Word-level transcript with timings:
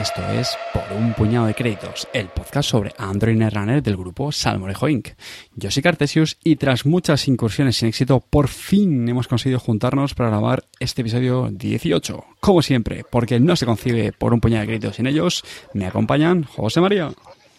esto 0.00 0.26
es 0.30 0.56
Por 0.72 0.96
un 0.96 1.12
puñado 1.12 1.46
de 1.46 1.54
créditos, 1.54 2.08
el 2.14 2.28
podcast 2.28 2.70
sobre 2.70 2.94
Android 2.96 3.36
Netrunner 3.36 3.82
del 3.82 3.98
grupo 3.98 4.32
Salmorejo 4.32 4.88
Inc. 4.88 5.08
Yo 5.56 5.70
soy 5.70 5.82
Cartesius 5.82 6.38
y 6.42 6.56
tras 6.56 6.86
muchas 6.86 7.28
incursiones 7.28 7.76
sin 7.76 7.88
éxito, 7.88 8.20
por 8.20 8.48
fin 8.48 9.06
hemos 9.06 9.28
conseguido 9.28 9.60
juntarnos 9.60 10.14
para 10.14 10.30
grabar 10.30 10.64
este 10.78 11.02
episodio 11.02 11.50
18. 11.52 12.24
Como 12.40 12.62
siempre, 12.62 13.04
porque 13.10 13.40
no 13.40 13.56
se 13.56 13.66
concibe 13.66 14.12
por 14.12 14.32
un 14.32 14.40
puñado 14.40 14.62
de 14.62 14.68
créditos 14.68 14.96
sin 14.96 15.06
ellos, 15.06 15.44
me 15.74 15.86
acompañan 15.86 16.44
José 16.44 16.80
María. 16.80 17.12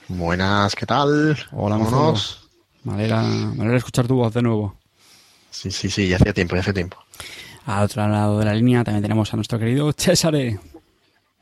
Buenas, 0.08 0.76
¿qué 0.76 0.88
tal? 0.88 1.38
Hola. 1.52 1.78
Mozo. 1.78 2.40
Me 2.84 2.94
alegra, 2.94 3.22
me 3.22 3.62
alegra 3.62 3.78
escuchar 3.78 4.08
tu 4.08 4.16
voz 4.16 4.34
de 4.34 4.42
nuevo. 4.42 4.76
Sí, 5.52 5.70
sí, 5.70 5.92
sí, 5.92 6.08
ya 6.08 6.16
hacía 6.16 6.34
tiempo, 6.34 6.56
ya 6.56 6.62
hacía 6.62 6.74
tiempo. 6.74 6.98
Al 7.68 7.84
otro 7.84 8.08
lado 8.08 8.40
de 8.40 8.46
la 8.46 8.56
línea 8.56 8.84
también 8.84 9.04
tenemos 9.04 9.32
a 9.32 9.36
nuestro 9.36 9.60
querido 9.60 9.94
Césare. 9.96 10.60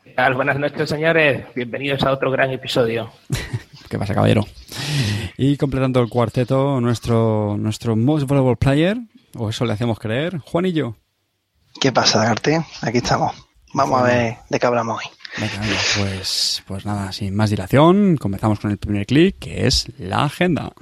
¿Qué 0.09 0.15
tal? 0.15 0.33
Buenas 0.33 0.57
noches, 0.57 0.89
señores. 0.89 1.45
Bienvenidos 1.53 2.01
a 2.01 2.11
otro 2.11 2.31
gran 2.31 2.49
episodio. 2.49 3.11
¿Qué 3.89 3.99
pasa, 3.99 4.15
caballero? 4.15 4.43
Y 5.37 5.55
completando 5.55 5.99
el 6.01 6.09
cuarteto, 6.09 6.81
nuestro, 6.81 7.55
nuestro 7.59 7.95
most 7.95 8.27
valuable 8.27 8.55
player, 8.55 8.97
o 9.37 9.49
eso 9.49 9.65
le 9.65 9.73
hacemos 9.73 9.99
creer, 9.99 10.39
Juanillo. 10.39 10.95
¿Qué 11.79 11.91
pasa, 11.91 12.17
Dagarte? 12.17 12.59
Aquí 12.81 12.97
estamos. 12.97 13.33
Vamos 13.75 14.01
a 14.01 14.05
ver 14.05 14.37
de 14.49 14.59
qué 14.59 14.65
hablamos 14.65 14.97
hoy. 14.97 15.11
Venga, 15.37 15.61
venga, 15.61 15.77
pues, 15.99 16.63
pues 16.65 16.85
nada, 16.87 17.11
sin 17.11 17.35
más 17.35 17.51
dilación, 17.51 18.17
comenzamos 18.17 18.59
con 18.59 18.71
el 18.71 18.79
primer 18.79 19.05
clic, 19.05 19.37
que 19.37 19.67
es 19.67 19.91
la 19.99 20.23
agenda. 20.23 20.73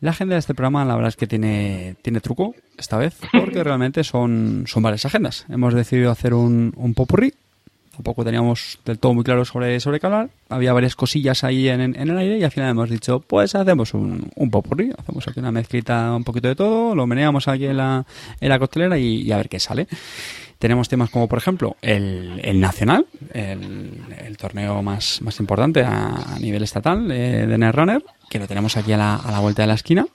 La 0.00 0.12
agenda 0.12 0.36
de 0.36 0.38
este 0.38 0.54
programa, 0.54 0.84
la 0.84 0.94
verdad 0.94 1.08
es 1.08 1.16
que 1.16 1.26
tiene, 1.26 1.96
tiene 2.02 2.20
truco 2.20 2.54
esta 2.76 2.96
vez, 2.96 3.16
porque 3.32 3.64
realmente 3.64 4.04
son, 4.04 4.64
son 4.68 4.82
varias 4.82 5.04
agendas. 5.04 5.44
Hemos 5.48 5.74
decidido 5.74 6.10
hacer 6.12 6.34
un, 6.34 6.72
un 6.76 6.94
popurrí. 6.94 7.34
Tampoco 7.90 8.24
teníamos 8.24 8.78
del 8.84 9.00
todo 9.00 9.12
muy 9.12 9.24
claro 9.24 9.44
sobre, 9.44 9.80
sobre 9.80 9.98
qué 9.98 10.06
hablar. 10.06 10.30
Había 10.50 10.72
varias 10.72 10.94
cosillas 10.94 11.42
ahí 11.42 11.68
en, 11.68 11.80
en 11.80 11.96
el 11.96 12.16
aire 12.16 12.38
y 12.38 12.44
al 12.44 12.52
final 12.52 12.70
hemos 12.70 12.88
dicho, 12.90 13.18
pues 13.18 13.56
hacemos 13.56 13.92
un, 13.92 14.30
un 14.36 14.50
popurrí. 14.52 14.92
Hacemos 14.96 15.26
aquí 15.26 15.40
una 15.40 15.50
mezclita 15.50 16.14
un 16.14 16.22
poquito 16.22 16.46
de 16.46 16.54
todo, 16.54 16.94
lo 16.94 17.04
meneamos 17.08 17.48
aquí 17.48 17.66
en 17.66 17.78
la, 17.78 18.06
en 18.40 18.48
la 18.50 18.58
costelera 18.60 18.96
y, 18.98 19.22
y 19.22 19.32
a 19.32 19.36
ver 19.38 19.48
qué 19.48 19.58
sale. 19.58 19.88
Tenemos 20.58 20.88
temas 20.88 21.10
como, 21.10 21.28
por 21.28 21.38
ejemplo, 21.38 21.76
el, 21.82 22.40
el 22.42 22.60
Nacional, 22.60 23.06
el, 23.32 24.02
el 24.24 24.36
torneo 24.36 24.82
más, 24.82 25.22
más 25.22 25.38
importante 25.38 25.82
a, 25.82 26.34
a 26.34 26.38
nivel 26.38 26.62
estatal 26.64 27.10
eh, 27.12 27.46
de 27.46 27.58
Netrunner, 27.58 28.04
que 28.28 28.38
lo 28.38 28.48
tenemos 28.48 28.76
aquí 28.76 28.92
a 28.92 28.96
la, 28.96 29.16
a 29.16 29.30
la 29.30 29.38
vuelta 29.38 29.62
de 29.62 29.68
la 29.68 29.74
esquina. 29.74 30.06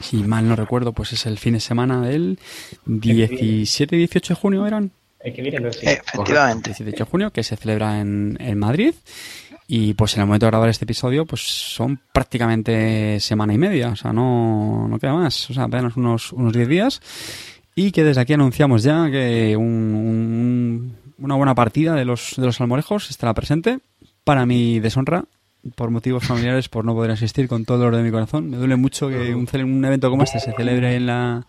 Si 0.00 0.18
mal 0.18 0.48
no 0.48 0.56
recuerdo, 0.56 0.92
pues 0.92 1.12
es 1.12 1.26
el 1.26 1.38
fin 1.38 1.54
de 1.54 1.60
semana 1.60 2.00
del 2.02 2.38
17 2.86 3.96
y 3.96 3.98
18 3.98 4.34
de 4.34 4.40
junio, 4.40 4.66
¿eran? 4.66 4.92
El 5.20 5.34
que 5.34 5.42
viene, 5.42 5.72
sí. 5.72 5.86
Eh, 5.86 6.00
efectivamente. 6.06 6.70
18 6.70 7.04
de 7.04 7.10
junio, 7.10 7.30
que 7.30 7.42
se 7.42 7.56
celebra 7.56 8.00
en, 8.00 8.36
en 8.40 8.58
Madrid. 8.58 8.94
Y 9.72 9.94
pues 9.94 10.14
en 10.16 10.22
el 10.22 10.26
momento 10.26 10.46
de 10.46 10.50
grabar 10.50 10.68
este 10.68 10.84
episodio, 10.84 11.24
pues 11.26 11.42
son 11.42 12.00
prácticamente 12.12 13.20
semana 13.20 13.54
y 13.54 13.58
media, 13.58 13.90
o 13.90 13.96
sea, 13.96 14.12
no, 14.12 14.88
no 14.88 14.98
queda 14.98 15.14
más, 15.14 15.48
o 15.48 15.54
sea, 15.54 15.64
apenas 15.64 15.96
unos, 15.96 16.32
unos 16.32 16.52
10 16.52 16.68
días. 16.68 17.00
Y 17.82 17.92
que 17.92 18.04
desde 18.04 18.20
aquí 18.20 18.34
anunciamos 18.34 18.82
ya 18.82 19.10
que 19.10 19.56
un- 19.56 19.64
un- 19.64 20.96
una 21.18 21.34
buena 21.34 21.54
partida 21.54 21.94
de 21.94 22.04
los, 22.04 22.34
de 22.36 22.44
los 22.44 22.56
salmorejos 22.56 23.08
estará 23.08 23.32
presente. 23.32 23.78
Para 24.22 24.44
mi 24.44 24.80
deshonra, 24.80 25.24
por 25.76 25.90
motivos 25.90 26.24
familiares, 26.24 26.68
por 26.68 26.84
no 26.84 26.92
poder 26.94 27.12
asistir 27.12 27.48
con 27.48 27.64
todo 27.64 27.78
el 27.78 27.84
dolor 27.84 27.96
de 27.96 28.02
mi 28.02 28.10
corazón. 28.10 28.50
Me 28.50 28.58
duele 28.58 28.76
mucho 28.76 29.08
que 29.08 29.34
un, 29.34 29.46
cele- 29.46 29.64
un 29.64 29.82
evento 29.84 30.10
como 30.10 30.24
este 30.24 30.40
se 30.40 30.52
celebre 30.52 30.94
en 30.96 31.06
la... 31.06 31.46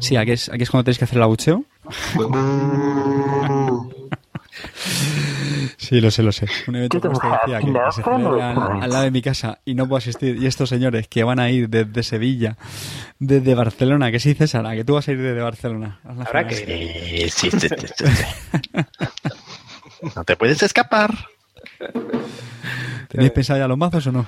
Sí, 0.00 0.16
aquí 0.16 0.32
es, 0.32 0.48
aquí 0.48 0.64
es 0.64 0.70
cuando 0.70 0.84
tenéis 0.84 0.98
que 0.98 1.04
hacer 1.04 1.18
el 1.18 1.22
abucheo. 1.22 1.64
Sí, 5.76 6.00
lo 6.00 6.10
sé, 6.10 6.22
lo 6.22 6.32
sé. 6.32 6.46
Un 6.66 6.76
evento 6.76 7.00
como 7.00 7.14
este 7.14 7.28
decía 7.28 7.58
que, 7.60 7.92
se 7.92 8.02
celebra 8.02 8.50
al, 8.50 8.82
al 8.82 8.90
lado 8.90 9.04
de 9.04 9.10
mi 9.10 9.22
casa 9.22 9.60
y 9.64 9.74
no 9.74 9.88
puedo 9.88 9.98
asistir. 9.98 10.36
Y 10.36 10.46
estos 10.46 10.68
señores 10.68 11.08
que 11.08 11.24
van 11.24 11.40
a 11.40 11.50
ir 11.50 11.68
desde 11.68 12.02
Sevilla, 12.02 12.56
desde 13.18 13.54
Barcelona, 13.54 14.10
que 14.10 14.20
sí, 14.20 14.34
César, 14.34 14.66
¿a 14.66 14.74
que 14.74 14.84
tú 14.84 14.94
vas 14.94 15.08
a 15.08 15.12
ir 15.12 15.18
desde 15.20 15.40
Barcelona. 15.40 16.00
Final. 16.02 16.46
que 16.46 17.24
ir. 17.24 17.30
Sí, 17.30 17.50
sí, 17.50 17.60
sí, 17.60 17.68
sí, 17.68 17.86
sí. 17.96 18.04
No 20.16 20.24
te 20.24 20.36
puedes 20.36 20.62
escapar. 20.62 21.10
¿Tenéis 23.08 23.32
pensado 23.32 23.58
ya 23.58 23.68
los 23.68 23.76
mazos 23.76 24.06
o 24.06 24.12
no? 24.12 24.26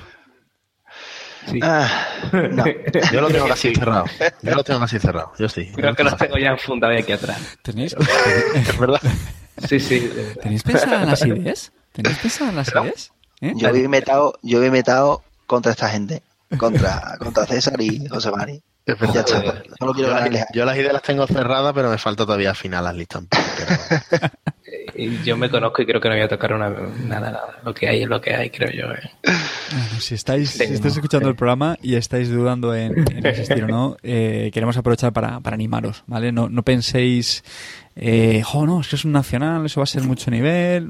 Sí. 1.46 1.58
Ah, 1.62 1.88
no. 2.32 2.64
Yo 3.12 3.20
lo 3.20 3.28
tengo 3.28 3.48
casi 3.48 3.74
cerrado. 3.74 4.04
Yo 4.42 4.54
lo 4.54 4.62
tengo 4.62 4.80
casi 4.80 4.98
cerrado. 4.98 5.32
Yo 5.38 5.48
sí. 5.48 5.70
Creo 5.74 5.94
que 5.94 6.04
los 6.04 6.16
tengo 6.16 6.38
ya 6.38 6.50
enfundados 6.50 7.00
aquí 7.00 7.12
atrás. 7.12 7.58
¿Tenéis, 7.62 7.96
Es 8.54 8.78
verdad. 8.78 9.00
Sí, 9.68 9.80
sí. 9.80 10.10
¿tenéis 10.42 10.62
pensadas 10.62 11.06
las 11.06 11.26
ideas? 11.26 11.72
¿Tenéis 11.92 12.18
pensadas 12.18 12.54
las 12.54 12.68
ideas? 12.68 13.12
¿Eh? 13.40 13.52
Yo 13.56 13.68
he 13.68 13.88
metado, 13.88 14.38
yo 14.42 14.62
he 14.62 14.70
metado 14.70 15.22
contra 15.46 15.72
esta 15.72 15.88
gente. 15.88 16.22
Contra, 16.58 17.16
contra 17.18 17.46
César 17.46 17.80
y 17.80 18.06
José 18.08 18.30
Mari. 18.30 18.62
Es 18.84 18.96
Ya 19.14 19.20
está. 19.20 19.62
Solo 19.78 19.94
quiero 19.94 20.10
Yo 20.10 20.14
las, 20.30 20.46
yo 20.52 20.64
las 20.64 20.76
ideas 20.76 20.92
las 20.92 21.02
tengo 21.02 21.26
cerradas, 21.26 21.72
pero 21.72 21.88
me 21.90 21.98
falta 21.98 22.26
todavía 22.26 22.50
afinar 22.50 22.82
las 22.82 22.94
listas 22.94 23.22
pero- 23.30 24.30
y 24.94 25.22
yo 25.24 25.36
me 25.36 25.48
conozco 25.50 25.82
y 25.82 25.86
creo 25.86 26.00
que 26.00 26.08
no 26.08 26.14
voy 26.14 26.24
a 26.24 26.28
tocar 26.28 26.52
una, 26.52 26.68
nada, 26.68 27.30
nada. 27.30 27.58
Lo 27.64 27.72
que 27.74 27.88
hay 27.88 28.02
es 28.02 28.08
lo 28.08 28.20
que 28.20 28.34
hay, 28.34 28.50
creo 28.50 28.70
yo. 28.70 28.92
eh. 28.92 29.10
Bueno, 29.22 30.00
si 30.00 30.14
estáis, 30.14 30.50
si 30.50 30.64
estáis 30.64 30.94
escuchando 30.96 31.28
el 31.28 31.34
programa 31.36 31.76
y 31.82 31.94
estáis 31.94 32.30
dudando 32.30 32.74
en, 32.74 32.92
en 33.10 33.26
asistir 33.26 33.64
o 33.64 33.68
no, 33.68 33.96
eh, 34.02 34.50
queremos 34.52 34.76
aprovechar 34.76 35.12
para, 35.12 35.40
para 35.40 35.54
animaros, 35.54 36.04
¿vale? 36.06 36.30
No, 36.32 36.48
no 36.48 36.62
penséis, 36.62 37.42
eh, 37.96 38.42
jo, 38.44 38.66
no, 38.66 38.80
es 38.80 38.88
que 38.88 38.96
es 38.96 39.04
un 39.04 39.12
nacional, 39.12 39.64
eso 39.66 39.80
va 39.80 39.84
a 39.84 39.86
ser 39.86 40.02
mucho 40.02 40.30
nivel. 40.30 40.88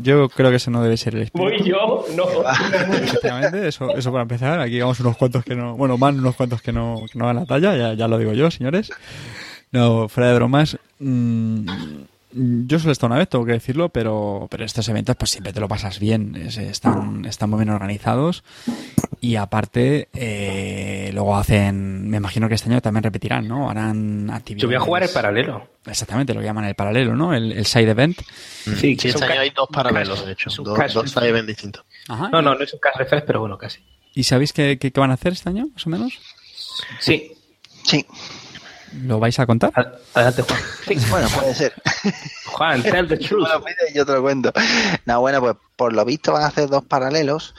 Yo 0.00 0.28
creo 0.28 0.50
que 0.50 0.56
eso 0.56 0.70
no 0.70 0.82
debe 0.82 0.96
ser 0.96 1.14
el 1.14 1.22
espíritu. 1.22 1.50
Voy 1.56 1.68
yo, 1.68 2.04
no. 2.16 2.24
Efectivamente, 3.02 3.68
eso, 3.68 3.94
eso 3.96 4.10
para 4.10 4.22
empezar. 4.22 4.60
Aquí 4.60 4.80
vamos 4.80 4.98
unos 5.00 5.16
cuantos 5.16 5.44
que 5.44 5.54
no, 5.54 5.76
bueno, 5.76 5.96
más 5.98 6.14
unos 6.14 6.34
cuantos 6.36 6.62
que 6.62 6.72
no, 6.72 7.02
que 7.12 7.18
no 7.18 7.26
dan 7.26 7.36
la 7.36 7.46
talla, 7.46 7.76
ya, 7.76 7.94
ya 7.94 8.08
lo 8.08 8.18
digo 8.18 8.32
yo, 8.32 8.50
señores. 8.50 8.90
No, 9.72 10.08
fuera 10.08 10.30
de 10.30 10.34
bromas. 10.36 10.78
mm, 11.00 11.66
yo 12.36 12.78
solo 12.78 12.90
he 12.90 12.92
estado 12.92 13.08
una 13.12 13.18
vez, 13.18 13.28
tengo 13.28 13.44
que 13.46 13.52
decirlo, 13.52 13.88
pero, 13.88 14.46
pero 14.50 14.64
estos 14.64 14.88
eventos 14.88 15.16
pues 15.16 15.30
siempre 15.30 15.52
te 15.52 15.60
lo 15.60 15.68
pasas 15.68 15.98
bien, 15.98 16.36
es- 16.36 16.58
están, 16.58 17.24
están 17.24 17.48
muy 17.50 17.58
bien 17.60 17.70
organizados 17.70 18.44
y 19.20 19.36
aparte 19.36 20.08
eh, 20.12 21.10
luego 21.14 21.36
hacen, 21.36 22.08
me 22.08 22.18
imagino 22.18 22.48
que 22.48 22.54
este 22.56 22.70
año 22.70 22.80
también 22.82 23.02
repetirán, 23.02 23.48
¿no? 23.48 23.70
Harán 23.70 24.28
actividades. 24.30 24.62
Yo 24.62 24.68
voy 24.68 24.76
a 24.76 24.80
jugar 24.80 25.02
el 25.04 25.08
paralelo. 25.10 25.68
Exactamente, 25.86 26.34
lo 26.34 26.40
que 26.40 26.46
llaman 26.46 26.64
el 26.66 26.74
paralelo, 26.74 27.14
¿no? 27.16 27.32
El, 27.32 27.52
el 27.52 27.64
side 27.66 27.90
event. 27.90 28.18
Sí, 28.64 28.96
Sí, 28.98 29.08
un 29.08 29.14
este 29.14 29.24
año 29.24 29.40
hay 29.40 29.50
dos 29.50 29.68
paralelos, 29.72 30.26
de 30.26 30.32
hecho. 30.32 30.50
Dos, 30.62 30.76
caso. 30.78 31.02
dos 31.02 31.16
events 31.18 31.46
distintos. 31.46 31.84
Ajá. 32.08 32.28
No, 32.30 32.42
no, 32.42 32.54
no 32.54 32.62
es 32.64 32.72
un 32.74 32.80
caso 32.80 32.98
refresh, 32.98 33.24
pero 33.26 33.40
bueno, 33.40 33.56
casi. 33.56 33.80
¿Y 34.14 34.24
sabéis 34.24 34.52
qué, 34.52 34.78
qué- 34.78 34.90
qué 34.90 35.00
van 35.00 35.10
a 35.10 35.14
hacer 35.14 35.32
este 35.32 35.48
año, 35.48 35.68
más 35.72 35.86
o 35.86 35.90
menos? 35.90 36.18
Sí. 37.00 37.32
Sí, 37.84 38.04
¿Lo 39.04 39.18
vais 39.20 39.38
a 39.38 39.46
contar? 39.46 39.70
Ad- 39.74 39.92
Adelante, 40.14 40.42
Juan. 40.42 40.60
Sí. 40.86 41.10
bueno, 41.10 41.28
puede 41.28 41.54
ser. 41.54 41.72
Juan, 42.46 42.82
tell 42.82 43.06
the 43.08 43.16
truth. 43.18 43.40
Bueno, 43.48 43.62
pide, 43.64 43.92
yo 43.94 44.06
te 44.06 44.12
lo 44.12 44.22
cuento. 44.22 44.52
No, 45.04 45.20
bueno, 45.20 45.40
pues 45.40 45.56
por 45.76 45.92
lo 45.92 46.04
visto 46.04 46.32
van 46.32 46.42
a 46.42 46.46
hacer 46.46 46.68
dos 46.68 46.84
paralelos. 46.84 47.54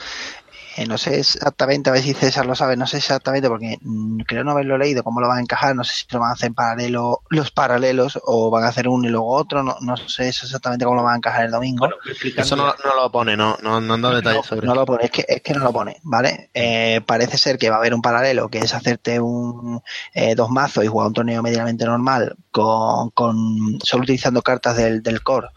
Eh, 0.77 0.85
no 0.85 1.00
sé 1.00 1.19
exactamente, 1.19 1.89
a 1.89 1.94
ver 1.94 2.03
si 2.03 2.13
César 2.13 2.45
lo 2.45 2.53
sabe, 2.53 2.77
no 2.77 2.85
sé 2.85 2.97
exactamente 2.97 3.50
porque 3.50 3.79
mm, 3.81 4.19
creo 4.27 4.44
no 4.44 4.51
haberlo 4.51 4.77
leído, 4.77 5.03
cómo 5.03 5.19
lo 5.19 5.27
van 5.27 5.39
a 5.39 5.41
encajar, 5.41 5.75
no 5.75 5.83
sé 5.83 5.95
si 5.95 6.06
lo 6.12 6.19
van 6.19 6.29
a 6.29 6.33
hacer 6.33 6.50
en 6.50 6.53
paralelo, 6.53 7.21
los 7.29 7.50
paralelos, 7.50 8.19
o 8.24 8.51
van 8.51 8.63
a 8.63 8.68
hacer 8.68 8.88
uno 8.88 9.07
y 9.07 9.12
luego 9.12 9.27
otro, 9.27 9.63
no, 9.63 9.75
no 9.81 9.97
sé 9.97 10.27
exactamente 10.27 10.85
cómo 10.85 10.97
lo 10.97 11.03
van 11.03 11.15
a 11.15 11.18
encajar 11.18 11.45
el 11.45 11.51
domingo. 11.51 11.79
Bueno. 11.79 11.95
Eso 12.38 12.56
no, 12.56 12.68
no 12.68 12.95
lo 12.95 13.12
pone, 13.12 13.35
no, 13.35 13.57
no, 13.63 13.81
no 13.81 13.95
han 13.95 14.01
dado 14.03 14.18
detalles 14.18 14.45
sobre 14.45 14.68
No 14.68 14.75
lo 14.75 14.85
pone, 14.85 15.06
es 15.06 15.09
que, 15.09 15.25
es 15.27 15.41
que 15.41 15.53
no 15.56 15.63
lo 15.63 15.74
pone, 15.74 15.97
¿vale? 16.03 16.51
Eh, 16.53 17.01
parece 17.07 17.39
ser 17.39 17.57
que 17.57 17.71
va 17.71 17.77
a 17.77 17.80
haber 17.80 17.95
un 17.95 18.03
paralelo 18.03 18.47
que 18.50 18.59
es 18.59 18.71
hacerte 18.75 19.19
un 19.19 19.81
eh, 20.13 20.35
dos 20.35 20.51
mazos 20.51 20.83
y 20.83 20.88
jugar 20.88 21.07
un 21.07 21.13
torneo 21.13 21.41
medianamente 21.41 21.85
normal 21.85 22.35
con, 22.51 23.09
con 23.12 23.80
solo 23.83 24.03
utilizando 24.03 24.44
cartas 24.44 24.77
del, 24.77 25.01
del 25.01 25.23
core 25.23 25.47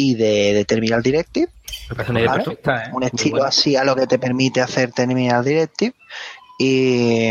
y 0.00 0.14
de, 0.14 0.54
de 0.54 0.64
Terminal 0.64 1.02
Directive. 1.02 1.52
Vale. 1.90 2.28
perfecta, 2.28 2.84
¿eh? 2.84 2.90
un 2.92 3.02
estilo 3.02 3.44
así 3.44 3.76
a 3.76 3.84
lo 3.84 3.94
que 3.94 4.06
te 4.06 4.18
permite 4.18 4.60
hacer 4.60 4.92
Terminal 4.92 5.44
Directive. 5.44 5.94
Y, 6.58 7.30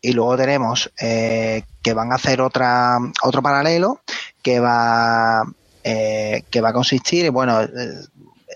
y 0.00 0.12
luego 0.12 0.36
tenemos 0.36 0.90
eh, 1.00 1.62
que 1.82 1.94
van 1.94 2.12
a 2.12 2.16
hacer 2.16 2.40
otra 2.40 2.98
otro 3.22 3.42
paralelo 3.42 4.00
que 4.42 4.60
va 4.60 5.42
eh, 5.84 6.44
que 6.50 6.60
va 6.60 6.70
a 6.70 6.72
consistir, 6.72 7.30
bueno, 7.30 7.62
eh, 7.62 7.68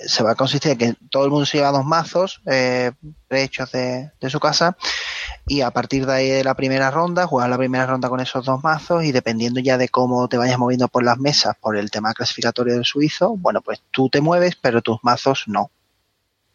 se 0.06 0.23
va 0.23 0.32
a 0.32 0.35
consistir 0.35 0.73
en 0.73 0.79
que 0.79 0.94
todo 1.11 1.25
el 1.25 1.31
mundo 1.31 1.47
se 1.47 1.58
lleva 1.58 1.73
dos 1.73 1.85
mazos 1.85 2.41
eh, 2.47 2.93
prehechos 3.29 3.73
de, 3.73 4.11
de 4.20 4.31
su 4.31 4.38
casa 4.38 4.76
y 5.48 5.60
a 5.60 5.70
partir 5.70 6.06
de 6.06 6.12
ahí 6.12 6.28
de 6.28 6.44
la 6.44 6.54
primera 6.54 6.90
ronda, 6.90 7.26
jugar 7.26 7.48
la 7.48 7.58
primera 7.58 7.87
ronda 7.87 8.08
con 8.08 8.20
esos 8.20 8.44
dos 8.44 8.62
mazos 8.64 9.04
y 9.04 9.12
dependiendo 9.12 9.60
ya 9.60 9.78
de 9.78 9.88
cómo 9.88 10.28
te 10.28 10.38
vayas 10.38 10.58
moviendo 10.58 10.88
por 10.88 11.04
las 11.04 11.19
mesas 11.19 11.54
por 11.60 11.76
el 11.76 11.90
tema 11.90 12.12
clasificatorio 12.14 12.75
del 12.75 12.84
suizo, 12.84 13.37
bueno, 13.37 13.60
pues 13.60 13.81
tú 13.93 14.08
te 14.08 14.20
mueves, 14.20 14.56
pero 14.56 14.82
tus 14.82 14.98
mazos 15.02 15.44
no. 15.46 15.70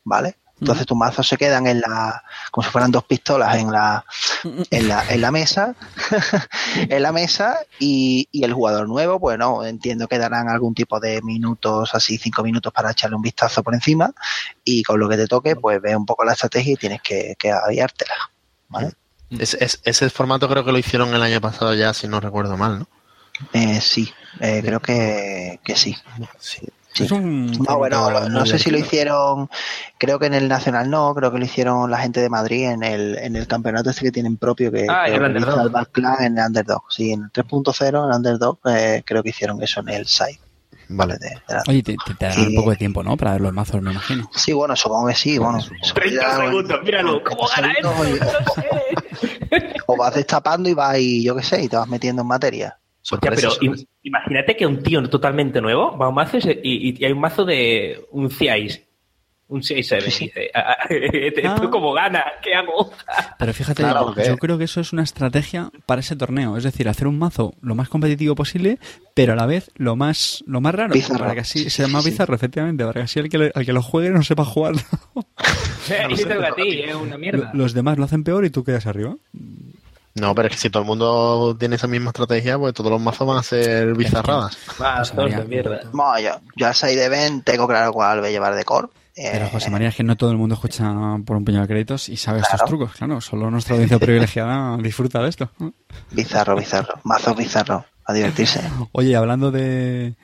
¿Vale? 0.04 0.36
Entonces 0.60 0.86
tus 0.86 0.98
mazos 0.98 1.28
se 1.28 1.38
quedan 1.38 1.66
en 1.66 1.82
la, 1.82 2.24
como 2.52 2.64
si 2.64 2.72
fueran 2.72 2.92
dos 2.92 3.06
pistolas 3.06 3.58
en 3.58 3.72
la, 3.72 4.06
en 4.70 4.88
la, 4.88 5.04
en 5.10 5.20
la 5.20 5.32
mesa, 5.32 5.74
en 6.76 7.02
la 7.02 7.12
mesa 7.12 7.58
y, 7.80 8.28
y 8.32 8.44
el 8.44 8.54
jugador 8.54 8.88
nuevo, 8.88 9.18
bueno, 9.18 9.66
entiendo 9.66 10.08
que 10.08 10.20
darán 10.20 10.50
algún 10.50 10.76
tipo 10.76 11.00
de 11.00 11.20
minutos, 11.24 11.96
así 11.96 12.20
cinco 12.20 12.44
minutos 12.44 12.72
para 12.72 12.92
echarle 12.92 13.16
un 13.16 13.24
vistazo 13.24 13.64
por 13.64 13.74
encima 13.74 14.14
y 14.64 14.84
con 14.84 15.00
lo 15.00 15.10
que 15.10 15.18
te 15.18 15.28
toque, 15.28 15.56
pues 15.56 15.82
ve 15.82 15.96
un 15.96 16.06
poco 16.06 16.26
la 16.26 16.34
estrategia 16.34 16.74
y 16.74 16.78
tienes 16.78 17.02
que, 17.02 17.36
que 17.40 17.52
aviártela, 17.52 18.14
¿vale? 18.72 18.92
Es, 19.30 19.54
es- 19.54 19.80
ese 19.84 20.10
formato 20.10 20.50
creo 20.50 20.66
que 20.66 20.72
lo 20.72 20.78
hicieron 20.78 21.14
el 21.14 21.22
año 21.22 21.40
pasado 21.40 21.74
ya, 21.74 21.94
si 21.94 22.08
no 22.08 22.20
recuerdo 22.20 22.58
mal, 22.58 22.80
¿no? 22.80 22.88
Eh, 23.54 23.80
sí, 23.82 24.12
eh, 24.40 24.62
creo 24.64 24.80
que, 24.80 25.60
que 25.64 25.76
sí. 25.76 25.96
Sí. 26.40 26.60
Sí. 26.94 27.06
Es 27.06 27.12
un 27.12 27.50
No, 27.66 27.78
bueno, 27.78 28.28
no 28.28 28.46
sé 28.46 28.60
si 28.60 28.70
lo 28.70 28.78
hicieron, 28.78 29.50
creo 29.98 30.20
que 30.20 30.26
en 30.26 30.34
el 30.34 30.50
Nacional 30.50 30.90
no, 30.90 31.16
creo 31.16 31.32
que 31.32 31.40
lo 31.40 31.46
hicieron 31.46 31.90
la 31.90 32.00
gente 32.00 32.20
de 32.20 32.30
Madrid 32.30 32.66
en 32.70 32.84
el, 32.84 33.18
en 33.18 33.38
el 33.38 33.48
campeonato 33.48 33.90
este 33.90 34.02
que 34.04 34.12
tienen 34.12 34.36
propio 34.36 34.70
que, 34.74 34.88
Ah, 34.90 35.06
que 35.06 35.16
el 35.16 35.88
Clan 35.94 36.24
en 36.24 36.38
el 36.38 36.46
Underdog. 36.48 36.84
Sí, 36.90 37.14
en 37.14 37.24
el 37.24 37.32
3.0, 37.32 37.88
en 37.88 37.96
el 38.10 38.16
Underdog, 38.18 38.60
eh, 38.66 39.04
creo 39.06 39.24
que 39.24 39.30
hicieron 39.30 39.64
eso 39.64 39.80
en 39.80 39.88
el 39.88 40.06
site. 40.06 40.42
Vale. 40.94 41.14
de- 41.20 41.30
de 41.30 41.36
la- 41.50 41.64
Oye, 41.68 41.84
te, 41.84 41.96
te, 42.06 42.14
te 42.16 42.26
darán 42.26 42.48
un 42.48 42.56
poco 42.56 42.70
de 42.72 42.76
tiempo, 42.76 43.04
¿no? 43.04 43.16
Para 43.18 43.32
ver 43.34 43.42
los 43.42 43.54
mazos, 43.54 43.82
me 43.82 43.92
imagino. 43.92 44.30
Sí, 44.36 44.54
bueno, 44.54 44.76
supongo 44.76 45.08
que 45.08 45.16
sí, 45.16 45.38
bueno. 45.38 45.60
30 45.94 46.22
segundos, 46.46 46.80
míralo, 46.84 47.24
¿cómo 47.24 47.48
gana 47.48 47.74
esto? 47.74 47.94
O 49.88 49.98
vas 49.98 50.16
destapando 50.16 50.70
y 50.70 50.74
vas 50.74 50.98
y 51.00 51.24
yo 51.24 51.36
qué 51.36 51.44
sé, 51.44 51.64
y 51.64 51.68
te 51.70 51.76
vas 51.76 51.88
metiendo 51.88 52.22
en 52.22 52.28
materia. 52.28 52.78
Hostia, 53.02 53.32
pero 53.36 53.50
imagínate 54.04 54.56
que 54.56 54.66
un 54.66 54.82
tío 54.84 55.02
totalmente 55.10 55.60
nuevo 55.60 55.98
va 55.98 56.06
a 56.06 56.10
un 56.10 56.16
mazo 56.16 56.38
y, 56.38 56.42
y- 56.64 56.96
y 57.00 57.06
hay 57.06 57.12
un 57.12 57.20
mazo 57.20 57.44
de 57.46 58.06
un 58.12 58.30
CIS. 58.30 58.82
Un 59.52 59.62
CIS 59.64 59.86
7 59.90 60.06
Sí, 60.06 60.12
sí. 60.12 60.26
dice, 60.28 60.50
"Ah, 60.56 60.78
ah, 60.80 60.86
¿esto 60.90 61.42
Ah. 61.66 61.70
cómo 61.70 61.92
gana? 61.94 62.24
¿Qué 62.42 62.56
hago? 62.56 62.90
Pero 63.38 63.54
fíjate, 63.54 63.84
Claro, 63.84 64.16
yo, 64.16 64.38
creo 64.38 64.58
que 64.58 64.64
eso 64.64 64.80
es 64.80 64.94
una 64.94 65.04
estrategia 65.04 65.70
para 65.86 66.00
ese 66.00 66.16
torneo. 66.16 66.56
Es 66.56 66.64
decir, 66.64 66.88
hacer 66.88 67.06
un 67.08 67.20
mazo 67.20 67.54
lo 67.62 67.76
más 67.76 67.90
competitivo 67.90 68.34
posible, 68.34 68.80
pero 69.14 69.34
a 69.34 69.36
la 69.36 69.46
vez 69.46 69.70
lo 69.76 69.98
más 69.98 70.42
lo 70.48 70.62
más 70.62 70.74
raro. 70.74 70.94
Bizarro. 70.94 71.20
Para 71.20 71.34
que 71.34 71.42
así 71.42 71.66
Sí, 71.66 71.70
sea 71.70 71.88
más 71.90 72.04
sí. 72.06 72.12
bizarro, 72.12 72.34
efectivamente. 72.34 72.86
Para 72.86 73.02
que 73.02 73.04
así 73.04 73.20
el 73.20 73.28
que, 73.30 73.38
le- 73.38 73.52
al 73.54 73.66
que 73.66 73.74
lo 73.74 73.82
juegue 73.84 74.10
no 74.10 74.24
sepa 74.24 74.46
jugar. 74.46 74.76
y 76.10 76.16
te 76.16 76.26
toca 76.26 76.48
a 76.48 76.56
ti, 76.56 76.82
es 76.84 76.96
una 76.96 77.18
mierda. 77.18 77.52
Los 77.54 77.74
demás 77.74 77.98
lo 77.98 78.06
hacen 78.06 78.24
peor 78.24 78.46
y 78.46 78.50
tú 78.52 78.64
quedas 78.64 78.86
arriba. 78.88 79.16
No, 80.14 80.36
pero 80.36 80.48
es 80.50 80.54
que 80.56 80.60
si 80.60 80.70
todo 80.70 80.84
el 80.84 80.88
mundo 80.88 81.56
tiene 81.58 81.76
esa 81.76 81.88
misma 81.88 82.10
estrategia, 82.10 82.58
pues 82.58 82.74
todos 82.74 82.92
los 82.92 83.02
mazos 83.02 83.26
van 83.28 83.38
a 83.38 83.44
ser 83.44 83.94
bizarradas. 83.96 84.58
Mazos 84.80 85.16
de 85.16 85.46
mierda. 85.46 85.82
Bueno, 85.92 86.20
yo, 86.20 86.32
yo 86.58 86.68
al 86.68 86.76
6 86.76 86.98
de 86.98 87.08
Ben 87.10 87.42
tengo 87.44 87.68
claro 87.68 87.94
cuál 87.94 88.20
voy 88.20 88.28
a 88.30 88.32
llevar 88.32 88.56
de 88.56 88.66
core. 88.66 88.88
Eh, 89.16 89.30
Pero 89.34 89.50
José 89.50 89.70
María, 89.70 89.90
es 89.90 89.96
que 89.96 90.04
no 90.04 90.16
todo 90.16 90.32
el 90.32 90.38
mundo 90.38 90.56
escucha 90.56 90.94
por 91.26 91.36
un 91.36 91.44
puñado 91.44 91.64
de 91.64 91.68
créditos 91.68 92.08
y 92.10 92.16
sabe 92.18 92.40
estos 92.40 92.64
trucos. 92.66 92.94
Claro, 92.94 93.20
solo 93.20 93.52
nuestra 93.52 93.74
audiencia 93.76 94.00
privilegiada 94.00 94.78
disfruta 94.78 95.22
de 95.22 95.30
esto. 95.30 95.50
Bizarro, 96.12 96.56
bizarro. 96.56 96.94
Mazos 97.04 97.36
bizarros. 97.36 97.84
A 98.06 98.14
divertirse. 98.14 98.62
Oye, 98.94 99.16
hablando 99.16 99.52
de... 99.52 100.16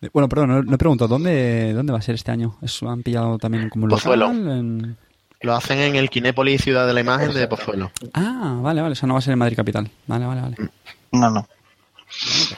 de- 0.00 0.10
bueno, 0.12 0.28
perdón, 0.28 0.48
no, 0.48 0.62
no 0.62 0.74
he 0.74 0.78
preguntado, 0.78 1.08
¿dónde, 1.08 1.72
¿dónde 1.74 1.92
va 1.92 1.98
a 1.98 2.02
ser 2.02 2.14
este 2.14 2.30
año? 2.30 2.56
¿Eso 2.62 2.88
han 2.88 3.02
pillado 3.02 3.36
también 3.38 3.68
como 3.68 3.84
un 3.84 3.90
Pozuelo. 3.90 4.28
local? 4.32 4.48
En- 4.58 4.96
Lo 5.42 5.54
hacen 5.54 5.78
en 5.80 5.96
el 5.96 6.08
Kinépolis 6.08 6.62
Ciudad 6.62 6.86
de 6.86 6.94
la 6.94 7.00
Imagen 7.00 7.34
de 7.34 7.46
Pozuelo. 7.48 7.90
Ah, 8.14 8.58
vale, 8.62 8.80
vale, 8.80 8.92
eso 8.94 9.06
no 9.06 9.14
va 9.14 9.18
a 9.18 9.22
ser 9.22 9.32
en 9.32 9.38
Madrid 9.38 9.56
Capital. 9.56 9.90
Vale, 10.06 10.24
vale, 10.26 10.40
vale. 10.40 10.56
No, 11.12 11.30
no. 11.30 11.46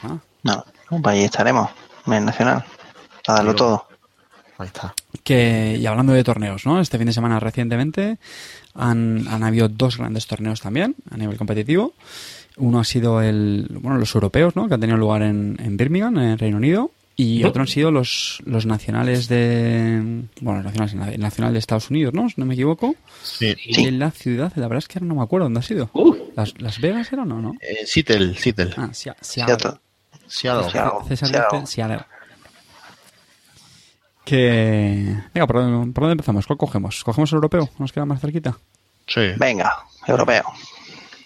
Nada. 0.03 0.19
No, 0.43 0.65
no, 0.91 1.01
pues 1.01 1.15
ahí 1.15 1.23
estaremos, 1.23 1.69
en 2.07 2.25
Nacional, 2.25 2.63
a 3.27 3.33
darlo 3.33 3.53
todo. 3.55 3.87
Ahí 4.57 4.67
está. 4.67 4.93
Que, 5.23 5.77
y 5.79 5.85
hablando 5.85 6.11
de 6.11 6.23
torneos, 6.23 6.65
¿no? 6.65 6.81
Este 6.81 6.97
fin 6.97 7.07
de 7.07 7.13
semana 7.13 7.39
recientemente 7.39 8.17
han, 8.73 9.25
han 9.29 9.43
habido 9.43 9.69
dos 9.69 9.97
grandes 9.97 10.27
torneos 10.27 10.59
también 10.59 10.95
a 11.09 11.17
nivel 11.17 11.37
competitivo. 11.37 11.93
Uno 12.57 12.79
ha 12.79 12.83
sido 12.83 13.21
el, 13.21 13.67
bueno, 13.81 13.97
los 13.97 14.13
europeos, 14.13 14.55
¿no? 14.55 14.67
Que 14.67 14.73
han 14.73 14.81
tenido 14.81 14.97
lugar 14.97 15.21
en, 15.21 15.57
en 15.63 15.77
Birmingham, 15.77 16.17
en 16.17 16.37
Reino 16.37 16.57
Unido. 16.57 16.91
Y 17.15 17.43
otro 17.43 17.61
han 17.61 17.67
sido 17.67 17.91
los, 17.91 18.41
los 18.43 18.65
nacionales 18.65 19.27
de, 19.27 20.23
bueno, 20.41 20.63
los 20.63 20.73
nacionales, 20.73 21.15
el 21.15 21.21
nacional 21.21 21.53
de 21.53 21.59
Estados 21.59 21.91
Unidos, 21.91 22.13
¿no? 22.13 22.27
Si 22.27 22.35
no 22.37 22.45
me 22.45 22.55
equivoco. 22.55 22.95
Sí. 23.21 23.55
Y 23.63 23.85
en 23.85 23.99
la 23.99 24.09
ciudad, 24.09 24.51
la 24.55 24.67
verdad 24.67 24.79
es 24.79 24.87
que 24.87 24.97
ahora 24.97 25.07
no 25.07 25.15
me 25.15 25.21
acuerdo 25.21 25.45
dónde 25.45 25.59
ha 25.59 25.63
sido. 25.63 25.91
Uh, 25.93 26.15
¿Las, 26.35 26.59
Las 26.59 26.81
Vegas 26.81 27.13
era 27.13 27.21
o 27.21 27.25
no? 27.25 27.39
¿no? 27.39 27.53
Eh, 27.61 27.85
Seattle, 27.85 28.35
Seattle. 28.35 28.73
Ah. 28.77 28.89
Seattle. 28.91 29.19
Seattle. 29.21 29.71
Seattle. 30.27 31.07
César 31.07 31.65
Seattle. 31.67 31.99
Que... 34.25 35.15
Venga, 35.33 35.47
¿por 35.47 35.57
dónde, 35.57 35.93
¿por 35.93 36.03
dónde 36.03 36.13
empezamos? 36.13 36.47
¿Cuál 36.47 36.57
cogemos? 36.57 37.03
¿Cogemos 37.03 37.31
el 37.31 37.35
europeo? 37.37 37.69
¿Nos 37.77 37.91
queda 37.91 38.05
más 38.05 38.21
cerquita? 38.21 38.57
Sí. 39.07 39.31
Venga, 39.37 39.83
europeo. 40.07 40.43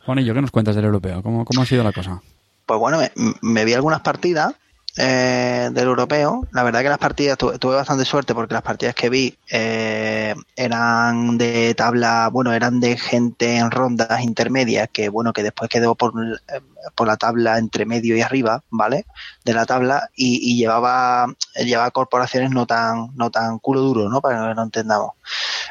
Juanillo, 0.05 0.33
¿qué 0.33 0.41
nos 0.41 0.51
cuentas 0.51 0.75
del 0.75 0.85
europeo? 0.85 1.21
¿Cómo, 1.21 1.45
cómo 1.45 1.61
ha 1.61 1.65
sido 1.65 1.83
la 1.83 1.91
cosa? 1.91 2.21
Pues 2.65 2.79
bueno, 2.79 2.97
me, 2.97 3.11
me 3.41 3.65
vi 3.65 3.73
algunas 3.73 4.01
partidas 4.01 4.55
eh, 4.97 5.69
del 5.71 5.87
europeo. 5.87 6.47
La 6.51 6.63
verdad 6.63 6.81
que 6.81 6.89
las 6.89 6.97
partidas 6.97 7.37
tu- 7.37 7.57
tuve 7.59 7.75
bastante 7.75 8.05
suerte 8.05 8.33
porque 8.33 8.53
las 8.53 8.63
partidas 8.63 8.95
que 8.95 9.09
vi 9.09 9.37
eh, 9.51 10.33
eran 10.55 11.37
de 11.37 11.73
tabla, 11.75 12.29
bueno, 12.31 12.53
eran 12.53 12.79
de 12.79 12.97
gente 12.97 13.57
en 13.57 13.71
rondas 13.71 14.21
intermedias 14.21 14.89
que 14.91 15.09
bueno 15.09 15.33
que 15.33 15.43
después 15.43 15.69
quedó 15.69 15.95
por, 15.95 16.13
eh, 16.49 16.61
por 16.95 17.07
la 17.07 17.17
tabla 17.17 17.57
entre 17.57 17.85
medio 17.85 18.15
y 18.17 18.21
arriba, 18.21 18.63
¿vale? 18.69 19.05
De 19.45 19.53
la 19.53 19.65
tabla 19.65 20.09
y, 20.15 20.57
llevaba 20.57 21.27
llevaba 21.55 21.91
corporaciones 21.91 22.49
no 22.51 22.65
tan 22.65 23.15
no 23.15 23.29
tan 23.31 23.59
culo 23.59 23.81
duro, 23.81 24.09
¿no? 24.09 24.21
Para 24.21 24.49
que 24.49 24.55
no 24.55 24.63
entendamos. 24.63 25.11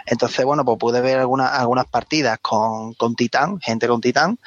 Entonces 0.06 0.44
bueno, 0.44 0.64
pues 0.64 0.78
pude 0.78 1.00
ver 1.00 1.18
algunas 1.18 1.52
algunas 1.52 1.86
partidas 1.86 2.38
con 2.40 2.94
con 2.94 3.14
Titán, 3.16 3.58
gente 3.60 3.88
con 3.88 4.00
Titán 4.00 4.38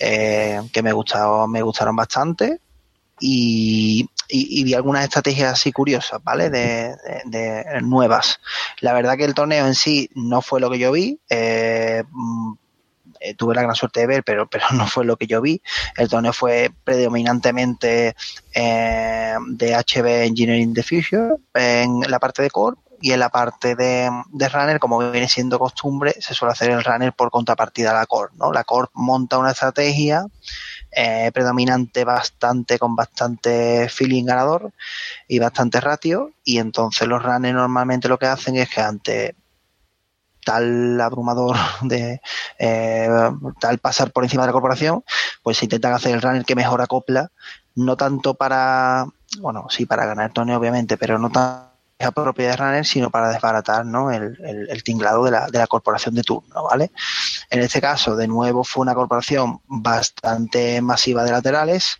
eh, 0.00 0.60
que 0.72 0.82
me 0.82 0.92
gustaron, 0.92 1.50
me 1.50 1.62
gustaron 1.62 1.96
bastante 1.96 2.60
y, 3.20 4.08
y- 4.28 4.64
vi 4.64 4.74
algunas 4.74 5.04
estrategias 5.04 5.52
así 5.54 5.72
curiosas, 5.72 6.20
¿vale? 6.22 6.50
De, 6.50 6.94
de- 7.24 7.64
de 7.64 7.80
nuevas. 7.82 8.40
La 8.80 8.92
verdad 8.92 9.16
que 9.16 9.24
el 9.24 9.34
torneo 9.34 9.66
en 9.66 9.74
sí 9.74 10.10
no 10.14 10.42
fue 10.42 10.60
lo 10.60 10.70
que 10.70 10.78
yo 10.78 10.92
vi. 10.92 11.18
eh, 11.30 12.04
mm, 12.10 12.52
eh, 13.20 13.34
tuve 13.34 13.54
la 13.54 13.62
gran 13.62 13.74
suerte 13.74 14.00
de 14.00 14.06
ver, 14.06 14.24
pero, 14.24 14.46
pero 14.50 14.64
no 14.72 14.86
fue 14.86 15.04
lo 15.04 15.16
que 15.16 15.26
yo 15.26 15.40
vi. 15.40 15.60
El 15.96 16.08
torneo 16.08 16.32
fue 16.32 16.70
predominantemente 16.84 18.14
eh, 18.54 19.34
de 19.48 19.74
HB 19.74 20.06
Engineering 20.24 20.74
the 20.74 20.82
Future 20.82 21.34
en 21.54 22.00
la 22.08 22.18
parte 22.18 22.42
de 22.42 22.50
core 22.50 22.76
y 23.00 23.12
en 23.12 23.20
la 23.20 23.28
parte 23.28 23.76
de, 23.76 24.10
de 24.32 24.48
runner, 24.48 24.80
como 24.80 24.98
viene 25.10 25.28
siendo 25.28 25.58
costumbre, 25.58 26.14
se 26.20 26.34
suele 26.34 26.52
hacer 26.52 26.70
el 26.70 26.82
runner 26.84 27.12
por 27.12 27.30
contrapartida 27.30 27.90
a 27.92 27.94
la 27.94 28.06
core, 28.06 28.32
¿no? 28.36 28.52
La 28.52 28.64
core 28.64 28.88
monta 28.94 29.38
una 29.38 29.52
estrategia 29.52 30.24
eh, 31.00 31.30
predominante 31.32 32.04
bastante 32.04 32.76
con 32.76 32.96
bastante 32.96 33.88
feeling 33.88 34.24
ganador 34.24 34.72
y 35.28 35.38
bastante 35.38 35.80
ratio. 35.80 36.32
Y 36.42 36.58
entonces 36.58 37.06
los 37.06 37.22
runners 37.22 37.54
normalmente 37.54 38.08
lo 38.08 38.18
que 38.18 38.26
hacen 38.26 38.56
es 38.56 38.68
que 38.68 38.80
ante 38.80 39.36
tal 40.44 41.00
abrumador 41.00 41.56
de 41.82 42.20
eh, 42.58 43.08
tal 43.60 43.78
pasar 43.78 44.10
por 44.10 44.24
encima 44.24 44.42
de 44.42 44.48
la 44.48 44.52
corporación 44.52 45.04
pues 45.42 45.58
se 45.58 45.66
intentan 45.66 45.92
hacer 45.92 46.14
el 46.14 46.22
runner 46.22 46.44
que 46.44 46.56
mejor 46.56 46.80
acopla 46.80 47.30
no 47.74 47.96
tanto 47.96 48.34
para 48.34 49.06
bueno 49.40 49.66
sí 49.68 49.84
para 49.84 50.06
ganar 50.06 50.26
el 50.28 50.32
torneo 50.32 50.58
obviamente 50.58 50.96
pero 50.96 51.18
no 51.18 51.30
tan 51.98 52.12
propia 52.12 52.50
de 52.50 52.56
runner 52.56 52.86
sino 52.86 53.10
para 53.10 53.30
desbaratar 53.30 53.84
¿no? 53.84 54.10
el, 54.10 54.38
el, 54.44 54.70
el 54.70 54.82
tinglado 54.82 55.24
de 55.24 55.32
la, 55.32 55.46
de 55.48 55.58
la 55.58 55.66
corporación 55.66 56.14
de 56.14 56.22
turno 56.22 56.64
vale 56.64 56.90
en 57.50 57.60
este 57.60 57.80
caso, 57.80 58.16
de 58.16 58.28
nuevo, 58.28 58.62
fue 58.62 58.82
una 58.82 58.94
corporación 58.94 59.60
bastante 59.66 60.80
masiva 60.82 61.24
de 61.24 61.32
laterales 61.32 61.98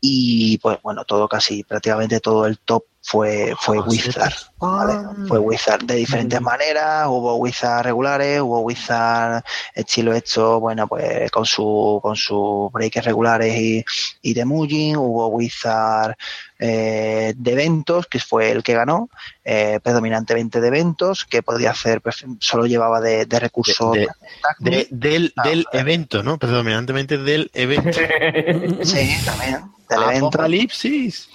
y, 0.00 0.58
pues 0.58 0.82
bueno, 0.82 1.04
todo 1.04 1.28
casi, 1.28 1.62
prácticamente 1.62 2.20
todo 2.20 2.46
el 2.46 2.58
top 2.58 2.84
fue, 3.00 3.54
fue 3.58 3.78
sí. 3.78 3.84
Wizard. 3.86 4.34
¿vale? 4.58 5.26
Fue 5.28 5.38
Wizard 5.38 5.84
de 5.84 5.94
diferentes 5.94 6.40
maneras, 6.40 7.06
hubo 7.08 7.36
Wizard 7.36 7.84
regulares, 7.84 8.40
hubo 8.40 8.60
Wizard 8.60 9.42
estilo 9.74 10.12
hecho, 10.12 10.60
bueno, 10.60 10.86
pues 10.86 11.30
con 11.30 11.46
su 11.46 12.00
con 12.02 12.16
sus 12.16 12.70
breakers 12.72 13.06
regulares 13.06 13.56
y, 13.56 13.84
y 14.22 14.34
de 14.34 14.44
Mujin, 14.44 14.96
hubo 14.96 15.28
Wizard 15.28 16.16
eh, 16.64 17.34
de 17.36 17.52
eventos, 17.52 18.06
que 18.06 18.20
fue 18.20 18.52
el 18.52 18.62
que 18.62 18.74
ganó, 18.74 19.10
eh, 19.44 19.80
predominantemente 19.82 20.60
de 20.60 20.68
eventos, 20.68 21.24
que 21.24 21.42
podía 21.42 21.72
hacer, 21.72 22.00
pues, 22.00 22.24
solo 22.38 22.66
llevaba 22.66 23.00
de, 23.00 23.26
de 23.26 23.40
recursos 23.40 23.92
De- 23.92 24.06
tácticos. 24.40 24.64
De- 24.70 24.88
del, 24.90 25.32
Ah, 25.36 25.48
del 25.48 25.66
evento, 25.72 26.22
¿no? 26.22 26.38
Predominantemente 26.38 27.18
del 27.18 27.50
evento. 27.52 27.90
Sí, 28.84 29.16
también, 29.24 29.60
del 29.88 30.02
evento. 30.04 30.26
Apocalipsis. 30.28 31.28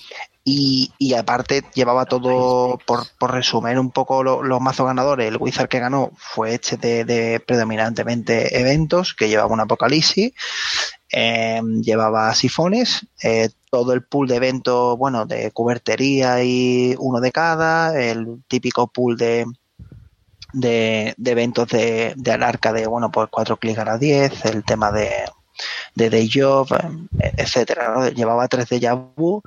Y, 0.49 0.93
y 0.97 1.13
aparte 1.13 1.61
llevaba 1.73 2.05
todo, 2.05 2.77
por, 2.85 3.05
por 3.19 3.33
resumir 3.33 3.77
un 3.77 3.91
poco 3.91 4.23
lo- 4.23 4.41
los 4.43 4.61
mazos 4.61 4.85
ganadores, 4.85 5.27
el 5.27 5.35
Wizard 5.35 5.67
que 5.67 5.79
ganó 5.81 6.11
fue 6.15 6.53
este 6.53 6.77
de, 6.77 7.03
de 7.03 7.41
predominantemente 7.41 8.57
eventos, 8.57 9.13
que 9.13 9.27
llevaba 9.27 9.51
un 9.51 9.59
apocalipsis, 9.59 10.31
eh, 11.11 11.61
llevaba 11.81 12.33
sifones, 12.35 13.05
eh, 13.23 13.49
todo 13.69 13.93
el 13.93 14.03
pool 14.03 14.27
de 14.27 14.35
eventos, 14.35 14.97
bueno, 14.97 15.25
de 15.25 15.51
cubertería 15.51 16.43
y 16.43 16.95
uno 16.99 17.19
de 17.19 17.31
cada, 17.31 17.99
el 17.99 18.43
típico 18.47 18.87
pool 18.87 19.17
de, 19.17 19.45
de, 20.53 21.15
eventos 21.25 21.67
de, 21.69 22.13
de 22.15 22.31
Alarca 22.31 22.73
de, 22.73 22.87
bueno, 22.87 23.11
pues 23.11 23.29
4 23.29 23.57
clics 23.57 23.79
a 23.79 23.85
las 23.85 23.99
10, 23.99 24.45
el 24.45 24.63
tema 24.63 24.91
de, 24.91 25.09
de 25.95 26.09
Day 26.09 26.29
Job, 26.31 26.67
eh, 27.19 27.33
etcétera, 27.37 27.93
¿no? 27.93 28.07
Llevaba 28.09 28.47
tres 28.47 28.69
de 28.69 28.93
Vu 29.15 29.41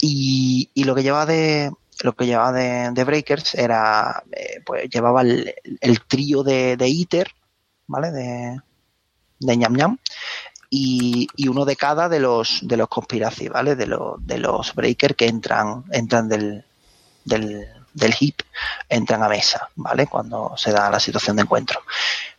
y, 0.00 0.70
y 0.74 0.84
lo 0.84 0.94
que 0.94 1.02
llevaba 1.02 1.26
de 1.26 1.70
lo 2.02 2.14
que 2.14 2.26
llevaba 2.26 2.52
de, 2.52 3.04
Breakers 3.04 3.54
era 3.54 4.24
eh, 4.32 4.60
pues 4.64 4.88
llevaba 4.90 5.22
el, 5.22 5.54
el 5.80 6.00
trío 6.00 6.42
de, 6.42 6.76
de 6.76 7.26
¿vale? 7.86 8.10
De, 8.10 8.60
de 9.38 9.56
ñam 9.56 9.76
ñam 9.76 9.98
y, 10.74 11.28
y 11.36 11.48
uno 11.48 11.66
de 11.66 11.76
cada 11.76 12.08
de 12.08 12.18
los 12.18 12.60
de 12.62 12.78
los 12.78 12.88
conspiracy, 12.88 13.48
¿vale? 13.48 13.76
De 13.76 13.86
los 13.86 14.26
de 14.26 14.38
los 14.38 14.74
breakers 14.74 15.14
que 15.14 15.26
entran 15.26 15.84
entran 15.92 16.30
del 16.30 16.64
del 17.26 17.68
del 17.92 18.14
hip 18.18 18.40
entran 18.88 19.22
a 19.22 19.28
mesa, 19.28 19.68
¿vale? 19.76 20.06
Cuando 20.06 20.54
se 20.56 20.72
da 20.72 20.88
la 20.88 20.98
situación 20.98 21.36
de 21.36 21.42
encuentro. 21.42 21.82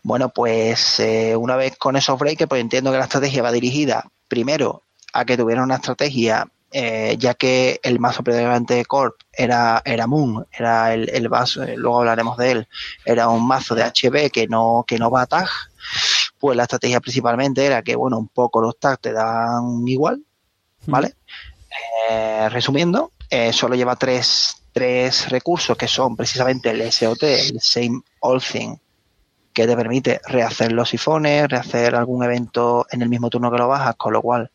Bueno, 0.02 0.30
pues 0.30 1.00
eh, 1.00 1.36
una 1.36 1.56
vez 1.56 1.78
con 1.78 1.96
esos 1.96 2.18
breakers, 2.18 2.50
pues 2.50 2.60
entiendo 2.60 2.92
que 2.92 2.98
la 2.98 3.04
estrategia 3.04 3.44
va 3.44 3.52
dirigida 3.52 4.10
primero 4.28 4.82
a 5.14 5.26
que 5.26 5.38
tuvieran 5.38 5.66
una 5.66 5.76
estrategia, 5.76 6.48
eh, 6.72 7.16
ya 7.20 7.36
que 7.36 7.80
el 7.84 8.00
mazo 8.00 8.24
predominante 8.24 8.74
de 8.74 8.86
Corp 8.86 9.14
era, 9.32 9.84
era 9.86 10.08
Moon, 10.08 10.48
era 10.52 10.92
el, 10.96 11.08
el 11.10 11.30
vaso, 11.30 11.64
luego 11.76 12.00
hablaremos 12.00 12.36
de 12.38 12.52
él, 12.52 12.68
era 13.06 13.30
un 13.30 13.46
mazo 13.46 13.76
de 13.76 13.84
HB 13.84 14.32
que 14.32 14.48
no, 14.48 14.84
que 14.88 14.98
no 14.98 15.12
va 15.12 15.22
a 15.22 15.28
tag, 15.28 15.50
pues 16.44 16.58
la 16.58 16.64
estrategia 16.64 17.00
principalmente 17.00 17.66
era 17.66 17.82
que, 17.84 17.96
bueno, 17.96 18.18
un 18.20 18.28
poco 18.28 18.60
los 18.60 18.78
tags 18.78 19.00
te 19.00 19.14
dan 19.14 19.88
igual, 19.88 20.22
¿vale? 20.88 21.16
Eh, 22.10 22.50
resumiendo, 22.50 23.14
eh, 23.30 23.54
solo 23.54 23.76
lleva 23.76 23.96
tres, 23.96 24.58
tres 24.74 25.30
recursos 25.30 25.78
que 25.78 25.88
son 25.88 26.18
precisamente 26.18 26.72
el 26.72 26.82
SOT, 26.92 27.24
el 27.24 27.62
Same 27.62 28.02
All 28.20 28.42
Thing, 28.42 28.76
que 29.54 29.66
te 29.66 29.74
permite 29.78 30.20
rehacer 30.28 30.74
los 30.74 30.90
sifones, 30.90 31.48
rehacer 31.48 31.96
algún 31.96 32.26
evento 32.26 32.88
en 32.92 33.02
el 33.04 33.08
mismo 33.08 33.30
turno 33.30 33.50
que 33.50 33.60
lo 33.60 33.70
bajas, 33.70 33.96
con 33.96 34.12
lo 34.12 34.22
cual 34.22 34.52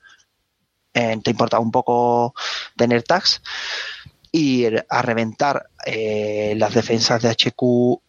eh, 0.93 1.19
te 1.25 1.31
importa 1.31 1.59
un 1.59 1.71
poco 1.71 2.35
tener 2.77 3.03
tags. 3.03 3.41
Y 4.31 4.65
el- 4.67 4.85
a 4.91 5.01
reventar 5.01 5.71
las 5.87 6.75
defensas 6.75 7.23
de 7.23 7.31
HQ 7.31 8.03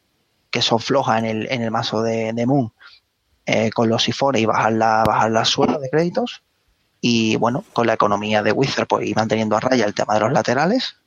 que 0.50 0.62
son 0.62 0.80
flojas 0.82 1.20
en 1.20 1.26
el, 1.26 1.48
en 1.50 1.62
el 1.62 1.72
mazo 1.72 2.02
de, 2.02 2.34
de 2.34 2.46
Moon 2.46 2.74
eh, 3.50 3.72
con 3.72 3.90
los 3.90 4.04
sifones 4.04 4.42
y 4.42 4.46
bajar 4.46 4.74
la, 4.74 5.04
bajar 5.06 5.32
la 5.32 5.46
suela 5.46 5.78
de 5.80 5.90
créditos. 5.90 6.44
Y 7.02 7.36
bueno, 7.38 7.64
con 7.74 7.88
la 7.88 7.94
economía 7.94 8.44
de 8.44 8.52
Wizard 8.52 8.88
pues 8.88 9.08
ir 9.08 9.16
manteniendo 9.16 9.56
a 9.56 9.60
raya 9.60 9.86
el 9.86 9.94
tema 9.94 10.14
de 10.14 10.20
los 10.20 10.32
laterales. 10.32 10.98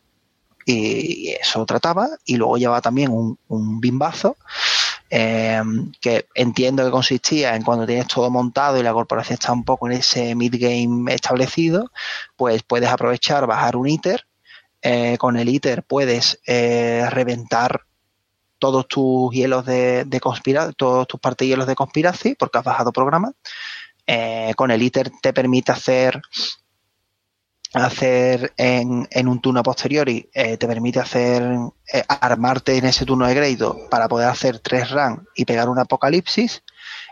Y 0.65 1.31
eso 1.41 1.65
trataba. 1.67 2.09
Y 2.25 2.37
luego 2.37 2.57
llevaba 2.57 2.81
también 2.81 3.11
un, 3.11 3.39
un 3.49 3.81
bimbazo 3.81 4.37
eh, 5.15 5.61
que 6.01 6.27
entiendo 6.35 6.83
que 6.83 6.91
consistía 6.91 7.55
en 7.55 7.63
cuando 7.63 7.87
tienes 7.87 8.09
todo 8.09 8.31
montado 8.31 8.79
y 8.79 8.83
la 8.83 8.95
corporación 8.95 9.35
está 9.35 9.53
un 9.53 9.63
poco 9.63 9.87
en 9.87 9.93
ese 9.93 10.35
mid-game 10.35 11.13
establecido, 11.13 11.91
pues 12.35 12.63
puedes 12.63 12.89
aprovechar, 12.89 13.47
bajar 13.47 13.77
un 13.77 13.89
ITER, 13.89 14.27
eh, 14.81 15.19
con 15.19 15.37
el 15.37 15.51
ITER 15.51 15.83
puedes 15.83 16.41
eh, 16.47 17.07
reventar 17.11 17.83
todos 18.63 18.87
tus 18.87 19.35
hielos 19.35 19.67
de, 19.67 20.05
de 20.05 20.21
conspiración, 20.21 20.75
todos 20.77 21.09
tus 21.09 21.19
partihielos 21.19 21.67
de 21.67 21.75
conspiracy, 21.75 22.37
porque 22.37 22.59
has 22.59 22.65
bajado 22.65 22.93
programa. 22.93 23.33
Eh, 24.07 24.53
con 24.57 24.71
el 24.71 24.81
ITER 24.81 25.11
te 25.21 25.33
permite 25.33 25.73
hacer 25.73 26.21
hacer 27.75 28.53
en, 28.57 29.09
en 29.11 29.27
un 29.27 29.41
turno 29.41 29.65
posteriori, 29.65 30.29
eh, 30.33 30.57
te 30.59 30.69
permite 30.69 31.01
hacer 31.01 31.43
eh, 31.93 32.05
armarte 32.07 32.77
en 32.77 32.85
ese 32.85 33.05
turno 33.05 33.27
de 33.27 33.35
crédito 33.35 33.89
para 33.91 34.07
poder 34.07 34.29
hacer 34.29 34.61
tres 34.61 34.93
run 34.93 35.27
y 35.35 35.45
pegar 35.45 35.69
un 35.69 35.81
apocalipsis. 35.81 36.63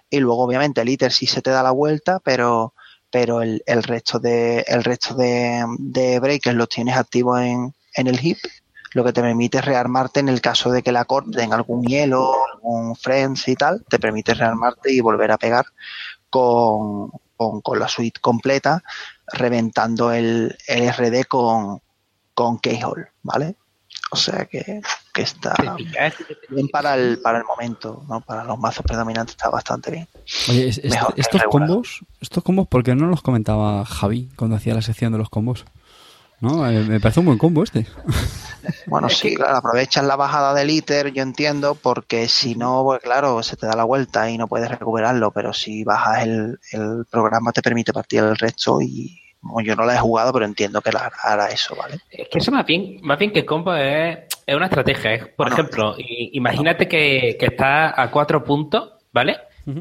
Y 0.09 0.21
luego, 0.21 0.45
obviamente, 0.45 0.83
el 0.83 0.89
ITER 0.89 1.11
sí 1.11 1.27
se 1.27 1.43
te 1.43 1.51
da 1.51 1.65
la 1.65 1.73
vuelta, 1.73 2.21
pero, 2.21 2.75
pero 3.11 3.43
el, 3.43 3.61
el 3.67 3.83
resto 3.83 4.21
de, 4.21 4.61
el 4.69 4.85
resto 4.85 5.15
de, 5.17 5.65
de 5.79 6.21
breakers 6.21 6.57
los 6.57 6.69
tienes 6.69 6.97
activos 6.97 7.41
en, 7.41 7.75
en 7.97 8.07
el 8.07 8.25
hip, 8.25 8.39
lo 8.93 9.05
que 9.05 9.13
te 9.13 9.21
permite 9.23 9.61
rearmarte 9.61 10.21
en 10.21 10.29
el 10.29 10.41
caso 10.41 10.71
de 10.71 10.83
que 10.83 10.93
la 10.93 11.05
corte 11.05 11.31
tenga 11.39 11.57
algún 11.57 11.85
hielo, 11.85 12.33
algún 12.55 12.97
friends 12.97 13.47
y 13.49 13.55
tal, 13.55 13.85
te 13.89 13.99
permite 13.99 14.35
rearmarte 14.35 14.93
y 14.93 15.01
volver 15.01 15.31
a 15.33 15.39
pegar 15.39 15.67
con, 16.29 17.11
con, 17.37 17.61
con 17.61 17.79
la 17.79 17.89
suite 17.89 18.21
completa, 18.21 18.83
reventando 19.33 20.13
el, 20.13 20.57
el 20.67 20.89
RD 20.93 21.25
con, 21.27 21.81
con 22.35 22.59
Keyhole, 22.59 23.07
¿vale? 23.23 23.57
O 24.13 24.17
sea 24.17 24.47
que, 24.47 24.81
que 25.13 25.23
está 25.23 25.55
bien 26.49 26.69
para 26.69 26.95
el, 26.95 27.21
para 27.21 27.39
el 27.39 27.45
momento, 27.45 28.03
¿no? 28.09 28.21
Para 28.21 28.43
los 28.45 28.59
mazos 28.59 28.85
predominantes 28.85 29.35
está 29.37 29.51
bastante 29.51 29.91
bien. 29.93 30.09
Oye, 30.49 30.69
es- 30.69 30.79
es- 30.79 30.91
estos 31.17 31.41
combos, 31.69 32.01
estos 32.21 32.43
combos, 32.43 32.67
¿por 32.67 32.83
qué 32.83 32.95
no 32.97 33.07
los 33.07 33.23
comentaba 33.23 33.85
Javi 33.85 34.29
cuando 34.37 34.57
hacía 34.57 34.75
la 34.75 34.83
sección 34.83 35.13
de 35.13 35.19
los 35.19 35.31
combos? 35.31 35.65
¿No? 36.41 36.69
Eh, 36.69 36.81
me 36.85 37.01
parece 37.01 37.21
un 37.21 37.27
buen 37.27 37.39
combo 37.39 37.63
este. 37.63 37.87
Bueno, 38.87 39.09
sí, 39.09 39.35
claro, 39.35 39.57
aprovechas 39.57 40.05
la 40.05 40.17
bajada 40.17 40.55
del 40.55 40.71
ITER, 40.71 41.13
yo 41.13 41.23
entiendo, 41.23 41.75
porque 41.75 42.29
si 42.29 42.55
no, 42.55 42.83
pues 42.85 43.01
claro, 43.01 43.43
se 43.43 43.57
te 43.57 43.67
da 43.67 43.75
la 43.77 43.85
vuelta 43.85 44.31
y 44.31 44.39
no 44.39 44.49
puedes 44.49 44.71
recuperarlo, 44.71 45.31
pero 45.33 45.53
si 45.53 45.83
bajas 45.85 46.25
el, 46.25 46.59
el 46.73 47.05
programa 47.11 47.53
te 47.53 47.63
permite 47.63 47.93
partir 47.93 48.21
el 48.21 48.37
resto 48.37 48.81
y 48.81 49.19
bueno, 49.43 49.67
yo 49.67 49.77
no 49.77 49.85
la 49.87 49.95
he 49.95 49.99
jugado, 49.99 50.33
pero 50.33 50.45
entiendo 50.45 50.83
que 50.83 50.93
la 50.93 51.11
hará 51.23 51.47
eso, 51.49 51.75
¿vale? 51.75 51.99
Es 52.11 52.29
que 52.29 52.39
eso 52.39 52.51
más 52.53 52.67
bien, 52.67 52.99
más 53.03 53.19
bien 53.19 53.33
que 53.33 53.47
combo 53.47 53.75
es, 53.75 54.19
es 54.47 54.55
una 54.55 54.67
estrategia. 54.67 55.15
Es, 55.15 55.23
por 55.29 55.47
Bueno. 55.49 55.55
ejemplo, 55.55 55.95
imagínate 55.99 56.87
que, 56.87 57.37
que 57.41 57.47
está 57.47 58.01
a 58.01 58.11
cuatro 58.11 58.45
puntos, 58.45 58.93
¿vale? 59.13 59.37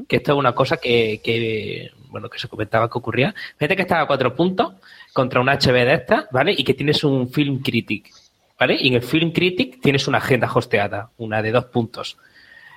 Que 0.08 0.18
esto 0.18 0.34
es 0.34 0.38
una 0.38 0.54
cosa 0.54 0.78
que, 0.78 1.20
que, 1.24 1.90
bueno, 2.10 2.30
que 2.30 2.38
se 2.38 2.48
comentaba 2.48 2.90
que 2.90 2.98
ocurría. 2.98 3.34
Fíjate 3.58 3.76
que 3.76 3.82
estás 3.82 4.04
a 4.04 4.08
cuatro 4.08 4.36
puntos 4.36 4.76
contra 5.14 5.42
un 5.42 5.48
HB 5.48 5.74
de 5.74 5.94
esta, 5.94 6.28
¿vale? 6.32 6.54
Y 6.56 6.64
que 6.64 6.74
tienes 6.74 7.04
un 7.04 7.30
Film 7.30 7.62
Critic, 7.62 8.12
¿vale? 8.60 8.78
Y 8.80 8.90
en 8.90 8.96
el 8.96 9.02
Film 9.02 9.32
Critic 9.32 9.82
tienes 9.82 10.08
una 10.08 10.20
agenda 10.20 10.52
hosteada, 10.54 11.10
una 11.18 11.42
de 11.42 11.52
dos 11.52 11.66
puntos. 11.66 12.18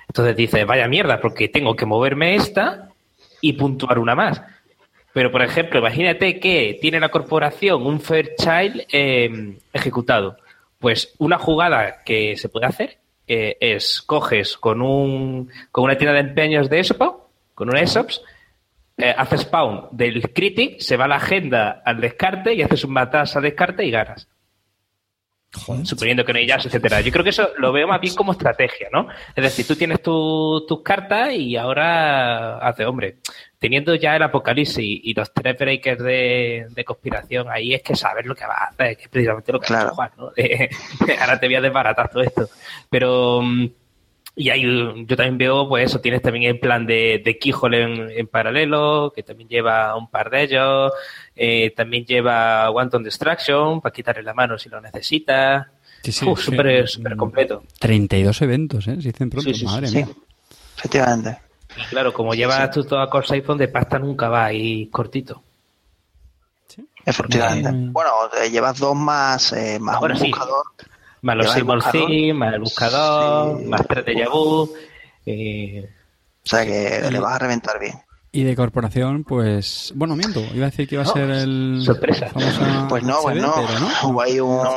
Entonces 0.07 0.35
dices, 0.35 0.65
vaya 0.65 0.87
mierda, 0.87 1.19
porque 1.19 1.47
tengo 1.47 1.75
que 1.75 1.85
moverme 1.85 2.35
esta 2.35 2.89
y 3.41 3.53
puntuar 3.53 3.99
una 3.99 4.15
más. 4.15 4.41
Pero, 5.13 5.31
por 5.31 5.43
ejemplo, 5.43 5.79
imagínate 5.79 6.39
que 6.39 6.77
tiene 6.81 6.99
la 6.99 7.09
corporación 7.09 7.85
un 7.85 8.01
Fairchild 8.01 8.85
eh, 8.91 9.57
ejecutado. 9.71 10.37
Pues 10.79 11.13
una 11.19 11.37
jugada 11.37 12.03
que 12.03 12.35
se 12.35 12.49
puede 12.49 12.65
hacer 12.65 12.97
eh, 13.27 13.55
es 13.59 14.01
coges 14.01 14.57
con 14.57 14.81
un 14.81 15.49
con 15.71 15.85
una 15.85 15.97
tienda 15.97 16.13
de 16.13 16.27
empeños 16.27 16.69
de 16.69 16.79
ESOP, 16.79 17.01
con 17.53 17.69
un 17.69 17.77
ESOPs, 17.77 18.21
eh, 18.97 19.13
haces 19.17 19.41
spawn 19.41 19.87
del 19.91 20.21
critic, 20.33 20.79
se 20.79 20.97
va 20.97 21.07
la 21.07 21.15
agenda 21.15 21.81
al 21.85 21.99
descarte 21.99 22.53
y 22.53 22.61
haces 22.61 22.83
un 22.83 22.93
matas 22.93 23.35
al 23.35 23.43
descarte 23.43 23.85
y 23.85 23.91
ganas. 23.91 24.27
Joder. 25.55 25.85
Suponiendo 25.85 26.25
que 26.25 26.33
no 26.33 26.39
hay 26.39 26.47
jazz, 26.47 26.65
etcétera. 26.65 27.01
Yo 27.01 27.11
creo 27.11 27.23
que 27.23 27.29
eso 27.29 27.49
lo 27.59 27.71
veo 27.71 27.87
más 27.87 28.01
bien 28.01 28.15
como 28.15 28.31
estrategia, 28.31 28.87
¿no? 28.91 29.07
Es 29.35 29.43
decir, 29.43 29.67
tú 29.67 29.75
tienes 29.75 30.01
tu- 30.01 30.65
tus 30.67 30.81
cartas 30.81 31.31
y 31.33 31.55
ahora 31.57 32.57
hace, 32.57 32.85
hombre, 32.85 33.17
teniendo 33.59 33.93
ya 33.93 34.15
el 34.15 34.23
apocalipsis 34.23 34.79
y 35.03 35.13
los 35.13 35.31
tres 35.31 35.55
breakers 35.59 36.01
de, 36.03 36.65
de 36.71 36.83
conspiración, 36.83 37.47
ahí 37.51 37.75
es 37.75 37.83
que 37.83 37.95
sabes 37.95 38.25
lo 38.25 38.33
que 38.33 38.47
vas 38.47 38.61
a 38.61 38.65
hacer, 38.69 38.97
que 38.97 39.03
es 39.03 39.09
precisamente 39.09 39.51
lo 39.51 39.59
que 39.59 39.67
Claro. 39.67 39.81
has 39.81 39.87
hecho 39.91 39.95
Juan, 39.95 40.11
¿no? 40.17 40.31
De- 40.31 40.69
ahora 41.21 41.39
te 41.39 41.45
voy 41.45 41.55
a 41.55 41.61
desbaratar 41.61 42.09
todo 42.09 42.23
esto. 42.23 42.49
Pero, 42.89 43.41
mm, 43.43 43.67
y 44.35 44.49
hay, 44.49 44.65
un- 44.65 45.05
yo 45.07 45.15
también 45.15 45.37
veo, 45.37 45.67
pues 45.69 45.85
eso, 45.91 45.99
tienes 46.01 46.21
también 46.21 46.45
el 46.51 46.59
plan 46.59 46.85
de, 46.85 47.21
de 47.23 47.37
Keyhole 47.37 47.83
en, 47.83 48.09
en 48.11 48.27
paralelo, 48.27 49.11
que 49.15 49.23
también 49.23 49.47
lleva 49.49 49.95
un 49.95 50.09
par 50.09 50.29
de 50.29 50.43
ellos, 50.43 50.91
eh, 51.35 51.71
también 51.75 52.05
lleva 52.05 52.69
Wanton 52.71 53.03
Distraction 53.03 53.79
para 53.81 53.93
quitarle 53.93 54.23
la 54.23 54.33
mano 54.33 54.57
si 54.57 54.69
lo 54.69 54.81
necesitas. 54.81 55.67
Sí, 56.03 56.11
sí, 56.11 56.25
Uf, 56.27 56.39
sí. 56.39 56.45
súper, 56.45 56.87
súper 56.89 57.15
completo. 57.15 57.63
32 57.79 58.41
eventos, 58.41 58.87
¿eh? 58.87 58.95
Se 59.01 59.09
dicen 59.09 59.29
pronto. 59.29 59.49
Sí, 59.49 59.53
sí, 59.53 59.59
sí, 59.61 59.65
Madre 59.65 59.87
Sí, 59.87 59.95
mía. 59.97 60.07
efectivamente. 60.77 61.37
Y 61.77 61.81
claro, 61.85 62.11
como 62.13 62.33
llevas 62.33 62.69
tú 62.71 62.83
toda 62.83 63.09
cosa 63.09 63.35
iPhone 63.35 63.57
de 63.57 63.67
pasta 63.67 63.97
nunca 63.99 64.29
va 64.29 64.45
ahí 64.45 64.87
cortito. 64.87 65.41
Efectivamente. 67.05 67.69
Bueno, 67.91 68.11
te 68.31 68.49
llevas 68.49 68.79
dos 68.79 68.95
más, 68.95 69.51
eh, 69.53 69.77
más 69.79 70.01
un 70.01 70.15
sí. 70.17 70.29
buscador. 70.29 70.63
Más 71.23 71.35
los 71.35 71.51
Symbol 71.51 71.79
más 71.79 72.53
el 72.53 72.59
buscador, 72.59 73.59
Sí. 73.59 73.65
más 73.65 73.81
tres 73.87 74.05
de 74.05 74.15
Yahoo. 74.17 74.69
Eh, 75.25 75.89
O 76.45 76.47
sea 76.49 76.65
que 76.65 77.09
le 77.09 77.19
vas 77.19 77.33
a 77.35 77.39
reventar 77.39 77.79
bien. 77.79 77.95
Y 78.35 78.43
de 78.43 78.55
corporación, 78.55 79.23
pues. 79.23 79.93
Bueno, 79.95 80.15
miento. 80.15 80.39
Iba 80.55 80.65
a 80.65 80.69
decir 80.71 80.87
que 80.87 80.95
iba 80.95 81.03
a 81.03 81.07
ser 81.07 81.29
el. 81.29 81.81
sorpresa. 81.85 82.29
Pues 82.89 83.03
no, 83.03 83.21
pues 83.21 83.37
no. 83.41 83.53
pero 83.55 83.79
no. 83.79 83.89
Hubo 84.09 84.21
ahí 84.21 84.39
un, 84.39 84.67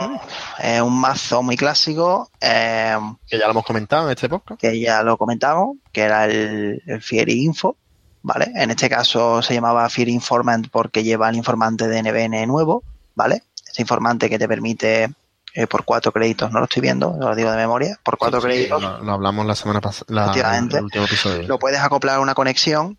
eh, 0.62 0.80
un 0.82 1.00
mazo 1.00 1.42
muy 1.42 1.56
clásico 1.56 2.30
eh, 2.40 2.94
Que 3.26 3.38
ya 3.38 3.46
lo 3.46 3.52
hemos 3.52 3.64
comentado 3.64 4.04
en 4.06 4.10
este 4.12 4.28
podcast. 4.28 4.60
que 4.60 4.78
ya 4.78 5.02
lo 5.02 5.16
comentamos, 5.16 5.78
que 5.90 6.02
era 6.02 6.26
el, 6.26 6.82
el 6.86 7.00
Fieri 7.02 7.44
Info, 7.44 7.76
¿vale? 8.22 8.52
En 8.54 8.70
este 8.70 8.88
caso 8.90 9.40
se 9.42 9.54
llamaba 9.54 9.88
Fieri 9.88 10.12
Informant 10.12 10.68
porque 10.70 11.02
lleva 11.02 11.28
el 11.30 11.36
informante 11.36 11.88
de 11.88 12.02
NBN 12.02 12.46
nuevo, 12.46 12.84
¿vale? 13.14 13.42
Ese 13.68 13.82
informante 13.82 14.28
que 14.28 14.38
te 14.38 14.46
permite 14.46 15.08
eh, 15.56 15.66
por 15.66 15.84
cuatro 15.84 16.12
créditos, 16.12 16.52
no 16.52 16.58
lo 16.58 16.66
estoy 16.66 16.82
viendo, 16.82 17.16
lo 17.18 17.34
digo 17.34 17.50
de 17.50 17.56
memoria, 17.56 17.98
por 18.02 18.18
cuatro 18.18 18.40
Sí, 18.42 18.46
sí, 18.46 18.52
créditos 18.52 18.82
lo, 18.82 19.02
lo 19.02 19.12
hablamos 19.12 19.46
la 19.46 19.54
semana 19.54 19.80
pasada, 19.80 20.24
Efectivamente. 20.24 20.76
el 20.76 20.84
último 20.84 21.04
episodio. 21.06 21.48
lo 21.48 21.58
puedes 21.58 21.80
acoplar 21.80 22.16
a 22.16 22.20
una 22.20 22.34
conexión 22.34 22.98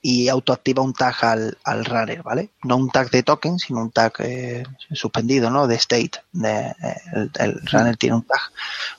y 0.00 0.28
autoactiva 0.28 0.82
un 0.82 0.94
tag 0.94 1.14
al, 1.20 1.58
al 1.62 1.84
runner, 1.84 2.22
¿vale? 2.22 2.50
No 2.64 2.76
un 2.76 2.90
tag 2.90 3.10
de 3.10 3.22
token, 3.22 3.58
sino 3.58 3.80
un 3.82 3.92
tag 3.92 4.12
eh, 4.18 4.64
suspendido, 4.92 5.50
¿no? 5.50 5.66
De 5.68 5.76
state. 5.76 6.12
De, 6.32 6.50
eh, 6.68 6.74
el, 7.14 7.30
el 7.38 7.60
runner 7.70 7.96
tiene 7.96 8.16
un 8.16 8.22
tag, 8.26 8.40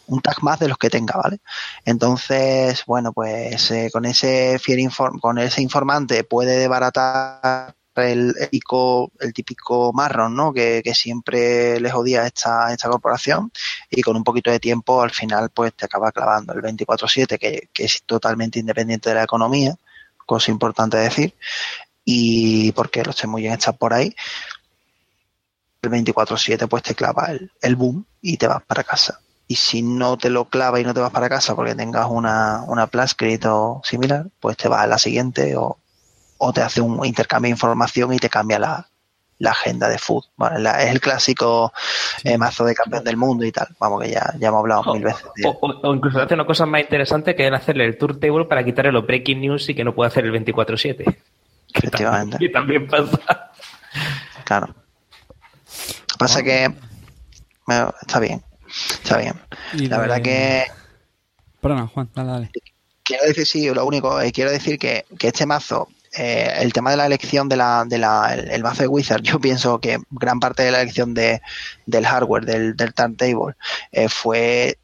un 0.07 0.21
tag 0.21 0.41
más 0.43 0.59
de 0.59 0.69
los 0.69 0.77
que 0.77 0.89
tenga, 0.89 1.15
¿vale? 1.21 1.39
Entonces, 1.83 2.83
bueno, 2.85 3.11
pues 3.11 3.69
eh, 3.71 3.89
con 3.91 4.05
ese 4.05 4.59
fiel 4.59 4.79
inform 4.79 5.19
con 5.19 5.39
ese 5.39 5.61
informante 5.61 6.23
puede 6.23 6.57
desbaratar 6.57 7.75
el 7.95 8.33
típico, 8.35 9.11
el 9.19 9.33
típico 9.33 9.93
marrón, 9.93 10.35
¿no? 10.35 10.53
Que, 10.53 10.81
siempre 10.93 11.79
les 11.79 11.93
odia 11.93 12.25
esta, 12.27 12.71
esta 12.71 12.89
corporación 12.89 13.51
y 13.89 14.01
con 14.01 14.15
un 14.15 14.23
poquito 14.23 14.51
de 14.51 14.59
tiempo 14.59 15.01
al 15.01 15.11
final 15.11 15.49
pues 15.49 15.73
te 15.73 15.85
acaba 15.85 16.11
clavando 16.11 16.53
el 16.53 16.61
24/7 16.61 17.39
que, 17.39 17.69
que 17.73 17.85
es 17.85 18.03
totalmente 18.03 18.59
independiente 18.59 19.09
de 19.09 19.15
la 19.15 19.23
economía, 19.23 19.75
cosa 20.25 20.51
importante 20.51 20.97
decir, 20.97 21.33
y 22.05 22.71
porque 22.73 23.03
los 23.03 23.25
muy 23.25 23.47
están 23.47 23.77
por 23.77 23.93
ahí, 23.93 24.15
el 25.81 25.89
24/7 25.89 26.67
pues 26.67 26.83
te 26.83 26.95
clava 26.95 27.27
el, 27.27 27.51
el 27.61 27.75
boom 27.75 28.05
y 28.21 28.37
te 28.37 28.47
vas 28.47 28.63
para 28.63 28.83
casa. 28.83 29.19
Y 29.47 29.55
si 29.55 29.81
no 29.81 30.17
te 30.17 30.29
lo 30.29 30.45
clava 30.45 30.79
y 30.79 30.83
no 30.83 30.93
te 30.93 31.01
vas 31.01 31.11
para 31.11 31.29
casa 31.29 31.55
porque 31.55 31.75
tengas 31.75 32.07
una, 32.09 32.63
una 32.67 32.87
o 32.87 33.81
similar, 33.83 34.27
pues 34.39 34.57
te 34.57 34.67
vas 34.67 34.81
a 34.81 34.87
la 34.87 34.97
siguiente 34.97 35.55
o, 35.57 35.77
o 36.43 36.53
te 36.53 36.61
hace 36.61 36.81
un 36.81 37.05
intercambio 37.05 37.47
de 37.49 37.51
información 37.53 38.13
y 38.13 38.17
te 38.19 38.29
cambia 38.29 38.59
la, 38.59 38.87
la 39.39 39.51
agenda 39.51 39.87
de 39.89 39.97
food. 39.97 40.23
Bueno, 40.35 40.57
la- 40.59 40.83
es 40.83 40.91
el 40.91 40.99
clásico 41.01 41.73
eh, 42.23 42.37
mazo 42.37 42.65
de 42.65 42.75
campeón 42.75 43.03
del 43.03 43.17
mundo 43.17 43.45
y 43.45 43.51
tal. 43.51 43.67
Vamos, 43.79 44.01
que 44.01 44.11
ya, 44.11 44.33
ya 44.39 44.47
hemos 44.49 44.59
hablado 44.59 44.93
mil 44.93 45.03
veces. 45.03 45.23
de- 45.35 45.47
O, 45.47 45.51
o- 45.61 45.89
o 45.89 45.93
incluso 45.95 46.21
hace 46.21 46.33
una 46.33 46.45
cosa 46.45 46.65
más 46.65 46.81
interesante 46.81 47.35
que 47.35 47.47
es 47.47 47.53
hacerle 47.53 47.85
el 47.85 47.97
tour 47.97 48.19
table 48.19 48.45
para 48.45 48.63
quitarle 48.63 48.91
los 48.91 49.05
breaking 49.05 49.41
news 49.41 49.67
y 49.69 49.75
que 49.75 49.83
no 49.83 49.93
puede 49.95 50.07
hacer 50.09 50.25
el 50.25 50.31
24-7. 50.31 51.03
Que 51.05 51.13
Efectivamente. 51.73 52.37
también, 52.49 52.87
que 52.87 52.87
también 52.87 52.87
pasa. 52.87 53.51
Claro. 54.45 54.75
Pasa 56.19 56.43
que 56.43 56.71
bueno, 57.65 57.93
está 58.01 58.19
bien, 58.19 58.43
está 59.03 59.17
bien. 59.17 59.33
Y 59.73 59.87
La 59.87 59.95
de- 59.97 60.01
verdad 60.01 60.21
que 60.21 60.65
Perdona, 61.61 61.87
Juan, 61.87 62.09
dale, 62.13 62.29
dale. 62.31 62.51
quiero 63.03 63.23
decir, 63.25 63.45
sí, 63.45 63.69
lo 63.73 63.85
único, 63.85 64.19
eh, 64.21 64.31
quiero 64.33 64.51
decir 64.51 64.77
que, 64.77 65.05
que 65.17 65.27
este 65.29 65.45
mazo, 65.45 65.87
eh, 66.15 66.53
el 66.59 66.73
tema 66.73 66.91
de 66.91 66.97
la 66.97 67.05
elección 67.05 67.49
de 67.49 67.57
la, 67.57 67.85
de 67.87 67.97
la, 67.97 68.33
el, 68.33 68.49
el 68.49 68.63
mazo 68.63 68.83
de 68.83 68.87
Wizard, 68.87 69.21
yo 69.23 69.39
pienso 69.39 69.79
que 69.79 69.99
gran 70.09 70.39
parte 70.39 70.63
de 70.63 70.71
la 70.71 70.81
elección 70.81 71.13
de, 71.13 71.41
del 71.85 72.05
hardware, 72.05 72.45
del, 72.45 72.75
del 72.75 72.93
turntable, 72.93 73.55
eh, 73.91 74.09
fue 74.09 74.77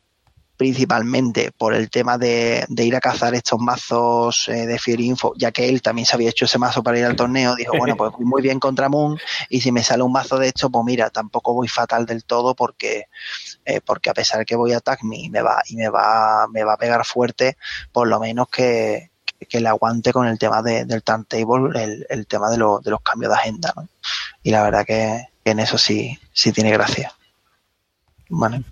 principalmente 0.59 1.53
por 1.57 1.73
el 1.73 1.89
tema 1.89 2.17
de, 2.17 2.65
de 2.67 2.83
ir 2.83 2.93
a 2.93 2.99
cazar 2.99 3.33
estos 3.33 3.61
mazos 3.61 4.49
eh, 4.49 4.65
de 4.65 4.77
Fear 4.77 4.99
Info, 4.99 5.33
ya 5.37 5.53
que 5.53 5.69
él 5.69 5.81
también 5.81 6.05
se 6.05 6.15
había 6.15 6.31
hecho 6.31 6.43
ese 6.43 6.59
mazo 6.59 6.83
para 6.83 6.99
ir 6.99 7.05
al 7.05 7.15
torneo, 7.15 7.55
dijo, 7.55 7.77
bueno, 7.77 7.95
pues 7.95 8.11
voy 8.11 8.25
muy 8.25 8.41
bien 8.41 8.59
contra 8.59 8.89
Moon, 8.89 9.17
y 9.49 9.61
si 9.61 9.71
me 9.71 9.83
sale 9.83 10.03
un 10.03 10.11
mazo 10.11 10.37
de 10.37 10.47
esto, 10.47 10.69
pues 10.69 10.83
mira, 10.83 11.11
tampoco 11.11 11.53
voy 11.53 11.69
fatal 11.69 12.05
del 12.05 12.25
todo 12.25 12.55
porque, 12.55 13.05
eh, 13.63 13.79
porque 13.79 14.09
a 14.09 14.13
pesar 14.13 14.45
que 14.45 14.57
voy 14.57 14.73
a 14.73 14.79
Attack 14.79 15.03
Me 15.03 15.17
y 15.19 15.29
me 15.29 15.41
va, 15.41 15.61
y 15.65 15.77
me 15.77 15.87
va, 15.87 16.45
me 16.51 16.65
va 16.65 16.73
a 16.73 16.77
pegar 16.77 17.05
fuerte, 17.05 17.55
por 17.93 18.09
lo 18.09 18.19
menos 18.19 18.49
que, 18.49 19.11
que 19.47 19.59
le 19.59 19.69
aguante 19.69 20.11
con 20.11 20.27
el 20.27 20.37
tema 20.37 20.61
de- 20.61 20.85
del 20.85 21.03
turntable, 21.03 21.83
el, 21.83 22.05
el 22.09 22.27
tema 22.27 22.49
de, 22.49 22.57
lo- 22.57 22.79
de 22.79 22.91
los 22.91 23.01
cambios 23.01 23.31
de 23.31 23.37
agenda, 23.37 23.73
¿no? 23.75 23.87
Y 24.43 24.51
la 24.51 24.63
verdad 24.63 24.85
que, 24.85 25.27
que 25.43 25.51
en 25.51 25.59
eso 25.59 25.77
sí, 25.77 26.17
sí 26.33 26.51
tiene 26.51 26.71
gracia. 26.71 27.13
Vale. 28.29 28.63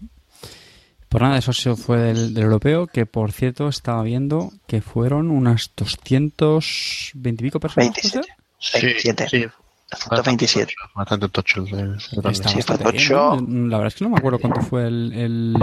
Por 1.10 1.22
nada, 1.22 1.38
eso 1.38 1.54
fue 1.78 1.98
del, 2.00 2.34
del 2.34 2.44
europeo, 2.44 2.88
que 2.88 3.06
por 3.06 3.32
cierto 3.32 3.70
estaba 3.70 4.04
viendo 4.04 4.52
que 4.68 4.82
fueron 4.82 5.32
unas 5.32 5.72
220 5.76 7.44
y 7.44 7.48
pico 7.48 7.60
personas. 7.60 7.88
¿puede 7.90 8.02
27. 8.02 8.28
ser? 8.60 8.82
27. 8.84 9.30
Sí, 9.30 9.46
227. 9.90 10.74
Bastante 10.96 11.30
tocho. 11.30 11.66
La 11.66 13.78
verdad 13.78 13.88
es 13.88 13.96
que 13.96 14.04
no 14.04 14.10
me 14.10 14.18
acuerdo 14.18 14.40
cuánto 14.40 14.62
fue 14.62 14.88
el... 14.88 15.14
el, 15.14 15.56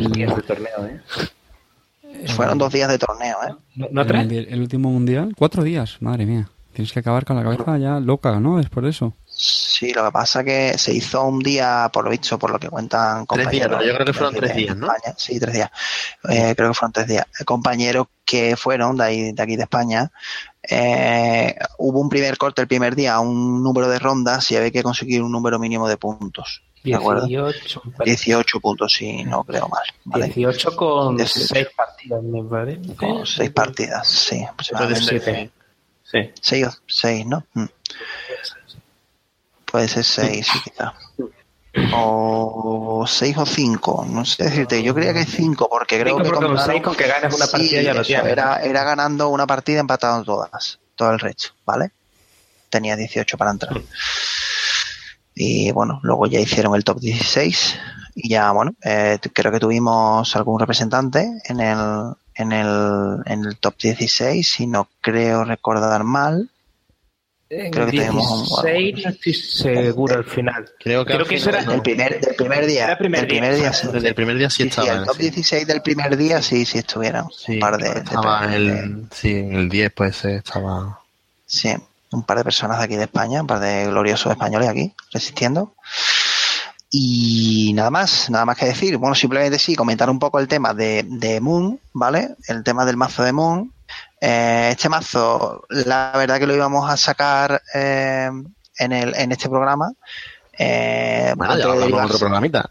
torneo, 0.46 0.86
¿eh? 0.86 1.00
Fueron 2.36 2.58
dos 2.58 2.72
días 2.72 2.88
de 2.88 2.98
torneo, 2.98 3.36
¿eh? 3.48 3.54
¿No, 3.76 3.86
no 3.90 4.00
el, 4.02 4.06
tres? 4.06 4.22
mundi- 4.26 4.46
el 4.48 4.60
último 4.60 4.90
mundial. 4.90 5.34
Cuatro 5.36 5.62
días, 5.62 5.96
madre 6.00 6.26
mía. 6.26 6.48
Tienes 6.72 6.92
que 6.92 6.98
acabar 6.98 7.24
con 7.24 7.36
la 7.36 7.44
cabeza 7.44 7.78
ya 7.78 8.00
loca, 8.00 8.40
¿no? 8.40 8.56
Después 8.56 8.82
de 8.82 8.90
eso. 8.90 9.14
Sí, 9.26 9.92
lo 9.92 10.04
que 10.04 10.10
pasa 10.10 10.42
que 10.42 10.76
se 10.76 10.92
hizo 10.92 11.22
un 11.24 11.38
día, 11.38 11.88
por 11.92 12.04
lo 12.04 12.10
visto, 12.10 12.36
por 12.38 12.50
lo 12.50 12.58
que 12.58 12.68
cuentan 12.68 13.26
Tres 13.26 13.48
días, 13.50 13.68
compañeros. 13.68 13.80
¿no? 13.80 13.86
Yo 13.86 13.94
creo 13.94 14.06
que 14.06 14.12
fueron 14.12 14.34
tres 14.34 14.56
días, 14.56 14.76
¿no? 14.76 14.86
España. 14.86 15.14
Sí, 15.16 15.38
tres 15.38 15.54
días. 15.54 15.70
Eh, 16.28 16.54
creo 16.56 16.70
que 16.70 16.74
fueron 16.74 16.92
tres 16.92 17.06
días. 17.06 17.26
Compañeros 17.44 18.08
que 18.24 18.56
fueron 18.56 18.96
de, 18.96 19.04
ahí, 19.04 19.32
de 19.32 19.42
aquí 19.42 19.54
de 19.56 19.62
España. 19.62 20.10
eh, 20.68 21.54
hubo 21.78 22.00
un 22.00 22.08
primer 22.08 22.36
corte 22.38 22.62
el 22.62 22.68
primer 22.68 22.96
día, 22.96 23.20
un 23.20 23.62
número 23.62 23.88
de 23.88 23.98
rondas 23.98 24.50
y 24.50 24.56
había 24.56 24.70
que 24.72 24.82
conseguir 24.82 25.22
un 25.22 25.30
número 25.30 25.58
mínimo 25.60 25.88
de 25.88 25.96
puntos. 25.96 26.62
¿De 26.84 26.94
acuerdo? 26.94 27.26
18, 27.26 27.82
18 28.04 28.60
puntos, 28.60 28.92
si 28.92 29.24
no 29.24 29.42
creo 29.44 29.68
mal. 29.68 29.82
¿vale? 30.04 30.26
18 30.26 30.76
con 30.76 31.16
18. 31.16 31.54
6 31.54 31.68
partidas, 31.76 32.22
me 32.22 32.44
parece. 32.44 32.94
Con 32.96 33.26
seis 33.26 33.50
partidas, 33.50 34.06
sí. 34.08 34.46
Sí. 36.04 36.30
Seis, 36.40 36.66
o- 36.66 36.76
seis, 36.86 37.26
¿no? 37.26 37.44
Mm. 37.54 37.64
Puede 39.64 39.88
ser 39.88 40.04
seis, 40.04 40.46
sí, 40.52 40.58
quizá. 40.62 40.94
O 41.92 43.04
seis 43.08 43.36
o 43.36 43.44
cinco, 43.46 44.06
no 44.08 44.24
sé 44.24 44.44
decirte. 44.44 44.80
Yo 44.82 44.94
creía 44.94 45.12
que 45.12 45.24
cinco, 45.24 45.68
porque 45.68 45.98
creo 45.98 46.14
Cinco, 46.16 46.22
que 46.22 46.28
porque 46.30 46.46
con 46.46 46.56
contaron- 46.56 46.70
seis, 46.72 46.82
con 46.82 46.94
que 46.94 47.06
ganes 47.08 47.34
una 47.34 47.46
partida 47.46 47.82
ya 47.82 47.94
lo 47.94 48.02
tienes. 48.02 48.26
Era, 48.26 48.58
era 48.62 48.84
ganando 48.84 49.28
una 49.30 49.46
partida, 49.46 49.80
empatando 49.80 50.24
todas, 50.24 50.78
todo 50.94 51.10
el 51.10 51.18
resto, 51.18 51.48
¿vale? 51.64 51.90
Tenía 52.70 52.94
18 52.94 53.36
para 53.36 53.50
entrar. 53.50 53.72
Y 55.34 55.72
bueno, 55.72 56.00
luego 56.02 56.26
ya 56.26 56.38
hicieron 56.40 56.74
el 56.76 56.84
top 56.84 57.00
16 57.00 57.76
y 58.14 58.28
ya, 58.28 58.52
bueno, 58.52 58.74
eh, 58.84 59.18
creo 59.32 59.50
que 59.50 59.58
tuvimos 59.60 60.34
algún 60.36 60.60
representante 60.60 61.28
en 61.44 61.60
el, 61.60 61.78
en 62.36 62.52
el, 62.52 63.16
en 63.26 63.44
el 63.44 63.56
top 63.58 63.74
16, 63.82 64.48
si 64.48 64.66
no 64.68 64.88
creo 65.00 65.44
recordar 65.44 66.04
mal. 66.04 66.48
En 67.50 67.70
Creo 67.72 67.86
que 67.86 67.98
tenemos 67.98 68.30
un- 68.30 68.64
16 68.64 69.04
no 69.04 69.10
estoy 69.10 69.34
seguro 69.34 70.14
al 70.16 70.24
final. 70.24 70.68
Creo 70.80 71.04
que, 71.04 71.12
Creo 71.14 71.26
que 71.26 71.34
eso 71.36 71.50
final 71.50 71.60
era- 71.62 71.66
no. 71.66 71.72
Del 71.72 71.82
primer, 71.82 72.20
del 72.20 72.34
primer 72.36 72.66
día. 72.66 72.84
Era 72.84 72.92
el 72.92 72.98
primer 72.98 73.20
del 73.20 73.28
día. 73.28 73.40
primer 73.40 73.56
día, 73.60 73.72
sí. 73.72 73.88
Desde 73.92 74.08
el 74.08 74.14
primer 74.14 74.38
día 74.38 74.50
sí 74.50 74.56
Sí, 74.56 74.62
sí, 74.62 74.68
estaba. 74.80 74.92
el 75.00 75.04
top 75.04 75.16
sí. 75.16 75.22
16 75.22 75.66
del 75.66 75.82
primer 75.82 76.16
día 76.16 76.42
sí, 76.42 76.64
sí 76.64 76.78
estuvieron. 76.78 77.28
Sí, 77.36 77.54
un 77.54 77.60
par 77.60 77.76
de, 77.78 77.90
de- 77.92 78.00
estaba 78.00 78.44
en 78.44 78.50
de- 78.50 78.56
el, 78.80 79.06
sí, 79.12 79.30
en 79.32 79.54
el 79.54 79.68
10 79.68 79.92
pues 79.92 80.16
ser, 80.16 80.36
estaba... 80.36 80.98
Sí, 81.46 81.74
un 82.14 82.22
par 82.24 82.38
de 82.38 82.44
personas 82.44 82.78
de 82.78 82.84
aquí 82.84 82.96
de 82.96 83.04
España, 83.04 83.40
un 83.42 83.46
par 83.46 83.60
de 83.60 83.86
gloriosos 83.86 84.32
españoles 84.32 84.68
aquí, 84.68 84.94
resistiendo. 85.12 85.74
Y 86.90 87.72
nada 87.74 87.90
más, 87.90 88.30
nada 88.30 88.44
más 88.44 88.56
que 88.56 88.66
decir. 88.66 88.96
Bueno, 88.98 89.14
simplemente 89.16 89.58
sí, 89.58 89.74
comentar 89.74 90.08
un 90.08 90.18
poco 90.20 90.38
el 90.38 90.46
tema 90.46 90.72
de, 90.74 91.04
de 91.08 91.40
Moon, 91.40 91.80
¿vale? 91.92 92.36
El 92.46 92.62
tema 92.62 92.84
del 92.84 92.96
mazo 92.96 93.24
de 93.24 93.32
Moon. 93.32 93.72
Eh, 94.20 94.68
este 94.70 94.88
mazo, 94.88 95.64
la 95.70 96.12
verdad 96.14 96.38
que 96.38 96.46
lo 96.46 96.54
íbamos 96.54 96.88
a 96.88 96.96
sacar 96.96 97.60
eh, 97.74 98.30
en, 98.78 98.92
el, 98.92 99.14
en 99.16 99.32
este 99.32 99.48
programa. 99.48 99.90
Eh, 100.56 101.34
Bueno, 101.36 101.58
ya 101.58 101.64
derivarse- 101.66 102.04
otro 102.06 102.18
programita. 102.20 102.70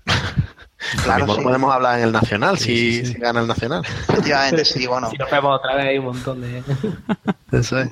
Claro, 1.04 1.20
Lo 1.20 1.26
mismo 1.28 1.36
sí. 1.36 1.44
podemos 1.44 1.74
hablar 1.74 1.98
en 2.00 2.06
el 2.06 2.12
Nacional 2.12 2.58
Sí, 2.58 2.64
si, 2.66 2.92
sí, 3.00 3.06
sí. 3.06 3.14
si 3.14 3.20
gana 3.20 3.42
el 3.42 3.48
Nacional. 3.48 3.84
Efectivamente, 4.10 4.66
sí, 4.66 4.86
bueno. 4.88 5.10
Si 5.10 5.18
nos 5.18 5.30
vemos 5.32 5.60
otra 5.60 5.76
vez 5.76 5.86
hay 5.86 5.98
un 5.98 6.06
montón 6.06 6.42
de... 6.42 6.64
Eso 7.52 7.80
es. 7.80 7.90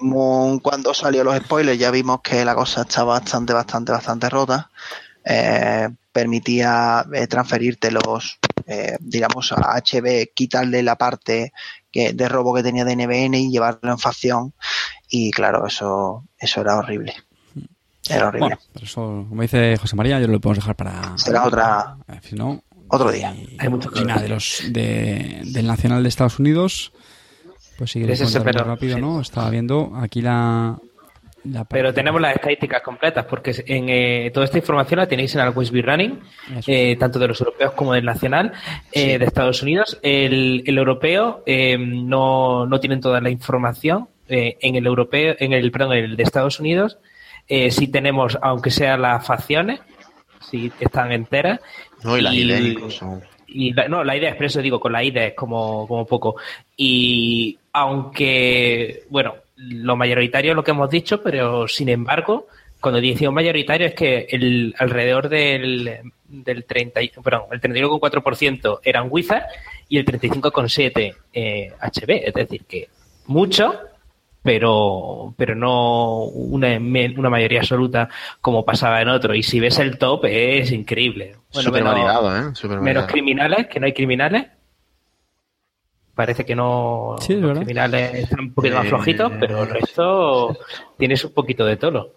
Cuando 0.62 0.94
salió 0.94 1.24
los 1.24 1.38
spoilers 1.38 1.78
ya 1.80 1.92
vimos 1.92 2.22
que 2.22 2.44
la 2.46 2.56
cosa 2.56 2.82
estaba 2.82 3.14
bastante, 3.20 3.54
bastante, 3.54 3.92
bastante 3.92 4.30
rota. 4.30 4.70
Eh, 5.24 5.88
permitía 6.12 7.06
eh, 7.14 7.28
transferirte 7.28 7.92
los, 7.92 8.40
eh, 8.66 8.98
digamos, 9.00 9.52
a 9.54 9.78
HB, 9.80 10.34
quitarle 10.34 10.84
la 10.84 10.96
parte 10.98 11.54
que, 11.92 12.14
de 12.14 12.28
robo 12.28 12.54
que 12.54 12.64
tenía 12.64 12.84
de 12.86 12.96
NBN 12.96 13.36
y 13.36 13.52
llevarlo 13.52 13.92
en 13.92 14.00
facción. 14.00 14.54
Y 15.10 15.32
claro, 15.32 15.66
eso, 15.68 16.24
eso 16.40 16.62
era 16.62 16.76
horrible. 16.78 17.14
Era 18.10 18.28
horrible. 18.30 18.48
Bueno, 18.48 18.62
pero 18.74 18.86
eso, 18.86 19.26
como 19.30 19.42
dice 19.44 19.78
José 19.78 19.96
María, 19.96 20.20
yo 20.20 20.28
lo 20.28 20.40
podemos 20.42 20.58
dejar 20.64 20.76
para... 20.76 21.18
Será 21.18 21.46
otra- 21.46 21.96
eh, 22.08 22.20
Si 22.24 22.36
no... 22.36 22.62
otro 22.92 23.12
día. 23.12 23.34
Y, 23.36 23.58
Hay 23.60 23.70
mucho 23.70 23.90
y 23.96 24.04
nada, 24.04 24.22
de 24.22 24.30
los, 24.30 24.64
de, 24.70 25.42
del 25.46 25.68
Nacional 25.68 26.04
de 26.04 26.10
Estados 26.10 26.40
Unidos, 26.40 26.92
Pues 27.78 27.92
sigue 27.92 28.12
Ese 28.12 28.26
es 28.26 28.36
el 28.36 28.44
contando 28.44 28.60
pero- 28.60 28.76
rápido, 28.76 28.96
sí. 28.96 29.02
¿no? 29.02 29.22
Estaba 29.22 29.50
viendo 29.50 29.94
aquí 29.96 30.22
la... 30.22 30.78
la 31.46 31.64
Pero 31.66 31.94
tenemos 31.94 32.22
las 32.22 32.36
estadísticas 32.36 32.82
completas, 32.84 33.26
porque 33.26 33.56
en 33.66 33.90
eh, 33.90 34.30
toda 34.34 34.46
esta 34.46 34.58
información 34.60 35.00
la 35.00 35.08
tenéis 35.08 35.34
en 35.36 35.42
el 35.42 35.50
Westby 35.50 35.82
Running, 35.82 36.20
eh, 36.68 36.96
tanto 36.98 37.18
de 37.18 37.28
los 37.30 37.40
europeos 37.42 37.72
como 37.74 37.94
del 37.94 38.06
nacional 38.06 38.52
eh, 38.92 39.18
de 39.18 39.26
Estados 39.26 39.64
Unidos. 39.64 39.98
El, 40.04 40.64
el 40.68 40.78
europeo 40.78 41.42
eh, 41.48 41.78
no, 41.80 42.66
no 42.68 42.80
tienen 42.80 43.00
toda 43.02 43.20
la 43.22 43.30
información. 43.32 44.08
Eh, 44.30 44.58
en 44.62 44.76
el 44.76 44.86
europeo, 44.86 45.36
en 45.40 45.52
el, 45.52 45.72
perdón, 45.72 45.94
en 45.94 46.06
el 46.06 46.16
de 46.16 46.24
Estados 46.24 46.60
Unidos, 46.62 47.00
eh, 47.50 47.70
sí 47.72 47.88
tenemos, 47.90 48.38
aunque 48.42 48.70
sean 48.72 49.02
las 49.02 49.26
facciones, 49.26 49.82
sí 50.52 50.72
están 50.80 51.12
enteras. 51.12 51.60
No, 52.04 52.18
y 52.18 52.22
las 52.22 52.34
Y- 52.34 52.42
ideas 52.44 52.62
incluso. 52.62 53.22
Y 53.48 53.74
la- 53.74 53.88
no, 53.88 54.04
la 54.04 54.16
idea 54.16 54.30
es, 54.30 54.36
por 54.36 54.46
eso 54.46 54.62
digo, 54.62 54.80
con 54.80 54.92
la 54.94 55.04
idea 55.04 55.26
es 55.28 55.34
como, 55.34 55.88
como 55.88 56.06
poco. 56.06 56.36
Y 56.78 57.58
aunque, 57.74 59.04
bueno, 59.10 59.36
lo 59.58 59.96
mayoritario 59.96 60.52
es 60.52 60.56
lo 60.56 60.64
que 60.64 60.72
hemos 60.72 60.90
dicho, 60.90 61.22
pero 61.22 61.68
sin 61.68 61.90
embargo, 61.90 62.48
cuando 62.80 63.00
decimos 63.02 63.34
mayoritario 63.34 63.88
es 63.88 63.94
que 63.94 64.28
el 64.30 64.74
alrededor 64.80 65.30
del, 65.30 66.00
del 66.28 66.64
30, 66.66 67.02
y- 67.04 67.10
perdón, 67.10 67.44
el 67.52 67.60
31,4% 67.62 68.80
eran 68.84 69.08
Wizard 69.10 69.44
y 69.90 69.98
el 69.98 70.06
35,7% 70.06 71.16
eh, 71.34 71.72
HB. 71.80 72.28
Es 72.28 72.34
decir, 72.34 72.64
que 72.66 72.88
mucho, 73.28 73.74
pero, 74.44 75.34
pero 75.38 75.56
no 75.56 76.24
una, 76.24 76.78
una 76.78 77.30
mayoría 77.30 77.60
absoluta 77.60 78.10
como 78.42 78.66
pasaba 78.66 79.02
en 79.02 79.10
otro. 79.10 79.36
Y 79.36 79.44
si 79.44 79.60
ves 79.60 79.78
el 79.80 79.98
top, 79.98 80.26
es 80.26 80.72
increíble. 80.72 81.36
Súper 81.50 81.84
menos- 81.84 81.94
variado, 81.94 82.36
¿eh? 82.38 82.42
Menos 82.42 82.64
variado. 82.82 83.08
criminales, 83.08 83.68
que 83.68 83.80
no 83.80 83.86
hay 83.86 83.94
criminales. 83.94 84.48
Parece 86.16 86.46
que 86.46 86.56
no. 86.56 87.16
Sí, 87.22 87.34
los 87.36 87.44
verdad. 87.44 87.62
criminales 87.64 88.14
están 88.16 88.40
un 88.42 88.54
poquito 88.54 88.76
más 88.76 88.86
Eh, 88.86 88.90
flojitos, 88.90 89.32
pero 89.40 89.64
el 89.64 89.70
resto 89.70 90.58
tienes 90.98 91.24
un 91.24 91.34
poquito 91.34 91.66
de 91.66 91.78
todo. 91.78 92.14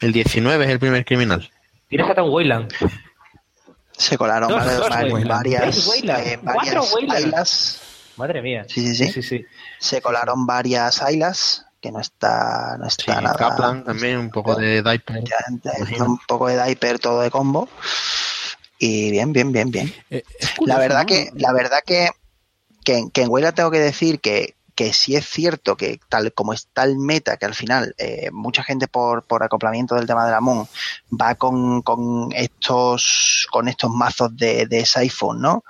El 0.00 0.12
19 0.12 0.64
es 0.64 0.70
el 0.70 0.78
primer 0.80 1.04
criminal. 1.04 1.48
Tienes 1.88 2.08
hasta 2.08 2.22
un 2.22 2.32
Wayland. 2.32 2.72
Se 3.92 4.16
colaron 4.18 4.48
Dos, 4.48 4.58
varias- 4.58 4.78
dos 4.78 4.88
varias, 4.88 5.12
Weyland. 5.12 5.30
varias, 5.30 6.02
varias. 6.44 7.89
Madre 8.20 8.42
mía. 8.42 8.64
Sí, 8.68 8.94
sí, 8.94 9.22
sí. 9.22 9.44
Se 9.78 10.00
colaron 10.02 10.46
varias 10.46 11.02
islas, 11.10 11.64
que 11.80 11.90
no 11.90 12.00
está, 12.00 12.76
no 12.78 12.88
Sí, 12.90 12.96
está 13.00 13.20
nada. 13.20 13.36
Kaplan 13.36 13.82
también, 13.84 14.18
un 14.18 14.30
poco 14.30 14.54
de 14.54 14.82
Diaper. 14.82 15.24
Un 16.00 16.18
poco 16.28 16.48
de 16.48 16.62
diaper, 16.62 16.98
todo 16.98 17.22
de 17.22 17.30
combo. 17.30 17.68
Y 18.78 19.10
bien, 19.10 19.32
bien, 19.32 19.52
bien, 19.52 19.70
bien. 19.70 19.94
Eh, 20.10 20.22
La 20.66 20.78
verdad 20.78 21.00
¿no? 21.00 21.06
que, 21.06 21.30
la 21.34 21.52
verdad 21.52 21.78
que, 21.84 22.08
que, 22.84 22.98
en- 22.98 23.10
que 23.10 23.22
en 23.22 23.30
Weyland 23.30 23.54
tengo 23.54 23.70
que 23.70 23.78
decir 23.80 24.20
que, 24.20 24.54
que 24.74 24.94
sí 24.94 25.16
es 25.16 25.26
cierto 25.28 25.76
que 25.76 26.00
tal 26.08 26.32
como 26.32 26.54
está 26.54 26.84
el 26.84 26.96
meta, 26.96 27.36
que 27.36 27.44
al 27.44 27.54
final 27.54 27.94
eh, 27.98 28.30
mucha 28.32 28.62
gente 28.62 28.88
por, 28.88 29.24
por 29.24 29.42
acoplamiento 29.42 29.94
del 29.94 30.06
tema 30.06 30.24
de 30.24 30.30
la 30.30 30.40
Moon 30.40 30.66
va 31.10 31.34
con, 31.34 31.82
con 31.82 32.28
estos 32.32 33.46
con 33.50 33.68
estos 33.68 33.90
mazos 33.90 34.34
de, 34.36 34.64
de 34.66 34.86
Siphon, 34.86 35.40
¿no? 35.42 35.64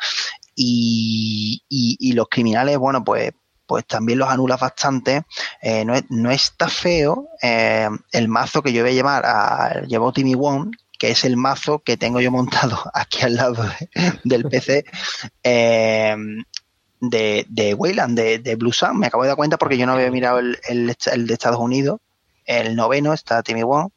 Y, 0.62 1.62
y, 1.70 1.96
y 1.98 2.12
los 2.12 2.28
criminales, 2.28 2.76
bueno, 2.78 3.02
pues 3.02 3.32
pues 3.66 3.86
también 3.86 4.18
los 4.18 4.28
anulas 4.28 4.58
bastante. 4.60 5.22
Eh, 5.62 5.84
no, 5.84 5.94
no 6.08 6.30
está 6.32 6.68
feo 6.68 7.28
eh, 7.40 7.88
el 8.10 8.26
mazo 8.28 8.62
que 8.62 8.72
yo 8.72 8.82
voy 8.82 8.90
a 8.90 8.94
llevar 8.94 9.24
a 9.24 9.82
llevo 9.86 10.12
Timmy 10.12 10.34
One, 10.36 10.72
que 10.98 11.12
es 11.12 11.24
el 11.24 11.36
mazo 11.36 11.78
que 11.78 11.96
tengo 11.96 12.20
yo 12.20 12.30
montado 12.32 12.76
aquí 12.94 13.22
al 13.22 13.36
lado 13.36 13.62
de- 13.62 14.18
del 14.24 14.44
PC 14.46 14.84
eh, 15.44 16.16
de, 17.00 17.46
de 17.48 17.74
Wayland, 17.74 18.18
de, 18.18 18.38
de 18.40 18.56
Blue 18.56 18.72
Sun. 18.72 18.98
Me 18.98 19.06
acabo 19.06 19.22
de 19.22 19.28
dar 19.28 19.36
cuenta 19.36 19.56
porque 19.56 19.78
yo 19.78 19.86
no 19.86 19.92
había 19.92 20.10
mirado 20.10 20.40
el, 20.40 20.58
el, 20.68 20.94
el 21.12 21.26
de 21.28 21.32
Estados 21.34 21.60
Unidos. 21.60 22.00
El 22.44 22.74
noveno 22.74 23.12
está 23.12 23.42
Timmy 23.44 23.62
One, 23.62 23.90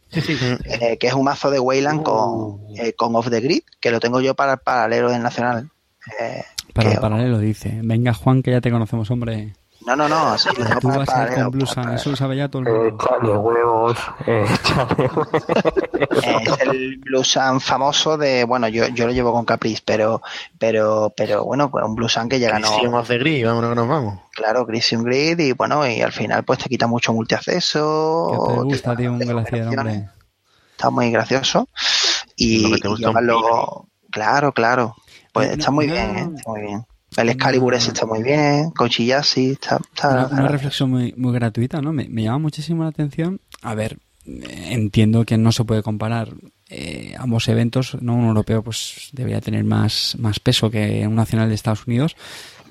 eh, 0.66 0.98
que 1.00 1.08
es 1.08 1.14
un 1.14 1.24
mazo 1.24 1.50
de 1.50 1.60
Wayland 1.60 2.04
con, 2.04 2.60
eh, 2.78 2.94
con 2.94 3.16
Off 3.16 3.30
the 3.32 3.40
Grid, 3.42 3.64
que 3.80 3.90
lo 3.90 4.00
tengo 4.00 4.22
yo 4.22 4.36
para 4.36 4.54
el 4.54 4.60
paralelo 4.60 5.10
del 5.10 5.24
Nacional. 5.24 5.72
Eh, 6.20 6.44
Para 6.74 6.90
que- 6.90 6.96
el 6.96 7.02
paralelo 7.02 7.38
dice, 7.40 7.80
venga 7.84 8.14
Juan 8.14 8.42
que 8.44 8.52
ya 8.52 8.62
te 8.62 8.72
conocemos, 8.72 9.10
hombre. 9.12 9.54
no, 9.86 9.96
no, 9.96 10.08
no, 10.10 10.38
sí, 10.38 10.50
lo 10.58 10.80
Tú 10.80 10.88
vas 10.88 11.10
a 11.10 11.24
ir 11.28 11.44
con 11.44 11.68
Sun, 11.68 11.90
eso 11.94 12.10
lo 12.12 12.16
sabe 12.16 12.38
ya 12.38 12.48
todo 12.50 12.62
el 12.64 12.68
Eh, 12.70 12.72
mundo. 12.72 12.98
Échale 13.04 13.38
huevos. 13.38 13.98
eh, 14.26 14.46
échale 14.50 14.94
huevos. 14.98 15.28
es 16.42 16.60
el 16.62 16.98
Blue 17.00 17.24
Sun 17.24 17.60
famoso 17.62 18.18
de, 18.18 18.44
bueno, 18.46 18.68
yo, 18.70 18.88
yo 18.88 19.06
lo 19.08 19.12
llevo 19.14 19.34
con 19.34 19.46
Caprice, 19.46 19.82
pero, 19.86 20.22
pero, 20.58 21.14
pero 21.16 21.44
bueno, 21.44 21.70
pues 21.70 21.84
un 21.86 21.96
Blue 21.96 22.08
Sun 22.10 22.30
que 22.30 22.40
ya 22.40 22.50
ganó, 22.50 22.70
Crisium 22.72 22.94
of 22.96 23.08
the 23.08 23.18
Grid, 23.18 23.46
vámonos 23.46 23.70
que 23.72 23.76
nos 23.76 23.88
vamos. 23.88 24.20
claro, 24.32 24.66
Crisium 24.66 25.04
Grid 25.04 25.38
y 25.40 25.52
bueno, 25.52 25.86
y 25.88 26.02
al 26.02 26.12
final 26.14 26.44
pues 26.44 26.60
te 26.60 26.70
quita 26.70 26.88
mucho 26.88 27.12
Que 27.12 27.16
multiacceso. 27.18 28.46
te 28.48 28.54
te 28.54 28.60
gusta, 28.64 28.96
tío, 28.96 29.12
un 29.12 29.20
glaciar, 29.20 29.68
hombre. 29.68 30.10
Está 30.72 30.90
muy 30.90 31.12
gracioso. 31.12 31.68
Y, 32.36 32.80
que 32.82 32.88
y 32.90 32.96
llevarlo, 32.96 33.88
claro, 34.12 34.52
claro. 34.54 34.96
Pues 35.34 35.50
No, 35.50 35.54
está 35.56 35.72
muy 35.72 35.88
no. 35.88 35.94
bien, 35.94 36.18
¿eh? 36.18 36.30
está 36.38 36.52
muy 36.52 36.62
bien. 36.62 36.86
El 37.18 37.30
Excalibur 37.30 37.76
ese 37.76 37.90
está 37.90 38.06
muy 38.06 38.24
bien, 38.24 38.72
Cochillasi, 38.72 39.52
está, 39.52 39.80
está, 39.94 40.10
Una, 40.10 40.28
una 40.28 40.48
reflexión 40.48 40.90
muy, 40.90 41.14
muy 41.16 41.34
gratuita, 41.34 41.82
¿no? 41.82 41.94
Me, 41.94 42.08
me 42.10 42.24
llama 42.24 42.40
muchísimo 42.40 42.84
la 42.84 42.90
atención. 42.90 43.40
A 43.62 43.76
ver, 43.76 43.98
entiendo 44.26 45.26
que 45.26 45.38
no 45.38 45.52
se 45.52 45.64
puede 45.64 45.84
comparar 45.84 46.30
eh, 46.70 47.14
ambos 47.20 47.48
eventos, 47.50 48.02
¿no? 48.02 48.16
Un 48.16 48.26
europeo 48.26 48.64
pues 48.64 49.10
debería 49.12 49.42
tener 49.42 49.64
más, 49.64 50.16
más 50.18 50.40
peso 50.40 50.72
que 50.72 51.06
un 51.06 51.16
nacional 51.16 51.50
de 51.50 51.56
Estados 51.56 51.86
Unidos, 51.86 52.16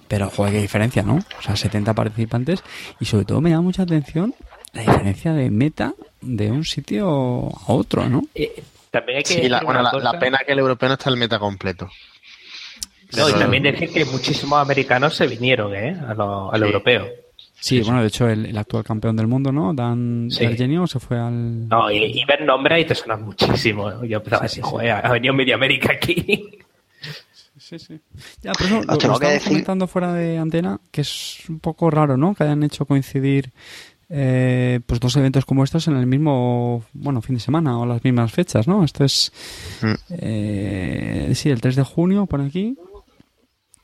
pero 0.08 0.28
joder, 0.30 0.54
qué 0.54 0.60
diferencia, 0.60 1.02
¿no? 1.02 1.16
O 1.38 1.42
sea, 1.42 1.54
70 1.54 1.94
participantes 1.94 2.64
y 2.98 3.04
sobre 3.04 3.24
todo 3.24 3.40
me 3.40 3.50
llama 3.50 3.62
mucha 3.62 3.82
atención 3.82 4.34
la 4.72 4.82
diferencia 4.82 5.34
de 5.34 5.50
meta 5.50 5.94
de 6.20 6.50
un 6.50 6.64
sitio 6.64 7.06
a 7.06 7.72
otro, 7.72 8.08
¿no? 8.08 8.22
Eh, 8.34 8.62
también 8.90 9.18
hay 9.18 9.24
que 9.24 9.34
Sí, 9.34 9.48
la, 9.48 9.62
bueno, 9.62 9.82
la, 9.82 10.18
pena 10.18 10.38
es 10.40 10.46
que 10.46 10.52
el 10.52 10.58
europeo 10.58 10.88
no 10.88 10.94
está 10.94 11.10
el 11.10 11.16
meta 11.16 11.38
completo. 11.38 11.88
No, 13.16 13.28
y 13.28 13.32
también 13.34 13.62
decir 13.64 13.90
que 13.92 14.04
muchísimos 14.04 14.58
americanos 14.60 15.14
se 15.14 15.26
vinieron 15.26 15.74
¿eh? 15.74 15.96
a 16.08 16.14
lo, 16.14 16.52
al 16.52 16.60
Sí. 16.60 16.66
europeo. 16.66 17.06
Sí, 17.60 17.80
bueno, 17.82 18.00
de 18.00 18.08
hecho 18.08 18.28
el, 18.28 18.46
el 18.46 18.58
actual 18.58 18.82
campeón 18.82 19.14
del 19.16 19.28
mundo, 19.28 19.52
¿no? 19.52 19.72
Dan 19.72 20.28
Sí. 20.30 20.44
Se 20.86 20.98
fue 20.98 21.18
al... 21.18 21.68
No, 21.68 21.90
y, 21.90 21.98
y 22.20 22.24
ver 22.24 22.42
nombres 22.44 22.80
y 22.82 22.84
te 22.86 22.94
suenan 22.96 23.22
muchísimo. 23.24 24.02
Yo 24.04 24.16
empezaba 24.18 24.42
a 24.42 24.46
decir, 24.48 24.64
joder, 24.64 24.90
ha 24.90 25.12
venido 25.12 25.32
Media 25.34 25.54
América 25.54 25.92
aquí. 25.92 26.48
Sí, 27.58 27.78
sí. 27.78 28.00
Ya, 28.42 28.52
por 28.52 28.66
eso 28.66 28.82
lo, 28.82 28.92
Os 28.92 28.98
tengo 28.98 29.14
lo 29.14 29.20
que 29.20 29.26
estamos 29.26 29.32
decir- 29.34 29.48
comentando 29.48 29.86
fuera 29.86 30.12
de 30.12 30.38
antena, 30.38 30.80
que 30.90 31.02
es 31.02 31.44
un 31.48 31.60
poco 31.60 31.88
raro, 31.90 32.16
¿no? 32.16 32.34
Que 32.34 32.42
hayan 32.42 32.62
hecho 32.64 32.84
coincidir 32.86 33.52
eh, 34.10 34.80
pues 34.84 34.98
dos 35.00 35.16
eventos 35.16 35.44
como 35.44 35.62
estos 35.62 35.86
en 35.86 35.96
el 35.96 36.06
mismo, 36.06 36.84
bueno, 36.92 37.22
fin 37.22 37.36
de 37.36 37.40
semana 37.40 37.78
o 37.78 37.86
las 37.86 38.02
mismas 38.02 38.32
fechas, 38.32 38.66
¿no? 38.66 38.82
Esto 38.84 39.04
es, 39.04 39.32
Mm. 39.82 39.92
eh, 40.10 41.32
sí, 41.34 41.48
el 41.50 41.60
3 41.60 41.76
de 41.76 41.82
junio 41.84 42.26
por 42.26 42.40
aquí 42.40 42.76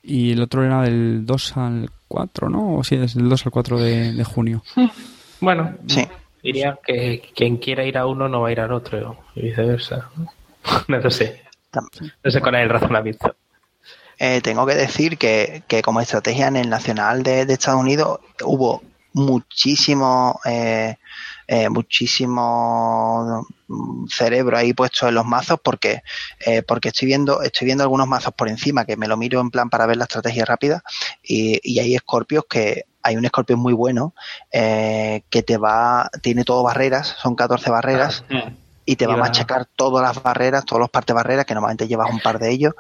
y 0.09 0.33
el 0.33 0.43
otro 0.43 0.65
era 0.65 0.83
del 0.83 1.25
2 1.27 1.57
al 1.57 1.91
4, 2.09 2.49
¿no? 2.49 2.77
O 2.77 2.85
sí, 2.85 2.97
es 2.97 3.15
del 3.15 3.29
2 3.29 3.47
al 3.47 3.53
4 3.53 3.79
de, 3.79 4.13
de 4.13 4.25
junio. 4.25 4.63
Bueno, 5.41 5.77
Sí. 5.87 6.05
diría 6.43 6.77
que 6.85 7.23
quien 7.37 7.59
quiera 7.59 7.85
ir 7.85 7.97
a 7.97 8.07
uno 8.07 8.29
no 8.29 8.41
va 8.41 8.49
a 8.49 8.53
ir 8.53 8.59
al 8.61 8.73
otro 8.73 9.19
y 9.37 9.43
viceversa. 9.43 10.11
No 10.89 10.99
lo 10.99 11.11
sé. 11.11 11.43
No 12.25 12.31
sé 12.31 12.41
cuál 12.41 12.57
es 12.57 12.63
el 12.63 12.71
razonamiento. 12.71 13.37
Eh, 14.19 14.41
tengo 14.43 14.67
que 14.67 14.75
decir 14.75 15.17
que, 15.17 15.63
que 15.69 15.81
como 15.83 16.01
estrategia 16.01 16.49
en 16.49 16.57
el 16.57 16.69
nacional 16.69 17.23
de, 17.23 17.47
de 17.47 17.53
Estados 17.53 17.81
Unidos 17.81 18.19
hubo 18.45 18.83
muchísimo 19.13 20.41
eh, 20.45 20.97
eh, 21.51 21.71
muchísimo 21.71 23.47
mm, 23.69 24.07
cerebro 24.09 24.59
ahí 24.59 24.75
puesto 24.75 25.09
en 25.09 25.15
los 25.15 25.25
mazos 25.25 25.59
porque 25.65 26.03
eh, 26.45 26.63
porque 26.63 26.89
estoy 26.89 27.07
viendo 27.07 27.41
estoy 27.41 27.65
viendo 27.65 27.83
algunos 27.83 28.07
mazos 28.07 28.35
por 28.35 28.51
encima 28.51 28.85
que 28.85 28.99
me 28.99 29.09
lo 29.09 29.17
miro 29.17 29.41
en 29.41 29.51
plan 29.51 29.71
para 29.71 29.87
ver 29.87 29.97
la 29.97 30.05
estrategia 30.05 30.45
rápida 30.45 30.83
y, 31.23 31.59
y 31.63 31.79
hay 31.81 31.95
escorpios 31.95 32.45
que 32.49 32.85
hay 33.03 33.17
un 33.17 33.25
escorpio 33.25 33.57
muy 33.57 33.73
bueno 33.73 34.15
eh, 34.53 35.23
que 35.31 35.43
te 35.43 35.57
va 35.57 36.11
tiene 36.23 36.45
todo 36.45 36.63
barreras 36.63 37.17
son 37.19 37.35
14 37.35 37.71
barreras 37.71 38.25
y 38.85 38.97
te 38.97 39.07
va 39.07 39.15
a 39.15 39.19
machacar 39.19 39.67
todas 39.67 40.03
las 40.03 40.23
barreras, 40.23 40.65
todos 40.65 40.81
los 40.81 40.89
partes 40.89 41.15
barreras, 41.15 41.45
que 41.45 41.53
normalmente 41.53 41.87
llevas 41.87 42.11
un 42.11 42.21
par 42.21 42.39
de 42.39 42.51
ellos, 42.51 42.73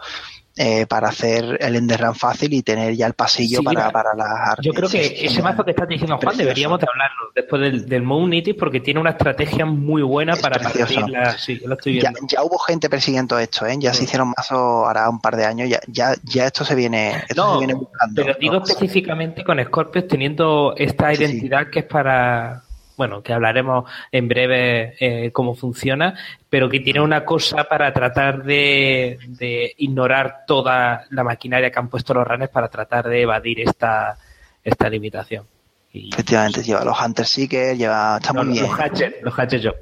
eh, 0.61 0.87
para 0.87 1.09
hacer 1.11 1.57
el 1.61 1.77
enderrun 1.77 2.17
fácil 2.17 2.53
y 2.53 2.63
tener 2.63 2.95
ya 2.97 3.07
el 3.07 3.15
pasillo 3.15 3.61
Sí, 3.61 3.65
para, 3.65 3.91
para 3.93 4.13
las 4.15 4.59
Yo 4.61 4.73
creo 4.73 4.89
que 4.89 5.25
ese 5.25 5.41
mazo 5.41 5.65
que 5.65 5.71
estás 5.71 5.87
diciendo, 5.87 6.17
Juan, 6.17 6.21
Precioso. 6.21 6.43
deberíamos 6.43 6.81
de 6.81 6.87
hablarlo 6.91 7.31
después 7.35 7.63
del, 7.63 7.87
del 7.89 8.03
Moon 8.03 8.29
Nitis 8.29 8.57
porque 8.59 8.81
tiene 8.81 8.99
una 9.01 9.11
estrategia 9.11 9.65
muy 9.67 10.03
buena 10.03 10.33
Es 10.33 10.41
para 10.43 10.59
precioso. 10.59 10.95
partirla. 10.97 11.39
Sí, 11.39 11.61
yo 11.63 11.69
lo 11.69 11.75
estoy 11.75 12.01
ya, 12.01 12.11
viendo. 12.11 12.21
ya 12.29 12.43
hubo 12.43 12.59
gente 12.59 12.91
persiguiendo 12.91 13.39
esto, 13.39 13.67
¿eh? 13.67 13.77
ya 13.79 13.95
se 13.95 14.03
hicieron 14.05 14.33
mazos 14.37 14.59
ahora 14.59 15.09
un 15.09 15.21
par 15.21 15.37
de 15.37 15.45
años, 15.45 15.69
ya, 15.69 15.79
ya, 15.87 16.15
ya 16.25 16.47
esto 16.47 16.65
se 16.65 16.75
viene, 16.75 17.13
esto 17.29 17.37
No, 17.47 17.53
se 17.55 17.59
viene 17.59 17.75
buscando. 17.75 18.15
pero 18.23 18.35
digo 18.41 18.55
¿no? 18.55 18.65
específicamente 18.65 19.45
con 19.45 19.63
Scorpios 19.65 20.09
teniendo 20.09 20.75
esta 20.77 21.13
identidad 21.15 21.71
que 21.71 21.79
es 21.81 21.85
para, 21.87 22.63
bueno, 22.99 23.23
que 23.23 23.33
hablaremos 23.33 23.89
en 24.13 24.29
breve 24.29 24.95
eh, 25.01 25.31
cómo 25.33 25.55
funciona, 25.55 26.15
pero 26.51 26.69
que 26.69 26.81
tiene 26.81 27.01
una 27.01 27.25
cosa 27.25 27.65
para 27.65 27.93
tratar 27.95 28.43
de, 28.43 29.19
de 29.29 29.73
ignorar 29.79 30.41
toda 30.47 31.07
la 31.11 31.25
maquinaria 31.25 31.71
que 31.71 31.79
han 31.79 31.89
puesto 31.89 32.13
los 32.13 32.27
runners 32.27 32.51
para 32.51 32.69
tratar 32.69 33.09
de 33.09 33.23
evadir 33.23 33.61
esta, 33.61 34.19
esta 34.63 34.91
limitación. 34.91 35.47
Y- 35.93 36.11
Efectivamente, 36.13 36.63
lleva 36.63 36.85
los 36.85 37.01
Hunter 37.01 37.25
Seeker, 37.25 37.77
lleva. 37.77 38.19
Está 38.21 38.33
No, 38.35 38.45
muy 38.45 38.53
bien. 38.55 38.67
Los 38.67 38.75
hatchers, 38.75 39.15
los 39.23 39.33
hatchers 39.35 39.63
yo. 39.63 39.73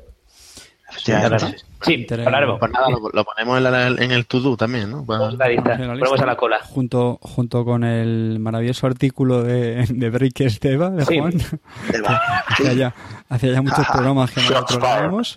Sí, 0.98 1.12
hablaremos. 1.12 2.58
Pues 2.58 2.72
nada, 2.72 2.88
lo, 2.90 3.10
lo 3.12 3.24
ponemos 3.24 3.58
en, 3.58 3.62
la- 3.64 3.86
en 3.88 4.10
el 4.10 4.26
to-do 4.26 4.56
también, 4.56 4.90
¿no? 4.90 5.04
Para- 5.04 5.18
Ponemos 5.20 5.38
la 5.38 5.48
lista, 5.48 5.72
en 5.74 5.80
la 5.80 5.86
ponemos 5.88 6.10
lista, 6.10 6.24
a 6.24 6.26
la 6.26 6.36
cola. 6.36 6.58
Junto, 6.64 7.18
junto 7.22 7.64
con 7.64 7.84
el 7.84 8.38
maravilloso 8.40 8.86
artículo 8.86 9.42
de, 9.42 9.86
de 9.88 10.10
Breakers 10.10 10.58
de 10.60 10.72
Eva, 10.72 10.90
de 10.90 11.04
Sí. 11.04 11.18
Juan. 11.18 11.32
Te. 11.32 11.98
Hacía 12.48 12.72
ya, 12.72 12.94
hacía 13.28 13.52
ya 13.52 13.62
muchos 13.62 13.78
Ajá. 13.80 13.92
programas 13.92 14.30
que 14.30 14.40
nosotros 14.40 14.78
grabamos. 14.80 15.36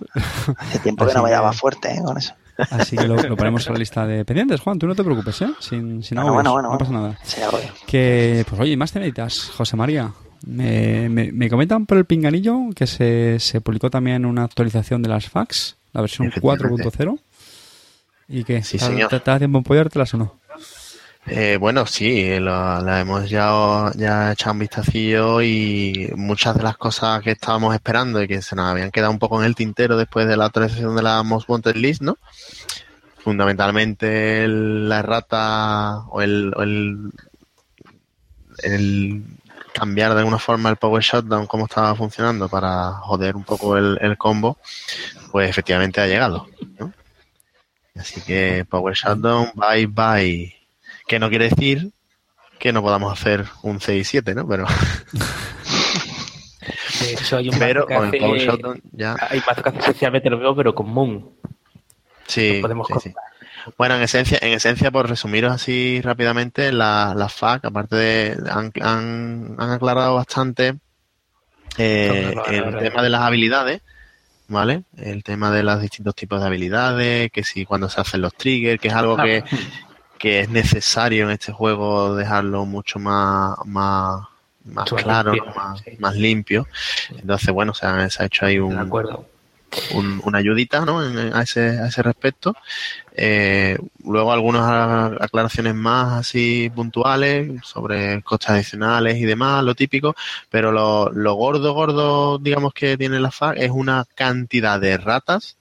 Hace 0.58 0.80
tiempo 0.80 1.06
que 1.06 1.14
no 1.14 1.24
me 1.24 1.32
daba 1.32 1.52
fuerte 1.54 1.94
¿eh? 1.94 2.02
con 2.04 2.18
eso. 2.18 2.34
Así 2.72 2.98
que 2.98 3.08
lo, 3.08 3.16
lo 3.16 3.38
ponemos 3.38 3.66
en 3.68 3.74
la 3.74 3.80
lista 3.80 4.06
de 4.06 4.26
pendientes, 4.26 4.60
Juan. 4.62 4.78
Tú 4.80 4.86
no 4.88 4.96
te 4.96 5.04
preocupes, 5.04 5.42
¿eh? 5.42 5.50
Sin, 5.60 6.04
sin 6.04 6.16
Bueno, 6.18 6.34
bueno, 6.34 6.52
bueno, 6.54 6.72
no 6.72 6.78
pasa 6.78 6.92
bueno. 6.92 7.08
nada. 7.10 7.20
Que, 7.88 8.46
pues 8.50 8.60
oye, 8.62 8.76
más 8.76 8.92
temeritas, 8.92 9.52
José 9.56 9.76
María. 9.78 10.12
Me, 10.46 11.10
me, 11.10 11.32
me 11.32 11.50
comentan 11.50 11.86
por 11.86 11.98
el 11.98 12.06
pinganillo 12.06 12.70
que 12.76 12.88
se, 12.88 13.40
se 13.40 13.62
publicó 13.62 13.90
también 13.90 14.26
una 14.26 14.44
actualización 14.46 15.02
de 15.02 15.10
las 15.10 15.30
fax, 15.30 15.76
la 15.94 16.02
versión 16.02 16.28
Efectivamente. 16.28 16.90
4.0. 16.90 17.20
¿Y 18.30 18.44
qué? 18.44 18.64
Sí, 18.64 18.78
¿Te- 18.78 18.86
señor. 18.86 19.10
¿Te, 19.10 19.20
te 19.20 19.32
da 19.32 19.38
tiempo 19.40 19.58
en 19.58 19.64
apoyártelas 19.66 20.14
o 20.14 20.18
no? 20.18 20.36
Eh, 21.28 21.58
bueno, 21.60 21.86
sí, 21.86 22.40
la 22.40 23.00
hemos 23.02 23.30
ya, 23.30 23.92
ya 23.96 24.32
echado 24.32 24.54
un 24.54 24.60
vistacillo 24.60 25.42
y 25.42 26.10
muchas 26.16 26.56
de 26.56 26.64
las 26.64 26.78
cosas 26.78 27.22
que 27.22 27.32
estábamos 27.32 27.76
esperando 27.76 28.24
y 28.24 28.28
que 28.28 28.42
se 28.42 28.56
nos 28.56 28.66
habían 28.68 28.90
quedado 28.90 29.12
un 29.12 29.20
poco 29.20 29.40
en 29.40 29.46
el 29.46 29.54
tintero 29.54 29.98
después 29.98 30.28
de 30.28 30.38
la 30.38 30.46
actualización 30.46 30.96
de 30.96 31.04
la 31.04 31.22
Most 31.24 31.48
Wanted 31.50 31.76
List, 31.76 32.02
¿no? 32.02 32.18
Fundamentalmente 33.18 34.44
el- 34.46 34.88
la 34.90 35.00
errata 35.00 36.00
o 36.10 36.22
el, 36.22 36.54
o 36.56 36.64
el, 36.64 37.12
el 38.64 39.24
cambiar 39.80 40.14
de 40.14 40.20
alguna 40.20 40.40
forma 40.40 40.70
el 40.70 40.76
Power 40.76 41.02
Shutdown 41.02 41.48
como 41.48 41.66
estaba 41.66 41.96
funcionando 41.96 42.50
para 42.50 42.92
joder 42.94 43.36
un 43.36 43.44
poco 43.44 43.78
el, 43.78 43.98
el 44.02 44.18
combo, 44.18 44.58
pues 45.32 45.50
efectivamente 45.50 46.02
ha 46.02 46.08
llegado, 46.08 46.48
¿no? 46.78 46.94
Así 47.96 48.22
que 48.22 48.66
Power 48.70 48.96
Shutdown, 48.96 49.52
bye 49.56 49.88
bye. 49.88 50.56
Que 51.08 51.20
no 51.20 51.30
quiere 51.30 51.50
decir 51.50 51.92
que 52.60 52.72
no 52.74 52.82
podamos 52.82 53.12
hacer 53.14 53.46
un 53.64 53.80
6 53.80 54.02
y 54.02 54.04
7, 54.04 54.36
¿no? 54.36 54.48
Pero, 54.48 54.66
De 57.00 57.14
hecho, 57.14 57.38
hay 57.38 57.50
un 57.50 57.58
pero 57.58 57.86
mazo 57.88 58.00
con 58.00 58.14
el 58.14 58.20
Power 58.22 58.42
Shutdown 58.42 58.82
ya. 58.92 59.16
hay 59.20 59.42
mazo 59.48 59.64
que 59.64 59.70
hace 59.70 59.80
esencialmente 59.80 60.30
lo 60.30 60.38
mismo, 60.38 60.56
pero 60.56 60.76
con 60.76 60.90
Moon. 60.90 61.30
Sí, 62.28 62.60
podemos 62.62 62.88
sí, 62.88 62.94
sí. 63.04 63.14
Bueno, 63.78 63.96
en 63.96 64.02
esencia, 64.02 64.38
en 64.42 64.54
esencia, 64.54 64.92
por 64.92 65.08
resumiros 65.10 65.52
así 65.54 66.02
rápidamente, 66.02 66.72
la, 66.72 67.14
la 67.16 67.30
FAC, 67.30 67.66
aparte 67.66 67.96
de, 67.96 68.38
han, 68.52 68.72
han, 68.82 69.56
han 69.58 69.72
aclarado 69.72 70.16
bastante 70.16 70.76
eh, 71.78 72.34
el 72.48 72.78
tema 72.80 73.02
de 73.04 73.10
las 73.10 73.22
habilidades, 73.22 73.82
¿vale? 74.48 74.84
El 74.98 75.24
tema 75.24 75.52
de 75.52 75.64
los 75.64 75.82
distintos 75.82 76.16
tipos 76.16 76.42
de 76.42 76.48
habilidades, 76.48 77.32
que 77.32 77.44
si 77.44 77.66
cuando 77.66 77.90
se 77.90 78.02
hacen 78.02 78.22
los 78.22 78.34
triggers, 78.34 78.82
que 78.82 78.88
es 78.90 78.94
algo 78.94 79.16
que, 79.18 79.44
que 80.18 80.40
es 80.42 80.50
necesario 80.50 81.26
en 81.26 81.32
este 81.32 81.52
juego 81.52 82.16
dejarlo 82.16 82.66
mucho 82.66 83.00
más, 83.00 83.56
más, 83.66 84.22
más 84.66 84.90
claro, 85.04 85.34
más, 85.56 85.80
sí. 85.80 85.92
más 86.00 86.16
limpio. 86.16 86.68
Entonces, 87.12 87.52
bueno, 87.54 87.74
se 87.74 87.86
ha, 87.86 88.10
se 88.10 88.24
ha 88.24 88.26
hecho 88.26 88.46
ahí 88.46 88.60
un, 88.60 88.74
un- 89.94 90.20
una 90.24 90.40
ayudita 90.40 90.84
¿no? 90.84 91.06
En- 91.06 91.34
a, 91.34 91.44
ese, 91.44 91.80
a 91.80 91.88
ese 91.88 92.02
respecto. 92.02 92.56
Eh, 93.22 93.78
luego 94.06 94.32
algunas 94.32 95.12
aclaraciones 95.20 95.76
más 95.76 96.20
así 96.20 96.72
puntuales 96.74 97.52
sobre 97.64 98.22
costes 98.22 98.52
adicionales 98.52 99.18
y 99.18 99.26
demás, 99.26 99.62
lo 99.62 99.76
típico, 99.76 100.16
pero 100.50 100.72
lo, 100.72 101.12
lo 101.12 101.34
gordo, 101.34 101.74
gordo, 101.74 102.38
digamos 102.38 102.74
que 102.74 102.96
tiene 102.96 103.20
la 103.20 103.30
FAC 103.30 103.58
es 103.58 103.72
una 103.72 104.06
cantidad 104.16 104.80
de 104.80 104.98
ratas 104.98 105.58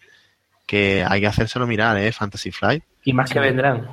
que 0.66 1.04
hay 1.04 1.20
que 1.20 1.26
hacérselo 1.26 1.66
mirar, 1.66 1.96
¿eh? 1.96 2.12
Fantasy 2.12 2.52
Flight. 2.52 2.84
Y 3.02 3.12
más 3.12 3.28
que 3.28 3.40
vendrán. 3.40 3.88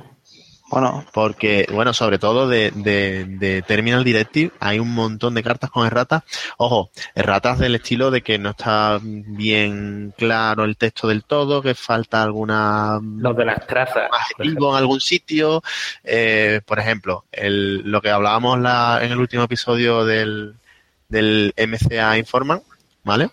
Bueno, 0.68 1.04
Porque, 1.12 1.66
bueno, 1.72 1.94
sobre 1.94 2.18
todo 2.18 2.48
de, 2.48 2.72
de, 2.74 3.24
de 3.24 3.62
Terminal 3.62 4.02
Directive 4.02 4.52
hay 4.58 4.80
un 4.80 4.92
montón 4.94 5.34
de 5.34 5.42
cartas 5.42 5.70
con 5.70 5.86
erratas. 5.86 6.24
Ojo, 6.58 6.90
erratas 7.14 7.58
del 7.60 7.76
estilo 7.76 8.10
de 8.10 8.22
que 8.22 8.38
no 8.38 8.50
está 8.50 8.98
bien 9.02 10.12
claro 10.16 10.64
el 10.64 10.76
texto 10.76 11.06
del 11.06 11.22
todo, 11.24 11.62
que 11.62 11.74
falta 11.74 12.22
alguna 12.22 12.98
Los 13.18 13.36
de 13.36 13.44
las 13.44 13.64
trazas. 13.66 14.08
adjetivo 14.10 14.72
en 14.72 14.76
algún 14.78 15.00
sitio. 15.00 15.62
Eh, 16.02 16.60
por 16.66 16.78
ejemplo, 16.80 17.24
el, 17.30 17.88
lo 17.88 18.00
que 18.02 18.10
hablábamos 18.10 18.58
la, 18.58 18.98
en 19.02 19.12
el 19.12 19.18
último 19.18 19.44
episodio 19.44 20.04
del, 20.04 20.56
del 21.08 21.54
MCA 21.56 22.18
Informant, 22.18 22.64
¿vale? 23.04 23.30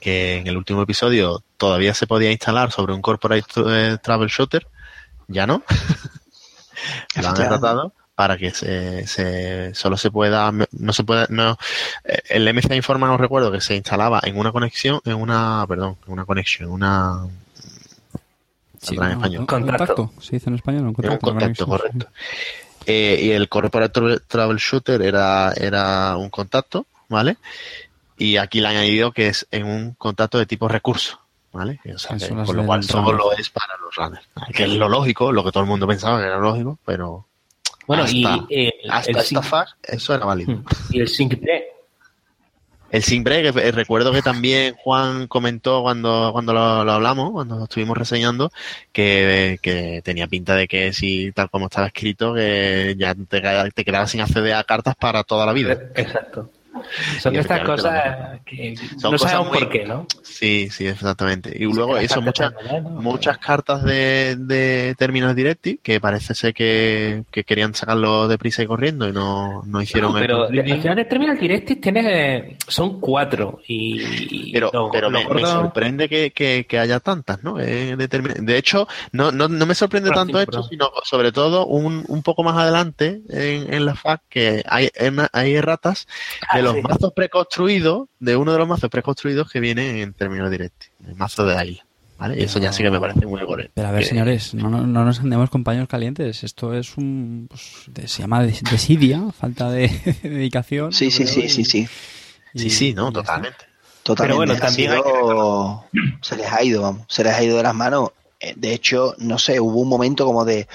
Que 0.00 0.36
en 0.36 0.46
el 0.48 0.56
último 0.58 0.82
episodio 0.82 1.42
todavía 1.56 1.94
se 1.94 2.06
podía 2.06 2.30
instalar 2.30 2.70
sobre 2.72 2.92
un 2.92 3.00
Corporate 3.00 3.46
eh, 3.66 3.96
Troubleshooter, 4.02 4.66
ya 5.28 5.46
no. 5.46 5.62
Lo 7.20 7.28
han 7.28 7.34
tratado 7.34 7.92
para 8.14 8.36
que 8.36 8.50
se, 8.52 9.06
se- 9.06 9.74
solo 9.74 9.96
se 9.96 10.10
pueda 10.10 10.52
no 10.52 10.92
se 10.92 11.02
puede 11.02 11.26
no 11.30 11.58
eh, 12.04 12.20
el 12.28 12.52
MCA 12.54 12.76
Informa 12.76 13.06
no 13.08 13.16
recuerdo 13.16 13.50
que 13.50 13.60
se 13.60 13.74
instalaba 13.74 14.20
en 14.22 14.38
una 14.38 14.52
conexión 14.52 15.00
en 15.04 15.14
una 15.14 15.64
perdón 15.66 15.96
en 16.06 16.12
una 16.12 16.24
conexión 16.24 16.68
en 16.68 16.74
una 16.74 17.26
Sí, 18.80 18.94
en 18.96 19.00
no, 19.00 19.08
español. 19.10 19.40
un 19.40 19.46
Contacto. 19.46 20.12
Se 20.20 20.32
dice 20.36 20.50
en 20.50 20.56
español, 20.56 20.82
un 20.88 20.94
en 21.04 21.10
un 21.12 21.18
contacto. 21.18 21.66
correcto 21.66 22.06
Eh, 22.86 23.18
y 23.22 23.30
el 23.30 23.48
Corporate 23.48 23.92
Trouble- 23.98 24.20
Troubleshooter 24.28 25.00
era 25.02 25.52
era 25.56 26.16
un 26.18 26.28
contacto 26.28 26.86
vale 27.08 27.38
y 28.18 28.36
aquí 28.36 28.60
le 28.60 28.68
han 28.68 28.76
añadido 28.76 29.10
que 29.12 29.28
es 29.28 29.46
en 29.50 29.64
un 29.64 29.94
contacto 29.94 30.38
de 30.38 30.44
tipo 30.46 30.68
recurso 30.68 31.18
¿vale? 31.54 31.80
O 31.94 31.98
sea, 31.98 32.16
Que 32.16 32.28
con 32.28 32.56
lo 32.56 32.66
cual 32.66 32.82
solo 32.82 33.32
es 33.32 33.48
para 33.48 33.76
los 33.78 33.94
runners 33.94 34.28
que 34.52 34.64
es 34.64 34.70
lo 34.70 34.88
lógico 34.88 35.32
lo 35.32 35.44
que 35.44 35.52
todo 35.52 35.62
el 35.62 35.68
mundo 35.68 35.86
pensaba 35.86 36.18
que 36.20 36.26
era 36.26 36.38
lógico 36.38 36.78
pero 36.84 37.26
Bueno, 37.86 38.04
y 38.08 38.24
hasta, 38.24 38.46
el, 38.50 38.72
hasta 38.90 39.10
el 39.10 39.16
esta 39.16 39.42
fase 39.42 39.74
eso 39.82 40.14
era 40.14 40.26
válido 40.26 40.62
y 40.90 41.00
el 41.00 41.08
sync 41.08 41.38
play. 41.38 41.62
El 42.94 43.02
Sync 43.02 43.24
Break, 43.24 43.56
eh, 43.56 43.72
recuerdo 43.72 44.12
que 44.12 44.22
también 44.22 44.76
Juan 44.76 45.26
comentó 45.26 45.82
cuando, 45.82 46.30
cuando 46.32 46.52
lo, 46.52 46.84
lo 46.84 46.92
hablamos, 46.92 47.32
cuando 47.32 47.56
lo 47.56 47.64
estuvimos 47.64 47.98
reseñando, 47.98 48.52
que, 48.92 49.58
que 49.60 50.00
tenía 50.04 50.28
pinta 50.28 50.54
de 50.54 50.68
que 50.68 50.92
si 50.92 51.32
tal 51.32 51.50
como 51.50 51.66
estaba 51.66 51.88
escrito, 51.88 52.34
que 52.34 52.94
ya 52.96 53.16
te, 53.16 53.42
te 53.72 53.84
quedabas 53.84 54.12
sin 54.12 54.20
acceder 54.20 54.54
a 54.54 54.62
cartas 54.62 54.94
para 54.94 55.24
toda 55.24 55.44
la 55.44 55.52
vida. 55.52 55.72
Exacto. 55.96 56.52
Son 57.20 57.34
estas 57.36 57.60
cosas 57.62 58.40
que 58.44 58.76
Son 58.76 59.12
no 59.12 59.18
cosas 59.18 59.30
sabemos 59.32 59.52
muy- 59.52 59.58
por 59.60 59.68
qué, 59.70 59.84
¿no? 59.84 60.06
Sí, 60.22 60.68
sí, 60.70 60.86
exactamente. 60.86 61.52
Y 61.54 61.64
luego 61.64 61.96
eso, 61.98 62.20
muchas 62.20 62.52
¿no? 62.52 62.80
muchas 62.90 63.38
cartas 63.38 63.82
de, 63.84 64.36
de 64.38 64.94
Terminal 64.98 65.34
Directive 65.34 65.78
que 65.82 66.00
parece 66.00 66.34
ser 66.34 66.52
que, 66.54 67.24
que 67.30 67.44
querían 67.44 67.74
sacarlo 67.74 68.28
deprisa 68.28 68.62
y 68.62 68.66
corriendo 68.66 69.08
y 69.08 69.12
no, 69.12 69.62
no 69.66 69.80
hicieron 69.82 70.12
No, 70.12 70.18
el 70.18 70.24
pero 70.24 70.36
proofreading. 70.38 70.72
al 70.72 70.80
final 70.82 70.96
de 70.96 71.04
Terminal 71.04 71.38
Directive 71.38 71.80
tiene, 71.80 72.56
son 72.66 73.00
cuatro 73.00 73.60
y 73.66 74.52
Pero, 74.52 74.70
lo- 74.72 74.90
pero 74.90 75.10
me, 75.10 75.26
me 75.28 75.42
sorprende 75.42 76.08
que, 76.08 76.30
que- 76.32 76.66
que 76.68 76.78
haya 76.78 77.00
tantas, 77.00 77.42
¿no? 77.42 77.60
Eh, 77.60 77.96
determin- 77.96 78.34
de 78.44 78.56
hecho, 78.58 78.88
no, 79.12 79.30
no, 79.32 79.48
no 79.48 79.66
me 79.66 79.74
sorprende 79.74 80.10
Bueno, 80.10 80.22
tanto 80.22 80.38
sí, 80.38 80.42
esto, 80.42 80.50
pero- 80.52 80.62
sino 80.64 80.90
sobre 81.04 81.32
todo 81.32 81.66
un, 81.66 82.04
un 82.08 82.22
poco 82.22 82.42
más 82.42 82.56
adelante 82.56 83.20
en, 83.30 83.72
en 83.72 83.86
la 83.86 83.94
FAQ 83.94 84.20
que 84.28 84.62
hay, 84.66 84.90
en- 84.94 85.26
hay 85.32 85.54
erratas 85.54 86.06
de 86.52 86.62
los 86.64 86.74
sí. 86.74 86.82
mazos 86.82 87.12
preconstruidos, 87.14 88.08
de 88.18 88.36
uno 88.36 88.52
de 88.52 88.58
los 88.58 88.68
mazos 88.68 88.90
preconstruidos 88.90 89.50
que 89.50 89.60
viene 89.60 90.02
en 90.02 90.12
Terminal 90.14 90.50
Directive, 90.50 90.92
el 91.06 91.14
mazo 91.16 91.44
de 91.46 91.54
Isla. 91.66 91.84
¿vale? 92.18 92.38
Y 92.40 92.44
eso 92.44 92.58
ya 92.60 92.72
sí 92.72 92.82
que 92.82 92.90
me 92.90 93.00
parece 93.00 93.26
muy 93.26 93.40
correcto. 93.44 93.72
Pero 93.74 93.88
a 93.88 93.90
ver, 93.92 94.02
Que- 94.02 94.08
señores, 94.08 94.54
no, 94.54 94.70
no, 94.70 94.86
no 94.86 95.04
nos 95.04 95.20
andemos 95.20 95.50
con 95.50 95.64
paños 95.64 95.88
calientes. 95.88 96.44
Esto 96.44 96.72
es 96.74 96.96
un. 96.96 97.46
pues, 97.48 97.82
de- 97.88 98.06
se 98.08 98.22
llama 98.22 98.42
des- 98.42 98.62
desidia, 98.62 99.22
falta 99.38 99.70
de 99.70 99.88
dedicación. 100.22 100.92
sí, 100.92 101.10
sí, 101.10 101.26
sí, 101.26 101.48
sí, 101.48 101.64
sí. 101.64 101.88
Sí, 102.54 102.66
y- 102.66 102.70
sí, 102.70 102.94
no, 102.94 103.10
totalmente. 103.12 103.66
Totalmente. 104.04 104.36
bueno, 104.36 104.52
ha 104.52 104.58
también 104.58 104.92
hay 104.92 105.00
Se 106.22 106.36
les 106.36 106.52
ha 106.52 106.62
ido, 106.62 106.82
vamos. 106.82 107.06
Se 107.08 107.24
les 107.24 107.32
ha 107.34 107.42
ido 107.42 107.56
de 107.56 107.62
las 107.62 107.74
manos. 107.74 108.10
Eh, 108.44 108.54
De 108.56 108.72
hecho, 108.74 109.14
no 109.18 109.38
sé, 109.38 109.58
hubo 109.58 109.80
un 109.80 109.88
momento 109.88 110.26
como 110.26 110.44
de, 110.44 110.68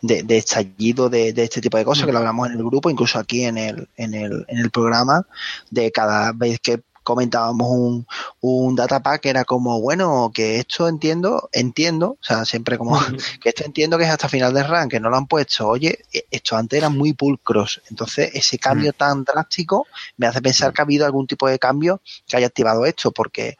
de, 0.00 0.22
de 0.22 0.36
estallido 0.38 1.08
de, 1.08 1.32
de 1.32 1.44
este 1.44 1.60
tipo 1.60 1.76
de 1.76 1.84
cosas, 1.84 2.06
que 2.06 2.12
lo 2.12 2.18
hablamos 2.18 2.48
en 2.48 2.54
el 2.54 2.64
grupo, 2.64 2.90
incluso 2.90 3.18
aquí 3.18 3.44
en 3.44 3.58
el, 3.58 3.88
en 3.96 4.14
el, 4.14 4.44
en 4.48 4.58
el 4.58 4.70
programa, 4.70 5.26
de 5.70 5.90
cada 5.92 6.32
vez 6.32 6.60
que 6.60 6.80
comentábamos 7.02 7.68
un, 7.70 8.06
un 8.40 8.76
datapack 8.76 9.24
era 9.26 9.44
como, 9.44 9.80
bueno, 9.80 10.30
que 10.32 10.58
esto 10.58 10.86
entiendo, 10.86 11.48
entiendo, 11.52 12.10
o 12.20 12.24
sea, 12.24 12.44
siempre 12.44 12.78
como, 12.78 13.00
que 13.40 13.48
esto 13.48 13.64
entiendo 13.64 13.98
que 13.98 14.04
es 14.04 14.10
hasta 14.10 14.28
final 14.28 14.52
de 14.52 14.62
rank, 14.62 14.90
que 14.92 15.00
no 15.00 15.10
lo 15.10 15.16
han 15.16 15.26
puesto. 15.26 15.66
Oye, 15.66 15.98
eh, 16.12 16.26
esto 16.30 16.56
antes 16.56 16.76
era 16.76 16.88
muy 16.88 17.12
pulcros. 17.14 17.80
Entonces, 17.90 18.30
ese 18.34 18.58
cambio 18.58 18.92
tan 18.92 19.24
drástico 19.24 19.86
me 20.18 20.26
hace 20.26 20.40
pensar 20.40 20.72
que 20.72 20.82
ha 20.82 20.84
habido 20.84 21.04
algún 21.06 21.26
tipo 21.26 21.48
de 21.48 21.58
cambio 21.58 22.00
que 22.28 22.36
haya 22.36 22.46
activado 22.46 22.84
esto, 22.84 23.10
porque, 23.10 23.56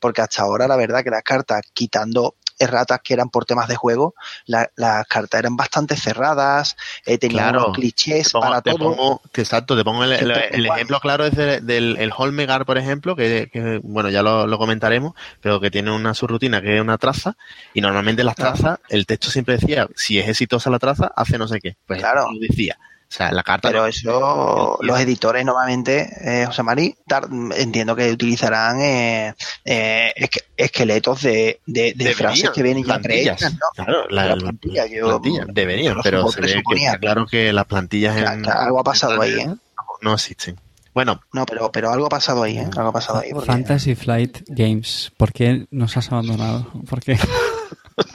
porque 0.00 0.22
hasta 0.22 0.42
ahora 0.42 0.66
la 0.66 0.76
verdad 0.76 1.02
que 1.04 1.10
las 1.10 1.22
cartas, 1.22 1.62
quitando 1.74 2.36
erratas 2.58 3.00
que 3.02 3.14
eran 3.14 3.30
por 3.30 3.44
temas 3.44 3.68
de 3.68 3.76
juego, 3.76 4.14
la- 4.46 4.70
las 4.76 5.06
cartas 5.06 5.38
eran 5.40 5.56
bastante 5.56 5.96
cerradas, 5.96 6.76
eh, 7.06 7.18
tenían 7.18 7.50
Claro, 7.50 7.64
unos 7.66 7.76
clichés 7.76 8.30
pongo- 8.32 8.46
para 8.46 8.60
todo. 8.62 8.78
pongo- 8.78 9.22
que 9.32 9.40
exacto, 9.40 9.76
te 9.76 9.84
pongo 9.84 10.04
el, 10.04 10.12
el- 10.12 10.66
ejemplo 10.66 11.00
claro 11.00 11.24
es 11.26 11.34
de- 11.34 11.60
del 11.60 11.96
el 11.98 12.12
Holmegar, 12.16 12.64
por 12.66 12.78
ejemplo, 12.78 13.16
que, 13.16 13.48
que, 13.52 13.80
bueno, 13.82 14.08
ya 14.10 14.22
lo, 14.22 14.46
lo 14.46 14.58
comentaremos, 14.58 15.14
pero 15.40 15.60
que 15.60 15.70
tiene 15.70 15.90
una 15.90 16.14
subrutina 16.14 16.60
que 16.62 16.76
es 16.76 16.80
una 16.80 16.98
traza, 16.98 17.36
y 17.72 17.80
normalmente 17.80 18.22
las 18.24 18.36
trazas, 18.36 18.78
el 18.88 19.06
texto 19.06 19.30
siempre 19.30 19.56
decía, 19.56 19.88
si 19.96 20.18
es 20.18 20.28
exitosa 20.28 20.70
la 20.70 20.78
traza, 20.78 21.12
hace 21.16 21.38
no 21.38 21.48
sé 21.48 21.60
qué. 21.60 21.76
Pues 21.86 21.98
Claro. 22.00 22.28
lo 22.30 22.38
decía. 22.38 22.78
O 23.14 23.16
sea, 23.16 23.30
la 23.30 23.44
carta 23.44 23.68
Pero 23.68 23.82
no- 23.82 23.86
eso, 23.86 24.76
los 24.80 24.98
editores 24.98 25.44
normalmente, 25.44 26.08
eh, 26.20 26.46
José 26.46 26.64
Mari, 26.64 26.96
tar- 27.06 27.28
entiendo 27.56 27.94
que 27.94 28.10
utilizarán 28.10 28.80
eh, 28.80 29.34
eh, 29.64 30.12
esque- 30.16 30.40
esqueletos 30.56 31.22
de, 31.22 31.60
de, 31.64 31.82
de 31.82 31.92
Deberían, 31.94 32.16
frases 32.16 32.50
que 32.50 32.62
vienen 32.64 32.82
ya 32.84 32.98
¿no? 32.98 33.58
Claro, 33.76 34.08
la, 34.10 34.22
La 34.24 34.28
la- 34.30 34.36
plantilla, 34.36 34.86
yo- 34.86 35.06
plantilla, 35.06 35.44
deberían, 35.46 35.98
pero 36.02 36.28
se 36.28 36.40
ve 36.40 36.62
que 36.68 36.74
está 36.84 36.98
claro 36.98 37.24
que 37.26 37.52
las 37.52 37.66
plantillas 37.66 38.16
en- 38.16 38.50
algo 38.50 38.80
ha 38.80 38.84
pasado 38.84 39.22
ahí, 39.22 39.34
¿eh? 39.34 39.54
no 40.00 40.14
existen. 40.14 40.58
Bueno, 40.92 41.20
No, 41.32 41.46
pero, 41.46 41.70
pero 41.70 41.90
algo 41.92 42.06
ha 42.06 42.08
pasado 42.08 42.42
ahí, 42.42 42.58
¿eh? 42.58 42.68
Algo 42.76 42.88
ha 42.88 42.92
pasado 42.92 43.20
ahí. 43.20 43.30
porque- 43.32 43.46
Fantasy 43.46 43.94
Flight 43.94 44.38
Games, 44.48 45.12
¿por 45.16 45.32
qué 45.32 45.66
nos 45.70 45.96
has 45.96 46.10
abandonado? 46.10 46.66
¿Por 46.90 47.00
qué? 47.00 47.16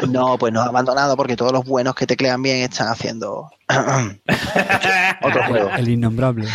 No, 0.09 0.37
pues 0.37 0.51
nos 0.53 0.65
ha 0.65 0.69
abandonado 0.69 1.15
porque 1.15 1.35
todos 1.35 1.51
los 1.53 1.63
buenos 1.65 1.95
que 1.95 2.05
teclean 2.07 2.41
bien 2.41 2.57
están 2.57 2.87
haciendo 2.89 3.49
otro 5.21 5.43
juego. 5.47 5.69
El 5.77 5.89
innombrable. 5.89 6.47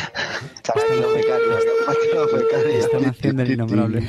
Están 0.54 0.76
haciendo 0.82 1.12
becarios. 1.12 1.64
Están 2.84 3.04
haciendo 3.06 3.42
el 3.42 3.50
innombrable. 3.52 4.08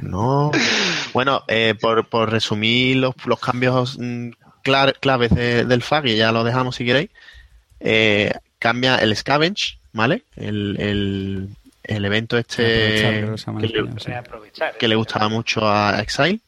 No. 0.00 0.50
Bueno, 1.12 1.42
eh, 1.48 1.74
por, 1.80 2.08
por 2.08 2.30
resumir 2.30 2.96
los, 2.98 3.14
los 3.26 3.38
cambios 3.40 3.98
mm, 3.98 4.30
claves 4.62 5.30
de- 5.30 5.64
del 5.64 5.82
FAQ, 5.82 6.06
y 6.06 6.16
ya 6.16 6.32
lo 6.32 6.44
dejamos 6.44 6.76
si 6.76 6.84
queréis, 6.84 7.10
eh, 7.80 8.32
cambia 8.58 8.96
el 8.96 9.14
scavenge, 9.16 9.78
¿vale? 9.92 10.24
El, 10.36 10.76
el, 10.80 11.48
el 11.84 12.04
evento 12.04 12.36
este 12.38 13.26
que 13.58 14.88
le, 14.88 14.94
gustaba 14.96 15.28
mucho 15.28 15.68
a 15.68 16.00
Exile, 16.00 16.40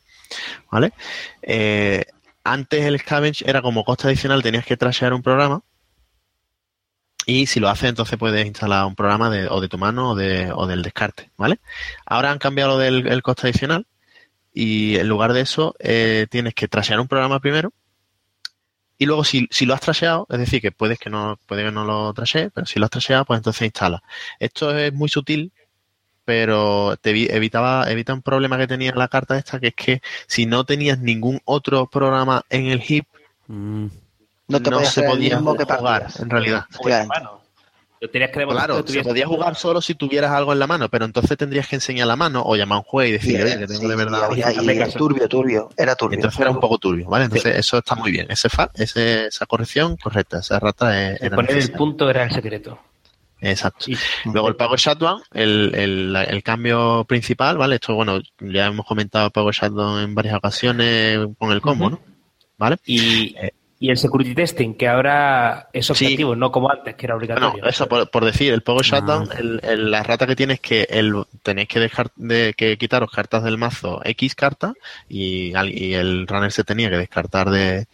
¿vale? 0.70 0.92
Eh, 1.42 2.04
antes 2.44 2.84
el 2.84 2.98
scavenge 2.98 3.48
era 3.48 3.62
como 3.62 3.84
coste 3.84 4.08
adicional, 4.08 4.42
tenías 4.42 4.66
que 4.66 4.76
trashear 4.76 5.12
un 5.12 5.22
programa. 5.22 5.62
Y 7.28 7.46
si 7.46 7.58
lo 7.58 7.68
haces, 7.68 7.88
entonces 7.88 8.18
puedes 8.18 8.46
instalar 8.46 8.86
un 8.86 8.94
programa 8.94 9.30
de, 9.30 9.48
o 9.48 9.60
de 9.60 9.68
tu 9.68 9.78
mano 9.78 10.10
o, 10.12 10.14
de, 10.14 10.52
o 10.52 10.66
del 10.68 10.82
descarte, 10.82 11.32
¿vale? 11.36 11.58
Ahora 12.04 12.30
han 12.30 12.38
cambiado 12.38 12.72
lo 12.72 12.78
del 12.78 13.08
el 13.08 13.22
coste 13.22 13.48
adicional 13.48 13.86
y 14.54 14.96
en 14.96 15.08
lugar 15.08 15.32
de 15.32 15.40
eso 15.40 15.74
eh, 15.80 16.28
tienes 16.30 16.54
que 16.54 16.68
trashear 16.68 17.00
un 17.00 17.08
programa 17.08 17.40
primero 17.40 17.72
y 18.98 19.06
luego 19.06 19.24
si, 19.24 19.46
si 19.50 19.66
lo 19.66 19.74
has 19.74 19.80
trasheado, 19.80 20.26
es 20.30 20.38
decir, 20.38 20.60
que 20.62 20.72
puedes 20.72 20.98
que 20.98 21.10
no, 21.10 21.38
puede 21.46 21.64
que 21.64 21.72
no 21.72 21.84
lo 21.84 22.12
trashees, 22.14 22.50
pero 22.54 22.66
si 22.66 22.78
lo 22.78 22.86
has 22.86 22.90
trasheado, 22.90 23.24
pues 23.26 23.38
entonces 23.38 23.62
instala. 23.62 24.02
Esto 24.38 24.76
es 24.76 24.92
muy 24.92 25.08
sutil, 25.08 25.52
pero 26.26 26.96
te 27.00 27.14
evi- 27.14 27.28
evitaba, 27.30 27.90
evita 27.90 28.12
un 28.12 28.20
problema 28.20 28.58
que 28.58 28.66
tenía 28.66 28.92
la 28.94 29.08
carta 29.08 29.38
esta, 29.38 29.58
que 29.60 29.68
es 29.68 29.74
que 29.74 30.02
si 30.26 30.44
no 30.44 30.64
tenías 30.64 30.98
ningún 30.98 31.40
otro 31.46 31.86
programa 31.86 32.44
en 32.50 32.66
el 32.66 32.82
heap, 32.82 33.06
Mm. 33.48 33.86
No 34.48 34.60
te 34.60 34.70
no 34.70 34.76
podías 34.78 34.92
se 34.92 35.02
podía 35.04 35.38
que 35.38 35.64
jugar, 35.64 36.08
en 36.18 36.30
realidad. 36.30 36.64
Pues, 36.82 36.96
tenías 38.12 38.30
que 38.30 38.44
Claro, 38.44 38.84
que 38.84 38.92
se 38.92 39.02
podía 39.02 39.26
jugar 39.26 39.54
solo 39.54 39.80
si 39.80 39.94
tuvieras 39.94 40.30
algo 40.32 40.52
en 40.52 40.58
la 40.58 40.66
mano, 40.66 40.88
pero 40.88 41.04
entonces 41.04 41.36
tendrías 41.38 41.66
que 41.68 41.76
enseñar 41.76 42.06
la 42.06 42.16
mano 42.16 42.42
o 42.44 42.54
llamar 42.56 42.76
a 42.76 42.78
un 42.80 42.84
juez 42.84 43.08
y 43.08 43.12
decirle, 43.12 43.44
oye, 43.44 43.58
que 43.58 43.66
tengo 43.66 43.80
Sí, 43.80 43.88
de 43.88 43.96
verdad. 43.96 44.24
había- 44.24 44.48
oye, 44.48 44.62
y 44.62 44.70
era 44.76 44.88
turbio, 44.88 45.28
turbio, 45.28 45.70
era 45.76 45.94
turbio. 45.94 46.16
Entonces 46.16 46.40
era 46.40 46.50
un 46.50 46.60
poco 46.60 46.78
turbio, 46.78 47.08
¿vale? 47.08 47.24
Entonces 47.26 47.56
eso 47.56 47.78
está 47.78 47.94
muy 47.94 48.10
bien. 48.12 48.26
Ese 48.28 48.48
fa, 48.48 48.70
ese, 48.74 49.26
esa 49.26 49.46
corrección 49.46 49.96
correcta, 49.96 50.40
esa 50.40 50.58
rata 50.58 51.12
es- 51.12 51.22
era 51.22 51.36
Poner 51.36 51.56
el 51.56 51.72
punto 51.72 52.10
era 52.10 52.24
el 52.24 52.32
secreto. 52.32 52.78
Exacto. 53.50 53.87
Y- 53.90 53.96
Luego 54.32 54.48
el 54.48 54.56
Power 54.56 54.78
Shutdown, 54.78 55.22
el, 55.32 55.72
el, 55.74 56.16
el 56.16 56.42
cambio 56.42 57.04
principal, 57.04 57.56
¿vale? 57.59 57.76
Esto, 57.76 57.94
bueno, 57.94 58.20
ya 58.40 58.66
hemos 58.66 58.87
comentado 58.87 59.30
Power 59.30 59.54
Shutdown 59.54 60.00
en 60.02 60.14
varias 60.14 60.35
ocasiones 60.37 61.18
con 61.38 61.52
el 61.52 61.61
combo. 61.61 61.90
¿no? 61.90 62.00
¿Vale? 62.59 62.76
Y, 62.87 63.35
Eh. 63.37 63.52
y 63.78 63.90
el 63.90 63.98
security 63.98 64.35
testing, 64.35 64.72
que 64.74 64.88
ahora 64.88 65.68
es 65.72 65.85
Sí. 65.87 65.92
objetivo, 65.92 66.35
no 66.35 66.50
como 66.50 66.70
antes, 66.70 66.94
que 66.94 67.04
era 67.04 67.14
Bueno, 67.16 67.35
obligatorio. 67.35 67.66
eso 67.68 67.87
por, 67.87 68.11
por 68.11 68.24
decir, 68.24 68.54
el 68.54 68.62
Ah. 68.66 68.80
Shutdown, 68.82 69.28
el- 69.38 69.61
el- 69.62 69.90
la 69.90 70.02
rata 70.02 70.26
que 70.26 70.35
tiene 70.35 70.54
es 70.54 70.61
que 70.61 70.87
el, 70.88 71.12
tenéis 71.42 71.68
que 71.68 71.80
dejar 71.80 72.11
de 72.16 72.54
que 72.56 72.78
quitaros 72.78 73.11
cartas 73.11 73.44
del 73.44 73.59
mazo 73.59 74.00
X 74.04 74.35
cartas 74.35 74.72
y, 75.11 75.52
y 75.68 75.92
el 75.94 76.26
runner 76.26 76.50
se 76.50 76.64
tenía 76.64 76.88
que 76.88 76.96
descartar 76.96 77.50
de 77.50 77.87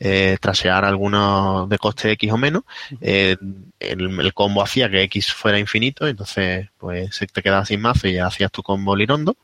eh, 0.00 0.36
trasear 0.40 0.84
algunos 0.84 1.68
de 1.68 1.78
coste 1.78 2.12
X 2.12 2.32
o 2.32 2.36
menos. 2.36 2.62
Eh, 3.00 3.36
el, 3.80 4.20
el 4.20 4.34
combo 4.34 4.62
hacía 4.62 4.90
que 4.90 5.02
X 5.02 5.32
fuera 5.32 5.58
infinito, 5.58 6.06
entonces 6.06 6.68
pues 6.78 7.14
se 7.14 7.26
te 7.26 7.42
quedaba 7.42 7.64
sin 7.64 7.80
mazo 7.80 8.08
y 8.08 8.14
ya 8.14 8.26
hacías 8.26 8.52
tu 8.52 8.62
combo 8.62 8.96
lirondo. 8.96 9.36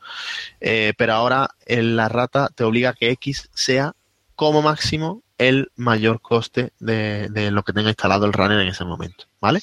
Eh, 0.60 0.92
pero 0.96 1.14
ahora 1.14 1.50
en 1.66 1.96
la 1.96 2.08
rata 2.08 2.48
te 2.54 2.64
obliga 2.64 2.90
a 2.90 2.94
que 2.94 3.10
X 3.10 3.50
sea 3.54 3.94
como 4.34 4.62
máximo 4.62 5.22
el 5.38 5.72
mayor 5.76 6.20
coste 6.20 6.72
de, 6.78 7.28
de 7.28 7.50
lo 7.50 7.64
que 7.64 7.72
tenga 7.72 7.88
instalado 7.88 8.26
el 8.26 8.32
runner 8.32 8.60
en 8.60 8.68
ese 8.68 8.84
momento, 8.84 9.24
¿vale? 9.40 9.60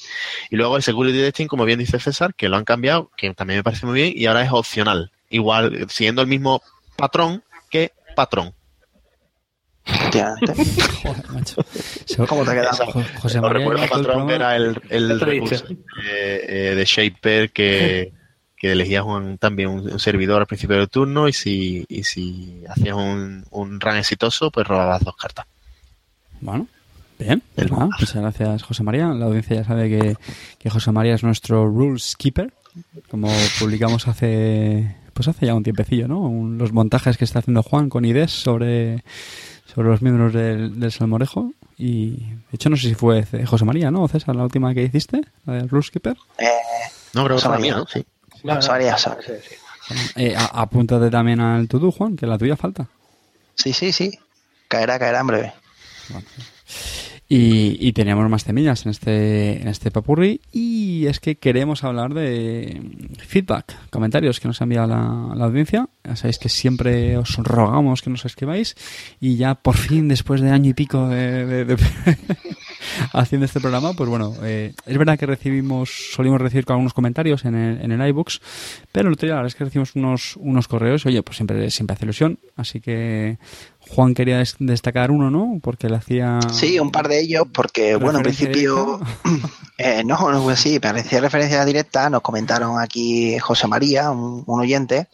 Y 0.50 0.56
luego 0.56 0.76
el 0.76 0.82
security 0.82 1.18
testing, 1.18 1.46
como 1.46 1.64
bien 1.64 1.78
dice 1.78 1.98
César, 1.98 2.34
que 2.34 2.48
lo 2.48 2.56
han 2.56 2.64
cambiado, 2.64 3.10
que 3.16 3.32
también 3.32 3.58
me 3.58 3.64
parece 3.64 3.86
muy 3.86 3.94
bien, 3.94 4.12
y 4.14 4.26
ahora 4.26 4.42
es 4.42 4.52
opcional, 4.52 5.10
igual 5.30 5.86
siguiendo 5.88 6.20
el 6.20 6.28
mismo 6.28 6.62
patrón 6.96 7.42
que 7.70 7.92
patrón. 8.14 8.54
Joder, 11.02 11.30
macho. 11.32 11.64
¿Cómo 12.28 12.44
te 12.44 12.50
ha 12.50 12.54
quedado? 12.54 12.86
Jo- 12.92 13.02
José 13.20 13.40
María 13.40 13.58
recuerdo 13.58 13.82
lleva 13.82 13.88
todo 13.88 14.00
el 14.00 14.06
patrón 14.06 14.26
que 14.28 14.34
programa- 14.36 14.54
era 14.54 14.56
el, 14.56 14.82
el 14.90 15.20
recurso 15.20 15.64
eh, 16.06 16.74
de 16.76 16.84
Shaper 16.84 17.50
que, 17.50 18.12
que 18.56 18.72
elegías 18.72 19.04
un- 19.04 19.38
también 19.38 19.68
un, 19.70 19.92
un 19.92 19.98
servidor 19.98 20.40
al 20.40 20.46
principio 20.46 20.76
del 20.76 20.88
turno 20.88 21.28
y 21.28 21.32
si, 21.32 21.84
y 21.88 22.04
si 22.04 22.62
hacías 22.68 22.94
un, 22.96 23.44
un 23.50 23.80
run 23.80 23.96
exitoso, 23.96 24.50
pues 24.50 24.66
robabas 24.66 25.02
dos 25.02 25.16
cartas. 25.16 25.46
Bueno, 26.40 26.66
bien. 27.18 27.42
El 27.56 27.68
Pues 27.68 27.70
nada, 27.72 27.86
muchas 27.86 28.14
gracias, 28.14 28.62
José 28.62 28.82
María. 28.82 29.08
La 29.08 29.26
audiencia 29.26 29.56
ya 29.56 29.64
sabe 29.64 29.88
que, 29.88 30.16
que 30.58 30.70
José 30.70 30.92
María 30.92 31.14
es 31.14 31.22
nuestro 31.22 31.66
Rules 31.66 32.14
Keeper. 32.16 32.52
Como 33.10 33.28
publicamos 33.58 34.08
hace 34.08 34.96
pues 35.12 35.28
hace 35.28 35.44
ya 35.44 35.54
un 35.54 35.62
tiempecillo, 35.62 36.08
¿no? 36.08 36.20
Un- 36.20 36.56
los 36.56 36.72
montajes 36.72 37.18
que 37.18 37.24
está 37.24 37.40
haciendo 37.40 37.62
Juan 37.62 37.90
con 37.90 38.04
IDES 38.06 38.30
sobre, 38.30 39.04
sobre 39.74 39.88
los 39.88 40.02
miembros 40.02 40.32
del, 40.32 40.78
del 40.78 40.92
Salmorejo. 40.92 41.52
Y 41.78 42.16
de 42.16 42.36
hecho, 42.52 42.70
no 42.70 42.76
sé 42.76 42.88
si 42.88 42.94
fue 42.94 43.24
José 43.46 43.64
María, 43.64 43.90
¿no? 43.90 44.06
César, 44.08 44.36
la 44.36 44.44
última 44.44 44.72
que 44.74 44.82
hiciste, 44.82 45.22
la 45.46 45.54
del 45.54 45.68
Rules 45.68 45.90
Keeper. 45.90 46.16
Eh, 46.38 46.48
No, 47.14 47.24
creo 47.24 47.36
que 47.36 47.42
José 47.42 47.46
fue 47.48 47.52
la 47.54 47.58
María. 47.58 47.74
mía, 47.74 47.80
¿no? 47.82 47.86
Sí. 47.92 48.06
No, 48.44 48.62
sí. 48.62 48.68
Bueno, 49.88 50.02
eh, 50.16 50.34
a- 50.36 50.60
apúntate 50.62 51.10
también 51.10 51.40
al 51.40 51.66
to-do, 51.68 51.90
Juan, 51.90 52.16
que 52.16 52.26
la 52.26 52.38
tuya 52.38 52.56
falta. 52.56 52.86
sí, 53.54 53.72
sí, 53.72 53.92
sí. 53.92 54.18
Caerá, 54.68 54.98
caerá 54.98 55.20
en 55.20 55.26
breve. 55.26 55.52
Y, 57.34 57.78
y 57.80 57.92
teníamos 57.94 58.28
más 58.28 58.44
temillas 58.44 58.84
en 58.84 58.90
este, 58.90 59.62
en 59.62 59.68
este 59.68 59.90
papurri. 59.90 60.42
Y 60.52 61.06
es 61.06 61.18
que 61.18 61.36
queremos 61.36 61.82
hablar 61.82 62.12
de 62.12 62.82
feedback, 63.26 63.74
comentarios 63.88 64.38
que 64.38 64.48
nos 64.48 64.60
ha 64.60 64.64
enviado 64.64 64.88
la, 64.88 65.32
la 65.34 65.44
audiencia. 65.46 65.88
Ya 66.04 66.14
sabéis 66.14 66.38
que 66.38 66.50
siempre 66.50 67.16
os 67.16 67.36
rogamos 67.38 68.02
que 68.02 68.10
nos 68.10 68.26
escribáis. 68.26 68.76
Y 69.18 69.36
ya 69.36 69.54
por 69.54 69.76
fin, 69.78 70.08
después 70.08 70.42
de 70.42 70.50
año 70.50 70.68
y 70.70 70.74
pico 70.74 71.08
de, 71.08 71.64
de- 71.64 71.76
haciendo 73.14 73.46
este 73.46 73.60
programa, 73.60 73.94
pues 73.94 74.10
bueno, 74.10 74.34
eh, 74.42 74.74
es 74.84 74.98
verdad 74.98 75.18
que 75.18 75.24
recibimos, 75.24 76.10
solimos 76.12 76.38
recibir 76.38 76.66
algunos 76.68 76.92
comentarios 76.92 77.46
en 77.46 77.54
el, 77.54 77.80
en 77.82 77.92
el 77.92 78.08
iBooks, 78.08 78.40
pero 78.92 79.08
el 79.08 79.14
otro 79.14 79.26
día 79.26 79.36
la 79.36 79.42
verdad 79.42 79.52
es 79.52 79.54
que 79.54 79.64
recibimos 79.64 79.94
unos, 79.96 80.36
unos 80.36 80.68
correos, 80.68 81.06
oye, 81.06 81.22
pues 81.22 81.36
siempre, 81.36 81.70
siempre 81.70 81.94
hace 81.94 82.04
ilusión, 82.04 82.38
así 82.56 82.80
que 82.80 83.38
Juan 83.94 84.14
quería 84.14 84.38
des- 84.38 84.56
destacar 84.58 85.10
uno, 85.10 85.30
¿no? 85.30 85.58
Porque 85.62 85.88
le 85.88 85.96
hacía... 85.96 86.40
Sí, 86.50 86.78
un 86.78 86.90
par 86.90 87.08
de 87.08 87.20
ellos, 87.20 87.44
porque, 87.52 87.96
bueno, 87.96 88.18
en 88.20 88.24
¿Referencia 88.24 88.50
principio, 88.52 89.00
eh, 89.78 90.02
no, 90.04 90.30
no, 90.30 90.42
pues 90.42 90.60
sí, 90.60 90.80
parecía 90.80 91.20
referencia 91.20 91.64
directa, 91.64 92.08
nos 92.08 92.22
comentaron 92.22 92.80
aquí 92.80 93.38
José 93.38 93.66
María, 93.68 94.10
un, 94.10 94.44
un 94.46 94.60
oyente, 94.60 95.08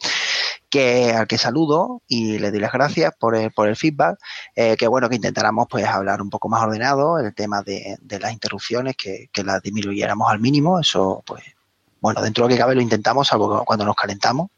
que 0.69 1.11
al 1.11 1.27
que 1.27 1.37
saludo 1.37 2.03
y 2.07 2.37
le 2.37 2.51
doy 2.51 2.59
las 2.59 2.71
gracias 2.71 3.11
por 3.19 3.35
el, 3.35 3.51
por 3.51 3.67
el 3.67 3.75
feedback, 3.75 4.17
eh, 4.55 4.75
que 4.77 4.87
bueno, 4.87 5.09
que 5.09 5.15
intentáramos 5.15 5.67
pues 5.69 5.85
hablar 5.85 6.21
un 6.21 6.29
poco 6.29 6.47
más 6.47 6.63
ordenado 6.63 7.19
el 7.19 7.33
tema 7.33 7.61
de, 7.63 7.97
de 8.01 8.19
las 8.19 8.31
interrupciones, 8.31 8.95
que, 8.95 9.29
que 9.31 9.43
las 9.43 9.61
disminuyéramos 9.61 10.31
al 10.31 10.39
mínimo, 10.39 10.79
eso 10.79 11.23
pues 11.25 11.43
bueno, 12.01 12.21
dentro 12.21 12.43
de 12.45 12.49
lo 12.49 12.55
que 12.55 12.59
cabe 12.61 12.75
lo 12.75 12.81
intentamos, 12.81 13.27
salvo 13.27 13.63
cuando 13.65 13.85
nos 13.85 13.95
calentamos 13.95 14.49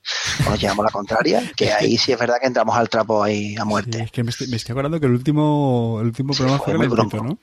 o 0.45 0.49
nos 0.49 0.59
llevamos 0.59 0.85
la 0.85 0.91
contraria, 0.91 1.41
que 1.55 1.71
ahí 1.73 1.97
sí 1.97 2.11
es 2.11 2.19
verdad 2.19 2.35
que 2.39 2.47
entramos 2.47 2.75
al 2.75 2.89
trapo 2.89 3.23
ahí 3.23 3.55
a 3.55 3.61
Sí, 3.63 3.67
muerte. 3.67 4.03
es 4.03 4.11
que 4.11 4.23
me 4.23 4.29
estoy, 4.29 4.47
me 4.47 4.57
estoy 4.57 4.73
acordando 4.73 4.99
que 4.99 5.05
el 5.07 5.13
último, 5.13 5.97
el 6.01 6.07
último 6.07 6.33
Sí, 6.33 6.39
programa 6.39 6.63
fue 6.63 6.73
fue 6.73 6.77
muy 6.77 6.87
bronco. 6.87 7.23
¿no? 7.23 7.37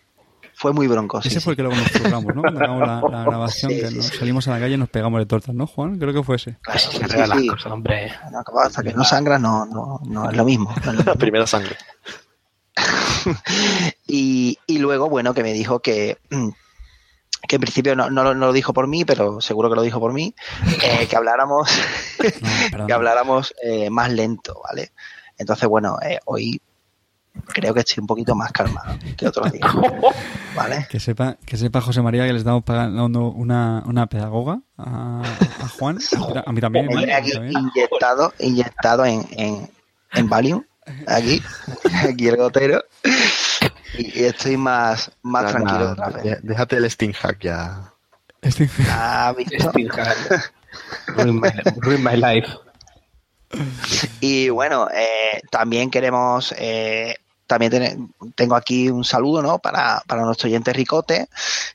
fue 0.54 0.72
muy 0.72 0.86
bronco. 0.88 1.22
sí, 1.22 1.28
Ese 1.28 1.38
sí. 1.38 1.44
fue 1.44 1.52
el 1.52 1.56
que 1.56 1.62
luego 1.62 1.76
nos 1.80 1.88
zurramos, 1.92 2.34
¿no? 2.34 2.42
La, 2.42 3.00
la 3.10 3.22
grabación, 3.24 3.70
Sí, 3.70 3.80
que 3.80 3.88
sí, 3.90 3.94
nos 3.96 4.06
sí. 4.06 4.16
salimos 4.18 4.48
a 4.48 4.50
la 4.50 4.58
calle 4.58 4.74
y 4.74 4.76
nos 4.76 4.88
pegamos 4.88 5.20
de 5.20 5.26
tortas, 5.26 5.54
¿no, 5.54 5.68
Juan? 5.68 5.98
Creo 6.00 6.12
que 6.12 6.22
fue 6.24 6.34
ese. 6.34 6.56
Claro, 6.62 6.80
Se 6.80 7.26
las 7.28 7.42
cosas, 7.48 7.72
hombre. 7.72 8.12
No, 8.32 8.42
hasta 8.60 8.82
que 8.82 8.92
no 8.92 9.04
sangra 9.04 9.38
no, 9.38 9.66
no, 9.66 10.00
no 10.04 10.28
es 10.30 10.36
lo 10.36 10.44
mismo. 10.44 10.74
no 10.74 10.76
es 10.76 10.86
lo 10.86 10.92
La 10.92 10.98
mismo. 11.04 11.14
primera 11.14 11.46
sangre. 11.46 11.76
y, 14.06 14.58
y 14.66 14.78
luego, 14.78 15.08
bueno, 15.08 15.34
que 15.34 15.42
me 15.42 15.52
dijo 15.52 15.80
que, 15.80 16.18
que 17.48 17.56
en 17.56 17.60
principio 17.62 17.96
no, 17.96 18.08
no, 18.10 18.22
lo- 18.22 18.34
no 18.34 18.46
lo 18.46 18.52
dijo 18.52 18.72
por 18.72 18.86
mí, 18.86 19.04
pero 19.04 19.40
seguro 19.40 19.68
que 19.68 19.74
lo 19.76 19.82
dijo 19.82 19.98
por 19.98 20.12
mí, 20.12 20.34
eh, 20.84 21.06
que 21.08 21.16
habláramos, 21.16 21.68
No, 22.78 22.86
que 22.86 22.92
habláramos 22.92 23.54
eh, 23.62 23.90
más 23.90 24.12
lento, 24.12 24.60
¿vale? 24.64 24.92
Entonces, 25.38 25.68
bueno, 25.68 25.98
eh, 26.02 26.18
hoy 26.26 26.60
creo 27.46 27.72
que 27.72 27.80
estoy 27.80 28.00
un 28.00 28.06
poquito 28.08 28.34
más 28.34 28.50
calmado 28.52 28.96
que 29.16 29.28
otros 29.28 29.50
días, 29.52 29.70
¿vale? 30.56 30.86
Que 30.90 30.98
sepa, 31.00 31.36
que 31.46 31.56
sepa 31.56 31.80
José 31.80 32.02
María 32.02 32.26
que 32.26 32.32
le 32.32 32.38
estamos 32.40 32.64
pagando 32.64 33.28
una, 33.30 33.82
una 33.86 34.06
pedagoga 34.08 34.60
a, 34.76 35.22
a 35.60 35.68
Juan, 35.68 35.98
a, 36.34 36.42
a 36.48 36.52
mí 36.52 36.60
también. 36.60 36.88
también. 36.88 37.52
inyectado, 37.52 38.34
inyectado 38.40 39.04
en, 39.06 39.26
en, 39.32 39.70
en 40.12 40.28
Valium, 40.28 40.64
aquí, 41.06 41.40
aquí 42.08 42.26
el 42.28 42.36
gotero, 42.36 42.82
y, 43.94 44.20
y 44.20 44.24
estoy 44.24 44.56
más, 44.56 45.10
más 45.22 45.50
tranquilo 45.50 45.92
otra 45.92 46.08
vez. 46.10 46.38
Déjate 46.42 46.76
el 46.76 46.90
Steam 46.90 47.12
Hack 47.12 47.38
ya. 47.40 47.92
Ah. 48.88 49.34
Steel 49.38 49.90
Hack. 49.90 50.52
Ruin 51.08 51.40
my, 51.40 51.50
ruin 51.76 52.04
my 52.04 52.16
life. 52.16 52.48
Y 54.20 54.50
bueno, 54.50 54.88
eh, 54.92 55.40
también 55.50 55.90
queremos, 55.90 56.54
eh, 56.58 57.16
también 57.48 57.72
ten- 57.72 58.14
tengo 58.36 58.54
aquí 58.54 58.88
un 58.90 59.04
saludo, 59.04 59.42
¿no? 59.42 59.58
Para, 59.58 60.02
para 60.06 60.22
nuestro 60.22 60.46
oyente 60.48 60.72
Ricote, 60.72 61.28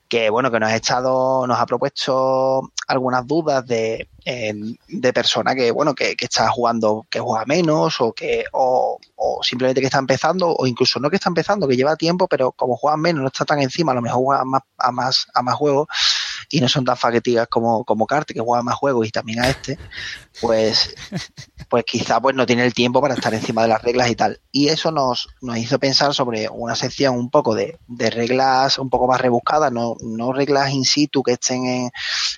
que 0.07 0.30
bueno, 0.30 0.49
que 0.51 0.59
nos 0.59 0.69
ha 0.69 0.76
estado, 0.76 1.45
nos 1.47 1.59
ha 1.59 1.65
propuesto 1.65 2.71
algunas 2.88 3.26
dudas 3.28 3.65
de, 3.65 4.07
eh, 4.26 4.53
de 4.88 5.13
persona 5.13 5.55
que, 5.55 5.71
bueno, 5.71 5.93
que, 5.95 6.15
que 6.15 6.26
está 6.26 6.49
jugando, 6.49 7.05
que 7.09 7.19
juega 7.19 7.45
menos, 7.45 7.99
o 7.99 8.13
que, 8.13 8.45
o, 8.53 8.97
o 9.15 9.43
simplemente 9.43 9.82
que 9.82 9.88
está 9.88 9.99
empezando, 9.99 10.53
o 10.55 10.67
incluso 10.67 10.99
no 10.99 11.09
que 11.09 11.17
está 11.17 11.30
empezando, 11.30 11.67
que 11.67 11.76
lleva 11.76 11.95
tiempo, 11.95 12.28
pero 12.28 12.51
como 12.51 12.78
juegan 12.78 13.01
menos, 13.01 13.21
no 13.21 13.28
está 13.28 13.43
tan 13.45 13.59
encima, 13.61 13.91
a 13.91 13.95
lo 13.95 14.01
mejor 14.01 14.24
juega 14.24 14.45
más, 14.45 14.61
a 14.78 14.91
más, 14.91 15.28
a 15.34 15.41
más 15.41 15.55
juegos, 15.55 15.88
y 16.56 16.62
no 16.62 16.70
son 16.70 16.86
tan 16.86 16.95
faqueticas 16.95 17.47
como, 17.47 17.84
como 17.84 18.06
Carte, 18.06 18.32
que 18.36 18.39
juega 18.39 18.62
más 18.62 18.76
juegos 18.76 19.08
y 19.08 19.10
también 19.12 19.39
a 19.41 19.49
este, 19.49 19.80
pues 20.39 20.93
pues 21.68 21.84
quizá 21.86 22.22
pues 22.22 22.36
no 22.36 22.45
tiene 22.45 22.64
el 22.64 22.76
tiempo 22.76 23.01
para 23.01 23.16
estar 23.16 23.34
encima 23.34 23.64
de 23.64 23.70
las 23.70 23.82
reglas 23.82 24.12
y 24.12 24.16
tal. 24.16 24.39
Y 24.51 24.68
eso 24.68 24.91
nos, 24.91 25.28
nos 25.41 25.58
hizo 25.58 25.80
pensar 25.80 26.14
sobre 26.14 26.47
una 26.49 26.76
sección 26.76 27.16
un 27.16 27.32
poco 27.32 27.56
de, 27.56 27.80
de 27.88 28.12
reglas 28.12 28.78
un 28.78 28.91
poco 28.91 29.08
más 29.08 29.20
rebuscadas, 29.20 29.72
no, 29.72 29.95
no 30.04 30.32
reglas 30.32 30.70
in 30.72 30.86
situ 30.86 31.24
que 31.24 31.32
estén 31.32 31.66
en, 31.66 31.89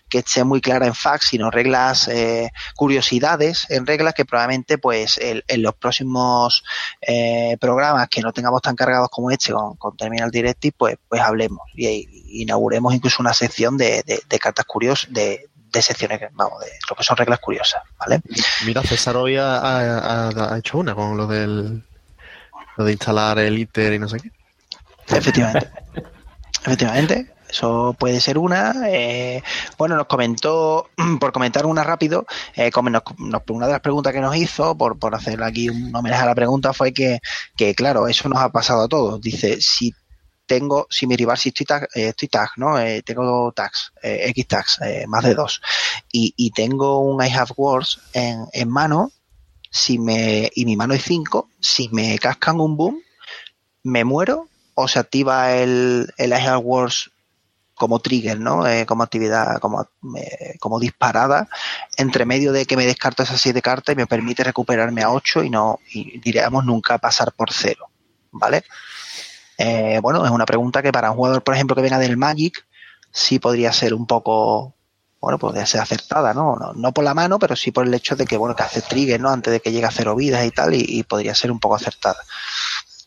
que 0.07 0.19
estén 0.19 0.47
muy 0.47 0.61
claras 0.61 0.87
en 0.87 0.95
fax, 0.95 1.27
sino 1.27 1.51
reglas, 1.51 2.07
eh, 2.07 2.51
curiosidades 2.77 3.65
en 3.69 3.85
reglas 3.85 4.13
que 4.13 4.23
probablemente 4.23 4.77
pues 4.77 5.17
el- 5.17 5.43
en 5.49 5.61
los 5.61 5.75
próximos 5.75 6.63
eh, 7.05 7.57
programas 7.59 8.07
que 8.07 8.21
no 8.21 8.31
tengamos 8.31 8.61
tan 8.61 8.75
cargados 8.77 9.09
como 9.09 9.29
este 9.31 9.51
con, 9.51 9.75
con 9.75 9.97
Terminal 9.97 10.31
Directive, 10.31 10.73
pues, 10.77 10.95
pues 11.09 11.19
hablemos 11.21 11.59
y, 11.75 11.87
y 11.87 12.41
inauguremos 12.43 12.93
incluso 12.93 13.17
una 13.21 13.33
sección 13.33 13.75
de, 13.75 14.03
de- 14.05 14.21
de 14.29 14.39
cartas 14.39 14.65
curiosas, 14.65 15.11
de, 15.11 15.47
de 15.55 15.81
secciones, 15.81 16.21
vamos, 16.33 16.59
de 16.61 16.67
lo 16.89 16.95
que 16.95 17.03
son 17.03 17.17
reglas 17.17 17.39
curiosas, 17.39 17.81
¿vale? 17.99 18.21
Mira, 18.65 18.81
César 18.83 19.17
hoy 19.17 19.35
ha, 19.35 19.57
ha- 19.57 20.29
ha- 20.29 20.53
ha 20.53 20.57
hecho 20.57 20.77
una 20.77 20.95
con 20.95 21.17
lo 21.17 21.27
del 21.27 21.83
lo 22.77 22.83
de 22.85 22.91
instalar 22.91 23.39
el 23.39 23.57
ITER 23.57 23.93
y 23.93 23.99
no 23.99 24.07
sé 24.09 24.17
qué. 24.19 24.31
Efectivamente. 25.15 25.69
Efectivamente. 26.65 27.31
Eso 27.47 27.95
puede 27.97 28.19
ser 28.19 28.37
una. 28.37 28.73
Eh, 28.89 29.41
bueno, 29.77 29.95
nos 29.95 30.07
comentó, 30.07 30.89
por 31.19 31.31
comentar 31.31 31.65
una 31.65 31.83
rápido, 31.83 32.25
eh, 32.55 32.71
como 32.71 32.89
nos- 32.89 33.03
nos- 33.17 33.43
una 33.49 33.67
de 33.67 33.73
las 33.73 33.81
preguntas 33.81 34.11
que 34.13 34.19
nos 34.19 34.35
hizo, 34.35 34.75
por, 34.77 34.97
por 34.97 35.13
hacer 35.15 35.41
aquí 35.43 35.69
un 35.69 35.95
homenaje 35.95 36.23
a 36.23 36.25
la 36.25 36.35
pregunta, 36.35 36.73
fue 36.73 36.91
que, 36.91 37.19
que, 37.55 37.75
claro, 37.75 38.07
eso 38.07 38.27
nos 38.27 38.39
ha 38.39 38.49
pasado 38.49 38.83
a 38.83 38.87
todos. 38.89 39.21
Dice, 39.21 39.61
si 39.61 39.93
tengo, 40.45 40.87
si 40.89 41.07
mi 41.07 41.15
rival, 41.15 41.37
si 41.37 41.49
estoy 41.49 41.65
tag, 41.65 41.83
eh, 41.93 42.09
estoy 42.09 42.27
tag 42.27 42.49
¿no? 42.57 42.79
Eh, 42.79 43.01
tengo 43.03 43.51
tags, 43.51 43.91
eh, 44.01 44.25
X 44.29 44.47
tags, 44.47 44.79
eh, 44.81 45.05
más 45.07 45.23
de 45.23 45.33
dos, 45.33 45.61
y, 46.11 46.33
y 46.37 46.51
tengo 46.51 46.99
un 46.99 47.23
I 47.23 47.29
have 47.29 47.53
words 47.57 47.99
en, 48.13 48.45
en 48.53 48.69
mano, 48.69 49.11
si 49.69 49.99
me, 49.99 50.49
y 50.55 50.65
mi 50.65 50.75
mano 50.75 50.93
es 50.93 51.03
5, 51.03 51.49
si 51.59 51.89
me 51.89 52.17
cascan 52.19 52.61
un 52.61 52.77
boom, 52.77 53.01
me 53.83 54.03
muero 54.03 54.47
o 54.73 54.87
se 54.87 54.99
activa 54.99 55.53
el, 55.53 56.13
el 56.17 56.29
I 56.31 56.47
have 56.47 56.57
words 56.57 57.11
como 57.75 57.99
trigger, 57.99 58.39
¿no? 58.39 58.65
Eh, 58.65 58.85
como 58.85 59.03
actividad, 59.03 59.59
como, 59.59 59.87
eh, 60.17 60.55
como 60.59 60.79
disparada, 60.79 61.49
entre 61.97 62.25
medio 62.25 62.53
de 62.53 62.65
que 62.65 62.77
me 62.77 62.85
descarto 62.85 63.23
esas 63.23 63.41
siete 63.41 63.61
cartas 63.61 63.93
y 63.93 63.97
me 63.97 64.07
permite 64.07 64.43
recuperarme 64.43 65.03
a 65.03 65.11
8 65.11 65.43
y 65.43 65.49
no, 65.49 65.79
y 65.91 66.19
diríamos 66.19 66.65
nunca 66.65 66.97
pasar 66.97 67.33
por 67.33 67.51
cero, 67.51 67.89
¿vale? 68.31 68.63
Eh, 69.57 69.99
bueno, 70.01 70.25
es 70.25 70.31
una 70.31 70.45
pregunta 70.45 70.81
que 70.81 70.91
para 70.91 71.11
un 71.11 71.17
jugador, 71.17 71.43
por 71.43 71.55
ejemplo, 71.55 71.75
que 71.75 71.81
venga 71.81 71.99
del 71.99 72.17
Magic, 72.17 72.65
sí 73.11 73.39
podría 73.39 73.71
ser 73.71 73.93
un 73.93 74.05
poco, 74.05 74.75
bueno, 75.21 75.39
podría 75.39 75.65
ser 75.65 75.81
acertada, 75.81 76.33
¿no? 76.33 76.55
No, 76.55 76.73
no 76.73 76.93
por 76.93 77.03
la 77.03 77.13
mano, 77.13 77.39
pero 77.39 77.55
sí 77.55 77.71
por 77.71 77.87
el 77.87 77.93
hecho 77.93 78.15
de 78.15 78.25
que, 78.25 78.37
bueno, 78.37 78.55
que 78.55 78.63
hace 78.63 78.81
trigger, 78.81 79.19
¿no? 79.19 79.29
Antes 79.29 79.53
de 79.53 79.59
que 79.61 79.71
llegue 79.71 79.85
a 79.85 79.91
cero 79.91 80.15
vidas 80.15 80.45
y 80.45 80.51
tal, 80.51 80.73
y, 80.73 81.03
podría 81.03 81.33
ser 81.35 81.51
un 81.51 81.59
poco 81.59 81.75
acertada. 81.75 82.19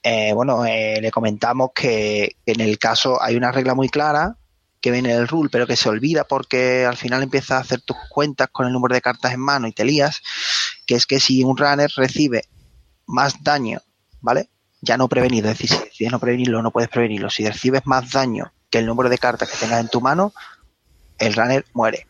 Eh, 0.02 0.32
bueno, 0.32 0.64
eh, 0.64 1.00
le 1.00 1.10
comentamos 1.10 1.70
que 1.74 2.36
en 2.46 2.60
el 2.60 2.78
caso 2.78 3.20
hay 3.20 3.36
una 3.36 3.52
regla 3.52 3.74
muy 3.74 3.88
clara 3.88 4.36
que 4.80 4.90
viene 4.90 5.14
del 5.14 5.28
rule, 5.28 5.50
pero 5.50 5.66
que 5.66 5.76
se 5.76 5.88
olvida 5.88 6.24
porque 6.24 6.86
al 6.86 6.96
final 6.96 7.22
empiezas 7.22 7.50
a 7.50 7.60
hacer 7.60 7.80
tus 7.80 7.96
cuentas 8.08 8.48
con 8.50 8.66
el 8.66 8.72
número 8.72 8.94
de 8.94 9.00
cartas 9.00 9.32
en 9.32 9.40
mano 9.40 9.66
y 9.66 9.72
te 9.72 9.84
lías, 9.84 10.22
que 10.86 10.94
es 10.94 11.04
que 11.04 11.20
si 11.20 11.42
un 11.42 11.56
runner 11.56 11.90
recibe 11.96 12.44
más 13.06 13.42
daño, 13.42 13.80
¿vale? 14.20 14.48
Ya 14.80 14.96
no 14.96 15.08
prevenido, 15.08 15.50
es 15.50 15.58
decir, 15.58 15.70
si 15.70 15.84
decides 15.84 16.12
no 16.12 16.20
prevenirlo, 16.20 16.62
no 16.62 16.70
puedes 16.70 16.88
prevenirlo. 16.88 17.30
Si 17.30 17.46
recibes 17.46 17.86
más 17.86 18.12
daño 18.12 18.52
que 18.70 18.78
el 18.78 18.86
número 18.86 19.08
de 19.08 19.18
cartas 19.18 19.50
que 19.50 19.56
tengas 19.56 19.80
en 19.80 19.88
tu 19.88 20.00
mano, 20.00 20.32
el 21.18 21.34
runner 21.34 21.64
muere, 21.72 22.06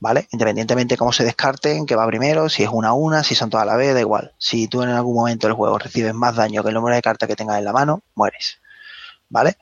¿vale? 0.00 0.26
Independientemente 0.32 0.94
de 0.94 0.98
cómo 0.98 1.12
se 1.12 1.24
descarten, 1.24 1.86
que 1.86 1.94
va 1.94 2.06
primero, 2.06 2.48
si 2.48 2.64
es 2.64 2.70
una 2.72 2.88
a 2.88 2.92
una, 2.92 3.22
si 3.22 3.36
son 3.36 3.50
todas 3.50 3.62
a 3.62 3.66
la 3.66 3.76
vez, 3.76 3.94
da 3.94 4.00
igual. 4.00 4.34
Si 4.36 4.66
tú 4.66 4.82
en 4.82 4.88
algún 4.88 5.14
momento 5.14 5.46
del 5.46 5.54
juego 5.54 5.78
recibes 5.78 6.12
más 6.12 6.34
daño 6.34 6.62
que 6.62 6.70
el 6.70 6.74
número 6.74 6.96
de 6.96 7.02
cartas 7.02 7.28
que 7.28 7.36
tengas 7.36 7.58
en 7.58 7.64
la 7.64 7.72
mano, 7.72 8.02
mueres, 8.16 8.58
¿vale? 9.28 9.56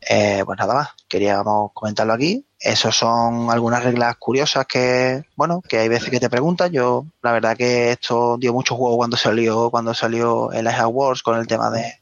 Eh, 0.00 0.42
pues 0.46 0.58
nada 0.58 0.74
más, 0.74 0.88
queríamos 1.06 1.72
comentarlo 1.74 2.14
aquí. 2.14 2.46
Esas 2.64 2.96
son 2.96 3.50
algunas 3.50 3.84
reglas 3.84 4.16
curiosas 4.16 4.64
que, 4.66 5.22
bueno, 5.36 5.60
que 5.68 5.78
hay 5.80 5.88
veces 5.88 6.08
que 6.08 6.18
te 6.18 6.30
preguntan. 6.30 6.72
Yo, 6.72 7.04
la 7.22 7.32
verdad 7.32 7.54
que 7.56 7.90
esto 7.90 8.38
dio 8.38 8.54
mucho 8.54 8.74
juego 8.74 8.96
cuando 8.96 9.18
salió, 9.18 9.70
cuando 9.70 9.92
salió 9.92 10.50
el 10.50 10.66
Ice 10.66 10.86
Wars 10.86 11.22
con 11.22 11.38
el 11.38 11.46
tema 11.46 11.70
de, 11.70 12.00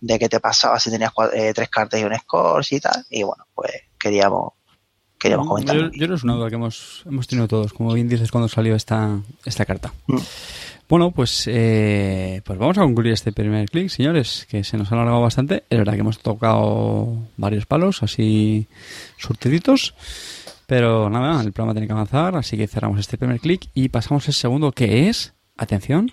de 0.00 0.18
qué 0.18 0.28
te 0.28 0.40
pasaba 0.40 0.80
si 0.80 0.90
tenías 0.90 1.12
cua- 1.12 1.30
eh, 1.32 1.52
tres 1.54 1.68
cartas 1.68 2.00
y 2.00 2.04
un 2.04 2.14
score 2.18 2.64
y 2.70 2.80
tal. 2.80 3.06
Y 3.08 3.22
bueno, 3.22 3.46
pues 3.54 3.70
queríamos, 3.96 4.54
queríamos 5.24 5.48
comentarlo. 5.48 5.90
Yo, 5.90 6.00
yo 6.00 6.08
no 6.08 6.14
es 6.16 6.22
una 6.22 6.34
duda 6.34 6.50
que 6.50 6.56
hemos, 6.56 7.02
hemos 7.06 7.26
tenido 7.26 7.48
todos, 7.48 7.72
como 7.72 7.94
bien 7.94 8.10
dices 8.10 8.30
cuando 8.30 8.46
salió 8.46 8.76
esta, 8.76 9.22
esta 9.46 9.64
carta. 9.64 9.94
Mm. 10.06 10.18
Bueno, 10.86 11.12
pues, 11.12 11.44
eh, 11.46 12.42
pues 12.44 12.58
vamos 12.58 12.76
a 12.76 12.82
concluir 12.82 13.14
este 13.14 13.32
primer 13.32 13.70
clic, 13.70 13.88
señores, 13.88 14.46
que 14.50 14.64
se 14.64 14.76
nos 14.76 14.92
ha 14.92 14.96
alargado 14.96 15.22
bastante. 15.22 15.64
Es 15.70 15.78
verdad 15.78 15.94
que 15.94 16.00
hemos 16.00 16.18
tocado 16.18 17.16
varios 17.38 17.64
palos, 17.64 18.02
así 18.02 18.66
surtiditos. 19.16 19.94
Pero 20.66 21.08
nada, 21.08 21.42
el 21.42 21.52
programa 21.52 21.72
tiene 21.72 21.86
que 21.86 21.94
avanzar, 21.94 22.36
así 22.36 22.58
que 22.58 22.68
cerramos 22.68 23.00
este 23.00 23.16
primer 23.16 23.40
clic 23.40 23.70
y 23.72 23.88
pasamos 23.88 24.28
al 24.28 24.34
segundo, 24.34 24.72
que 24.72 25.08
es, 25.08 25.32
atención, 25.56 26.12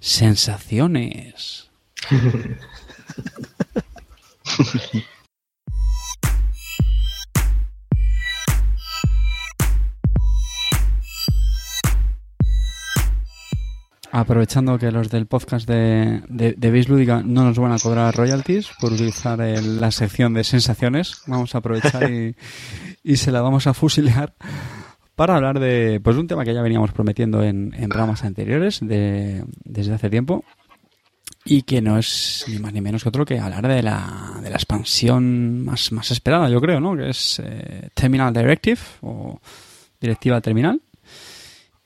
sensaciones. 0.00 1.70
Aprovechando 14.16 14.78
que 14.78 14.92
los 14.92 15.10
del 15.10 15.26
podcast 15.26 15.66
de, 15.68 16.22
de, 16.28 16.52
de 16.56 16.70
Base 16.70 16.88
Lúdica 16.88 17.20
no 17.24 17.42
nos 17.42 17.58
van 17.58 17.72
a 17.72 17.78
cobrar 17.80 18.14
royalties 18.14 18.68
por 18.80 18.92
utilizar 18.92 19.40
el- 19.40 19.80
la 19.80 19.90
sección 19.90 20.34
de 20.34 20.44
sensaciones, 20.44 21.22
vamos 21.26 21.52
a 21.54 21.58
aprovechar 21.58 22.08
y, 22.12 22.36
y 23.02 23.16
se 23.16 23.32
la 23.32 23.40
vamos 23.42 23.66
a 23.66 23.74
fusilear 23.74 24.32
para 25.16 25.34
hablar 25.34 25.58
de 25.58 26.00
pues 26.02 26.16
un 26.16 26.28
tema 26.28 26.44
que 26.44 26.54
ya 26.54 26.62
veníamos 26.62 26.92
prometiendo 26.92 27.42
en, 27.42 27.74
en 27.76 27.88
programas 27.88 28.22
anteriores 28.22 28.78
de, 28.80 29.44
desde 29.64 29.94
hace 29.94 30.08
tiempo 30.10 30.44
y 31.44 31.62
que 31.62 31.82
no 31.82 31.98
es 31.98 32.44
ni 32.46 32.60
más 32.60 32.72
ni 32.72 32.80
menos 32.80 33.02
que 33.02 33.08
otro 33.08 33.24
que 33.24 33.40
hablar 33.40 33.66
de 33.66 33.82
la, 33.82 34.38
de 34.40 34.48
la 34.48 34.56
expansión 34.56 35.64
más, 35.64 35.90
más 35.90 36.12
esperada, 36.12 36.48
yo 36.48 36.60
creo, 36.60 36.78
¿no? 36.78 36.96
Que 36.96 37.08
es 37.10 37.42
eh, 37.44 37.88
Terminal 37.94 38.32
Directive 38.32 38.80
o 39.02 39.40
Directiva 40.00 40.40
Terminal. 40.40 40.80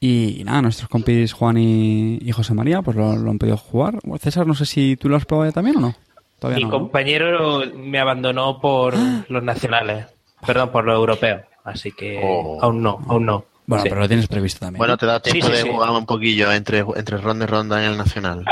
Y, 0.01 0.43
nada, 0.45 0.63
nuestros 0.63 0.89
compis 0.89 1.33
Juan 1.33 1.59
y, 1.59 2.19
y 2.23 2.31
José 2.33 2.55
María 2.55 2.83
pues 2.83 2.97
lo, 2.97 3.17
lo 3.17 3.31
han 3.31 3.39
podido 3.39 3.57
jugar. 3.57 3.99
Bueno, 4.05 4.19
César, 4.19 4.47
no 4.47 4.55
sé 4.55 4.65
si 4.65 4.97
tú 4.97 5.09
lo 5.09 5.17
has 5.17 5.25
probado 5.25 5.51
ya 5.51 5.55
también 5.55 5.77
o 5.79 5.81
no. 5.81 5.95
Todavía 6.39 6.59
Mi 6.59 6.65
no. 6.65 6.71
¿no? 6.71 6.79
compañero 6.79 7.63
me 7.77 7.99
abandonó 7.99 8.61
por 8.61 8.95
los 9.29 9.43
nacionales, 9.43 10.07
perdón, 10.47 10.71
por 10.71 10.85
los 10.85 10.95
europeos. 10.95 11.43
Así 11.65 11.91
que 11.93 12.21
Oh. 12.23 12.59
aún 12.63 12.83
no, 12.83 12.99
aún 13.09 13.27
no. 13.27 13.45
Bueno, 13.67 13.83
Sí. 13.83 13.89
pero 13.91 14.01
lo 14.03 14.09
tienes 14.09 14.29
previsto 14.29 14.61
también. 14.61 14.79
Bueno, 14.79 14.95
¿no? 14.95 14.99
te 14.99 15.07
da 15.07 15.21
tiempo 15.21 15.47
Sí, 15.47 15.53
sí, 15.53 15.59
de 15.59 15.63
sí. 15.65 15.69
jugar 15.69 15.91
un 15.91 16.07
poquillo 16.07 16.53
entre, 16.53 16.85
entre 16.97 17.19
ronda 17.19 17.45
y 17.45 17.49
ronda 17.49 17.85
en 17.85 17.91
el 17.91 17.99
Nacional. 17.99 18.45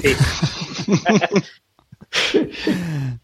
Sí. 0.00 0.14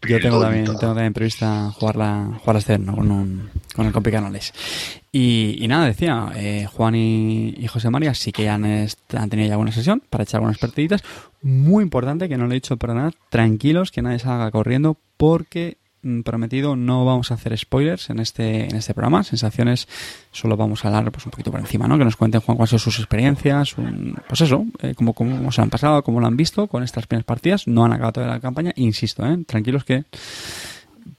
Yo 0.07 0.19
tengo 0.19 0.41
también, 0.41 0.65
tengo 0.65 0.79
también 0.79 1.13
prevista 1.13 1.71
jugarla, 1.71 2.31
jugarla 2.39 2.59
este 2.59 2.73
verano 2.77 2.95
con, 2.97 3.11
un, 3.11 3.49
con 3.73 3.85
el 3.85 3.93
compi 3.93 4.11
Canales. 4.11 4.53
Y, 5.11 5.65
nada, 5.67 5.85
decía, 5.85 6.31
eh, 6.35 6.67
Juan 6.71 6.95
y, 6.95 7.67
José 7.67 7.89
María 7.89 8.13
sí 8.13 8.31
que 8.31 8.49
han, 8.49 8.65
han 8.65 9.29
tenido 9.29 9.47
ya 9.47 9.53
alguna 9.53 9.71
sesión 9.71 10.01
para 10.09 10.23
echar 10.23 10.39
algunas 10.39 10.57
partiditas. 10.57 11.03
Muy 11.41 11.83
importante, 11.83 12.27
que 12.29 12.37
no 12.37 12.45
lo 12.45 12.51
he 12.51 12.55
dicho 12.55 12.77
para 12.77 12.93
nada, 12.93 13.11
tranquilos, 13.29 13.91
que 13.91 14.01
nadie 14.01 14.19
salga 14.19 14.49
corriendo, 14.49 14.97
porque 15.17 15.77
mm, 16.01 16.21
prometido 16.21 16.75
no 16.75 17.05
vamos 17.05 17.29
a 17.29 17.35
hacer 17.35 17.55
spoilers 17.57 18.09
en 18.09 18.19
este, 18.19 18.65
en 18.65 18.75
este 18.75 18.93
programa. 18.93 19.23
Sensaciones 19.23 19.87
solo 20.31 20.57
vamos 20.57 20.83
a 20.83 20.87
hablar 20.87 21.11
pues 21.11 21.25
un 21.25 21.31
poquito 21.31 21.51
por 21.51 21.59
encima, 21.59 21.87
¿no? 21.87 21.97
Que 21.97 22.05
nos 22.05 22.15
cuenten 22.15 22.41
Juan 22.41 22.57
cuáles 22.57 22.71
son 22.71 22.79
sus 22.79 22.97
experiencias, 22.97 23.75
pues 24.27 24.41
eso, 24.41 24.65
eh, 24.81 24.93
cómo, 24.95 25.13
cómo 25.13 25.51
se 25.51 25.61
han 25.61 25.69
pasado, 25.69 26.03
cómo 26.03 26.19
lo 26.19 26.27
han 26.27 26.37
visto 26.37 26.67
con 26.67 26.81
estas 26.81 27.05
primeras 27.05 27.25
partidas. 27.25 27.67
No 27.67 27.85
han 27.85 27.93
acabado 27.93 28.13
todavía 28.13 28.35
la 28.35 28.41
campaña, 28.41 28.73
insisto, 28.77 29.25
¿eh? 29.25 29.37
tranquilos 29.45 29.83
que 29.83 30.05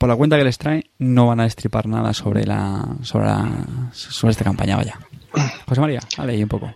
por 0.05 0.11
la 0.11 0.17
cuenta 0.17 0.37
que 0.37 0.45
les 0.45 0.59
trae 0.59 0.85
no 0.99 1.29
van 1.29 1.41
a 1.41 1.45
destripar 1.45 1.87
nada 1.87 2.13
sobre 2.13 2.45
la 2.45 2.85
sobre, 3.01 3.25
la- 3.25 3.91
sobre 3.93 4.33
esta 4.33 4.45
campaña, 4.45 4.77
vaya. 4.77 4.99
José 5.67 5.81
María, 5.81 6.01
dale 6.19 6.35
ahí 6.35 6.43
un 6.43 6.49
poco. 6.51 6.75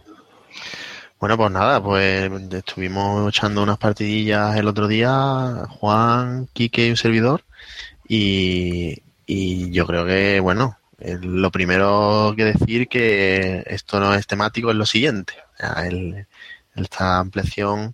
Bueno, 1.20 1.37
pues 1.37 1.51
nada, 1.51 1.83
pues 1.83 2.31
estuvimos 2.55 3.29
echando 3.29 3.62
unas 3.62 3.76
partidillas 3.76 4.57
el 4.57 4.66
otro 4.66 4.89
día, 4.89 5.66
Juan, 5.68 6.49
Quique 6.55 6.87
y 6.87 6.91
un 6.91 6.97
servidor, 6.97 7.43
y, 8.09 9.03
y 9.26 9.70
yo 9.72 9.87
creo 9.87 10.07
que, 10.07 10.41
bueno, 10.41 10.79
eh, 10.99 11.18
lo 11.20 11.51
primero 11.51 12.33
que 12.35 12.45
decir 12.47 12.89
que 12.89 13.62
esto 13.66 14.01
no 14.01 14.14
es 14.14 14.26
temático 14.26 14.70
es 14.70 14.76
lo 14.76 14.87
siguiente. 14.87 15.35
El- 15.85 16.26
esta 16.76 17.18
ampliación 17.18 17.93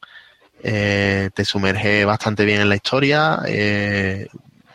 eh, 0.63 1.29
te 1.35 1.45
sumerge 1.45 2.05
bastante 2.05 2.45
bien 2.45 2.61
en 2.61 2.69
la 2.69 2.77
historia. 2.77 3.41
eh, 3.49 4.29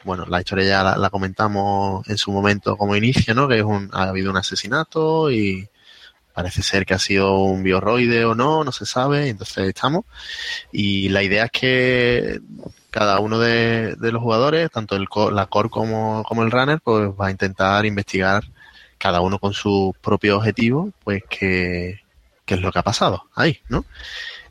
bueno, 0.10 0.26
la 0.26 0.40
historia 0.40 0.66
ya 0.66 0.98
la, 0.98 1.10
comentamos 1.12 2.08
en 2.10 2.18
su 2.18 2.32
momento 2.32 2.76
como 2.78 2.96
inicio, 2.96 3.36
¿no? 3.36 3.48
Que 3.48 3.62
un, 3.62 3.92
ha 3.94 4.06
habido 4.10 4.32
un 4.32 4.38
asesinato 4.38 5.30
y 5.30 5.70
parece 6.34 6.64
ser 6.64 6.84
que 6.88 6.96
ha 6.96 7.00
sido 7.00 7.36
un 7.44 7.62
biorroide 7.62 8.26
o 8.26 8.34
no, 8.34 8.64
no 8.64 8.72
se 8.72 8.88
sabe, 8.88 9.30
entonces 9.30 9.68
estamos. 9.68 10.06
Y 10.72 11.10
la 11.10 11.22
idea 11.22 11.46
es 11.46 11.52
que 11.52 12.42
cada 12.90 13.20
uno 13.20 13.38
de, 13.38 13.96
los 14.00 14.20
jugadores, 14.20 14.72
tanto 14.72 14.96
el 14.96 15.06
la 15.32 15.46
core 15.46 15.70
como, 15.70 16.24
como 16.24 16.42
el 16.42 16.50
runner, 16.50 16.82
pues 16.82 17.12
va 17.12 17.28
a 17.28 17.32
intentar 17.32 17.86
investigar 17.86 18.44
cada 18.98 19.22
uno 19.22 19.38
con 19.38 19.54
su 19.54 19.96
propio 20.02 20.38
objetivo, 20.38 20.92
pues 21.04 21.22
qué, 21.30 22.00
qué 22.46 22.56
es 22.56 22.62
lo 22.62 22.72
que 22.72 22.80
ha 22.80 22.84
pasado 22.84 23.26
ahí, 23.36 23.62
¿no? 23.70 23.86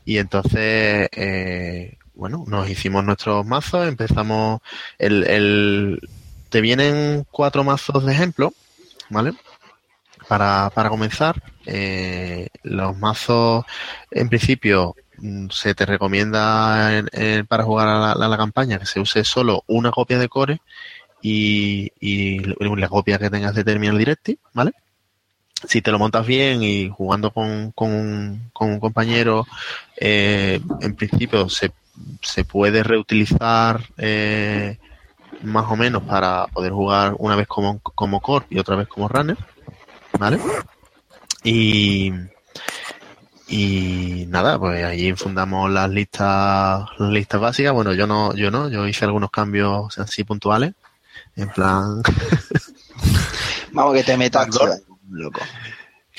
Y 0.05 0.19
entonces, 0.19 1.09
eh, 1.11 1.97
bueno, 2.19 2.43
nos 2.47 2.69
hicimos 2.69 3.03
nuestros 3.05 3.45
mazos, 3.45 3.87
empezamos 3.87 4.61
el, 4.97 5.23
el 5.27 6.09
te 6.49 6.59
vienen 6.61 7.25
cuatro 7.31 7.63
mazos 7.63 8.05
de 8.05 8.11
ejemplo, 8.13 8.53
¿vale? 9.09 9.33
Para, 10.27 10.69
para 10.75 10.89
comenzar, 10.89 11.41
eh, 11.65 12.49
los 12.63 12.97
mazos, 12.97 13.65
en 14.11 14.29
principio, 14.29 14.95
mm, 15.17 15.49
se 15.49 15.73
te 15.75 15.85
recomienda 15.85 16.97
en- 16.97 17.45
para 17.47 17.63
jugar 17.63 17.87
a 17.87 18.15
la, 18.15 18.37
campaña 18.37 18.79
que 18.79 18.85
se 18.85 18.99
use 18.99 19.23
solo 19.23 19.63
una 19.67 19.91
copia 19.91 20.19
de 20.19 20.27
core 20.29 20.61
y, 21.21 21.91
y 22.01 22.39
la 22.39 22.89
copia 22.89 23.17
que 23.17 23.29
tengas 23.29 23.55
de 23.55 23.63
Terminal 23.63 23.97
Directive, 23.97 24.39
¿vale? 24.53 24.73
Si 25.67 25.81
te 25.81 25.91
lo 25.91 25.99
montas 25.99 26.25
bien 26.25 26.63
y 26.63 26.89
jugando 26.89 27.31
con, 27.31 27.71
con, 27.71 27.91
un- 27.91 28.49
con 28.53 28.69
un 28.71 28.79
compañero, 28.79 29.45
eh, 29.97 30.59
en 30.81 30.95
principio 30.95 31.49
se, 31.49 31.71
se 32.21 32.43
puede 32.43 32.83
reutilizar 32.83 33.81
eh, 33.97 34.77
más 35.43 35.65
o 35.69 35.75
menos 35.75 36.03
para 36.03 36.47
poder 36.47 36.71
jugar 36.71 37.15
una 37.17 37.35
vez 37.35 37.47
como, 37.47 37.79
como 37.79 38.21
core 38.21 38.45
y 38.49 38.59
otra 38.59 38.75
vez 38.75 38.87
como 38.87 39.07
runner, 39.07 39.37
¿vale? 40.17 40.39
Y, 41.43 42.11
y 43.47 44.25
nada, 44.27 44.59
pues 44.59 44.83
ahí 44.83 45.13
fundamos 45.13 45.71
las 45.71 45.89
listas, 45.89 46.85
las 46.97 47.09
listas 47.09 47.39
básicas. 47.39 47.73
Bueno, 47.73 47.93
yo 47.93 48.05
no, 48.07 48.33
yo 48.35 48.51
no, 48.51 48.69
yo 48.69 48.87
hice 48.87 49.05
algunos 49.05 49.31
cambios 49.31 49.97
así 49.97 50.23
puntuales, 50.23 50.73
en 51.35 51.49
plan, 51.49 52.01
Vamos 53.71 53.93
que 53.93 54.03
te 54.03 54.17
metas, 54.17 54.47
loco. 55.09 55.41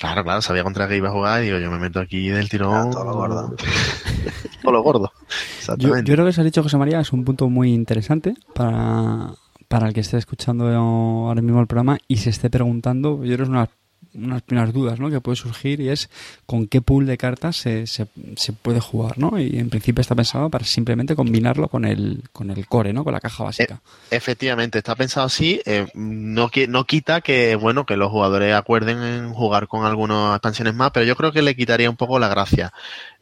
Claro, 0.01 0.25
claro, 0.25 0.43
sabía 0.43 0.65
contra 0.65 0.89
qué 0.89 0.97
iba 0.97 1.09
a 1.09 1.13
jugar 1.13 1.43
y 1.43 1.47
digo, 1.47 1.59
yo 1.59 1.71
me 1.71 1.79
meto 1.79 2.01
aquí 2.01 2.29
del 2.29 2.49
tirón. 2.49 2.89
Ah, 2.89 2.91
todo 2.91 3.05
lo 3.05 3.15
gordo. 3.15 3.55
todo 4.63 4.73
lo 4.73 4.83
gordo. 4.83 5.13
Yo, 5.15 5.27
Exactamente. 5.59 6.11
yo 6.11 6.15
creo 6.15 6.27
que 6.27 6.33
se 6.33 6.41
ha 6.41 6.45
dicho 6.45 6.63
José 6.63 6.77
María 6.79 7.01
es 7.01 7.13
un 7.13 7.25
punto 7.25 7.49
muy 7.49 7.73
interesante 7.73 8.35
para, 8.55 9.35
para 9.69 9.87
el 9.87 9.95
que 9.95 10.01
esté 10.01 10.17
escuchando 10.17 10.67
ahora 10.67 11.43
mismo 11.43 11.61
el 11.61 11.67
programa 11.67 11.99
y 12.09 12.17
se 12.17 12.31
esté 12.31 12.51
preguntando, 12.51 13.23
yo 13.25 13.35
creo 13.35 13.37
que 13.37 13.43
es 13.43 13.49
una 13.49 13.69
unas 14.15 14.43
primeras 14.43 14.73
dudas 14.73 14.99
¿no? 14.99 15.11
que 15.11 15.21
puede 15.21 15.37
surgir 15.37 15.81
y 15.81 15.89
es 15.89 16.11
con 16.47 16.67
qué 16.67 16.81
pool 16.81 17.07
de 17.07 17.17
cartas 17.17 17.57
se, 17.57 17.87
se, 17.87 18.07
puede 18.63 18.81
jugar, 18.81 19.19
¿no? 19.19 19.39
Y 19.39 19.59
en 19.59 19.71
principio 19.71 20.01
está 20.01 20.15
pensado 20.15 20.51
para 20.51 20.65
simplemente 20.65 21.15
combinarlo 21.15 21.69
con 21.69 21.85
el, 21.85 22.25
con 22.33 22.51
el 22.51 22.67
core, 22.67 22.93
¿no? 22.93 23.05
Con 23.05 23.13
la 23.13 23.21
caja 23.21 23.45
básica. 23.45 23.81
Efectivamente, 24.11 24.79
está 24.79 24.95
pensado 24.95 25.27
así. 25.27 25.61
eh, 25.65 25.87
no, 25.95 26.51
no 26.69 26.85
quita 26.85 27.21
que, 27.21 27.57
bueno, 27.57 27.87
que 27.87 27.97
los 27.97 28.11
jugadores 28.11 28.55
acuerden 28.55 29.03
en 29.03 29.33
jugar 29.33 29.69
con 29.69 29.85
algunas 29.85 30.37
expansiones 30.37 30.75
más, 30.75 30.91
pero 30.93 31.07
yo 31.07 31.17
creo 31.17 31.33
que 31.33 31.43
le 31.43 31.55
quitaría 31.55 31.91
un 31.91 31.97
poco 31.97 32.19
la 32.19 32.29
gracia. 32.29 32.73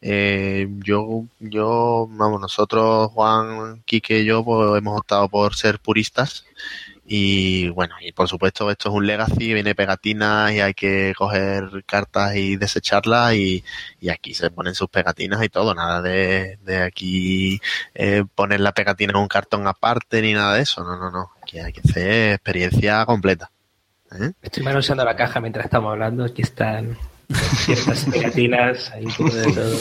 Eh, 0.01 0.67
yo, 0.83 1.25
yo, 1.39 2.07
vamos, 2.11 2.41
nosotros, 2.41 3.11
Juan, 3.11 3.81
Quique 3.85 4.21
y 4.21 4.25
yo, 4.25 4.43
pues 4.43 4.77
hemos 4.77 4.97
optado 4.99 5.29
por 5.29 5.55
ser 5.55 5.79
puristas. 5.79 6.45
Y 7.11 7.69
bueno, 7.69 7.95
y 8.01 8.11
por 8.11 8.27
supuesto 8.27 8.69
esto 8.69 8.89
es 8.89 8.95
un 8.95 9.07
legacy, 9.07 9.51
viene 9.55 9.73
pegatinas 9.73 10.51
y 10.51 10.61
hay 10.61 10.75
que 10.75 11.13
coger 11.17 11.83
cartas 11.87 12.35
y 12.35 12.55
desecharlas 12.55 13.33
y, 13.33 13.63
y 13.99 14.09
aquí 14.09 14.35
se 14.35 14.51
ponen 14.51 14.75
sus 14.75 14.89
pegatinas 14.89 15.43
y 15.43 15.49
todo, 15.49 15.73
nada 15.73 16.03
de, 16.03 16.59
de 16.61 16.83
aquí 16.83 17.59
eh, 17.95 18.25
poner 18.35 18.59
la 18.59 18.73
pegatina 18.73 19.09
en 19.13 19.17
un 19.17 19.27
cartón 19.27 19.65
aparte 19.65 20.21
ni 20.21 20.33
nada 20.33 20.53
de 20.53 20.61
eso, 20.61 20.83
no, 20.83 20.97
no, 20.97 21.09
no, 21.09 21.31
aquí 21.41 21.57
hay 21.57 21.73
que 21.73 21.81
hacer 21.81 22.33
experiencia 22.33 23.03
completa. 23.07 23.49
¿eh? 24.11 24.33
Estoy 24.43 24.61
manoseando 24.61 25.03
la 25.03 25.15
caja 25.15 25.41
mientras 25.41 25.65
estamos 25.65 25.91
hablando. 25.91 26.25
Aquí 26.25 26.43
están 26.43 26.95
ciertas 27.33 28.05
pegatinas, 28.11 28.91
ahí 28.91 29.05
de 29.05 29.43
todo. 29.53 29.77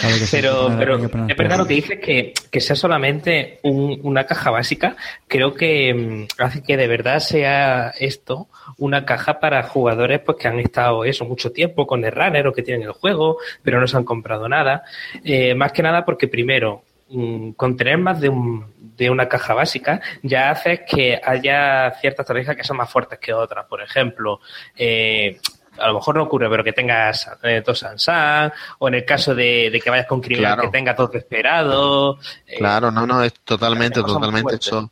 Claro 0.00 0.16
que 0.18 0.28
Pero, 0.30 1.26
es 1.28 1.36
verdad 1.36 1.58
lo 1.58 1.66
que 1.66 1.74
dices, 1.74 1.98
que, 2.00 2.32
que 2.50 2.60
sea 2.60 2.76
solamente 2.76 3.60
un- 3.62 4.00
una 4.02 4.24
caja 4.24 4.50
básica, 4.50 4.96
creo 5.26 5.54
que 5.54 5.92
mm, 5.94 6.42
hace 6.42 6.62
que 6.62 6.76
de 6.76 6.86
verdad 6.88 7.20
sea 7.20 7.90
esto 7.98 8.48
una 8.78 9.04
caja 9.04 9.38
para 9.40 9.62
jugadores 9.64 10.20
pues 10.20 10.38
que 10.38 10.48
han 10.48 10.58
estado 10.60 11.04
eso 11.04 11.24
mucho 11.24 11.52
tiempo 11.52 11.86
con 11.86 12.04
el 12.04 12.12
runner 12.12 12.46
o 12.46 12.52
que 12.52 12.62
tienen 12.62 12.86
el 12.86 12.92
juego, 12.92 13.38
pero 13.62 13.80
no 13.80 13.86
se 13.86 13.96
han 13.96 14.04
comprado 14.04 14.48
nada. 14.48 14.82
Eh, 15.24 15.54
más 15.54 15.72
que 15.72 15.82
nada 15.82 16.04
porque 16.04 16.26
primero, 16.28 16.82
mm, 17.10 17.50
con 17.52 17.76
tener 17.76 17.98
más 17.98 18.20
de, 18.20 18.28
un, 18.30 18.64
de 18.96 19.10
una 19.10 19.28
caja 19.28 19.52
básica 19.54 20.00
ya 20.22 20.50
hace 20.50 20.84
que 20.84 21.20
haya 21.22 21.92
ciertas 22.00 22.24
estrategias 22.24 22.56
que 22.56 22.64
son 22.64 22.76
más 22.78 22.90
fuertes 22.90 23.18
que 23.18 23.32
otras. 23.32 23.66
Por 23.66 23.82
ejemplo, 23.82 24.40
eh, 24.76 25.38
a 25.80 25.86
lo 25.88 25.94
mejor 25.94 26.16
no 26.16 26.22
ocurre, 26.24 26.48
pero 26.50 26.62
que 26.64 26.72
tengas 26.72 27.28
eh, 27.42 27.62
dos 27.64 27.78
Sansan, 27.78 28.52
o 28.78 28.88
en 28.88 28.94
el 28.94 29.04
caso 29.04 29.34
de, 29.34 29.70
de 29.70 29.80
que 29.80 29.90
vayas 29.90 30.06
con 30.06 30.20
criminal 30.20 30.54
Claro. 30.54 30.70
que 30.70 30.76
tengas 30.78 30.96
dos 30.96 31.10
desesperados. 31.12 32.18
eh, 32.46 32.56
Claro, 32.58 32.90
no, 32.90 33.06
no, 33.06 33.22
es 33.22 33.32
totalmente, 33.44 34.00
totalmente 34.02 34.56
eso. 34.56 34.90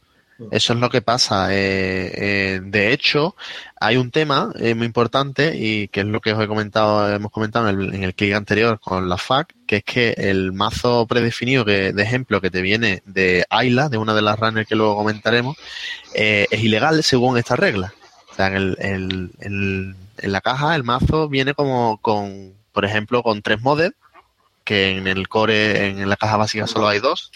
Eso 0.51 0.74
es 0.74 0.78
lo 0.80 0.91
que 0.91 1.01
pasa. 1.01 1.49
Eh, 1.51 2.12
eh, 2.14 2.61
de 2.62 2.93
hecho, 2.93 3.37
hay 3.80 3.97
un 3.97 4.11
tema 4.11 4.53
eh, 4.59 4.74
muy 4.74 4.84
importante 4.84 5.57
y 5.57 5.89
que 5.89 6.01
es 6.01 6.07
lo 6.07 6.20
que 6.20 6.34
os 6.34 6.45
he 6.45 6.47
comentado, 6.47 7.11
hemos 7.11 7.32
comentado 7.32 7.70
en 7.70 7.80
el, 7.80 7.95
en 7.95 8.05
el 8.05 8.14
clic 8.14 8.34
anterior 8.34 8.78
con 8.78 9.09
la 9.09 9.16
FAC, 9.16 9.55
que 9.66 9.76
es 9.76 9.84
que 9.84 10.11
el 10.18 10.53
mazo 10.53 11.07
predefinido 11.07 11.64
que, 11.64 11.95
de 11.95 12.03
ejemplo 12.03 12.43
que 12.43 12.51
te 12.51 12.61
viene 12.61 13.03
de 13.07 13.47
Ayla, 13.49 13.89
de 13.89 13.97
una 13.97 14.12
de 14.12 14.20
las 14.20 14.39
runners 14.39 14.68
que 14.68 14.74
luego 14.76 14.97
comentaremos, 14.97 15.57
eh, 16.14 16.47
es 16.51 16.62
ilegal 16.62 17.03
según 17.03 17.39
esta 17.39 17.57
regla. 17.57 17.95
O 18.30 18.34
sea, 18.34 18.49
en, 18.49 18.55
el, 18.57 18.76
el- 18.80 19.30
el- 19.41 19.95
en 20.18 20.32
la 20.32 20.40
caja 20.40 20.74
el 20.74 20.84
mazo 20.84 21.28
viene 21.28 21.54
como 21.54 21.98
con, 21.98 22.54
por 22.72 22.84
ejemplo, 22.84 23.22
con 23.22 23.42
tres 23.42 23.60
modded, 23.62 23.92
que 24.64 24.96
en 24.96 25.06
el 25.06 25.28
core, 25.28 25.86
en 25.88 26.08
la 26.08 26.16
caja 26.16 26.36
básica 26.36 26.66
solo 26.66 26.88
hay 26.88 26.98
dos, 26.98 27.30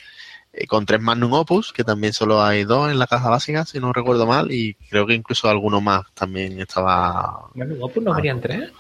eh, 0.52 0.66
con 0.66 0.84
tres 0.86 1.00
Magnum 1.00 1.32
Opus, 1.32 1.72
que 1.72 1.84
también 1.84 2.12
solo 2.12 2.42
hay 2.42 2.64
dos 2.64 2.90
en 2.90 2.98
la 2.98 3.06
caja 3.06 3.28
básica, 3.30 3.64
si 3.64 3.78
no 3.78 3.92
recuerdo 3.92 4.26
mal, 4.26 4.50
y 4.50 4.74
creo 4.90 5.06
que 5.06 5.14
incluso 5.14 5.48
alguno 5.48 5.80
más 5.80 6.02
también 6.14 6.60
estaba. 6.60 7.50
No, 7.54 7.88
pues 7.88 8.04
no 8.04 8.14
venían 8.14 8.40
tres. 8.40 8.70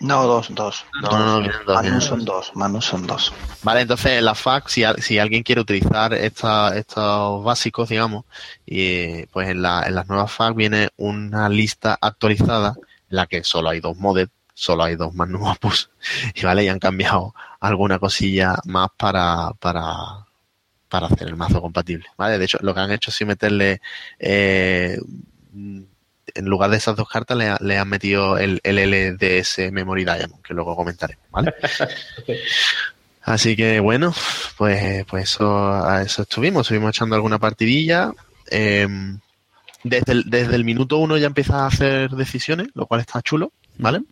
No, 0.00 0.22
dos, 0.28 0.54
dos. 0.54 0.86
No, 1.02 1.10
no, 1.10 1.26
no, 1.26 1.40
vienen 1.40 1.58
dos, 1.66 1.80
vienen 1.80 1.98
no 1.98 2.00
son 2.00 2.24
dos. 2.24 2.52
no 2.54 2.80
son 2.80 3.06
dos. 3.06 3.32
Vale, 3.64 3.80
entonces 3.80 4.12
en 4.12 4.24
la 4.26 4.36
FAQ, 4.36 4.68
si, 4.68 4.84
al- 4.84 5.02
si 5.02 5.18
alguien 5.18 5.42
quiere 5.42 5.60
utilizar 5.60 6.14
esta- 6.14 6.76
estos 6.78 7.42
básicos, 7.42 7.88
digamos, 7.88 8.24
y 8.64 9.26
pues 9.26 9.48
en, 9.48 9.60
la, 9.60 9.82
en 9.86 9.96
las 9.96 10.06
nuevas 10.08 10.30
FAQ 10.30 10.54
viene 10.54 10.88
una 10.96 11.48
lista 11.48 11.98
actualizada 12.00 12.74
la 13.10 13.26
que 13.26 13.42
solo 13.44 13.70
hay 13.70 13.80
dos 13.80 13.96
modded, 13.96 14.28
solo 14.54 14.84
hay 14.84 14.96
dos 14.96 15.14
magnum 15.14 15.42
opus, 15.44 15.90
y 16.34 16.42
vale, 16.44 16.64
y 16.64 16.68
han 16.68 16.78
cambiado 16.78 17.34
alguna 17.60 17.98
cosilla 17.98 18.56
más 18.64 18.88
para, 18.96 19.50
para, 19.60 19.84
para 20.88 21.06
hacer 21.06 21.28
el 21.28 21.36
mazo 21.36 21.60
compatible. 21.60 22.06
Vale, 22.16 22.38
de 22.38 22.44
hecho, 22.44 22.58
lo 22.62 22.74
que 22.74 22.80
han 22.80 22.90
hecho 22.92 23.10
es 23.10 23.16
sí 23.16 23.24
meterle, 23.24 23.80
eh, 24.18 24.98
en 26.34 26.44
lugar 26.44 26.70
de 26.70 26.76
esas 26.76 26.94
dos 26.96 27.08
cartas, 27.08 27.36
le, 27.38 27.48
ha- 27.48 27.58
le 27.60 27.78
han 27.78 27.88
metido 27.88 28.36
el, 28.38 28.60
LDS 28.64 29.70
Memory 29.72 30.04
Diamond, 30.04 30.42
que 30.42 30.54
luego 30.54 30.76
comentaremos, 30.76 31.24
¿vale? 31.30 31.54
Así 33.22 33.56
que 33.56 33.80
bueno, 33.80 34.14
pues, 34.56 35.04
pues 35.06 35.24
eso, 35.24 35.68
a 35.70 36.02
eso 36.02 36.22
estuvimos, 36.22 36.62
estuvimos 36.62 36.90
echando 36.90 37.14
alguna 37.14 37.38
partidilla. 37.38 38.12
eh, 38.50 38.86
desde, 39.84 40.12
el, 40.12 40.24
desde 40.30 40.54
el 40.56 40.64
minuto 40.64 40.98
uno 40.98 41.16
ya 41.16 41.26
empiezas 41.26 41.56
a 41.56 41.66
hacer 41.66 42.10
decisiones, 42.10 42.68
lo 42.74 42.86
cual 42.86 43.00
está 43.00 43.22
chulo, 43.22 43.52
¿vale? 43.78 44.02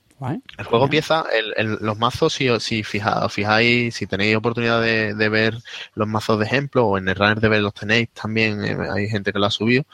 El 0.56 0.64
juego 0.64 0.84
empieza, 0.86 1.24
el, 1.30 1.52
el- 1.58 1.78
los 1.82 1.98
mazos, 1.98 2.32
si, 2.32 2.48
si 2.60 2.82
fija- 2.82 3.28
fijáis, 3.28 3.94
si 3.94 4.06
tenéis 4.06 4.34
oportunidad 4.36 4.80
de, 4.80 5.12
de 5.14 5.28
ver 5.28 5.58
los 5.94 6.08
mazos 6.08 6.38
de 6.38 6.46
ejemplo, 6.46 6.86
o 6.86 6.96
en 6.96 7.06
el 7.08 7.14
runner 7.16 7.38
de 7.40 7.48
ver 7.48 7.60
los 7.60 7.74
tenéis 7.74 8.08
también, 8.10 8.64
eh, 8.64 8.76
hay 8.94 9.08
gente 9.08 9.30
que 9.32 9.38
lo 9.38 9.44
ha 9.44 9.50
subido, 9.50 9.84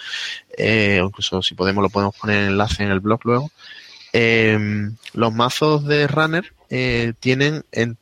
eh, 0.56 1.00
o 1.02 1.06
incluso 1.06 1.42
si 1.42 1.54
podemos 1.56 1.82
lo 1.82 1.90
podemos 1.90 2.14
poner 2.14 2.42
en 2.44 2.50
enlace 2.50 2.84
en 2.84 2.92
el 2.92 3.00
blog 3.00 3.20
luego. 3.24 3.50
Eh, 4.12 4.90
los 5.14 5.32
mazos 5.34 5.84
de 5.86 6.06
runner 6.06 6.52
eh, 6.70 7.14
tienen, 7.18 7.64
en- 7.72 7.98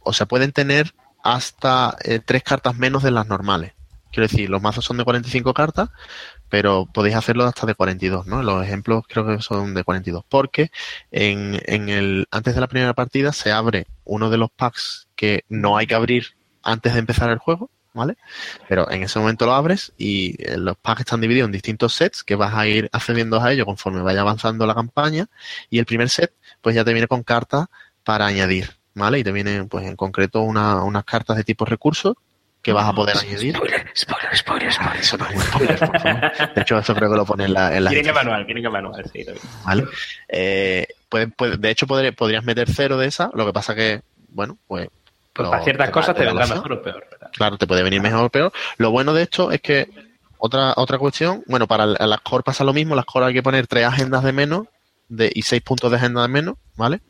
o 0.00 0.12
sea, 0.14 0.24
pueden 0.26 0.52
tener 0.52 0.94
hasta 1.22 1.96
tres 2.24 2.42
cartas 2.42 2.76
menos 2.76 3.02
de 3.02 3.10
las 3.10 3.26
normales. 3.26 3.72
Quiero 4.14 4.28
decir, 4.28 4.48
los 4.50 4.62
mazos 4.62 4.84
son 4.84 4.96
de 4.96 5.04
45 5.04 5.52
cartas, 5.54 5.90
pero 6.48 6.86
podéis 6.86 7.16
hacerlo 7.16 7.44
hasta 7.44 7.66
de 7.66 7.74
42, 7.74 8.26
¿no? 8.26 8.42
Los 8.42 8.64
ejemplos 8.64 9.04
creo 9.08 9.26
que 9.26 9.42
son 9.42 9.74
de 9.74 9.84
42, 9.84 10.24
porque 10.28 10.70
en, 11.10 11.60
el 11.66 12.26
antes 12.30 12.54
de 12.54 12.60
la 12.60 12.68
primera 12.68 12.94
partida 12.94 13.32
se 13.32 13.52
abre 13.52 13.86
uno 14.04 14.30
de 14.30 14.38
los 14.38 14.50
packs 14.50 15.08
que 15.16 15.44
no 15.48 15.76
hay 15.76 15.86
que 15.86 15.94
abrir 15.94 16.36
antes 16.62 16.92
de 16.94 17.00
empezar 17.00 17.30
el 17.30 17.38
juego, 17.38 17.70
¿vale? 17.92 18.16
Pero 18.68 18.90
en 18.90 19.02
ese 19.02 19.18
momento 19.18 19.46
lo 19.46 19.54
abres 19.54 19.92
y 19.98 20.36
eh, 20.42 20.56
los 20.58 20.76
packs 20.76 21.00
están 21.00 21.20
divididos 21.20 21.46
en 21.46 21.52
distintos 21.52 21.94
sets 21.94 22.22
que 22.24 22.36
vas 22.36 22.54
a 22.54 22.66
ir 22.66 22.88
accediendo 22.92 23.40
a 23.40 23.52
ellos 23.52 23.66
conforme 23.66 24.02
vaya 24.02 24.20
avanzando 24.20 24.66
la 24.66 24.74
campaña 24.74 25.26
y 25.70 25.78
el 25.78 25.86
primer 25.86 26.08
set 26.10 26.32
pues 26.60 26.74
ya 26.74 26.84
te 26.84 26.92
viene 26.92 27.08
con 27.08 27.22
cartas 27.22 27.66
para 28.04 28.26
añadir, 28.26 28.70
¿vale? 28.94 29.18
Y 29.18 29.24
te 29.24 29.32
vienen 29.32 29.68
pues 29.68 29.86
en 29.86 29.96
concreto 29.96 30.40
una- 30.42 30.82
unas 30.84 31.04
cartas 31.04 31.36
de 31.36 31.44
tipo 31.44 31.64
recurso 31.64 32.16
que 32.64 32.72
vas 32.72 32.88
a 32.88 32.92
poder 32.92 33.16
añadir. 33.16 33.54
Spoiler, 33.54 33.86
spoiler, 33.94 34.36
spoiler, 34.36 34.72
spoiler. 34.72 35.00
Eso 35.00 35.16
no 35.18 35.26
es 35.28 35.34
un 35.36 35.42
spoiler, 35.42 35.78
por 35.78 36.00
favor. 36.00 36.32
De 36.54 36.62
hecho, 36.62 36.78
eso 36.78 36.94
creo 36.94 37.10
que 37.10 37.16
lo 37.16 37.24
pone 37.26 37.44
en 37.44 37.52
la, 37.52 37.76
en 37.76 37.84
la 37.84 37.90
Tiene 37.90 38.04
que 38.08 38.12
manual, 38.12 38.46
tiene 38.46 38.62
que 38.62 38.68
manual, 38.70 39.04
sí. 39.12 39.24
¿vale? 39.64 39.84
Eh, 40.28 40.86
puede- 41.08 41.28
puede- 41.28 41.56
de 41.58 41.70
hecho, 41.70 41.86
podré- 41.86 42.12
podrías 42.14 42.42
meter 42.42 42.68
cero 42.68 42.96
de 42.96 43.06
esa, 43.06 43.30
lo 43.34 43.46
que 43.46 43.52
pasa 43.52 43.74
que, 43.74 44.00
bueno, 44.30 44.58
pues... 44.66 44.88
Pues 45.34 45.48
para 45.48 45.62
ciertas 45.62 45.86
te- 45.88 45.92
cosas 45.92 46.14
te 46.16 46.24
vendrá 46.24 46.46
mejor 46.46 46.72
o 46.72 46.82
peor, 46.82 47.06
¿verdad? 47.10 47.30
Claro, 47.32 47.58
te 47.58 47.66
puede 47.66 47.82
venir 47.82 48.00
mejor 48.00 48.24
o 48.24 48.30
peor. 48.30 48.52
Lo 48.78 48.90
bueno 48.90 49.12
de 49.12 49.22
esto 49.24 49.50
es 49.52 49.60
que 49.60 49.88
otra 50.38 50.72
otra 50.76 50.96
cuestión, 50.98 51.42
bueno, 51.46 51.66
para 51.66 51.86
las 51.86 52.20
core 52.20 52.44
pasa 52.44 52.62
lo 52.64 52.72
mismo, 52.72 52.94
las 52.94 53.04
core 53.04 53.26
hay 53.26 53.34
que 53.34 53.42
poner 53.42 53.66
tres 53.66 53.84
agendas 53.84 54.22
de 54.24 54.32
menos 54.32 54.66
de, 55.08 55.30
y 55.34 55.42
seis 55.42 55.60
puntos 55.60 55.90
de 55.90 55.96
agenda 55.96 56.22
de 56.22 56.28
menos, 56.28 56.54
¿vale? 56.76 57.00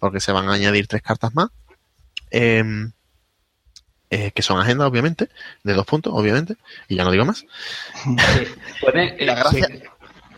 Porque 0.00 0.18
se 0.20 0.32
van 0.32 0.48
a 0.48 0.54
añadir 0.54 0.86
tres 0.88 1.02
cartas 1.02 1.34
más. 1.34 1.48
Em, 2.30 2.90
eh, 4.10 4.30
que 4.34 4.42
son 4.42 4.60
agendas, 4.60 4.88
obviamente, 4.88 5.28
de 5.64 5.74
dos 5.74 5.86
puntos, 5.86 6.12
obviamente, 6.14 6.56
y 6.88 6.96
ya 6.96 7.04
no 7.04 7.10
digo 7.10 7.24
más. 7.24 7.44
Sí. 8.04 8.16
La 8.92 9.02
eh, 9.02 9.16
gracia- 9.18 9.66
sí. 9.66 9.82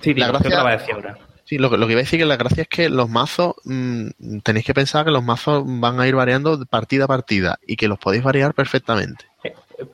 Sí, 0.02 0.14
la 0.14 0.26
digo, 0.26 0.38
gracia- 0.38 0.50
¿qué 0.50 0.56
te 0.56 0.62
va 0.62 0.70
a 0.70 0.76
decir 0.76 0.94
ahora? 0.94 1.18
Sí, 1.44 1.58
lo, 1.58 1.68
que- 1.68 1.76
lo 1.78 1.86
que 1.86 1.92
iba 1.92 2.00
a 2.00 2.04
decir 2.04 2.18
que 2.20 2.24
la 2.26 2.36
gracia 2.36 2.62
es 2.62 2.68
que 2.68 2.88
los 2.88 3.08
mazos, 3.08 3.54
mm, 3.64 4.38
tenéis 4.44 4.64
que 4.64 4.72
pensar 4.74 5.04
que 5.04 5.10
los 5.10 5.22
mazos 5.24 5.64
van 5.66 6.00
a 6.00 6.06
ir 6.06 6.14
variando 6.14 6.56
de 6.56 6.64
partida 6.66 7.04
a 7.04 7.08
partida 7.08 7.58
y 7.66 7.76
que 7.76 7.88
los 7.88 7.98
podéis 7.98 8.22
variar 8.22 8.54
perfectamente. 8.54 9.24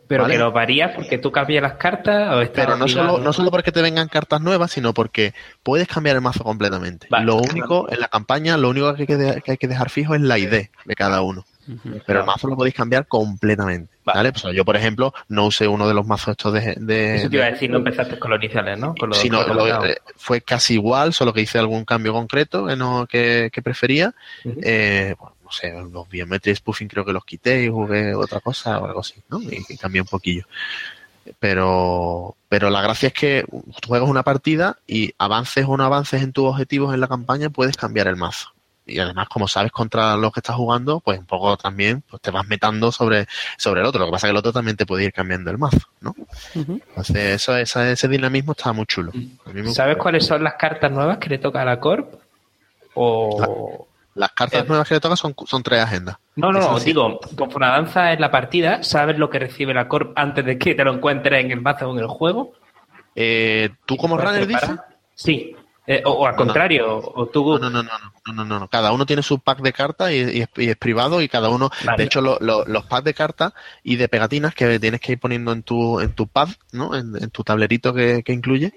Pero 0.08 0.24
Vale. 0.24 0.34
que 0.34 0.40
lo 0.40 0.50
varías 0.50 0.92
porque 0.96 1.16
tú 1.16 1.30
cambias 1.30 1.62
las 1.62 1.74
cartas 1.74 2.34
o 2.34 2.40
está 2.42 2.62
Pero 2.64 2.76
no 2.76 2.88
solo, 2.88 3.18
no 3.18 3.32
solo 3.32 3.52
porque 3.52 3.70
te 3.70 3.80
vengan 3.82 4.08
cartas 4.08 4.40
nuevas, 4.40 4.72
sino 4.72 4.92
porque 4.92 5.32
puedes 5.62 5.86
cambiar 5.86 6.16
el 6.16 6.22
mazo 6.22 6.42
completamente. 6.42 7.06
Vale. 7.08 7.24
lo 7.24 7.36
único, 7.36 7.88
en 7.90 8.00
la 8.00 8.08
campaña, 8.08 8.56
lo 8.56 8.68
único 8.68 8.92
que 8.94 9.02
hay 9.02 9.06
que, 9.06 9.16
de- 9.16 9.42
que 9.42 9.52
hay 9.52 9.56
que 9.58 9.68
dejar 9.68 9.88
fijo 9.90 10.14
es 10.16 10.20
la 10.22 10.38
ID 10.38 10.50
de 10.84 10.94
cada 10.96 11.22
uno. 11.22 11.44
Pero 12.06 12.20
el 12.20 12.26
mazo 12.26 12.48
lo 12.48 12.56
podéis 12.56 12.74
cambiar 12.74 13.06
completamente. 13.06 13.92
Vale. 14.04 14.18
¿vale? 14.18 14.32
Pues 14.32 14.54
yo, 14.54 14.64
por 14.64 14.76
ejemplo, 14.76 15.12
no 15.28 15.46
usé 15.46 15.66
uno 15.66 15.88
de 15.88 15.94
los 15.94 16.06
mazos 16.06 16.28
estos 16.32 16.52
de... 16.52 16.74
de- 16.78 17.16
Eso 17.16 17.28
te 17.28 17.36
iba 17.36 17.44
a 17.44 17.46
de- 17.48 17.52
decir, 17.54 17.70
no 17.70 17.78
empezaste 17.78 18.18
con 18.18 18.30
los 18.30 18.42
iniciales, 18.42 18.78
¿no? 18.78 18.94
Con 18.94 19.08
los 19.08 19.18
sino 19.18 19.38
con 19.38 19.48
los 19.48 19.56
lo- 19.56 19.62
colgados. 19.74 19.86
eh, 19.88 19.98
fue 20.16 20.40
casi 20.40 20.74
igual, 20.74 21.12
solo 21.12 21.32
que 21.32 21.40
hice 21.40 21.58
algún 21.58 21.84
cambio 21.84 22.12
concreto 22.12 22.66
que, 22.66 22.76
no, 22.76 23.06
que, 23.06 23.50
que 23.52 23.62
prefería. 23.62 24.14
Eh, 24.44 25.14
bueno, 25.18 25.34
no 25.44 25.50
sé, 25.52 25.72
los 25.92 26.08
biometry 26.08 26.54
spoofing 26.54 26.88
creo 26.88 27.04
que 27.04 27.12
los 27.12 27.24
quité 27.24 27.64
y 27.64 27.68
jugué 27.68 28.14
otra 28.14 28.40
cosa 28.40 28.78
o 28.80 28.86
algo 28.86 29.00
así, 29.00 29.14
¿no? 29.28 29.40
Y, 29.42 29.64
y 29.68 29.76
cambié 29.76 30.00
un 30.00 30.06
poquillo. 30.08 30.44
Pero, 31.40 32.36
pero 32.48 32.70
la 32.70 32.80
gracia 32.82 33.08
es 33.08 33.12
que 33.12 33.44
tú 33.80 33.88
juegas 33.88 34.08
una 34.08 34.22
partida 34.22 34.78
y 34.86 35.12
avances 35.18 35.64
o 35.68 35.76
no 35.76 35.84
avances 35.84 36.22
en 36.22 36.32
tus 36.32 36.46
objetivos 36.46 36.94
en 36.94 37.00
la 37.00 37.08
campaña, 37.08 37.50
puedes 37.50 37.76
cambiar 37.76 38.06
el 38.06 38.16
mazo. 38.16 38.52
Y 38.88 39.00
además, 39.00 39.28
como 39.28 39.48
sabes 39.48 39.72
contra 39.72 40.16
los 40.16 40.32
que 40.32 40.38
estás 40.40 40.54
jugando, 40.54 41.00
pues 41.00 41.18
un 41.18 41.26
poco 41.26 41.56
también 41.56 42.02
pues 42.08 42.22
te 42.22 42.30
vas 42.30 42.46
metando 42.46 42.92
sobre, 42.92 43.26
sobre 43.58 43.80
el 43.80 43.86
otro. 43.86 43.98
Lo 43.98 44.06
que 44.06 44.12
pasa 44.12 44.26
es 44.26 44.30
que 44.30 44.32
el 44.32 44.36
otro 44.38 44.52
también 44.52 44.76
te 44.76 44.86
puede 44.86 45.04
ir 45.04 45.12
cambiando 45.12 45.50
el 45.50 45.58
mazo, 45.58 45.88
¿no? 46.00 46.14
Ujú. 46.54 46.80
Entonces, 46.88 47.16
eso, 47.48 47.56
ese 47.56 48.08
dinamismo 48.08 48.52
está 48.52 48.72
muy 48.72 48.86
chulo. 48.86 49.10
Me 49.52 49.72
¿Sabes 49.72 49.96
cuáles 49.96 50.24
son 50.24 50.44
las 50.44 50.54
cartas 50.54 50.92
nuevas 50.92 51.18
que 51.18 51.30
le 51.30 51.38
toca 51.38 51.62
a 51.62 51.64
la 51.64 51.80
Corp? 51.80 52.14
O... 52.94 53.88
Las 54.14 54.30
cartas 54.32 54.62
Eh. 54.62 54.68
nuevas 54.68 54.88
que 54.88 54.94
le 54.94 55.00
tocan 55.00 55.16
son, 55.16 55.34
son 55.46 55.62
tres 55.62 55.82
agendas. 55.82 56.16
No, 56.36 56.50
no, 56.52 56.60
no, 56.60 56.78
digo, 56.80 57.20
conforme 57.36 57.66
avanza 57.66 58.12
en 58.12 58.20
la 58.20 58.30
partida, 58.30 58.82
¿sabes 58.82 59.18
lo 59.18 59.28
que 59.28 59.38
recibe 59.40 59.74
la 59.74 59.88
Corp 59.88 60.12
antes 60.16 60.44
de 60.44 60.56
que 60.58 60.74
te 60.74 60.84
lo 60.84 60.94
encuentres 60.94 61.44
en 61.44 61.50
el 61.50 61.60
mazo 61.60 61.88
o 61.90 61.92
en 61.92 61.98
el 61.98 62.06
juego? 62.06 62.52
Eh, 63.14 63.70
¿Tú 63.84 63.96
como 63.96 64.14
¿Puedes 64.16 64.30
runner 64.30 64.46
dices? 64.46 64.70
Sí. 65.14 65.55
Eh, 65.88 66.02
o, 66.04 66.10
o 66.10 66.26
al 66.26 66.32
No, 66.32 66.38
no. 66.38 66.44
contrario, 66.46 66.98
o 66.98 67.26
tú... 67.26 67.58
No, 67.58 67.70
no, 67.70 67.82
no, 67.82 67.82
no, 67.84 67.90
no, 68.26 68.32
no, 68.32 68.44
no, 68.44 68.58
no. 68.60 68.68
Cada 68.68 68.90
uno 68.92 69.06
tiene 69.06 69.22
su 69.22 69.38
pack 69.38 69.60
de 69.60 69.72
cartas 69.72 70.10
y, 70.10 70.16
y 70.16 70.40
es, 70.42 70.48
y 70.56 70.68
es 70.68 70.76
privado 70.76 71.22
y 71.22 71.28
cada 71.28 71.48
uno, 71.48 71.70
Vale. 71.84 71.98
de 71.98 72.04
hecho, 72.04 72.20
lo- 72.20 72.38
lo- 72.40 72.64
los 72.66 72.84
packs 72.86 73.04
de 73.04 73.14
cartas 73.14 73.52
y 73.84 73.94
de 73.96 74.08
pegatinas 74.08 74.54
que 74.54 74.80
tienes 74.80 75.00
que 75.00 75.12
ir 75.12 75.20
poniendo 75.20 75.52
en 75.52 75.62
tu, 75.62 76.00
en 76.00 76.12
tu 76.12 76.26
pad, 76.26 76.48
¿no? 76.72 76.94
En, 76.96 77.14
en 77.22 77.30
tu 77.30 77.44
tablerito 77.44 77.94
que, 77.94 78.22
que 78.24 78.32
incluye, 78.32 78.72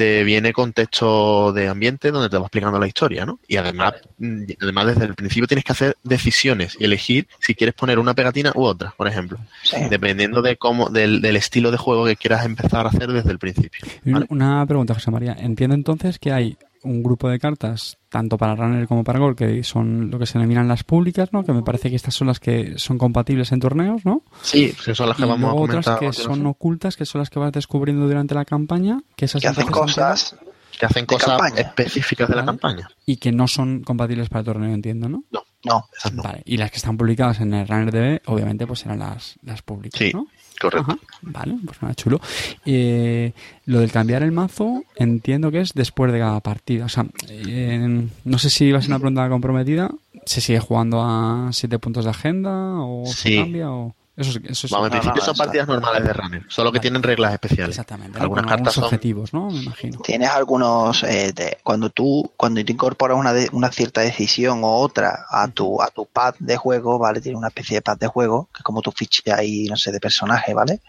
te 0.00 0.24
viene 0.24 0.54
con 0.54 0.72
texto 0.72 1.52
de 1.52 1.68
ambiente 1.68 2.10
donde 2.10 2.30
te 2.30 2.38
va 2.38 2.44
explicando 2.44 2.78
la 2.78 2.86
historia, 2.86 3.26
¿no? 3.26 3.38
Y 3.46 3.58
además, 3.58 3.96
mm, 4.16 4.44
además 4.62 4.86
desde 4.86 5.04
el 5.04 5.14
principio 5.14 5.46
tienes 5.46 5.62
que 5.62 5.72
hacer 5.72 5.94
decisiones 6.02 6.74
y 6.80 6.84
elegir 6.84 7.28
si 7.38 7.54
quieres 7.54 7.74
poner 7.74 7.98
una 7.98 8.14
pegatina 8.14 8.50
u 8.54 8.62
otra, 8.62 8.94
por 8.96 9.08
ejemplo, 9.08 9.36
Sí. 9.62 9.76
dependiendo 9.90 10.40
de 10.40 10.56
cómo, 10.56 10.88
del, 10.88 11.20
del 11.20 11.36
estilo 11.36 11.70
de 11.70 11.76
juego 11.76 12.06
que 12.06 12.16
quieras 12.16 12.46
empezar 12.46 12.86
a 12.86 12.88
hacer 12.88 13.12
desde 13.12 13.30
el 13.30 13.38
principio. 13.38 13.86
Una 14.30 14.64
pregunta, 14.64 14.94
José 14.94 15.10
María. 15.10 15.36
Entiendo 15.38 15.74
entonces 15.74 16.18
que 16.18 16.32
hay 16.32 16.56
un 16.82 17.02
grupo 17.02 17.28
de 17.28 17.38
cartas, 17.38 17.98
tanto 18.08 18.38
para 18.38 18.54
Runner 18.56 18.86
como 18.88 19.04
para 19.04 19.18
Gol, 19.18 19.36
que 19.36 19.62
son 19.64 20.10
lo 20.10 20.18
que 20.18 20.26
se 20.26 20.38
denominan 20.38 20.66
las 20.68 20.82
públicas, 20.84 21.30
¿no? 21.32 21.44
Que 21.44 21.52
me 21.52 21.62
parece 21.62 21.90
que 21.90 21.96
estas 21.96 22.14
son 22.14 22.26
las 22.28 22.40
que 22.40 22.78
son 22.78 22.96
compatibles 22.98 23.52
en 23.52 23.60
torneos, 23.60 24.04
¿no? 24.06 24.22
Sí, 24.42 24.74
pues 24.84 24.96
son 24.96 25.08
las 25.08 25.16
que 25.16 25.24
y 25.24 25.26
vamos 25.28 25.38
a 25.38 25.52
luego 25.52 25.66
comentar. 25.66 25.94
otras 25.94 25.98
que 25.98 26.06
a 26.06 26.12
son 26.12 26.46
ocultas, 26.46 26.96
que 26.96 27.04
son 27.06 27.18
las 27.20 27.30
que 27.30 27.38
vas 27.38 27.52
descubriendo 27.52 28.06
durante 28.06 28.34
la 28.34 28.44
campaña, 28.44 29.00
que 29.16 29.26
esas 29.26 29.42
Que 29.42 29.48
hacen 29.48 29.66
cosas. 29.66 30.36
que 30.78 30.86
hacen 30.86 31.04
cosas 31.06 31.28
campaña. 31.28 31.60
específicas 31.60 32.28
de 32.28 32.36
la 32.36 32.44
campaña. 32.44 32.88
y 33.04 33.16
que 33.18 33.32
no 33.32 33.46
son 33.46 33.82
compatibles 33.82 34.28
para 34.30 34.40
el 34.40 34.46
torneo, 34.46 34.72
entiendo, 34.72 35.08
¿no? 35.08 35.24
No, 35.30 35.42
No. 35.64 35.84
esas 35.98 36.14
no. 36.14 36.22
Vale. 36.22 36.42
Y 36.46 36.56
las 36.56 36.70
que 36.70 36.78
están 36.78 36.96
publicadas 36.96 37.40
en 37.40 37.52
el 37.52 37.68
Runner 37.68 37.90
DB, 37.92 38.22
obviamente, 38.30 38.66
pues 38.66 38.78
serán 38.80 39.00
las, 39.00 39.34
las 39.42 39.60
públicas, 39.60 39.98
Sí, 39.98 40.10
¿no? 40.14 40.26
Correcto. 40.60 40.92
Ajá, 40.92 40.98
vale, 41.22 41.56
pues 41.64 41.80
nada, 41.82 41.94
chulo. 41.94 42.20
Eh, 42.66 43.32
lo 43.66 43.80
del 43.80 43.90
cambiar 43.90 44.22
el 44.22 44.32
mazo, 44.32 44.84
entiendo 44.96 45.50
que 45.50 45.60
es 45.60 45.72
después 45.74 46.12
de 46.12 46.18
cada 46.18 46.40
partida. 46.40 46.84
O 46.84 46.88
sea, 46.88 47.06
eh, 47.28 48.06
no 48.24 48.38
sé 48.38 48.50
si 48.50 48.70
va 48.70 48.78
a 48.78 48.82
ser 48.82 48.90
una 48.90 48.98
pregunta 48.98 49.28
comprometida. 49.28 49.90
¿Se 50.26 50.40
sigue 50.40 50.60
jugando 50.60 51.02
a 51.02 51.48
siete 51.52 51.78
puntos 51.78 52.04
de 52.04 52.10
agenda 52.10 52.52
o 52.80 53.04
Sí. 53.06 53.30
se 53.30 53.36
cambia? 53.36 53.70
O... 53.70 53.94
Eso, 54.20 54.38
es- 54.38 54.50
eso 54.64 54.68
Vamos, 54.70 54.86
en 54.88 55.00
principio 55.00 55.22
son 55.22 55.34
partidas 55.36 55.66
normales 55.66 56.04
de 56.04 56.12
runner, 56.12 56.44
solo 56.48 56.70
que 56.70 56.78
Vale. 56.78 56.82
tienen 56.82 57.02
reglas 57.02 57.32
especiales. 57.32 57.70
Exactamente. 57.70 58.18
Algunas 58.20 58.44
Con 58.44 58.50
cartas 58.56 58.74
son 58.74 58.84
objetivos, 58.84 59.32
¿no? 59.32 59.50
Me 59.50 59.62
imagino. 59.62 60.00
Tienes 60.00 60.28
algunos, 60.30 61.02
eh, 61.04 61.32
de- 61.32 61.56
cuando 61.62 61.88
tú 61.90 62.30
cuando 62.36 62.62
tú 62.64 62.72
incorporas 62.72 63.16
una, 63.16 63.32
de- 63.32 63.48
una 63.52 63.70
cierta 63.72 64.02
decisión 64.02 64.60
o 64.62 64.76
otra 64.76 65.26
a 65.30 65.48
tu 65.48 65.80
a 65.80 65.88
tu 65.88 66.04
pad 66.06 66.34
de 66.38 66.56
juego, 66.56 66.98
¿vale? 66.98 67.20
Tiene 67.20 67.38
una 67.38 67.48
especie 67.48 67.76
de 67.78 67.82
pad 67.82 67.96
de 67.98 68.08
juego, 68.08 68.48
que 68.52 68.58
es 68.58 68.62
como 68.64 68.82
tu 68.82 68.92
ficha 68.92 69.36
ahí, 69.36 69.64
no 69.64 69.76
sé, 69.76 69.90
de 69.90 70.00
personaje, 70.00 70.52
¿vale? 70.54 70.80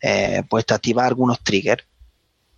Eh, 0.00 0.42
pues 0.48 0.66
te 0.66 0.74
activa 0.74 1.06
algunos 1.06 1.40
triggers. 1.40 1.84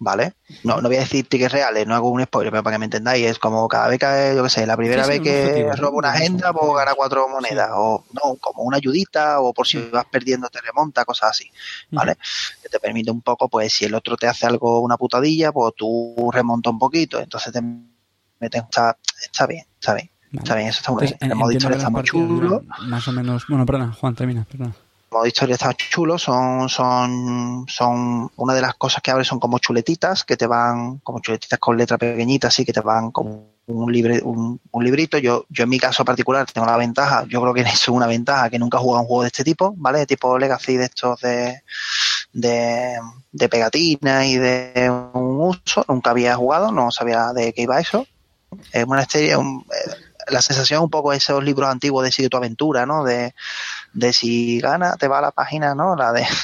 ¿Vale? 0.01 0.33
No, 0.65 0.81
no 0.81 0.89
voy 0.89 0.97
a 0.97 1.01
decir 1.01 1.29
tickets 1.29 1.53
reales, 1.53 1.87
no 1.87 1.95
hago 1.95 2.09
un 2.11 2.25
spoiler, 2.25 2.51
pero 2.51 2.63
para 2.65 2.75
que 2.75 2.79
me 2.81 2.87
entendáis, 2.87 3.25
es 3.27 3.39
como 3.39 3.69
cada 3.69 3.87
vez 3.87 3.99
que, 3.99 4.33
yo 4.35 4.43
qué 4.43 4.51
sé, 4.51 4.67
la 4.67 4.77
primera 4.77 5.05
Sí, 5.05 5.11
vez 5.11 5.21
que 5.21 5.71
robo 5.77 5.99
una 5.99 6.11
agenda, 6.11 6.53
pues 6.53 6.73
gana 6.75 6.95
cuatro 6.95 7.29
monedas, 7.29 7.71
o 7.75 8.03
no, 8.13 8.35
como 8.41 8.63
una 8.65 8.79
ayudita, 8.79 9.41
o 9.41 9.53
por 9.53 9.67
si 9.67 9.79
vas 9.91 10.07
perdiendo 10.07 10.49
te 10.49 10.61
remonta, 10.63 11.05
cosas 11.05 11.31
así, 11.31 11.51
¿vale? 11.91 12.17
Que 12.63 12.69
te 12.71 12.81
permite 12.81 13.11
un 13.11 13.21
poco, 13.21 13.49
pues 13.49 13.73
si 13.75 13.85
el 13.85 13.95
otro 13.95 14.17
te 14.17 14.27
hace 14.27 14.47
algo, 14.47 14.81
una 14.81 14.97
putadilla, 14.97 15.53
pues 15.53 15.75
tú 15.77 16.31
remonta 16.33 16.71
un 16.71 16.79
poquito, 16.79 17.21
entonces 17.21 17.53
te 17.53 17.61
metes, 17.61 18.63
está, 18.63 18.97
está 19.23 19.47
bien, 19.47 19.67
está 19.79 19.95
bien, 19.95 20.11
Vale. 20.33 20.43
está 20.43 20.55
bien, 20.57 20.69
eso 20.69 20.79
está 20.79 20.93
muy 20.93 21.03
bien. 21.05 21.19
Historia 21.53 21.69
que 21.69 21.77
está 21.77 21.91
muy 21.91 22.03
chulo. 22.05 22.63
Más 22.87 23.07
o 23.07 23.13
menos. 23.13 23.45
Bueno, 23.47 23.67
perdona, 23.67 23.93
Juan, 23.93 24.15
termina, 24.15 24.47
perdona. 24.51 24.75
Modo 25.11 25.27
historia 25.27 25.55
está 25.55 25.75
chulo, 25.75 26.19
son, 26.19 26.69
son, 26.69 27.65
son, 27.69 28.31
una 28.37 28.55
de 28.55 28.63
las 28.63 28.75
cosas 28.75 29.03
que 29.03 29.11
abre 29.11 29.25
son 29.25 29.41
como 29.41 29.59
chuletitas, 29.59 30.25
que 30.25 30.37
te 30.37 30.47
van, 30.47 30.99
como 30.99 31.21
chuletitas 31.21 31.59
con 31.59 31.77
letra 31.77 31.99
pequeñita, 31.99 32.49
así 32.49 32.65
que 32.65 32.73
te 32.73 32.81
van 32.81 33.11
como 33.11 33.51
un 33.67 33.93
libre, 33.93 34.21
un, 34.23 34.61
un 34.71 34.85
librito. 34.85 35.19
Yo, 35.19 35.47
yo 35.49 35.65
en 35.65 35.71
mi 35.71 35.79
caso 35.79 36.05
particular 36.05 36.47
tengo 36.53 36.67
la 36.67 36.77
ventaja, 36.77 37.25
yo 37.29 37.41
creo 37.41 37.55
que 37.55 37.61
eso 37.63 37.71
es 37.75 37.89
una 37.89 38.07
ventaja, 38.07 38.51
que 38.51 38.59
nunca 38.59 38.79
he 38.79 38.81
jugado 38.81 39.03
un 39.03 39.09
juego 39.09 39.23
de 39.23 39.29
este 39.29 39.45
tipo, 39.45 39.75
¿vale? 39.77 40.01
De 40.01 40.07
tipo 40.07 40.39
Legacy 40.39 40.77
de 40.77 40.85
estos 40.85 41.21
de, 41.21 41.63
de, 42.33 42.99
de 43.33 43.49
pegatina 43.49 44.27
y 44.27 44.37
de 44.37 44.91
un 45.15 45.41
uso, 45.41 45.85
nunca 45.89 46.11
había 46.11 46.37
jugado, 46.37 46.73
no 46.73 46.91
sabía 46.91 47.33
de 47.33 47.53
qué 47.53 47.63
iba 47.63 47.81
eso. 47.81 48.07
Es 48.73 48.85
una 48.85 49.05
serie, 49.05 49.37
un- 49.37 49.65
eh, 49.71 49.91
la 50.29 50.43
sensación 50.43 50.83
un 50.83 50.91
poco 50.91 51.11
de 51.11 51.17
esos 51.19 51.43
libros 51.43 51.69
antiguos 51.69 52.05
de 52.05 52.13
Sigue 52.13 52.29
tu 52.29 52.37
aventura, 52.37 52.87
¿no? 52.87 53.05
De, 53.05 53.35
de 53.93 54.13
si 54.13 54.61
gana, 54.61 54.97
te 54.97 55.09
va 55.09 55.19
a 55.19 55.23
la 55.23 55.31
página, 55.31 55.75
¿no? 55.75 55.97
La 55.97 56.13
de. 56.13 56.27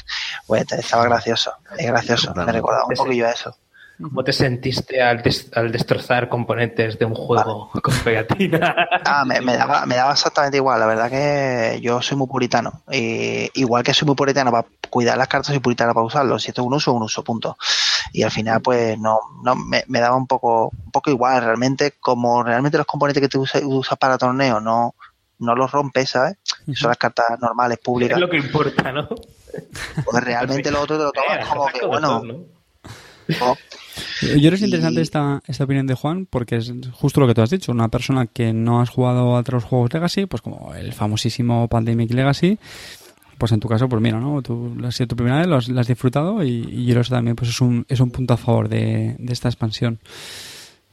Pues 0.47 0.70
estaba 0.70 1.05
gracioso, 1.05 1.53
es 1.76 1.86
gracioso, 1.86 2.32
me 2.34 2.53
recordaba 2.53 2.84
un 2.84 2.90
poquillo 3.05 3.26
a 3.26 3.30
eso. 3.32 3.57
¿Cómo 4.01 4.22
te 4.22 4.32
sentiste 4.32 5.01
al, 5.03 5.22
des- 5.22 5.51
al 5.57 5.72
destrozar 5.72 6.28
componentes 6.28 6.99
de 6.99 7.05
un 7.07 7.14
juego 7.14 7.70
con 7.82 7.94
pegatina? 8.05 8.76
Ah, 9.05 9.24
me, 9.24 9.40
me 9.40 9.57
daba, 9.57 9.86
me 9.86 9.97
daba 9.97 10.12
exactamente 10.12 10.59
igual, 10.59 10.78
la 10.78 10.86
verdad 10.86 11.11
que 11.11 11.80
yo 11.80 12.01
soy 12.03 12.16
muy 12.16 12.26
puritano. 12.28 12.82
Y 12.92 13.51
igual 13.61 13.82
que 13.82 13.94
soy 13.94 14.07
muy 14.07 14.14
puritano 14.14 14.51
para 14.53 14.66
cuidar 14.90 15.16
las 15.18 15.26
cartas, 15.28 15.49
soy 15.49 15.59
puritano 15.61 15.94
para 15.94 16.05
usarlo. 16.07 16.38
Si 16.38 16.49
esto 16.51 16.61
es 16.62 16.66
un 16.66 16.74
uso, 16.74 16.92
un 16.92 17.03
uso, 17.03 17.24
punto. 17.24 17.57
Y 18.12 18.22
al 18.22 18.30
final, 18.30 18.61
pues 18.61 18.99
no, 18.99 19.18
no 19.42 19.57
me, 19.57 19.82
me 19.88 19.99
daba 20.01 20.16
un 20.16 20.26
poco, 20.26 20.68
un 20.84 20.90
poco 20.92 21.11
igual. 21.11 21.42
Realmente, 21.42 21.94
como 22.01 22.42
realmente 22.44 22.76
los 22.78 22.86
componentes 22.86 23.20
que 23.22 23.28
tú 23.28 23.40
usas, 23.42 23.62
usas 23.64 23.99
para 23.99 24.18
torneo 24.18 24.61
no, 24.61 24.94
no 25.38 25.55
los 25.55 25.70
rompes, 25.72 26.11
¿sabes? 26.11 26.36
Son 26.75 26.89
las 26.89 26.99
cartas 26.99 27.27
normales, 27.41 27.79
es 27.79 27.85
públicas. 27.85 28.19
lo 28.19 28.29
que 28.29 28.39
importa, 28.39 28.93
¿no? 28.93 29.09
Pues 29.09 30.25
realmente 30.25 30.71
lo 30.71 30.83
otro 30.83 30.99
te 30.99 31.05
lo 31.05 31.12
tomas 31.12 31.49
como 31.49 31.67
que, 31.69 31.87
bueno, 31.87 32.23
¿no? 32.25 32.35
no, 33.41 33.57
Yo 34.21 34.29
creo 34.37 34.51
que 34.51 34.55
es 34.57 34.62
interesante 34.62 35.01
esta, 35.01 35.43
esta 35.47 35.64
opinión 35.64 35.87
de 35.87 35.95
Juan 35.95 36.27
porque 36.27 36.57
es 36.57 36.73
justo 36.93 37.21
lo 37.21 37.27
que 37.27 37.35
tú 37.35 37.43
has 37.43 37.51
dicho. 37.51 37.73
Una 37.73 37.89
persona 37.89 38.27
que 38.27 38.53
no 38.53 38.81
has 38.81 38.91
jugado 38.91 39.35
a 39.37 39.41
otros 39.41 39.64
juegos 39.64 39.93
Legacy, 39.95 40.27
pues 40.27 40.43
como 40.43 40.75
el 40.75 40.93
famosísimo 40.93 41.67
Pandemic 41.69 42.12
Legacy, 42.12 42.59
pues 43.39 43.53
en 43.53 43.61
tu 43.61 43.69
caso, 43.69 43.89
pues 43.89 44.01
mira, 44.03 44.19
¿no? 44.19 44.43
Tú 44.43 44.77
ha 44.85 44.91
sido 44.93 45.09
tu 45.09 45.17
primera 45.17 45.39
vez, 45.39 45.47
lo 45.47 45.57
has, 45.57 45.69
lo 45.69 45.81
has 45.81 45.87
disfrutado 45.87 46.43
y, 46.43 46.49
y 46.71 46.85
yo 46.87 46.93
creo 46.93 46.97
que 46.97 47.01
eso 47.07 47.14
también 47.14 47.37
pues 47.37 47.51
es 47.51 47.61
un, 47.61 47.85
es 47.89 48.01
un 48.01 48.11
punto 48.11 48.35
a 48.35 48.37
favor 48.39 48.69
de, 48.69 49.14
de 49.19 49.33
esta 49.33 49.49
expansión. 49.49 49.99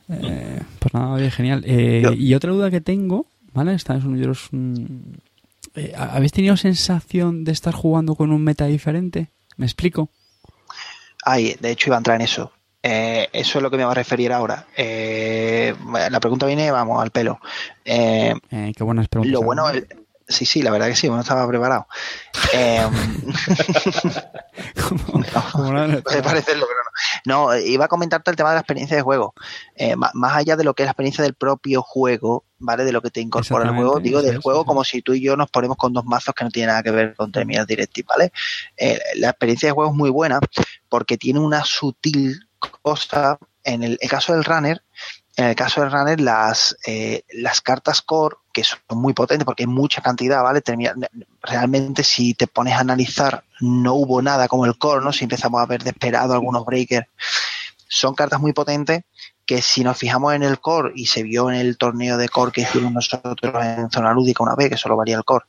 Eh, 0.10 0.60
pues 0.80 0.94
nada, 0.94 1.12
oye, 1.14 1.32
genial. 1.32 1.64
Eh, 1.66 2.04
y 2.18 2.34
otra 2.34 2.52
duda 2.52 2.70
que 2.70 2.82
tengo, 2.82 3.26
¿vale? 3.54 3.74
Esta 3.74 3.96
es 3.96 4.04
un, 4.04 4.16
yo 4.18 4.22
creo 4.24 4.32
es 4.34 4.52
un- 4.52 5.18
¿Habéis 5.98 6.32
tenido 6.32 6.56
sensación 6.58 7.44
de 7.44 7.52
estar 7.52 7.74
jugando 7.74 8.16
con 8.16 8.32
un 8.32 8.44
meta 8.44 8.66
diferente? 8.66 9.30
¿Me 9.58 9.66
explico? 9.66 10.10
Ay, 11.26 11.56
de 11.60 11.72
hecho 11.72 11.90
iba 11.90 11.96
a 11.96 12.00
entrar 12.00 12.16
en 12.16 12.22
eso. 12.22 12.52
Eh, 12.86 13.30
eso 13.32 13.60
es 13.60 13.64
lo 13.64 13.72
que 13.72 13.78
me 13.78 13.86
va 13.86 13.92
a 13.92 13.96
referir 13.96 14.34
ahora. 14.34 14.68
Eh, 14.76 15.74
la 16.12 16.20
pregunta 16.20 16.46
viene, 16.46 16.70
vamos, 16.70 17.02
al 17.02 17.12
pelo. 17.12 17.40
Eh, 17.86 18.34
Eh, 18.52 18.74
qué 18.76 18.84
buenas 18.84 19.08
preguntas. 19.08 19.32
lo 19.32 19.40
¿no? 19.40 19.46
bueno, 19.46 19.70
el- 19.70 19.88
sí, 20.28 20.46
sí, 20.46 20.62
la 20.62 20.72
verdad 20.72 20.88
que 20.88 20.96
sí, 20.96 21.10
no 21.10 21.20
estaba 21.20 21.48
preparado. 21.48 21.88
Eh, 22.54 22.86
puede 26.04 26.24
parecerlo, 26.24 26.66
pero 26.68 26.80
no. 26.84 26.94
No, 27.26 27.58
iba 27.58 27.86
a 27.86 27.88
comentarte 27.88 28.32
el 28.32 28.38
tema 28.38 28.50
de 28.50 28.56
la 28.56 28.62
experiencia 28.62 28.96
de 28.96 29.04
juego. 29.04 29.34
Eh, 29.76 29.96
más 29.96 30.36
allá 30.36 30.56
de 30.56 30.64
lo 30.64 30.74
que 30.74 30.84
es 30.84 30.88
la 30.88 30.92
experiencia 30.92 31.24
del 31.24 31.34
propio 31.34 31.82
juego, 31.82 32.46
¿vale? 32.60 32.86
De 32.86 32.92
lo 32.92 33.02
que 33.02 33.10
te 33.10 33.22
incorpora 33.22 33.66
el 33.66 33.76
juego, 33.76 34.00
digo 34.00 34.22
del 34.22 34.40
juego 34.40 34.66
como 34.66 34.84
si 34.84 35.02
tú 35.02 35.14
y 35.14 35.22
yo 35.22 35.36
nos 35.36 35.50
ponemos 35.50 35.78
con 35.78 35.94
dos 35.94 36.06
mazos 36.06 36.34
que 36.36 36.44
no 36.44 36.52
tienen 36.52 36.70
nada 36.70 36.84
que 36.84 36.92
ver 36.92 37.16
con 37.16 37.32
Terminal 37.32 37.66
Directive, 37.66 38.06
¿vale? 38.08 38.32
Eh, 38.78 39.00
la 39.16 39.30
experiencia 39.30 39.70
de 39.70 39.74
juego 39.74 39.92
es 39.92 39.98
muy 39.98 40.10
buena 40.10 40.40
porque 40.90 41.18
tiene 41.18 41.40
una 41.40 41.64
sutil 41.64 42.48
cosa. 42.82 43.38
En 43.66 43.82
el, 43.82 43.98
el 44.02 44.10
caso 44.10 44.34
del 44.34 44.44
runner, 44.44 44.84
en 45.36 45.46
el 45.46 45.56
caso 45.56 45.82
del 45.82 45.92
runner, 45.92 46.20
las, 46.22 46.78
eh, 46.86 47.24
las 47.34 47.62
cartas 47.62 48.02
core, 48.02 48.38
que 48.52 48.64
son 48.64 48.80
muy 48.92 49.14
potentes 49.14 49.46
porque 49.46 49.64
hay 49.64 49.68
mucha 49.68 50.02
cantidad, 50.02 50.44
¿vale? 50.44 50.62
Realmente, 51.42 52.04
si 52.04 52.36
te 52.36 52.48
pones 52.48 52.76
a 52.76 52.82
analizar, 52.82 53.44
no 53.60 53.96
hubo 53.96 54.22
nada 54.22 54.48
como 54.48 54.66
el 54.66 54.78
core, 54.78 55.04
¿no? 55.04 55.12
Si 55.12 55.24
empezamos 55.24 55.62
a 55.62 55.66
ver 55.66 55.84
desesperado 55.84 56.34
algunos 56.34 56.66
breakers, 56.66 57.08
son 57.88 58.14
cartas 58.14 58.40
muy 58.40 58.54
potentes 58.54 59.04
que 59.46 59.62
si 59.62 59.84
nos 59.84 59.98
fijamos 59.98 60.34
en 60.34 60.44
el 60.44 60.60
core 60.60 60.94
y 60.96 61.08
se 61.08 61.24
vio 61.24 61.50
en 61.50 61.58
el 61.58 61.78
torneo 61.78 62.18
de 62.18 62.30
core 62.30 62.52
que 62.52 62.62
hicimos 62.62 62.92
nosotros 62.92 63.54
en 63.66 63.90
zona 63.92 64.14
lúdica 64.14 64.44
una 64.44 64.56
vez, 64.56 64.70
que 64.70 64.78
solo 64.78 64.96
varía 64.96 65.18
el 65.18 65.26
core, 65.26 65.46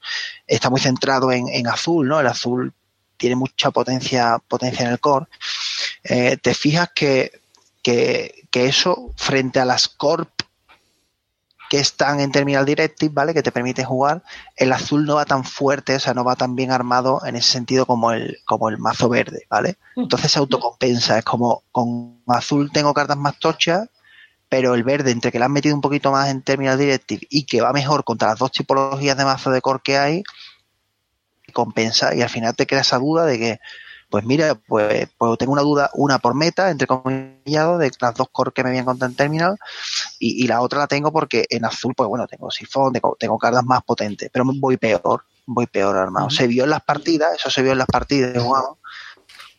está 0.46 0.70
muy 0.70 0.80
centrado 0.80 1.30
en, 1.30 1.48
en 1.48 1.68
azul, 1.68 2.08
¿no? 2.08 2.18
El 2.20 2.26
azul 2.26 2.72
tiene 3.16 3.36
mucha 3.36 3.70
potencia, 3.70 4.38
potencia 4.48 4.86
en 4.86 4.92
el 4.92 5.00
core. 5.00 5.26
Eh, 6.02 6.36
te 6.42 6.54
fijas 6.54 6.90
que, 6.94 7.40
que, 7.84 8.48
que 8.50 8.66
eso 8.66 9.12
frente 9.14 9.60
a 9.60 9.64
las 9.64 9.86
corp 9.86 10.30
que 11.70 11.78
están 11.78 12.20
en 12.20 12.32
Terminal 12.32 12.64
Directive, 12.64 13.12
¿vale? 13.12 13.34
Que 13.34 13.42
te 13.42 13.52
permiten 13.52 13.84
jugar, 13.84 14.22
el 14.56 14.72
azul 14.72 15.04
no 15.04 15.16
va 15.16 15.24
tan 15.24 15.44
fuerte, 15.44 15.96
o 15.96 16.00
sea, 16.00 16.14
no 16.14 16.24
va 16.24 16.36
tan 16.36 16.56
bien 16.56 16.70
armado 16.70 17.20
en 17.24 17.36
ese 17.36 17.52
sentido 17.52 17.86
como 17.86 18.12
el, 18.12 18.38
como 18.44 18.68
el 18.68 18.78
mazo 18.78 19.08
verde, 19.08 19.46
¿vale? 19.48 19.76
Entonces 19.96 20.32
se 20.32 20.38
autocompensa, 20.38 21.18
es 21.18 21.24
como 21.24 21.62
con 21.72 22.22
azul 22.26 22.70
tengo 22.72 22.94
cartas 22.94 23.16
más 23.16 23.38
tochas, 23.38 23.88
pero 24.48 24.74
el 24.74 24.84
verde, 24.84 25.10
entre 25.10 25.32
que 25.32 25.38
le 25.38 25.46
han 25.46 25.52
metido 25.52 25.74
un 25.74 25.80
poquito 25.80 26.10
más 26.12 26.28
en 26.30 26.42
Terminal 26.42 26.78
Directive 26.78 27.26
y 27.28 27.44
que 27.44 27.60
va 27.60 27.72
mejor 27.72 28.04
contra 28.04 28.28
las 28.28 28.38
dos 28.38 28.52
tipologías 28.52 29.16
de 29.16 29.24
mazo 29.24 29.50
de 29.50 29.60
core 29.60 29.80
que 29.82 29.98
hay, 29.98 30.22
compensa 31.52 32.14
y 32.14 32.22
al 32.22 32.30
final 32.30 32.54
te 32.54 32.66
queda 32.66 32.80
esa 32.80 32.98
duda 32.98 33.26
de 33.26 33.38
que, 33.38 33.60
pues 34.14 34.24
mira, 34.24 34.54
pues, 34.54 35.08
pues 35.18 35.38
tengo 35.38 35.52
una 35.54 35.62
duda, 35.62 35.90
una 35.94 36.20
por 36.20 36.36
meta, 36.36 36.70
entre 36.70 36.86
comillado, 36.86 37.78
de 37.78 37.90
las 38.00 38.14
dos 38.14 38.28
core 38.30 38.52
que 38.54 38.62
me 38.62 38.70
vienen 38.70 38.84
contra 38.84 39.08
en 39.08 39.16
Terminal 39.16 39.56
y, 40.20 40.44
y 40.44 40.46
la 40.46 40.60
otra 40.60 40.78
la 40.78 40.86
tengo 40.86 41.10
porque 41.10 41.46
en 41.50 41.64
azul, 41.64 41.94
pues 41.96 42.08
bueno, 42.08 42.24
tengo 42.28 42.48
sifón, 42.48 42.92
tengo, 42.92 43.16
tengo 43.18 43.36
cartas 43.38 43.64
más 43.64 43.82
potentes, 43.82 44.30
pero 44.32 44.44
voy 44.60 44.76
peor, 44.76 45.24
voy 45.46 45.66
peor 45.66 45.96
armado. 45.96 46.30
Se 46.30 46.46
vio 46.46 46.62
en 46.62 46.70
las 46.70 46.82
partidas, 46.84 47.34
eso 47.34 47.50
se 47.50 47.60
vio 47.62 47.72
en 47.72 47.78
las 47.78 47.88
partidas, 47.88 48.40
jugamos, 48.40 48.78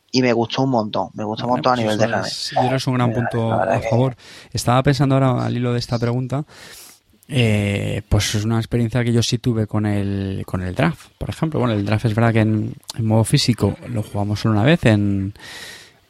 y 0.09 0.21
me 0.21 0.31
gustó 0.31 0.61
un 0.61 0.69
montón, 0.69 1.09
me 1.15 1.25
gustó 1.25 1.47
un 1.47 1.51
montón 1.51 1.73
a 1.73 1.75
pues 1.75 1.97
nivel 1.97 1.97
de 1.97 2.05
es- 2.29 2.51
yo 2.51 2.57
creo 2.59 2.69
que 2.69 2.75
es 2.77 2.87
un 2.87 2.93
gran 2.93 3.13
punto 3.13 3.51
a 3.51 3.81
favor. 3.81 4.15
Estaba 4.53 4.81
pensando 4.83 5.15
ahora 5.15 5.45
al 5.45 5.57
hilo 5.57 5.73
de 5.73 5.79
esta 5.79 5.99
pregunta. 5.99 6.45
Eh, 7.28 8.01
pues 8.07 8.36
es 8.36 8.45
una 8.45 8.57
experiencia 8.57 9.03
que 9.03 9.11
yo 9.13 9.23
sí 9.23 9.38
tuve 9.39 9.65
con 9.67 9.86
el, 9.86 10.43
con 10.45 10.61
el 10.61 10.76
draft, 10.76 11.07
por 11.17 11.30
ejemplo. 11.30 11.59
Bueno, 11.59 11.73
el 11.73 11.86
draft 11.86 12.05
es 12.05 12.15
verdad 12.15 12.34
que 12.34 12.41
en, 12.41 12.73
en 12.97 13.05
modo 13.05 13.23
físico 13.23 13.76
lo 13.89 14.03
jugamos 14.03 14.39
solo 14.39 14.53
una 14.55 14.63
vez 14.63 14.86
en, 14.86 15.34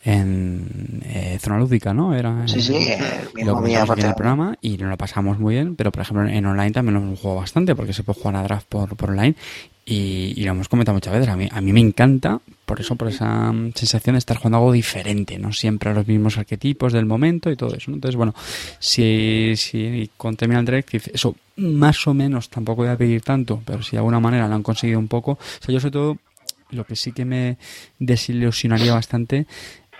en 0.03 1.01
eh, 1.05 1.37
zona 1.41 1.57
lúdica, 1.59 1.93
¿no? 1.93 2.13
Era 2.13 2.47
Sí, 2.47 2.61
sí, 2.61 2.75
en- 2.75 3.01
el 3.03 3.29
mismo 3.33 3.59
lo 3.61 3.61
día 3.65 3.83
en 3.97 4.05
el 4.05 4.13
programa 4.15 4.57
y 4.61 4.77
nos 4.77 4.89
lo 4.89 4.97
pasamos 4.97 5.39
muy 5.39 5.55
bien, 5.55 5.75
pero 5.75 5.91
por 5.91 6.01
ejemplo 6.01 6.27
en 6.27 6.45
online 6.45 6.71
también 6.71 6.93
lo 6.95 6.99
hemos 7.01 7.19
jugado 7.19 7.39
bastante 7.39 7.75
porque 7.75 7.93
se 7.93 8.03
puede 8.03 8.19
jugar 8.19 8.35
a 8.35 8.43
draft 8.43 8.67
por, 8.67 8.95
por 8.95 9.09
online 9.11 9.35
y, 9.85 10.33
y 10.35 10.43
lo 10.43 10.51
hemos 10.51 10.67
comentado 10.67 10.95
muchas 10.95 11.13
veces. 11.13 11.29
A 11.29 11.35
mí, 11.37 11.47
a 11.51 11.61
mí 11.61 11.71
me 11.71 11.79
encanta 11.79 12.41
por 12.65 12.81
eso, 12.81 12.95
por 12.95 13.07
esa 13.07 13.53
sensación 13.75 14.15
de 14.15 14.17
estar 14.19 14.37
jugando 14.37 14.57
algo 14.57 14.71
diferente, 14.71 15.37
no 15.37 15.53
siempre 15.53 15.91
a 15.91 15.93
los 15.93 16.07
mismos 16.07 16.37
arquetipos 16.37 16.91
del 16.91 17.05
momento 17.05 17.51
y 17.51 17.55
todo 17.55 17.75
eso. 17.75 17.91
¿no? 17.91 17.95
Entonces, 17.95 18.15
bueno, 18.15 18.33
si, 18.79 19.53
si 19.55 20.09
con 20.17 20.35
Terminal 20.35 20.65
Directive 20.65 21.11
eso 21.13 21.35
más 21.57 22.07
o 22.07 22.13
menos 22.13 22.49
tampoco 22.49 22.81
voy 22.81 22.91
a 22.91 22.97
pedir 22.97 23.21
tanto, 23.21 23.61
pero 23.63 23.83
si 23.83 23.91
de 23.91 23.97
alguna 23.97 24.19
manera 24.19 24.47
lo 24.47 24.55
han 24.55 24.63
conseguido 24.63 24.99
un 24.99 25.07
poco, 25.07 25.33
o 25.33 25.63
sea, 25.63 25.71
yo 25.71 25.79
sobre 25.79 25.91
todo 25.91 26.17
lo 26.71 26.85
que 26.85 26.95
sí 26.95 27.11
que 27.11 27.23
me 27.23 27.57
desilusionaría 27.99 28.93
bastante 28.93 29.45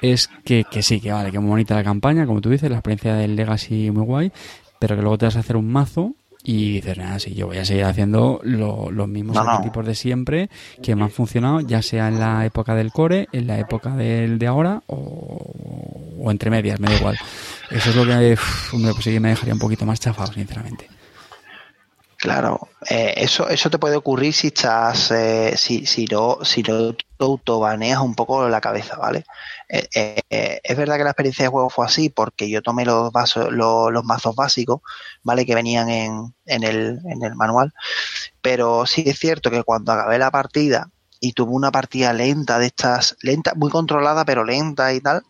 es 0.02 0.28
que, 0.44 0.66
que 0.70 0.82
sí, 0.82 1.00
que 1.00 1.12
vale, 1.12 1.32
que 1.32 1.40
muy 1.40 1.50
bonita 1.50 1.76
la 1.76 1.84
campaña, 1.84 2.26
como 2.26 2.42
tú 2.42 2.50
dices, 2.50 2.70
la 2.70 2.78
experiencia 2.78 3.14
del 3.16 3.36
Legacy 3.36 3.92
muy 3.92 4.04
guay, 4.04 4.32
pero 4.80 4.96
que 4.96 5.02
luego 5.02 5.18
te 5.18 5.26
vas 5.26 5.36
a 5.36 5.40
hacer 5.40 5.56
un 5.56 5.72
mazo 5.72 6.16
y 6.48 6.74
dices, 6.74 6.98
nada, 6.98 7.18
sí, 7.20 7.34
yo 7.34 7.48
voy 7.48 7.58
a 7.58 7.66
seguir 7.66 7.86
haciendo 7.86 8.40
lo- 8.44 8.92
los 8.92 9.08
mismos 9.08 9.36
No, 9.36 9.44
no. 9.44 9.50
arquetipos 9.52 9.86
de 9.86 9.96
siempre 9.96 10.50
que 10.82 10.96
me 10.96 11.04
han 11.04 11.10
funcionado, 11.10 11.60
ya 11.62 11.82
sea 11.82 12.08
en 12.08 12.20
la 12.20 12.46
época 12.46 12.76
del 12.76 12.92
core, 12.92 13.28
en 13.32 13.48
la 13.48 13.58
época 13.60 13.96
del 13.96 14.38
de 14.38 14.46
ahora 14.48 14.84
o, 14.88 16.14
o 16.20 16.32
entre 16.32 16.50
medias, 16.52 16.80
me 16.80 16.88
da 16.88 16.96
igual. 16.96 17.18
Eso 17.72 17.90
es 17.90 17.96
lo 17.96 18.06
que 18.06 18.34
uf, 18.34 18.74
hombre, 18.76 18.92
pues 18.94 19.04
sí 19.04 19.12
que 19.12 19.20
me 19.20 19.30
dejaría 19.30 19.54
un 19.54 19.60
poquito 19.60 19.86
más 19.86 20.00
chafado, 20.00 20.32
sinceramente. 20.34 20.88
Claro, 22.18 22.70
eh, 22.90 23.14
eso, 23.18 23.50
eso 23.50 23.70
te 23.70 23.78
puede 23.78 23.98
ocurrir 23.98 24.34
si 24.34 24.48
estás, 24.48 25.12
eh, 25.12 25.54
si, 25.58 25.86
si 25.86 26.06
no, 26.06 26.38
si 26.44 26.64
no 26.64 26.96
autobaneas 27.20 28.00
un 28.00 28.16
poco 28.16 28.48
la 28.48 28.62
cabeza, 28.62 28.96
¿vale? 28.98 29.26
Eh, 29.70 29.88
eh, 29.94 30.22
eh, 30.30 30.60
es 30.64 30.78
verdad 30.78 30.98
que 30.98 31.04
la 31.04 31.10
experiencia 31.12 31.44
de 31.46 31.50
juego 31.50 31.70
fue 31.70 31.86
así 31.86 32.10
porque 32.10 32.50
yo 32.50 32.62
tomé 32.62 32.86
los 32.86 33.12
vasos, 33.12 33.52
los, 33.52 33.92
los 33.92 34.04
mazos 34.06 34.36
básicos, 34.36 34.82
¿vale? 35.24 35.46
Que 35.46 35.56
venían 35.56 35.90
en, 35.90 36.34
en, 36.46 36.64
el, 36.64 37.00
en 37.06 37.22
el 37.24 37.36
manual, 37.36 37.74
pero 38.42 38.86
sí 38.86 39.04
es 39.08 39.20
cierto 39.20 39.52
que 39.52 39.64
cuando 39.64 39.92
acabé 39.92 40.18
la 40.20 40.32
partida 40.32 40.90
y 41.20 41.34
tuve 41.34 41.52
una 41.52 41.72
partida 41.72 42.14
lenta 42.14 42.60
de 42.60 42.68
estas, 42.68 43.18
lenta, 43.22 43.54
muy 43.56 43.72
controlada 43.72 44.26
pero 44.26 44.44
lenta 44.44 44.94
y 44.94 45.02
tal, 45.02 45.24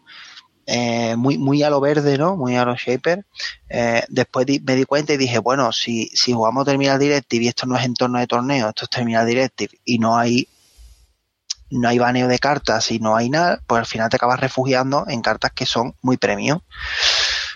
eh, 0.65 1.15
muy, 1.15 1.37
muy 1.37 1.63
a 1.63 1.69
lo 1.69 1.79
verde, 1.79 2.17
¿no? 2.17 2.35
Muy 2.37 2.55
a 2.55 2.65
lo 2.65 2.75
shaper. 2.75 3.25
Eh, 3.69 4.03
después 4.09 4.45
me 4.63 4.75
di 4.75 4.85
cuenta 4.85 5.13
y 5.13 5.17
dije, 5.17 5.39
bueno, 5.39 5.71
si, 5.71 6.07
si 6.13 6.33
jugamos 6.33 6.65
Terminal 6.65 6.99
Directive 6.99 7.45
y 7.45 7.47
esto 7.49 7.65
no 7.65 7.77
es 7.77 7.85
entorno 7.85 8.19
de 8.19 8.27
torneo, 8.27 8.69
esto 8.69 8.85
es 8.85 8.89
Terminal 8.89 9.25
Directive 9.27 9.77
y 9.85 9.99
no 9.99 10.17
hay 10.17 10.47
no 11.69 11.89
hay 11.89 11.97
baneo 11.99 12.27
de 12.27 12.39
cartas 12.39 12.91
y 12.91 12.99
no 12.99 13.15
hay 13.15 13.29
nada, 13.29 13.61
pues 13.67 13.79
al 13.79 13.85
final 13.85 14.09
te 14.09 14.15
acabas 14.17 14.39
refugiando 14.39 15.05
en 15.07 15.21
cartas 15.21 15.51
que 15.53 15.65
son 15.65 15.95
muy 16.01 16.17
premium. 16.17 16.59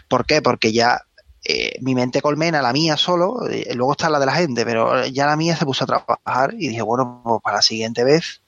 ¿Por 0.08 0.26
qué? 0.26 0.42
Porque 0.42 0.72
ya 0.72 1.02
eh, 1.46 1.78
mi 1.82 1.96
mente 1.96 2.22
colmena, 2.22 2.62
la 2.62 2.74
mía 2.74 2.98
solo, 2.98 3.40
luego 3.76 3.92
está 3.94 4.10
la 4.10 4.20
de 4.20 4.26
la 4.26 4.34
gente, 4.36 4.66
pero 4.66 5.06
ya 5.08 5.26
la 5.26 5.36
mía 5.38 5.56
se 5.56 5.66
puso 5.66 5.84
a 5.84 5.88
trabajar 5.88 6.54
y 6.58 6.70
dije, 6.70 6.82
bueno, 6.82 7.22
pues 7.24 7.42
para 7.44 7.58
la 7.58 7.62
siguiente 7.62 8.04
vez 8.04 8.42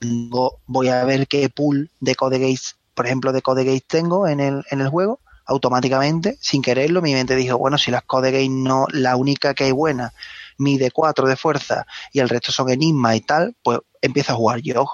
vo- 0.00 0.58
voy 0.66 0.88
a 0.88 1.04
ver 1.04 1.26
qué 1.28 1.48
pool 1.48 1.90
de 2.00 2.14
code 2.14 2.38
gates, 2.38 2.76
por 2.94 3.06
ejemplo, 3.06 3.32
de 3.32 3.42
code 3.42 3.64
gates 3.64 3.86
tengo 3.86 4.26
en 4.28 4.40
el, 4.40 4.64
en 4.70 4.80
el 4.80 4.88
juego, 4.88 5.20
automáticamente, 5.46 6.38
sin 6.40 6.62
quererlo, 6.62 7.02
mi 7.02 7.14
mente 7.14 7.36
dijo, 7.36 7.58
bueno, 7.58 7.78
si 7.78 7.90
las 7.90 8.02
code 8.02 8.30
gates 8.30 8.50
no, 8.50 8.86
la 8.92 9.16
única 9.16 9.54
que 9.54 9.64
hay 9.64 9.72
buena 9.72 10.12
mide 10.58 10.90
4 10.90 11.26
de 11.26 11.36
fuerza 11.36 11.86
y 12.12 12.20
el 12.20 12.28
resto 12.28 12.52
son 12.52 12.70
enigma 12.70 13.16
y 13.16 13.20
tal, 13.20 13.56
pues 13.62 13.80
empiezo 14.00 14.32
a 14.32 14.36
jugar 14.36 14.60
yo, 14.60 14.86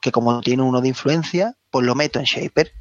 que 0.00 0.12
como 0.12 0.40
tiene 0.40 0.62
uno 0.62 0.80
de 0.80 0.88
influencia, 0.88 1.56
pues 1.70 1.84
lo 1.84 1.94
meto 1.94 2.18
en 2.18 2.24
Shaper. 2.24 2.72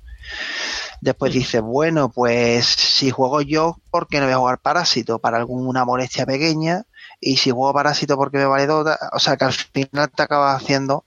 Después 1.01 1.33
dice, 1.33 1.61
bueno, 1.61 2.09
pues 2.09 2.65
si 2.65 3.09
juego 3.09 3.41
yo, 3.41 3.77
¿por 3.89 4.07
qué 4.07 4.19
no 4.19 4.25
voy 4.25 4.33
a 4.33 4.37
jugar 4.37 4.59
Parásito? 4.59 5.19
Para 5.19 5.37
alguna 5.37 5.85
molestia 5.85 6.25
pequeña. 6.25 6.83
Y 7.21 7.37
si 7.37 7.51
juego 7.51 7.73
Parásito 7.73 8.17
porque 8.17 8.37
me 8.37 8.45
vale 8.45 8.67
Dota, 8.67 8.97
o 9.13 9.19
sea 9.19 9.37
que 9.37 9.45
al 9.45 9.53
final 9.53 10.11
te 10.13 10.23
acabas 10.23 10.61
haciendo 10.61 11.05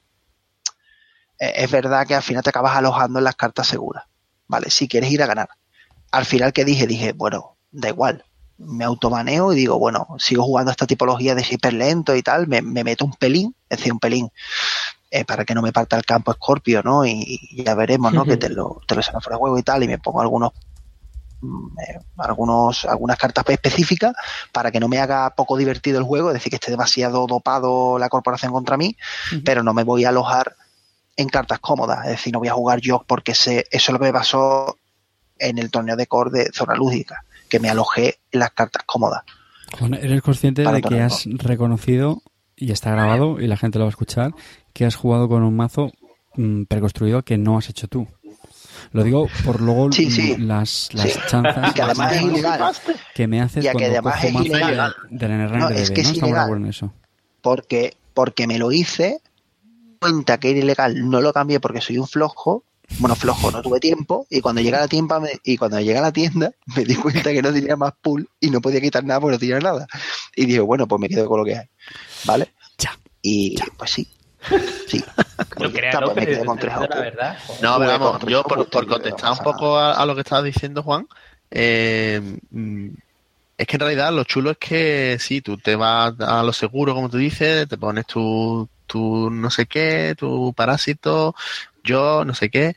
es 1.43 1.71
verdad 1.71 2.07
que 2.07 2.15
al 2.15 2.23
final 2.23 2.43
te 2.43 2.51
acabas 2.51 2.77
alojando 2.77 3.19
en 3.19 3.25
las 3.25 3.37
cartas 3.37 3.67
seguras, 3.67 4.05
¿vale? 4.47 4.71
Si 4.71 4.89
quieres 4.89 5.11
ir 5.11 5.23
a 5.23 5.27
ganar. 5.27 5.49
Al 6.11 6.25
final 6.25 6.53
que 6.53 6.65
dije, 6.65 6.87
dije, 6.87 7.13
bueno, 7.13 7.57
da 7.71 7.89
igual, 7.89 8.25
me 8.59 8.85
automaneo 8.85 9.53
y 9.53 9.57
digo, 9.57 9.79
bueno, 9.79 10.07
sigo 10.19 10.45
jugando 10.45 10.71
esta 10.71 10.87
tipología 10.87 11.35
de 11.35 11.45
hiper 11.49 11.73
lento 11.73 12.15
y 12.15 12.23
tal, 12.23 12.47
me, 12.47 12.63
me 12.63 12.85
meto 12.85 13.05
un 13.05 13.15
pelín, 13.15 13.55
es 13.69 13.79
decir, 13.79 13.93
un 13.93 13.99
pelín, 13.99 14.31
eh, 15.11 15.25
para 15.25 15.45
que 15.45 15.55
no 15.55 15.63
me 15.63 15.73
parta 15.73 15.97
el 15.97 16.05
campo 16.05 16.33
Scorpio, 16.33 16.83
¿no? 16.83 17.05
Y, 17.05 17.39
y 17.51 17.65
ya 17.65 17.75
veremos, 17.75 18.13
¿no? 18.13 18.25
Que 18.25 18.37
te 18.37 18.49
lo, 18.49 18.81
te 18.87 18.95
lo 18.95 19.03
fuera 19.03 19.21
de 19.31 19.37
juego 19.37 19.59
y 19.59 19.63
tal, 19.63 19.83
y 19.83 19.89
me 19.89 19.99
pongo 19.99 20.21
algunos 20.21 20.53
mm, 21.41 21.79
eh, 21.81 21.99
algunos 22.19 22.85
algunas 22.85 23.19
cartas 23.19 23.45
específicas 23.49 24.15
para 24.53 24.71
que 24.71 24.81
no 24.81 24.89
me 24.89 25.01
haga 25.01 25.31
poco 25.35 25.57
divertido 25.57 25.99
el 25.99 26.05
juego, 26.05 26.29
es 26.29 26.35
decir, 26.35 26.51
que 26.51 26.57
esté 26.57 26.71
demasiado 26.71 27.27
dopado 27.27 27.99
la 27.99 28.09
corporación 28.09 28.53
contra 28.53 28.77
mí, 28.77 28.97
pero 29.45 29.63
no 29.63 29.75
me 29.75 29.83
voy 29.83 30.05
a 30.05 30.11
alojar 30.11 30.55
en 31.17 31.29
cartas 31.29 31.59
cómodas, 31.61 32.05
es 32.07 32.13
decir, 32.13 32.33
no 32.33 32.39
voy 32.39 32.49
a 32.49 32.55
jugar 32.55 32.81
yo 32.81 33.05
porque 33.07 33.35
sé, 33.35 33.67
eso 33.71 33.91
es 33.91 33.93
lo 33.93 33.99
que 33.99 34.07
me 34.07 34.13
pasó 34.13 34.77
en 35.39 35.59
el 35.59 35.71
torneo 35.71 35.97
de 35.97 36.07
core 36.07 36.31
de 36.31 36.51
zona 36.53 36.75
lúdica, 36.75 37.25
que 37.49 37.59
me 37.61 37.69
alojé 37.69 38.19
en 38.31 38.41
las 38.41 38.51
cartas 38.53 38.83
cómodas. 38.87 39.23
Juan, 39.79 39.95
¿eres 39.95 40.23
consciente 40.23 40.63
de 40.63 40.83
que 40.83 41.01
has 41.01 41.25
reconocido, 41.27 42.23
y 42.57 42.73
está 42.73 42.91
grabado, 42.93 43.41
y 43.41 43.47
la 43.47 43.57
gente 43.57 43.79
lo 43.79 43.85
va 43.85 43.89
a 43.89 43.91
escuchar, 43.91 44.33
que 44.73 44.85
has 44.87 44.97
jugado 44.97 45.29
con 45.29 45.43
un 45.43 45.57
mazo 45.57 45.91
mm, 46.37 46.65
preconstruido 46.65 47.23
que 47.23 47.37
no 47.39 47.59
has 47.59 47.69
hecho 47.69 47.89
tú? 47.89 48.07
Lo 48.93 49.05
digo 49.05 49.29
por 49.45 49.61
luego 49.61 49.91
Sí, 49.93 50.11
sí. 50.11 50.37
las, 50.39 50.91
las 50.93 51.13
Sí. 51.13 51.19
chanzas 51.29 51.71
Y 51.71 51.75
que 51.75 51.83
además 51.83 52.13
es 52.13 52.23
ilegal, 52.23 52.73
que 53.15 53.27
me 53.27 53.41
haces 53.41 53.65
y 53.65 53.69
que 53.69 53.73
cuando 53.73 53.91
además 53.91 54.15
cojo 54.17 54.41
es 54.41 54.47
ilegal. 54.47 54.95
de, 55.11 55.19
del 55.19 55.31
NRN 55.39 55.59
No, 55.59 55.69
de 55.69 55.83
es 55.83 55.91
que 55.91 56.03
¿no? 56.03 56.11
Ilegal. 56.11 56.73
porque, 57.41 57.97
porque 58.15 58.47
me 58.47 58.59
lo 58.59 58.73
hice, 58.73 59.21
cuenta 60.03 60.39
que 60.39 60.51
era 60.51 60.59
ilegal, 60.59 61.09
no 61.09 61.21
lo 61.21 61.33
cambié 61.33 61.61
porque 61.61 61.81
soy 61.81 61.99
un 61.99 62.09
flojo, 62.09 62.65
bueno, 62.99 63.15
flojo, 63.15 63.51
no 63.51 63.63
tuve 63.63 63.79
tiempo, 63.79 64.27
y 64.29 64.41
cuando 64.41 64.61
llegué 64.61 64.77
a 64.77 64.81
la 64.81 64.89
tienda, 64.89 65.21
me, 65.21 65.31
y 65.45 65.57
cuando 65.57 65.79
llegué 65.81 65.99
a 65.99 66.03
la 66.03 66.13
tienda, 66.13 66.53
me 66.77 66.85
di 66.85 66.97
cuenta 66.97 67.31
que 67.31 67.41
no 67.41 67.53
tenía 67.53 67.77
más 67.77 67.93
pool 68.03 68.29
y 68.41 68.51
no 68.51 68.61
podía 68.61 68.81
quitar 68.81 69.05
nada 69.05 69.21
porque 69.21 69.37
no 69.37 69.39
tenía 69.39 69.61
nada. 69.61 69.87
Y 70.35 70.47
dije, 70.47 70.61
bueno, 70.61 70.87
pues 70.89 71.01
me 71.01 71.09
quedo 71.09 71.27
con 71.29 71.39
lo 71.39 71.45
que 71.45 71.57
hay. 71.57 71.67
¿Vale? 72.25 72.53
Ya. 72.79 72.99
Y 73.23 73.57
pues 73.77 73.91
sí. 73.91 74.09
Sí. 74.89 74.99
No 74.99 75.45
Pues 75.57 75.71
creas, 75.71 75.95
está, 75.95 76.05
pues 76.05 76.17
me 76.17 76.23
López, 76.23 76.37
quedo 76.37 76.45
con 76.45 76.59
tres 76.59 76.73
la 76.77 77.01
verdad. 77.01 77.39
No, 77.63 77.79
pero 77.79 77.91
vamos, 77.99 78.23
yo 78.27 78.43
por, 78.43 78.69
contestar 78.87 79.31
no 79.31 79.33
un 79.33 79.39
poco 79.39 79.79
a, 79.79 79.95
a 79.95 80.05
lo 80.05 80.15
que 80.15 80.23
estabas 80.23 80.45
diciendo, 80.45 80.83
Juan, 80.83 81.07
eh, 81.51 82.21
mm, 82.51 82.89
es 83.57 83.67
que 83.67 83.77
en 83.77 83.81
realidad 83.81 84.13
lo 84.13 84.25
chulo 84.25 84.51
es 84.51 84.59
que 84.59 85.17
sí, 85.21 85.41
tú 85.41 85.57
te 85.57 85.77
vas 85.77 86.15
a 86.19 86.43
lo 86.43 86.53
seguro, 86.53 86.95
como 86.95 87.09
tú 87.09 87.19
dices, 87.19 87.69
te 87.69 87.79
pones 87.79 88.07
tu, 88.07 88.69
tu 88.93 89.31
no 89.31 89.51
sé 89.51 89.67
qué, 89.67 90.15
tu 90.19 90.53
parásito, 90.55 91.35
yo 91.83 92.25
no 92.25 92.35
sé 92.35 92.51
qué. 92.51 92.77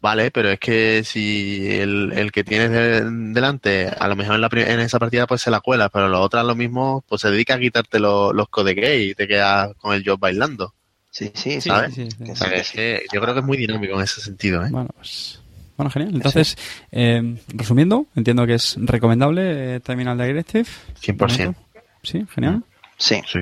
Vale, 0.00 0.30
pero 0.30 0.48
es 0.50 0.60
que 0.60 1.02
si 1.04 1.68
el, 1.76 2.12
el 2.14 2.30
que 2.30 2.44
tienes 2.44 2.70
de- 2.70 3.04
delante, 3.32 3.88
a 3.88 4.06
lo 4.06 4.14
mejor 4.14 4.36
en, 4.36 4.40
la, 4.42 4.48
en 4.52 4.78
esa 4.80 5.00
partida 5.00 5.26
pues 5.26 5.42
se 5.42 5.50
la 5.50 5.60
cuela, 5.60 5.88
pero 5.88 6.08
los 6.08 6.20
otros 6.20 6.44
lo 6.44 6.54
mismo, 6.54 7.02
pues 7.08 7.20
se 7.22 7.30
dedica 7.32 7.54
a 7.54 7.58
quitarte 7.58 7.98
lo- 7.98 8.32
los 8.32 8.48
code 8.48 8.74
gay 8.74 9.10
y 9.10 9.14
te 9.14 9.26
quedas 9.26 9.74
con 9.76 9.94
el 9.94 10.04
job 10.06 10.18
bailando. 10.20 10.72
Sí, 11.10 11.32
sí, 11.34 11.50
Sí, 11.52 11.60
sí. 11.62 11.68
¿sabes? 11.68 11.94
sí, 11.94 12.04
sí, 12.04 12.10
sí. 12.16 12.24
Que 12.24 12.32
O 12.32 12.36
sí, 12.36 12.40
sea, 12.40 12.48
que 12.48 12.54
que 12.54 12.60
es 12.60 12.66
sí. 12.68 12.76
que 12.76 13.02
yo 13.12 13.20
creo 13.20 13.34
que 13.34 13.40
es 13.40 13.46
muy 13.46 13.56
dinámico 13.56 13.94
en 13.96 14.02
ese 14.02 14.20
sentido, 14.20 14.64
¿eh? 14.64 14.68
Bueno, 14.70 14.88
pues. 14.96 15.40
Bueno, 15.76 15.90
genial. 15.90 16.14
Entonces, 16.14 16.56
eh, 16.92 17.36
resumiendo, 17.48 18.06
entiendo 18.16 18.46
que 18.46 18.54
es 18.54 18.76
recomendable 18.80 19.76
eh, 19.76 19.80
Terminal 19.80 20.16
Directive. 20.18 20.66
100%. 21.00 21.54
Sí, 22.04 22.24
genial. 22.34 22.62
Sí, 22.96 23.20
Sí. 23.32 23.40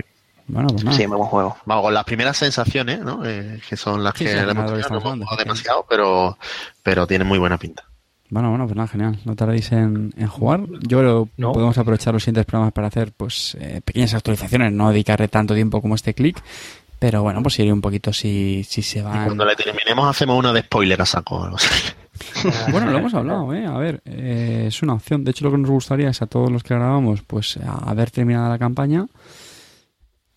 Bueno, 0.48 0.68
pues 0.68 0.84
nada. 0.84 0.96
sí, 0.96 1.06
buen 1.06 1.20
juego. 1.22 1.56
Vamos, 1.64 1.84
con 1.84 1.94
las 1.94 2.04
primeras 2.04 2.36
sensaciones, 2.36 3.00
¿no? 3.00 3.24
Eh, 3.24 3.60
que 3.68 3.76
son 3.76 4.02
las 4.04 4.14
Sí, 4.16 4.24
que 4.24 4.30
sí, 4.30 4.36
le 4.36 4.42
hemos 4.52 4.70
no 4.90 4.98
hemos 5.14 5.38
demasiado, 5.38 5.84
pero, 5.88 6.38
pero 6.82 7.06
tiene 7.06 7.24
muy 7.24 7.38
buena 7.38 7.58
pinta. 7.58 7.84
Bueno, 8.28 8.50
bueno, 8.50 8.64
pues 8.66 8.76
nada, 8.76 8.88
genial. 8.88 9.18
No 9.24 9.36
tardéis 9.36 9.70
en, 9.72 10.12
en 10.16 10.26
jugar. 10.26 10.60
Yo 10.80 10.98
creo 10.98 11.24
que 11.26 11.30
No. 11.36 11.52
podemos 11.52 11.78
aprovechar 11.78 12.12
los 12.14 12.22
siguientes 12.24 12.44
programas 12.46 12.72
para 12.72 12.88
hacer 12.88 13.12
pues 13.16 13.56
eh, 13.60 13.80
pequeñas 13.84 14.14
actualizaciones, 14.14 14.72
no 14.72 14.90
dedicarle 14.90 15.28
tanto 15.28 15.54
tiempo 15.54 15.80
como 15.80 15.94
este 15.94 16.12
clic. 16.14 16.40
Pero 16.98 17.22
bueno, 17.22 17.42
pues 17.42 17.58
iré 17.58 17.72
un 17.72 17.80
poquito 17.82 18.12
si, 18.12 18.64
si 18.68 18.82
se 18.82 19.00
Y 19.00 19.02
van. 19.02 19.26
cuando 19.26 19.44
le 19.44 19.54
terminemos 19.54 20.08
hacemos 20.08 20.38
una 20.38 20.52
de 20.52 20.62
spoiler 20.62 21.00
a 21.02 21.06
saco. 21.06 21.48
Bueno, 22.70 22.90
lo 22.90 22.98
hemos 22.98 23.12
hablado, 23.14 23.52
¿eh? 23.52 23.66
A 23.66 23.76
ver, 23.76 24.00
eh, 24.06 24.64
es 24.68 24.82
una 24.82 24.94
opción. 24.94 25.22
De 25.22 25.32
hecho, 25.32 25.44
lo 25.44 25.50
que 25.50 25.58
nos 25.58 25.70
gustaría 25.70 26.08
es 26.08 26.22
a 26.22 26.26
todos 26.26 26.50
los 26.50 26.62
que 26.62 26.74
grabamos, 26.74 27.20
pues 27.26 27.58
a 27.58 27.90
haber 27.90 28.10
terminado 28.10 28.48
la 28.48 28.58
campaña. 28.58 29.06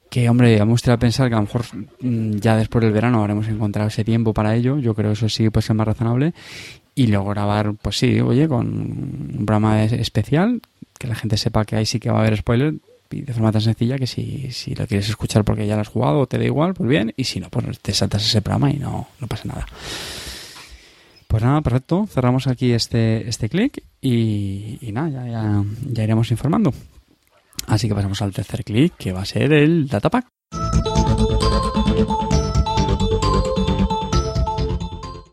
Que, 0.09 0.27
hombre, 0.27 0.57
me 0.57 0.71
gustaría 0.71 0.97
pensar 0.97 1.27
que 1.29 1.35
a 1.35 1.37
lo 1.37 1.43
mejor 1.43 1.65
mm, 2.01 2.37
ya 2.37 2.55
después 2.57 2.83
del 2.83 2.91
verano 2.93 3.19
habremos 3.21 3.47
encontrado 3.47 3.89
ese 3.89 4.03
tiempo 4.03 4.33
para 4.33 4.55
ello. 4.55 4.79
Yo 4.79 4.95
creo 4.95 5.09
que 5.11 5.13
eso 5.13 5.29
sí 5.29 5.49
puede 5.49 5.65
ser 5.67 5.75
más 5.75 5.85
razonable. 5.87 6.33
Y 6.95 7.07
luego 7.07 7.29
grabar, 7.29 7.73
pues 7.81 7.97
sí, 7.99 8.19
oye, 8.19 8.47
con 8.47 8.67
un 8.67 9.45
programa 9.45 9.83
es- 9.83 9.93
especial, 9.93 10.61
que 10.97 11.07
la 11.07 11.15
gente 11.15 11.37
sepa 11.37 11.63
que 11.63 11.75
ahí 11.75 11.85
sí 11.85 11.99
que 11.99 12.09
va 12.09 12.17
a 12.17 12.21
haber 12.21 12.37
spoiler. 12.37 12.73
Y 13.11 13.21
de 13.21 13.33
forma 13.33 13.51
tan 13.51 13.61
sencilla 13.61 13.97
que 13.97 14.05
si, 14.07 14.51
si 14.51 14.75
lo 14.75 14.85
quieres 14.85 15.09
escuchar 15.09 15.43
porque 15.43 15.65
ya 15.65 15.75
lo 15.75 15.81
has 15.81 15.87
jugado 15.87 16.19
o 16.19 16.27
te 16.27 16.37
da 16.37 16.45
igual, 16.45 16.73
pues 16.73 16.89
bien. 16.89 17.13
Y 17.15 17.23
si 17.25 17.39
no, 17.39 17.49
pues 17.49 17.79
te 17.79 17.93
saltas 17.93 18.23
ese 18.25 18.41
programa 18.41 18.71
y 18.71 18.77
no, 18.77 19.07
no 19.19 19.27
pasa 19.27 19.43
nada. 19.47 19.65
Pues 21.27 21.43
nada, 21.43 21.61
perfecto. 21.61 22.07
Cerramos 22.11 22.47
aquí 22.47 22.71
este, 22.71 23.27
este 23.29 23.49
clic 23.49 23.83
y, 24.01 24.77
nada, 24.91 25.09
ya, 25.27 25.63
ya 25.91 26.03
iremos 26.03 26.31
informando. 26.31 26.73
Así 27.67 27.87
que 27.87 27.95
pasamos 27.95 28.21
al 28.21 28.33
tercer 28.33 28.63
clic, 28.63 28.93
que 28.97 29.11
va 29.11 29.21
a 29.21 29.25
ser 29.25 29.53
el 29.53 29.87
datapack. 29.87 30.27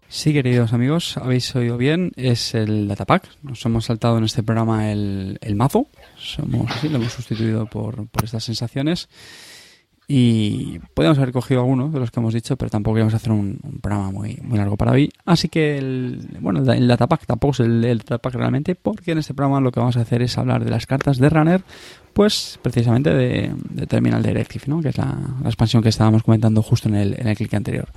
Sí, 0.08 0.32
queridos 0.32 0.72
amigos, 0.72 1.18
habéis 1.18 1.54
oído 1.54 1.76
bien, 1.76 2.10
es 2.16 2.54
el 2.54 2.88
datapack. 2.88 3.28
Nos 3.42 3.64
hemos 3.66 3.84
saltado 3.84 4.16
en 4.18 4.24
este 4.24 4.42
programa 4.42 4.90
el, 4.90 5.38
el 5.42 5.56
mazo. 5.56 5.88
Somos 6.16 6.70
así, 6.70 6.88
lo 6.88 6.96
hemos 6.96 7.12
sustituido 7.12 7.66
por, 7.66 8.08
por 8.08 8.24
estas 8.24 8.42
sensaciones. 8.42 9.08
Y 10.08 10.78
podríamos 10.94 11.18
haber 11.18 11.32
cogido 11.32 11.60
algunos 11.60 11.92
de 11.92 11.98
los 11.98 12.12
que 12.12 12.20
hemos 12.20 12.32
dicho, 12.32 12.56
pero 12.56 12.70
tampoco 12.70 12.94
queríamos 12.94 13.14
hacer 13.14 13.32
un, 13.32 13.58
un 13.62 13.80
programa 13.80 14.12
muy, 14.12 14.38
muy 14.42 14.56
largo 14.56 14.76
para 14.76 14.92
hoy. 14.92 15.10
Así 15.24 15.48
que, 15.48 15.78
el, 15.78 16.38
bueno, 16.40 16.60
el, 16.72 16.86
datapack 16.86 17.26
tampoco 17.26 17.54
es 17.54 17.60
el, 17.60 17.84
el 17.84 17.98
datapack 17.98 18.34
realmente, 18.34 18.76
porque 18.76 19.12
en 19.12 19.18
este 19.18 19.34
programa 19.34 19.60
lo 19.60 19.72
que 19.72 19.80
vamos 19.80 19.96
a 19.96 20.02
hacer 20.02 20.22
es 20.22 20.38
hablar 20.38 20.64
de 20.64 20.70
las 20.70 20.86
cartas 20.86 21.18
de 21.18 21.28
Runner, 21.28 21.60
pues 22.12 22.60
precisamente 22.62 23.12
de, 23.12 23.52
de 23.70 23.86
Terminal 23.88 24.22
Directive, 24.22 24.64
¿no? 24.68 24.80
que 24.80 24.90
es 24.90 24.98
la, 24.98 25.18
la 25.42 25.48
expansión 25.48 25.82
que 25.82 25.88
estábamos 25.88 26.22
comentando 26.22 26.62
justo 26.62 26.88
en 26.88 26.94
el, 26.94 27.20
en 27.20 27.26
el 27.26 27.36
clic 27.36 27.52
anterior. 27.54 27.88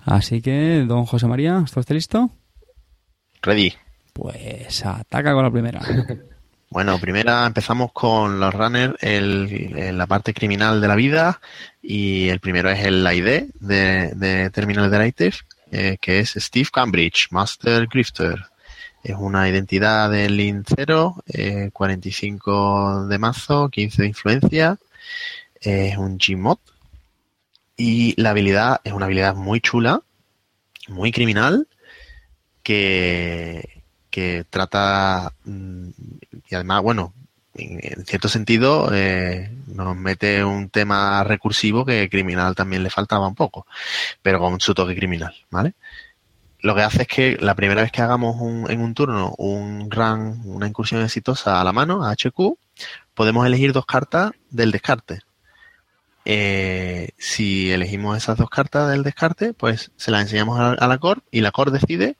Así 0.00 0.42
que, 0.42 0.84
don 0.86 1.04
José 1.04 1.28
María, 1.28 1.62
¿está 1.64 1.78
usted 1.78 1.94
listo? 1.94 2.30
Ready. 3.42 3.72
Pues 4.12 4.84
ataca 4.84 5.32
con 5.32 5.44
la 5.44 5.50
primera. 5.50 5.80
Bueno, 6.68 6.98
primera 6.98 7.46
empezamos 7.46 7.92
con 7.92 8.40
los 8.40 8.52
runners, 8.52 8.94
el- 9.00 9.96
la 9.96 10.06
parte 10.06 10.34
criminal 10.34 10.80
de 10.80 10.88
la 10.88 10.96
vida 10.96 11.40
y 11.80 12.28
el 12.28 12.40
primero 12.40 12.68
es 12.70 12.84
el 12.84 13.06
ID 13.06 13.50
de, 13.60 14.50
Terminal 14.52 14.84
Interactive, 14.86 15.36
eh, 15.70 15.96
que 16.00 16.20
es 16.20 16.34
Steve 16.36 16.68
Cambridge, 16.72 17.28
Master 17.30 17.86
Grifter. 17.86 18.36
Es 19.02 19.14
una 19.18 19.48
identidad 19.48 20.10
del 20.10 20.36
Lin 20.36 20.64
0, 20.66 21.22
eh, 21.28 21.70
45 21.72 23.06
de 23.06 23.18
mazo, 23.18 23.68
15 23.68 24.02
de 24.02 24.08
influencia, 24.08 24.78
es 25.60 25.96
un 25.96 26.18
Gmod 26.18 26.58
y 27.76 28.20
la 28.20 28.30
habilidad 28.30 28.80
es 28.84 28.92
una 28.92 29.06
habilidad 29.06 29.34
muy 29.36 29.60
chula, 29.60 30.00
muy 30.88 31.12
criminal, 31.12 31.68
que, 32.62 33.84
que 34.16 34.46
trata 34.48 35.30
mm, 35.44 35.88
y 36.48 36.54
además, 36.54 36.80
bueno, 36.82 37.12
en, 37.52 38.06
cierto 38.06 38.30
sentido 38.30 38.88
eh, 38.94 39.50
nos 39.66 39.94
mete 39.94 40.42
un 40.42 40.70
tema 40.70 41.22
recursivo 41.22 41.84
que 41.84 42.08
criminal 42.08 42.54
también 42.54 42.82
le 42.82 42.88
faltaba 42.88 43.28
un 43.28 43.34
poco, 43.34 43.66
pero 44.22 44.38
con 44.40 44.58
su 44.58 44.72
toque 44.72 44.96
criminal, 44.96 45.34
¿vale? 45.50 45.74
Lo 46.60 46.74
que 46.74 46.80
hace 46.80 47.02
es 47.02 47.08
que 47.08 47.36
la 47.38 47.54
primera 47.54 47.82
vez 47.82 47.92
que 47.92 48.00
hagamos 48.00 48.40
en 48.70 48.80
un 48.80 48.94
turno 48.94 49.34
un 49.36 49.90
run, 49.90 50.40
una 50.46 50.66
incursión 50.66 51.02
exitosa 51.02 51.60
a 51.60 51.64
la 51.64 51.74
mano, 51.74 52.02
a 52.02 52.12
HQ, 52.12 52.56
podemos 53.12 53.44
elegir 53.44 53.74
dos 53.74 53.84
cartas 53.84 54.32
del 54.48 54.72
descarte. 54.72 55.20
Eh, 56.24 57.10
si 57.18 57.70
elegimos 57.70 58.16
esas 58.16 58.38
dos 58.38 58.48
cartas 58.48 58.88
del 58.90 59.02
descarte, 59.02 59.52
pues 59.52 59.92
se 59.96 60.10
las 60.10 60.22
enseñamos 60.22 60.58
a, 60.58 60.70
a 60.72 60.88
la 60.88 60.96
core 60.96 61.20
y 61.30 61.42
la 61.42 61.50
core 61.50 61.70
decide 61.70 62.16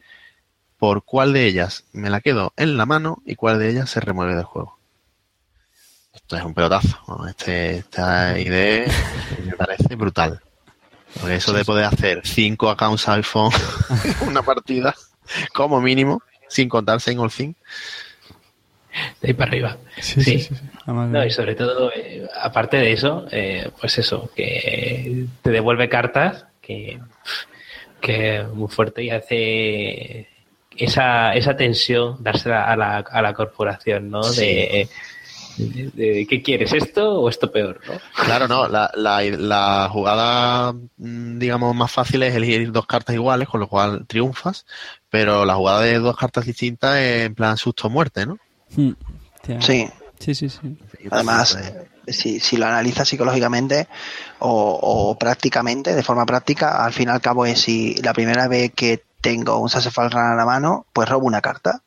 por 0.78 1.04
cuál 1.04 1.32
de 1.32 1.46
ellas 1.46 1.84
me 1.92 2.10
la 2.10 2.20
quedo 2.20 2.52
en 2.56 2.76
la 2.76 2.86
mano 2.86 3.22
y 3.24 3.34
cuál 3.34 3.58
de 3.58 3.70
ellas 3.70 3.90
se 3.90 4.00
remueve 4.00 4.34
del 4.34 4.44
juego. 4.44 4.78
Esto 6.12 6.36
es 6.36 6.44
un 6.44 6.54
pelotazo. 6.54 6.98
¿no? 7.08 7.28
Este, 7.28 7.78
esta 7.78 8.38
idea 8.38 8.86
me 9.44 9.52
parece 9.52 9.94
brutal. 9.94 10.40
Porque 11.20 11.36
eso 11.36 11.52
de 11.52 11.64
poder 11.64 11.84
hacer 11.84 12.22
cinco 12.24 12.68
accounts 12.68 13.08
iPhone 13.08 13.52
en 14.22 14.28
una 14.28 14.42
partida, 14.42 14.94
como 15.54 15.80
mínimo, 15.80 16.22
sin 16.48 16.68
contar 16.68 17.00
single 17.00 17.30
thing. 17.30 17.54
De 19.20 19.28
ahí 19.28 19.34
para 19.34 19.50
arriba. 19.50 19.76
Sí, 20.00 20.22
sí, 20.22 20.38
sí. 20.38 20.54
sí. 20.54 20.54
Además, 20.84 21.08
No, 21.10 21.24
y 21.24 21.30
sobre 21.30 21.54
todo, 21.54 21.90
eh, 21.94 22.26
aparte 22.40 22.78
de 22.78 22.92
eso, 22.92 23.26
eh, 23.30 23.70
pues 23.80 23.98
eso, 23.98 24.30
que 24.34 25.26
te 25.42 25.50
devuelve 25.50 25.88
cartas 25.88 26.46
que, 26.60 27.00
que 28.00 28.38
es 28.38 28.48
muy 28.48 28.68
fuerte 28.68 29.02
y 29.02 29.10
hace 29.10 30.28
esa, 30.78 31.34
esa 31.34 31.56
tensión 31.56 32.16
dársela 32.22 32.64
a 32.64 32.76
la, 32.76 32.98
a 32.98 33.22
la 33.22 33.34
corporación, 33.34 34.10
¿no? 34.10 34.22
De, 34.32 34.88
de, 35.58 35.90
de, 35.94 36.26
¿qué 36.26 36.42
quieres, 36.42 36.72
esto 36.72 37.20
o 37.20 37.28
esto 37.28 37.50
peor, 37.50 37.80
no? 37.88 37.94
Claro, 38.24 38.46
no, 38.46 38.68
la, 38.68 38.90
la, 38.94 39.22
la 39.22 39.88
jugada, 39.90 40.72
mm, 40.72 41.38
digamos, 41.38 41.74
más 41.74 41.90
fácil 41.90 42.22
es 42.22 42.34
elegir 42.34 42.70
dos 42.72 42.86
cartas 42.86 43.14
iguales, 43.14 43.48
con 43.48 43.60
lo 43.60 43.68
cual 43.68 44.06
triunfas, 44.06 44.66
pero 45.08 45.44
la 45.44 45.54
jugada 45.54 45.80
de 45.80 45.98
dos 45.98 46.16
cartas 46.16 46.44
distintas 46.44 46.96
es 46.98 47.26
en 47.26 47.34
plan 47.34 47.56
susto-muerte, 47.56 48.26
¿no? 48.26 48.38
mm, 48.76 48.92
tía. 49.42 49.62
Sí, 49.62 49.88
Sí, 50.18 50.34
sí, 50.34 50.48
sí. 50.48 50.58
además, 51.10 51.58
si, 52.06 52.40
si 52.40 52.56
lo 52.56 52.66
analizas 52.66 53.08
psicológicamente 53.08 53.86
o, 54.38 54.78
o 54.82 55.18
prácticamente, 55.18 55.94
de 55.94 56.02
forma 56.02 56.24
práctica, 56.24 56.84
al 56.84 56.92
fin 56.92 57.08
y 57.08 57.12
al 57.12 57.20
cabo 57.20 57.44
es 57.46 57.60
si 57.60 57.94
la 57.96 58.14
primera 58.14 58.48
vez 58.48 58.72
que 58.74 59.02
tengo 59.20 59.58
un 59.58 59.68
Sassafras 59.68 60.12
Run 60.12 60.22
a 60.22 60.34
la 60.34 60.44
mano, 60.44 60.86
pues 60.92 61.08
robo 61.08 61.26
una 61.26 61.40
carta. 61.40 61.82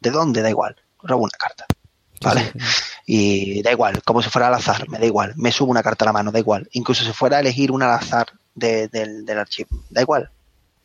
¿De 0.00 0.10
dónde? 0.10 0.42
Da 0.42 0.50
igual, 0.50 0.76
robo 1.02 1.24
una 1.24 1.36
carta. 1.38 1.66
¿Vale? 2.22 2.50
Sí, 2.52 2.60
sí, 2.60 2.66
sí. 2.66 2.82
Y 3.08 3.62
da 3.62 3.70
igual, 3.72 4.02
como 4.02 4.22
si 4.22 4.30
fuera 4.30 4.48
al 4.48 4.54
azar, 4.54 4.88
me 4.88 4.98
da 4.98 5.04
igual. 5.06 5.34
Me 5.36 5.52
subo 5.52 5.70
una 5.70 5.82
carta 5.82 6.04
a 6.04 6.06
la 6.06 6.12
mano, 6.12 6.32
da 6.32 6.38
igual. 6.38 6.68
Incluso 6.72 7.04
si 7.04 7.12
fuera 7.12 7.36
a 7.36 7.40
elegir 7.40 7.70
una 7.70 7.86
al 7.92 8.00
azar 8.00 8.26
de- 8.54 8.88
del, 8.88 9.24
del 9.26 9.38
archivo, 9.38 9.68
da 9.90 10.00
igual. 10.00 10.30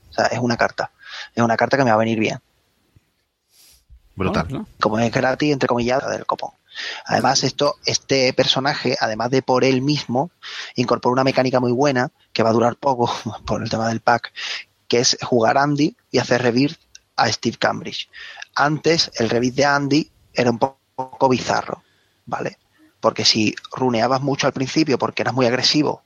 O 0.09 0.13
sea, 0.13 0.25
es 0.25 0.39
una 0.39 0.57
carta. 0.57 0.91
Es 1.33 1.41
una 1.43 1.55
carta 1.57 1.77
que 1.77 1.83
me 1.85 1.89
va 1.89 1.95
a 1.95 1.99
venir 1.99 2.19
bien. 2.19 2.39
Brutal. 4.15 4.43
Ah, 4.45 4.47
claro. 4.49 4.67
Como 4.79 4.99
es 4.99 5.11
gratis, 5.11 5.53
entre 5.53 5.67
comillas, 5.67 6.05
del 6.09 6.25
copón. 6.25 6.51
Además, 7.05 7.43
esto, 7.43 7.75
este 7.85 8.33
personaje, 8.33 8.97
además 8.99 9.29
de 9.31 9.41
por 9.41 9.63
él 9.63 9.81
mismo, 9.81 10.31
incorpora 10.75 11.13
una 11.13 11.23
mecánica 11.23 11.59
muy 11.59 11.71
buena, 11.71 12.11
que 12.33 12.43
va 12.43 12.49
a 12.49 12.53
durar 12.53 12.75
poco 12.75 13.09
por 13.45 13.63
el 13.63 13.69
tema 13.69 13.87
del 13.87 14.01
pack, 14.01 14.31
que 14.91 14.99
es 14.99 15.17
jugar 15.23 15.57
Andy 15.57 15.95
y 16.11 16.19
hacer 16.19 16.41
rebirth 16.43 16.79
a 17.15 17.31
Steve 17.31 17.57
Cambridge. 17.57 18.09
Antes, 18.55 19.11
el 19.15 19.29
rebirth 19.29 19.55
de 19.55 19.65
Andy 19.65 20.11
era 20.33 20.51
un 20.51 20.59
po- 20.59 20.79
poco 20.95 21.29
bizarro, 21.29 21.83
¿vale? 22.25 22.57
Porque 22.99 23.25
si 23.25 23.55
runeabas 23.71 24.21
mucho 24.21 24.47
al 24.47 24.53
principio 24.53 24.99
porque 24.99 25.23
eras 25.23 25.33
muy 25.35 25.45
agresivo, 25.47 26.03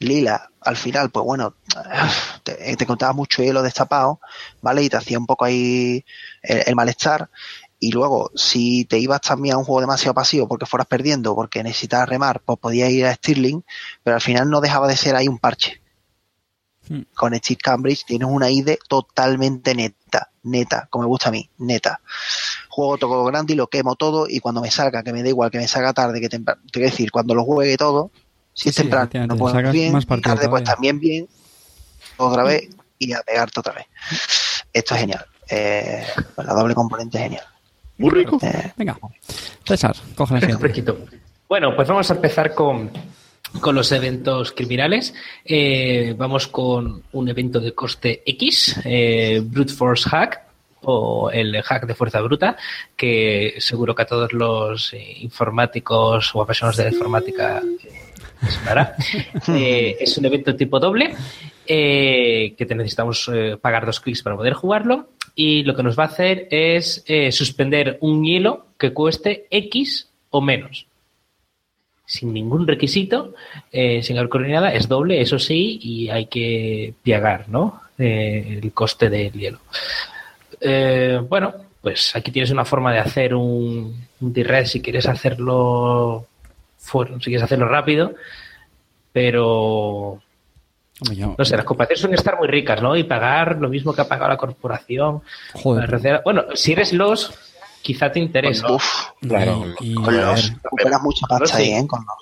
Lila, 0.00 0.50
al 0.62 0.76
final, 0.76 1.10
pues 1.10 1.24
bueno, 1.26 1.54
te, 2.44 2.76
te 2.76 2.86
contabas 2.86 3.16
mucho 3.16 3.42
hielo 3.42 3.62
destapado, 3.62 4.20
¿vale? 4.62 4.82
Y 4.84 4.88
te 4.90 4.96
hacía 4.96 5.18
un 5.18 5.26
poco 5.26 5.44
ahí 5.44 6.04
el, 6.42 6.64
el 6.66 6.76
malestar. 6.76 7.30
Y 7.80 7.92
luego, 7.92 8.30
si 8.36 8.84
te 8.86 8.98
ibas 8.98 9.20
también 9.20 9.56
a 9.56 9.58
un 9.58 9.64
juego 9.64 9.80
demasiado 9.82 10.14
pasivo 10.14 10.48
porque 10.48 10.66
fueras 10.66 10.88
perdiendo, 10.88 11.34
porque 11.36 11.62
necesitabas 11.64 12.08
remar, 12.08 12.40
pues 12.42 12.58
podías 12.60 12.90
ir 12.90 13.06
a 13.06 13.14
Stirling, 13.14 13.64
pero 14.04 14.16
al 14.16 14.22
final 14.22 14.50
no 14.50 14.60
dejaba 14.62 14.88
de 14.88 14.96
ser 14.96 15.16
ahí 15.16 15.28
un 15.28 15.38
parche. 15.38 15.81
Hmm. 16.88 17.02
Con 17.14 17.34
Steve 17.36 17.58
Cambridge 17.62 18.04
tienes 18.04 18.28
una 18.28 18.50
ID 18.50 18.76
totalmente 18.88 19.74
neta, 19.74 20.30
neta, 20.42 20.88
como 20.90 21.04
me 21.04 21.08
gusta 21.08 21.28
a 21.28 21.32
mí, 21.32 21.48
neta. 21.58 22.00
Juego 22.68 22.98
todo 22.98 23.24
grande 23.24 23.52
y 23.52 23.56
lo 23.56 23.68
quemo 23.68 23.94
todo, 23.94 24.26
y 24.28 24.40
cuando 24.40 24.60
me 24.60 24.70
salga, 24.70 25.02
que 25.02 25.12
me 25.12 25.22
da 25.22 25.28
igual 25.28 25.50
que 25.50 25.58
me 25.58 25.68
salga 25.68 25.92
tarde, 25.92 26.20
que 26.20 26.28
temprano, 26.28 26.60
te 26.64 26.72
quiero 26.72 26.90
decir, 26.90 27.10
cuando 27.10 27.34
lo 27.34 27.44
juegue 27.44 27.76
todo, 27.76 28.10
si 28.52 28.64
Sí, 28.64 28.68
es 28.68 28.74
sí, 28.74 28.82
temprano, 28.82 29.04
efectivamente, 29.04 29.34
no 29.34 29.38
puedo 29.38 29.72
bien, 29.72 29.92
más 29.92 30.06
tarde 30.06 30.48
pues 30.48 30.64
también 30.64 30.98
bien, 30.98 31.28
otra 32.16 32.42
vez, 32.42 32.68
y 32.98 33.12
a 33.12 33.22
pegarte 33.22 33.60
otra 33.60 33.74
vez. 33.74 33.86
Esto 34.72 34.94
es 34.94 35.00
genial. 35.00 35.24
Eh, 35.48 36.06
la 36.36 36.54
doble 36.54 36.74
componente 36.74 37.18
es 37.18 37.24
genial. 37.24 37.44
Muy 37.98 38.10
rico. 38.10 38.38
Eh, 38.42 38.72
Venga. 38.76 38.98
César, 39.64 39.94
coge 40.14 40.40
la. 40.40 40.58
Bueno, 41.48 41.76
pues 41.76 41.88
vamos 41.88 42.10
a 42.10 42.14
empezar 42.14 42.54
con, 42.54 42.90
con 43.60 43.74
los 43.74 43.92
eventos 43.92 44.52
criminales. 44.52 45.14
Eh, 45.44 46.14
vamos 46.16 46.48
con 46.48 47.02
un 47.12 47.28
evento 47.28 47.60
de 47.60 47.72
coste 47.72 48.22
X, 48.26 48.80
eh, 48.84 49.40
Brute 49.44 49.72
Force 49.72 50.08
Hack 50.08 50.42
o 50.84 51.30
el 51.30 51.62
hack 51.62 51.86
de 51.86 51.94
fuerza 51.94 52.20
bruta, 52.20 52.56
que 52.96 53.54
seguro 53.58 53.94
que 53.94 54.02
a 54.02 54.06
todos 54.06 54.32
los 54.32 54.92
eh, 54.92 55.18
informáticos 55.20 56.34
o 56.34 56.42
apasionados 56.42 56.76
de 56.76 56.84
la 56.84 56.90
informática 56.90 57.62
les 58.42 58.54
sonará. 58.54 58.96
Eh, 59.48 59.96
es 60.00 60.16
un 60.18 60.24
evento 60.24 60.54
tipo 60.54 60.78
doble 60.78 61.14
eh, 61.66 62.54
que 62.56 62.66
te 62.66 62.74
necesitamos 62.74 63.30
eh, 63.32 63.56
pagar 63.60 63.86
dos 63.86 64.00
clics 64.00 64.22
para 64.22 64.36
poder 64.36 64.54
jugarlo 64.54 65.10
y 65.34 65.62
lo 65.62 65.74
que 65.74 65.82
nos 65.82 65.98
va 65.98 66.04
a 66.04 66.06
hacer 66.06 66.48
es 66.50 67.04
eh, 67.06 67.32
suspender 67.32 67.98
un 68.00 68.24
hielo 68.24 68.66
que 68.78 68.92
cueste 68.92 69.46
X 69.50 70.10
o 70.30 70.40
menos. 70.40 70.86
Sin 72.04 72.32
ningún 72.32 72.66
requisito, 72.66 73.34
eh, 73.70 74.02
sin 74.02 74.18
haber 74.18 74.28
corrido 74.28 74.54
nada, 74.54 74.74
es 74.74 74.88
doble, 74.88 75.20
eso 75.20 75.38
sí, 75.38 75.78
y 75.82 76.08
hay 76.08 76.26
que 76.26 76.94
pagar, 77.04 77.48
¿no? 77.48 77.80
Eh, 77.98 78.60
el 78.62 78.72
coste 78.72 79.08
del 79.08 79.32
hielo. 79.32 79.60
Eh, 80.60 81.20
bueno, 81.28 81.54
pues 81.80 82.14
aquí 82.14 82.30
tienes 82.30 82.50
una 82.50 82.64
forma 82.64 82.92
de 82.92 82.98
hacer 82.98 83.34
un, 83.34 84.06
un 84.20 84.32
D-Red 84.32 84.66
si 84.66 84.80
quieres 84.80 85.06
hacerlo 85.06 86.26
fuera, 86.76 87.14
si 87.14 87.24
quieres 87.26 87.42
hacerlo 87.42 87.68
rápido, 87.68 88.14
pero 89.12 90.20
no 91.10 91.44
sé, 91.44 91.56
las 91.56 91.64
corporaciones 91.64 92.00
suelen 92.00 92.18
estar 92.18 92.38
muy 92.38 92.48
ricas, 92.48 92.80
¿no? 92.80 92.96
Y 92.96 93.04
pagar 93.04 93.58
lo 93.58 93.68
mismo 93.68 93.92
que 93.92 94.02
ha 94.02 94.08
pagado 94.08 94.30
la 94.30 94.36
corporación. 94.36 95.22
Joder. 95.54 96.22
Bueno, 96.24 96.44
si 96.54 96.72
eres 96.72 96.92
los, 96.92 97.32
quizá 97.82 98.10
te 98.12 98.20
interesa. 98.20 98.72
uf, 98.72 98.84
Claro, 99.20 99.64
Y, 99.80 99.92
y, 99.92 99.94
con 99.94 100.16
los 100.16 100.52
recuperas 100.62 101.02
mucha 101.02 101.26
Con 101.26 101.40
los 101.40 101.50
pasta 101.50 101.58
ahí. 101.64 101.72
¿eh? 101.72 101.86
Con 101.86 102.00
los. 102.00 102.16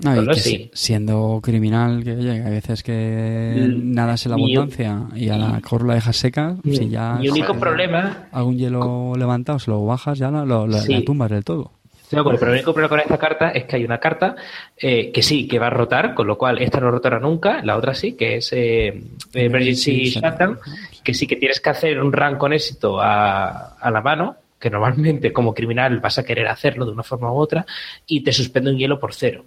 no, 0.00 0.12
y 0.12 0.16
Solo 0.16 0.34
que 0.34 0.40
sí. 0.40 0.50
si- 0.50 0.70
siendo 0.74 1.40
criminal, 1.42 2.02
que 2.04 2.12
oye, 2.12 2.30
hay 2.42 2.50
veces 2.50 2.82
que 2.82 3.66
Mm, 3.68 3.94
nada 3.94 4.14
es 4.14 4.26
la 4.26 4.36
mi- 4.36 4.54
abundancia 4.56 5.02
y 5.14 5.28
a 5.28 5.38
la 5.38 5.60
cor 5.60 5.84
la 5.86 5.94
dejas 5.94 6.16
seca, 6.16 6.56
si 6.64 6.88
ya 6.88 7.14
Mi 7.14 7.28
único 7.28 7.54
se- 7.54 7.60
problema, 7.60 8.28
algún 8.32 8.58
hielo 8.58 9.14
levantado, 9.16 9.58
se 9.58 9.70
lo 9.70 9.84
bajas, 9.86 10.18
ya 10.18 10.30
la, 10.30 10.44
lo- 10.44 10.66
la- 10.66 10.78
Sí. 10.80 10.92
la 10.92 11.04
tumbas 11.04 11.30
del 11.30 11.44
todo. 11.44 11.70
acuerdo, 12.12 12.38
pero 12.38 12.52
el 12.52 12.58
único 12.58 12.72
problema 12.74 12.88
con 12.90 13.00
esta 13.00 13.18
carta 13.18 13.50
es 13.50 13.64
que 13.64 13.74
hay 13.76 13.84
una 13.84 13.98
carta 13.98 14.36
eh, 14.76 15.10
que 15.10 15.20
sí, 15.20 15.48
que 15.48 15.58
va 15.58 15.66
a 15.66 15.70
rotar, 15.70 16.14
con 16.14 16.28
lo 16.28 16.38
cual 16.38 16.58
esta 16.60 16.78
no 16.78 16.90
rotará 16.92 17.18
nunca, 17.18 17.60
la 17.64 17.76
otra 17.76 17.92
sí, 17.94 18.12
que 18.12 18.36
es 18.36 18.52
eh, 18.52 19.02
Emergency 19.32 20.04
Shutdown, 20.10 20.58
que 21.02 21.12
sí 21.14 21.26
que 21.26 21.34
tienes 21.36 21.60
que 21.60 21.70
hacer 21.70 22.00
un 22.00 22.12
run 22.12 22.36
con 22.36 22.52
éxito 22.52 23.00
a, 23.00 23.74
a 23.80 23.90
la 23.90 24.00
mano, 24.00 24.36
que 24.64 24.70
normalmente 24.70 25.30
como 25.30 25.52
criminal 25.52 26.00
vas 26.00 26.16
a 26.16 26.24
querer 26.24 26.48
hacerlo 26.48 26.86
de 26.86 26.92
una 26.92 27.02
forma 27.02 27.30
u 27.30 27.36
otra, 27.36 27.66
y 28.06 28.24
te 28.24 28.32
suspende 28.32 28.70
un 28.70 28.78
hielo 28.78 28.98
por 28.98 29.12
cero. 29.12 29.44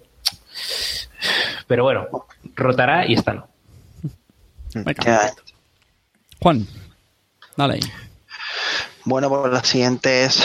Pero 1.66 1.82
bueno, 1.82 2.06
rotará 2.54 3.04
y 3.04 3.14
esta 3.14 3.34
no. 3.34 3.48
Venga. 4.74 5.32
Juan, 6.40 6.64
dale 7.56 7.74
ahí. 7.74 7.80
Bueno, 9.06 9.28
pues 9.28 9.52
la 9.52 9.64
siguiente 9.64 10.22
es 10.22 10.40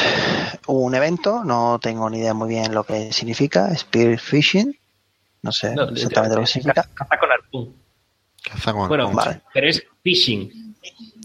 un 0.65 0.95
evento, 0.95 1.43
no 1.43 1.77
tengo 1.79 2.09
ni 2.09 2.17
idea 2.17 2.33
muy 2.33 2.49
bien 2.49 2.73
lo 2.73 2.83
que 2.83 3.13
significa, 3.13 3.75
Spear 3.75 4.17
Fishing, 4.17 4.75
no 5.43 5.51
sé 5.51 5.75
No, 5.75 5.83
exactamente 5.89 6.35
lo 6.35 6.41
que 6.41 6.47
significa. 6.47 6.89
Caza 6.95 7.17
con 7.19 7.31
arpón. 7.31 7.73
Caza 8.43 8.73
con 8.73 8.87
Bueno, 8.87 9.03
arpón, 9.03 9.17
vale. 9.17 9.41
pero 9.53 9.67
es 9.67 9.83
phishing. 10.01 10.62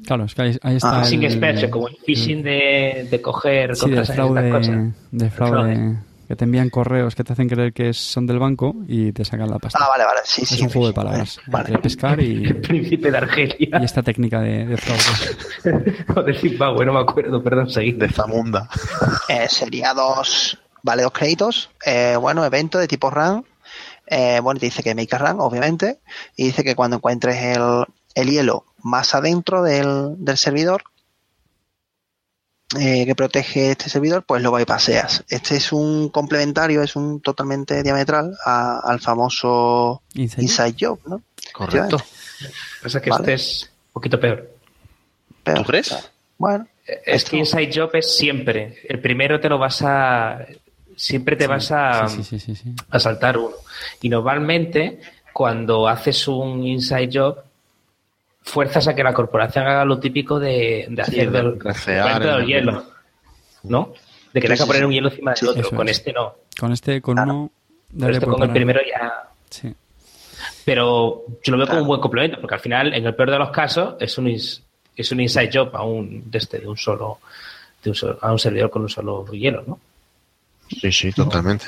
Claro, 0.08 0.24
es 0.24 0.34
que 0.34 0.40
ahí, 0.40 0.56
ahí 0.62 0.76
está. 0.76 1.00
Ah, 1.00 1.04
Phishing 1.04 1.22
el- 1.22 1.32
experto, 1.32 1.70
como 1.70 1.88
el 1.88 1.96
phishing 2.06 2.42
de, 2.42 3.08
de 3.10 3.20
coger 3.20 3.76
Sí, 3.76 3.90
estas 3.92 4.14
fraude, 4.16 4.50
cosas. 4.50 4.76
del 5.10 5.30
fraude 5.30 5.96
que 6.26 6.34
te 6.36 6.44
envían 6.44 6.70
correos 6.70 7.14
que 7.14 7.24
te 7.24 7.32
hacen 7.34 7.46
creer 7.48 7.72
que 7.74 7.92
son 7.92 8.26
del 8.26 8.38
banco 8.38 8.74
y 8.86 9.12
te 9.12 9.22
sacan 9.24 9.50
la 9.50 9.58
pasta. 9.58 9.78
Ah, 9.82 9.88
vale, 9.88 10.04
vale, 10.04 10.20
sí, 10.24 10.42
es 10.42 10.48
sí. 10.48 10.62
un 10.62 10.70
juego 10.70 10.86
de 10.88 10.92
palabras 10.94 11.38
Vale. 11.46 11.66
entre 11.68 11.82
pescar 11.82 12.20
y, 12.22 12.44
El 12.46 12.56
príncipe 12.62 13.10
de 13.10 13.16
Argelia. 13.18 13.80
y 13.80 13.84
esta 13.84 14.02
técnica 14.02 14.40
de, 14.40 14.64
de 14.66 14.76
fraude. 14.78 16.04
o 16.16 16.22
de 16.22 16.34
Zimbabue, 16.34 16.86
no 16.86 16.94
me 16.94 17.00
acuerdo, 17.00 17.42
perdón, 17.42 17.68
seguid. 17.70 17.96
De 17.96 18.08
Zamunda. 18.08 18.68
Eh, 19.28 19.46
sería 19.48 19.92
dos, 19.94 20.58
vale, 20.82 21.02
dos 21.02 21.12
créditos. 21.12 21.70
Eh, 21.84 22.16
bueno, 22.18 22.44
evento 22.46 22.78
de 22.78 22.88
tipo 22.88 23.10
run. 23.10 23.44
Eh, 24.06 24.40
bueno, 24.42 24.58
te 24.58 24.66
dice 24.66 24.82
que 24.82 24.94
make 24.94 25.14
a 25.14 25.18
run, 25.18 25.40
obviamente. 25.40 26.00
Y 26.36 26.44
dice 26.46 26.64
que 26.64 26.74
cuando 26.74 26.96
encuentres 26.96 27.36
el, 27.56 27.84
el 28.20 28.30
hielo 28.30 28.64
más 28.82 29.14
adentro 29.14 29.62
del, 29.62 30.14
del 30.18 30.36
servidor 30.38 30.82
eh, 32.78 33.06
que 33.06 33.14
protege 33.14 33.70
este 33.70 33.88
servidor, 33.88 34.24
pues 34.26 34.42
lo 34.42 34.52
bypaseas. 34.52 35.24
Este 35.30 35.56
es 35.56 35.72
un 35.72 36.10
complementario, 36.10 36.82
es 36.82 36.96
un 36.96 37.20
totalmente 37.22 37.82
diametral 37.82 38.36
a- 38.44 38.80
al 38.84 39.00
famoso 39.00 40.02
Inside. 40.14 40.42
Inside 40.42 40.76
Job, 40.78 41.00
¿no? 41.06 41.22
Correcto. 41.52 41.96
Pasa 42.82 43.00
que 43.00 43.08
Vale. 43.10 43.22
este 43.22 43.34
es 43.34 43.62
un 43.88 43.92
poquito 43.94 44.20
peor. 44.20 44.50
Pero, 45.42 45.56
¿Tú 45.62 45.64
crees? 45.64 46.10
Bueno, 46.36 46.66
Es 47.06 47.24
que 47.24 47.38
Inside 47.38 47.70
Job 47.74 47.90
es 47.94 48.14
siempre. 48.16 48.78
El 48.88 49.00
primero 49.00 49.40
te 49.40 49.48
lo 49.48 49.58
vas 49.58 49.80
a. 49.82 50.44
Siempre 50.94 51.36
te 51.36 51.46
vas 51.46 51.70
a, 51.72 52.06
Sí, 52.08 52.22
sí, 52.22 52.38
sí, 52.38 52.54
sí, 52.54 52.62
sí. 52.62 52.74
a 52.90 52.98
saltar 53.00 53.38
uno. 53.38 53.54
Y 54.02 54.08
normalmente, 54.10 55.00
cuando 55.32 55.88
haces 55.88 56.28
un 56.28 56.64
Inside 56.66 57.10
Job, 57.12 57.36
fuerzas 58.48 58.88
a 58.88 58.94
que 58.94 59.02
la 59.04 59.12
corporación 59.14 59.66
haga 59.66 59.84
lo 59.84 59.98
típico 59.98 60.38
de, 60.40 60.86
de 60.88 61.04
Sí, 61.04 61.12
hacer 61.20 61.30
de 61.30 61.38
del, 61.42 61.60
recear 61.60 62.20
del 62.22 62.40
el- 62.42 62.46
hielo. 62.46 62.84
¿No? 63.64 63.92
De 64.32 64.40
que 64.40 64.46
Sí, 64.46 64.54
tengas 64.54 64.58
que 64.58 64.62
sí, 64.64 64.66
poner 64.66 64.80
sí. 64.82 64.84
un 64.86 64.92
hielo 64.92 65.08
encima 65.08 65.30
del 65.32 65.38
Sí, 65.38 65.46
otro. 65.46 65.70
Con 65.76 65.88
es. 65.88 65.98
este 65.98 66.12
no. 66.12 66.34
Con 66.58 66.72
este, 66.72 67.00
con 67.02 67.14
Claro. 67.16 67.30
uno, 67.34 67.50
Pero 67.98 68.12
este 68.12 68.24
con 68.24 68.34
el 68.34 68.38
preparar. 68.38 68.54
primero 68.54 68.80
ya. 68.88 69.28
Sí. 69.50 69.74
Pero 70.64 71.24
yo 71.42 71.52
lo 71.52 71.58
veo 71.58 71.66
como 71.66 71.80
un 71.82 71.86
buen 71.88 72.00
complemento, 72.00 72.40
porque 72.40 72.54
al 72.54 72.60
final, 72.60 72.94
en 72.94 73.06
el 73.06 73.14
peor 73.14 73.30
de 73.30 73.38
los 73.38 73.50
casos, 73.50 73.94
es 74.00 74.16
un, 74.18 74.26
ins- 74.26 74.62
es 74.96 75.10
un 75.12 75.20
inside 75.20 75.50
job 75.52 75.74
a 75.74 75.82
un, 75.84 76.30
de 76.30 76.38
este, 76.38 76.58
de 76.58 76.68
un 76.68 76.76
solo, 76.76 77.18
de 77.82 77.90
un 77.90 77.96
solo- 77.96 78.18
a 78.20 78.30
un 78.32 78.38
servidor 78.38 78.70
con 78.70 78.82
un 78.82 78.88
solo 78.88 79.26
hielo, 79.32 79.64
¿no? 79.66 79.80
Sí, 80.68 80.92
sí, 80.92 81.12
totalmente. 81.12 81.64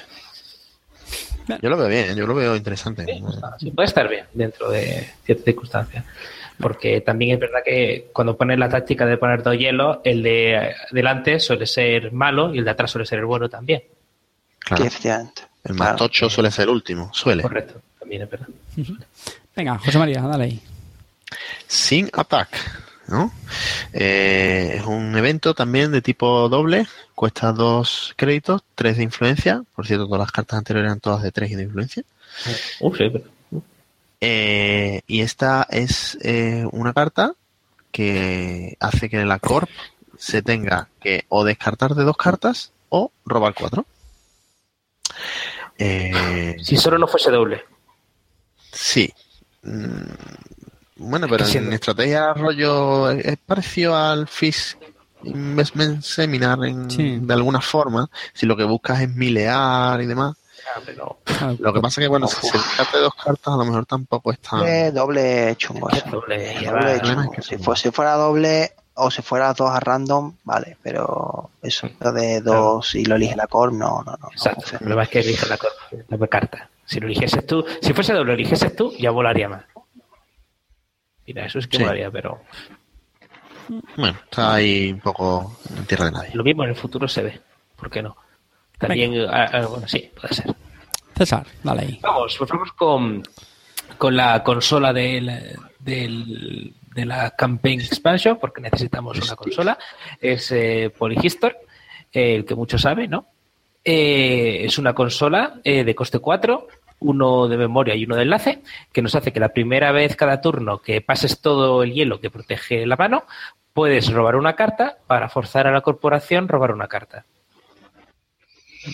Yo 1.62 1.68
lo 1.68 1.76
veo 1.76 1.88
bien, 1.88 2.14
yo 2.14 2.26
lo 2.26 2.34
veo 2.34 2.54
interesante. 2.54 3.04
Sí, 3.58 3.70
puede 3.72 3.86
estar 3.88 4.08
bien 4.08 4.26
dentro 4.32 4.70
de 4.70 5.10
ciertas 5.24 5.44
circunstancias. 5.44 6.04
Porque 6.60 7.00
también 7.00 7.34
es 7.34 7.40
verdad 7.40 7.60
que 7.64 8.08
cuando 8.12 8.36
pones 8.36 8.58
la 8.58 8.68
táctica 8.68 9.06
de 9.06 9.16
poner 9.16 9.42
dos 9.42 9.56
hielos, 9.56 9.98
el 10.04 10.22
de 10.22 10.74
delante 10.90 11.40
suele 11.40 11.66
ser 11.66 12.12
malo 12.12 12.54
y 12.54 12.58
el 12.58 12.64
de 12.64 12.70
atrás 12.70 12.90
suele 12.90 13.06
ser 13.06 13.20
el 13.20 13.24
bueno 13.26 13.48
también. 13.48 13.82
Claro. 14.58 14.84
El 14.84 15.74
más 15.74 15.88
Claro. 15.88 15.96
tocho 15.96 16.28
suele 16.30 16.50
ser 16.50 16.64
el 16.64 16.70
último, 16.70 17.10
suele. 17.12 17.42
Correcto, 17.42 17.80
también 17.98 18.22
es 18.22 18.30
verdad. 18.30 18.48
Venga, 19.56 19.78
José 19.78 19.98
María, 19.98 20.20
dale 20.22 20.44
ahí. 20.44 20.60
Sin 21.66 22.08
Attack, 22.12 22.48
¿no? 23.08 23.32
Eh, 23.92 24.76
es 24.78 24.86
un 24.86 25.16
evento 25.16 25.54
también 25.54 25.92
de 25.92 26.00
tipo 26.02 26.48
doble, 26.48 26.86
cuesta 27.14 27.52
dos 27.52 28.14
créditos, 28.16 28.62
tres 28.74 28.96
de 28.96 29.02
influencia. 29.02 29.62
Por 29.74 29.86
cierto, 29.86 30.06
todas 30.06 30.20
las 30.20 30.32
cartas 30.32 30.58
anteriores 30.58 30.88
eran 30.88 31.00
todas 31.00 31.22
de 31.22 31.30
tres 31.32 31.50
y 31.50 31.56
de 31.56 31.62
influencia. 31.64 32.02
Uh, 32.80 32.94
sí, 32.94 33.08
pero- 33.10 33.24
Eh, 34.20 35.00
y 35.06 35.22
esta 35.22 35.66
es 35.70 36.18
eh, 36.22 36.66
una 36.72 36.92
carta 36.92 37.32
que 37.90 38.76
hace 38.80 39.08
que 39.08 39.24
la 39.24 39.38
Corp 39.38 39.70
se 40.18 40.42
tenga 40.42 40.88
que 41.00 41.24
o 41.28 41.44
descartar 41.44 41.94
de 41.94 42.04
dos 42.04 42.16
cartas 42.16 42.72
o 42.90 43.10
robar 43.24 43.54
cuatro. 43.54 43.86
Eh, 45.78 46.56
Si 46.62 46.76
solo 46.76 46.98
no 46.98 47.06
fuese 47.08 47.30
doble. 47.30 47.64
sí. 48.72 49.12
Mm, 49.62 50.02
Bueno, 50.96 51.26
pero 51.30 51.46
en 51.46 51.72
estrategia 51.72 52.34
rollo 52.34 53.10
es 53.10 53.38
parecido 53.38 53.96
al 53.96 54.28
Fish 54.28 54.76
Investment 55.24 56.02
Seminar 56.02 56.62
en- 56.66 56.90
Sí. 56.90 57.18
de 57.22 57.32
alguna 57.34 57.60
forma. 57.62 58.08
Si 58.34 58.44
lo 58.44 58.54
que 58.56 58.64
buscas 58.64 59.00
es 59.00 59.08
milear 59.14 60.00
y 60.02 60.06
demás. 60.06 60.36
Ah, 60.76 60.80
pero- 60.84 61.18
Lo 61.58 61.72
que 61.72 61.80
pasa 61.80 62.00
que, 62.00 62.08
bueno, 62.08 62.26
si 62.28 62.46
se 62.46 62.56
descarta 62.56 62.96
de 62.98 63.02
dos 63.04 63.14
cartas, 63.14 63.54
a 63.54 63.56
lo 63.56 63.64
mejor 63.64 63.86
tampoco 63.86 64.32
está. 64.32 64.56
Doble, 64.58 64.92
doble 64.92 65.56
chungo. 65.56 65.88
Es 65.90 65.98
eso. 65.98 66.10
doble, 66.10 66.54
chungo. 67.02 67.32
es 67.36 67.80
Si, 67.80 67.90
fuera 67.90 68.14
doble 68.14 68.72
o 68.94 69.10
si 69.10 69.22
fuera 69.22 69.52
dos 69.54 69.70
a 69.70 69.80
random, 69.80 70.34
vale, 70.44 70.76
pero 70.82 71.50
eso 71.62 71.88
de 72.12 72.40
dos 72.42 72.94
y 72.94 73.04
lo 73.04 73.16
elige 73.16 73.34
la 73.36 73.46
core, 73.46 73.72
no, 73.72 74.02
no, 74.02 74.12
no. 74.12 74.18
no 74.20 74.28
Exacto. 74.32 74.56
confío. 74.60 74.72
El 74.74 74.78
problema 74.80 75.02
es 75.04 75.08
que 75.08 75.20
eliges 75.20 75.48
la, 75.48 75.56
cor- 75.56 75.72
la 76.08 76.26
carta. 76.26 76.68
Si 76.84 77.00
lo 77.00 77.06
eligieses 77.06 77.46
tú, 77.46 77.64
si 77.80 77.92
fuese 77.94 78.12
doble, 78.12 78.26
lo 78.26 78.32
eligieses 78.34 78.74
tú, 78.76 78.92
ya 78.98 79.10
volaría 79.10 79.48
más. 79.48 79.64
Mira, 81.26 81.46
eso 81.46 81.58
es 81.60 81.66
que 81.68 81.76
Sí. 81.78 81.82
volaría, 81.84 82.10
pero 82.10 82.40
Bueno, 83.96 84.18
está 84.24 84.54
ahí 84.54 84.90
un 84.92 85.00
poco 85.00 85.56
en 85.76 85.86
tierra 85.86 86.06
de 86.06 86.10
nadie. 86.12 86.30
lo 86.34 86.42
mismo 86.44 86.64
en 86.64 86.70
el 86.70 86.76
futuro 86.76 87.06
se 87.08 87.22
ve. 87.22 87.40
¿Por 87.76 87.88
qué 87.90 88.02
no? 88.02 88.16
También, 88.80 89.26
ah, 89.30 89.48
ah, 89.52 89.66
bueno, 89.66 89.86
sí, 89.86 90.10
puede 90.20 90.34
ser. 90.34 90.54
César, 91.16 91.46
dale 91.62 91.82
ahí. 91.82 91.98
Vamos, 92.02 92.34
pues 92.38 92.50
vamos 92.50 92.72
con, 92.72 93.22
con 93.98 94.16
la 94.16 94.42
consola 94.42 94.92
del, 94.92 95.30
del- 95.78 96.74
de 96.94 97.04
la 97.04 97.30
Campaign 97.30 97.80
Expansion, 97.82 98.38
porque 98.40 98.60
necesitamos 98.60 99.16
una 99.18 99.36
consola. 99.36 99.78
Es 100.20 100.50
eh, 100.50 100.92
Polyhistor, 100.96 101.56
eh, 102.12 102.34
el 102.36 102.44
que 102.44 102.54
muchos 102.56 102.80
saben, 102.82 103.10
¿no? 103.10 103.26
Eh, 103.84 104.62
es 104.64 104.76
una 104.78 104.92
consola 104.94 105.60
eh, 105.62 105.84
de 105.84 105.94
coste 105.94 106.18
4, 106.18 106.66
uno 107.00 107.48
de 107.48 107.56
memoria 107.56 107.94
y 107.94 108.04
uno 108.04 108.16
de 108.16 108.22
enlace, 108.22 108.62
que 108.92 109.02
nos 109.02 109.14
hace 109.14 109.32
que 109.32 109.40
la 109.40 109.50
primera 109.50 109.92
vez 109.92 110.16
cada 110.16 110.40
turno 110.40 110.78
que 110.78 111.00
pases 111.00 111.40
todo 111.40 111.82
el 111.82 111.92
hielo 111.94 112.20
que 112.20 112.28
protege 112.30 112.84
la 112.86 112.96
mano, 112.96 113.22
puedes 113.72 114.10
robar 114.12 114.36
una 114.36 114.54
carta 114.56 114.96
para 115.06 115.28
forzar 115.28 115.66
a 115.66 115.70
la 115.72 115.80
corporación 115.82 116.48
robar 116.48 116.72
una 116.72 116.88
carta. 116.88 117.24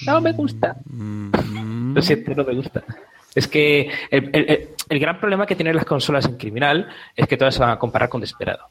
No 0.06 0.20
me 0.20 0.32
gusta. 0.32 0.76
Mm, 0.90 1.94
Lo 1.94 2.02
siento, 2.02 2.34
no 2.34 2.44
me 2.44 2.54
gusta. 2.54 2.82
Es 3.34 3.46
que 3.48 3.90
el, 4.10 4.30
el- 4.32 4.68
el- 4.88 4.98
gran 4.98 5.18
problema 5.20 5.46
que 5.46 5.54
tienen 5.56 5.76
las 5.76 5.84
consolas 5.84 6.24
en 6.26 6.36
criminal 6.36 6.88
es 7.14 7.26
que 7.28 7.36
todas 7.36 7.54
se 7.54 7.60
van 7.60 7.70
a 7.70 7.78
comparar 7.78 8.08
con 8.08 8.20
Desperado. 8.20 8.68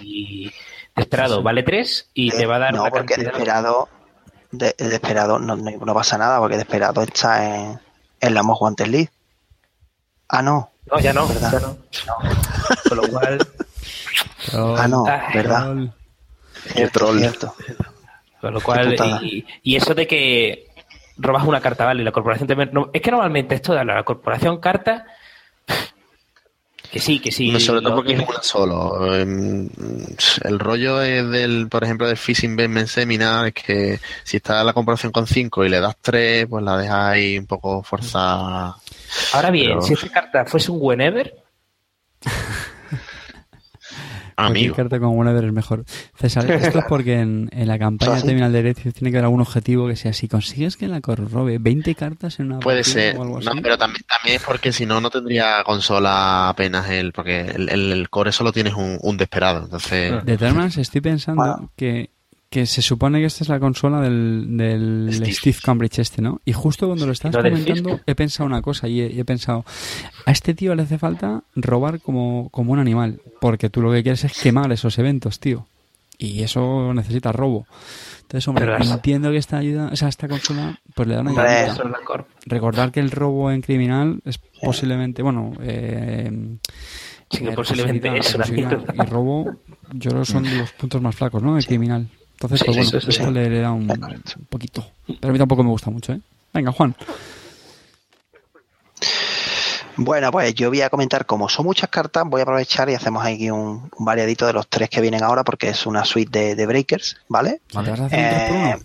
Y 0.00 0.52
Desperado 0.94 1.42
vale 1.42 1.62
3 1.62 2.10
y 2.14 2.30
te 2.30 2.46
va 2.46 2.56
a 2.56 2.58
dar 2.60 2.74
no, 2.74 2.82
una 2.82 2.90
porque 2.90 3.14
cantidad... 3.14 3.32
desesperado, 3.32 3.88
de, 4.52 4.74
desesperado 4.78 5.38
no, 5.38 5.56
no, 5.56 5.70
no 5.70 5.94
pasa 5.94 6.16
nada, 6.18 6.38
porque 6.38 6.56
desesperado 6.56 7.02
está 7.02 7.44
en, 7.56 7.80
en 8.20 8.34
la 8.34 8.42
Most 8.42 8.62
Wanted 8.62 8.86
League. 8.86 9.10
Ah, 10.28 10.42
no. 10.42 10.70
No, 10.90 11.00
ya 11.00 11.12
no, 11.12 11.26
¿Verdad? 11.26 11.52
ya 11.52 11.60
no. 11.60 11.76
Con 12.88 12.96
lo 12.98 13.08
cual, 13.08 13.38
Ah, 14.54 14.86
no, 14.88 15.04
¿verdad? 15.34 15.60
troll. 15.64 15.88
Cierto, 16.72 16.98
troll. 16.98 17.18
cierto. 17.18 17.54
Con 18.40 18.54
lo 18.54 18.60
cual 18.60 18.96
y, 19.22 19.44
y 19.62 19.76
eso 19.76 19.94
de 19.94 20.06
que 20.06 20.66
robas 21.16 21.44
una 21.46 21.60
carta, 21.60 21.84
vale, 21.84 22.02
y 22.02 22.04
la 22.04 22.12
corporación 22.12 22.46
también... 22.48 22.70
no, 22.72 22.90
es 22.92 23.02
que 23.02 23.10
normalmente 23.10 23.54
esto 23.56 23.74
de 23.74 23.84
la 23.84 24.02
corporación 24.04 24.58
carta... 24.58 25.04
Que 26.90 27.00
sí, 27.00 27.20
que 27.20 27.30
sí. 27.30 27.50
No, 27.50 27.60
sobre 27.60 27.82
todo 27.82 27.96
porque 27.96 28.14
es 28.14 28.26
una 28.26 28.42
solo. 28.42 29.14
Em, 29.14 29.68
El 30.42 30.58
rollo 30.58 31.02
es 31.02 31.28
del, 31.28 31.68
por 31.68 31.84
ejemplo, 31.84 32.06
del 32.06 32.16
Fishing 32.16 32.52
Investment 32.52 32.88
Seminar 32.88 33.48
es 33.48 33.52
que 33.52 34.00
si 34.24 34.38
está 34.38 34.64
la 34.64 34.72
comparación 34.72 35.12
con 35.12 35.26
5 35.26 35.66
y 35.66 35.68
le 35.68 35.80
das 35.80 35.96
3, 36.00 36.46
pues 36.48 36.64
la 36.64 36.78
dejas 36.78 37.08
ahí 37.10 37.38
un 37.38 37.44
poco 37.46 37.82
forzada. 37.82 38.74
Ahora 39.34 39.50
bien, 39.50 39.68
Pero- 39.72 39.82
si 39.82 39.92
esta 39.92 40.08
carta 40.08 40.46
fuese 40.46 40.70
un 40.70 40.78
whenever, 40.80 41.36
Amigo. 44.46 44.74
carta 44.76 44.98
con 45.00 45.16
Whenever 45.18 45.44
es 45.44 45.52
mejor. 45.52 45.84
César, 46.16 46.50
esto 46.50 46.78
es 46.78 46.84
porque 46.88 47.20
en, 47.20 47.48
en 47.52 47.66
la 47.68 47.78
campaña 47.78 48.20
terminal 48.22 48.52
de 48.52 48.62
Derecho 48.62 48.92
tiene 48.92 49.10
que 49.10 49.16
haber 49.18 49.24
algún 49.24 49.40
objetivo 49.40 49.88
que 49.88 49.96
sea 49.96 50.12
si 50.12 50.28
consigues 50.28 50.76
que 50.76 50.86
la 50.88 51.00
robe 51.00 51.58
20 51.58 51.94
cartas 51.94 52.38
en 52.40 52.46
una 52.46 52.60
Puede 52.60 52.84
ser, 52.84 53.16
o 53.16 53.22
algo 53.22 53.40
no, 53.40 53.50
así. 53.50 53.60
pero 53.60 53.76
también, 53.78 54.02
también 54.08 54.36
es 54.36 54.42
porque 54.42 54.72
si 54.72 54.86
no, 54.86 55.00
no 55.00 55.10
tendría 55.10 55.62
consola 55.64 56.48
apenas 56.48 56.88
él, 56.90 57.12
porque 57.12 57.40
el, 57.40 57.68
el- 57.68 57.92
el 57.92 58.10
core 58.10 58.32
solo 58.32 58.52
tienes 58.52 58.74
un, 58.74 58.98
un 59.02 59.16
desesperado. 59.16 59.64
Entonces. 59.64 60.24
De 60.24 60.36
todas 60.38 60.54
maneras, 60.54 60.76
estoy 60.78 61.00
pensando 61.00 61.42
Bueno. 61.42 61.72
que, 61.76 62.10
que 62.50 62.66
se 62.66 62.80
supone 62.80 63.20
que 63.20 63.26
esta 63.26 63.44
es 63.44 63.48
la 63.48 63.60
consola 63.60 64.00
del, 64.00 64.56
del 64.56 65.08
Steve. 65.12 65.32
Steve. 65.32 65.56
Cambridge 65.62 65.98
este, 65.98 66.22
¿no? 66.22 66.40
Y 66.44 66.52
justo 66.52 66.86
cuando 66.86 67.06
lo 67.06 67.12
estás 67.12 67.34
comentando 67.36 68.00
he 68.06 68.14
pensado 68.14 68.46
una 68.46 68.62
cosa 68.62 68.88
y 68.88 69.02
he, 69.02 69.12
y 69.12 69.20
he 69.20 69.24
pensado, 69.24 69.64
a 70.24 70.30
este 70.30 70.54
tío 70.54 70.74
le 70.74 70.82
hace 70.82 70.98
falta 70.98 71.42
robar 71.54 72.00
como, 72.00 72.48
como 72.50 72.72
un 72.72 72.78
animal, 72.78 73.20
porque 73.40 73.68
tú 73.68 73.82
lo 73.82 73.92
que 73.92 74.02
quieres 74.02 74.24
es 74.24 74.40
quemar 74.40 74.72
esos 74.72 74.98
eventos, 74.98 75.40
tío. 75.40 75.66
Y 76.16 76.42
eso 76.42 76.92
necesita 76.94 77.30
robo. 77.32 77.66
Entonces, 78.22 78.48
hombre, 78.48 78.66
Pero 78.66 78.82
entiendo 78.82 79.30
que 79.30 79.36
esta 79.36 79.58
ayuda, 79.58 79.90
o 79.92 79.96
sea, 79.96 80.08
esta 80.08 80.26
consola, 80.26 80.80
pues 80.94 81.06
le 81.06 81.14
da 81.14 81.20
una 81.20 81.30
ayudita. 81.30 81.66
Eso. 81.66 81.82
Recordar 82.46 82.90
que 82.90 83.00
el 83.00 83.10
robo 83.10 83.50
en 83.50 83.62
criminal 83.62 84.20
es 84.24 84.38
posiblemente, 84.60 85.22
bueno, 85.22 85.52
eh, 85.62 86.58
Sí, 87.30 87.44
que 87.44 87.50
eh, 87.50 87.54
posiblemente 87.54 88.18
es 88.18 88.34
una 88.34 88.46
y 88.48 89.06
robo, 89.06 89.56
yo 89.92 90.10
creo 90.10 90.22
que 90.22 90.32
son 90.32 90.58
los 90.58 90.72
puntos 90.72 91.02
más 91.02 91.14
flacos, 91.14 91.42
¿no? 91.42 91.56
De 91.56 91.62
criminal. 91.62 92.08
Entonces, 92.40 92.60
Sí, 92.60 92.66
pues 92.66 92.76
bueno, 92.76 92.90
sí, 92.90 93.00
sí, 93.00 93.10
esto 93.10 93.24
sí. 93.26 93.30
le, 93.32 93.50
le 93.50 93.60
da 93.60 93.72
un, 93.72 93.90
un 93.90 94.46
poquito. 94.48 94.86
Pero 95.06 95.28
a 95.28 95.32
mí 95.32 95.38
tampoco 95.38 95.64
me 95.64 95.70
gusta 95.70 95.90
mucho, 95.90 96.12
¿eh? 96.12 96.20
Venga, 96.54 96.70
Juan. 96.72 96.94
Bueno, 99.96 100.30
pues 100.30 100.54
yo 100.54 100.68
voy 100.68 100.80
a 100.82 100.90
comentar, 100.90 101.26
como 101.26 101.48
son 101.48 101.66
muchas 101.66 101.90
cartas, 101.90 102.22
voy 102.26 102.40
a 102.40 102.44
aprovechar 102.44 102.88
y 102.88 102.94
hacemos 102.94 103.24
aquí 103.26 103.50
un, 103.50 103.90
un 103.96 104.04
variadito 104.04 104.46
de 104.46 104.52
los 104.52 104.68
tres 104.68 104.88
que 104.88 105.00
vienen 105.00 105.24
ahora, 105.24 105.42
porque 105.42 105.70
es 105.70 105.86
una 105.86 106.04
suite 106.04 106.38
de, 106.38 106.54
de 106.54 106.66
breakers, 106.66 107.16
¿vale? 107.28 107.60
¿Te 107.68 107.76
vas 107.78 107.88
a 107.88 107.92
hacer 107.92 108.02
un 108.02 108.08
3 108.08 108.48
por 108.48 108.56
Eh, 108.56 108.74
1 108.76 108.84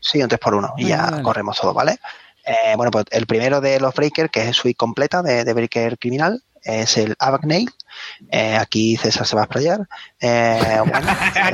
Sí, 0.00 0.22
un 0.22 0.28
3 0.28 0.40
por 0.40 0.54
1 0.54 0.74
y 0.78 0.86
ya 0.86 1.10
dale. 1.10 1.22
corremos 1.22 1.60
todo, 1.60 1.74
¿vale? 1.74 1.98
Eh, 2.46 2.72
bueno, 2.76 2.90
pues 2.90 3.04
el 3.10 3.26
primero 3.26 3.60
de 3.60 3.78
los 3.78 3.94
breakers, 3.94 4.30
que 4.30 4.48
es 4.48 4.56
suite 4.56 4.74
completa 4.76 5.20
de, 5.22 5.44
de 5.44 5.52
breaker 5.52 5.98
criminal, 5.98 6.42
es 6.62 6.96
el 6.96 7.14
Abagnale. 7.18 7.66
Eh, 8.30 8.56
aquí 8.56 8.96
César 8.96 9.26
se 9.26 9.36
va 9.36 9.42
a 9.42 9.44
explayar. 9.46 9.88
Eh, 10.20 10.78
bueno, 10.86 11.08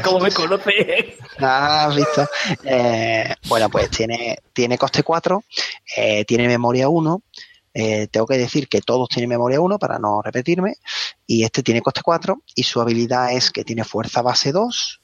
¿Cómo 0.04 0.20
me 0.20 0.30
conoce? 0.32 1.16
Ah, 1.38 1.86
¿Has 1.86 1.96
visto? 1.96 2.28
Eh, 2.64 3.34
bueno, 3.48 3.68
pues 3.70 3.90
tiene, 3.90 4.38
tiene 4.52 4.78
coste 4.78 5.02
4, 5.02 5.44
eh, 5.96 6.24
tiene 6.24 6.46
memoria 6.48 6.88
1. 6.88 7.22
eh, 7.74 8.08
tengo 8.10 8.26
que 8.26 8.38
decir 8.38 8.68
que 8.68 8.80
todos 8.80 9.08
tienen 9.08 9.28
memoria 9.28 9.60
1 9.60 9.78
para 9.78 9.98
no 9.98 10.22
repetirme. 10.22 10.76
Y 11.26 11.44
este 11.44 11.62
tiene 11.62 11.82
coste 11.82 12.00
4 12.02 12.42
y 12.54 12.62
su 12.62 12.80
habilidad 12.80 13.32
es 13.32 13.50
que 13.50 13.64
tiene 13.64 13.84
fuerza 13.84 14.22
base 14.22 14.52
2. 14.52 15.00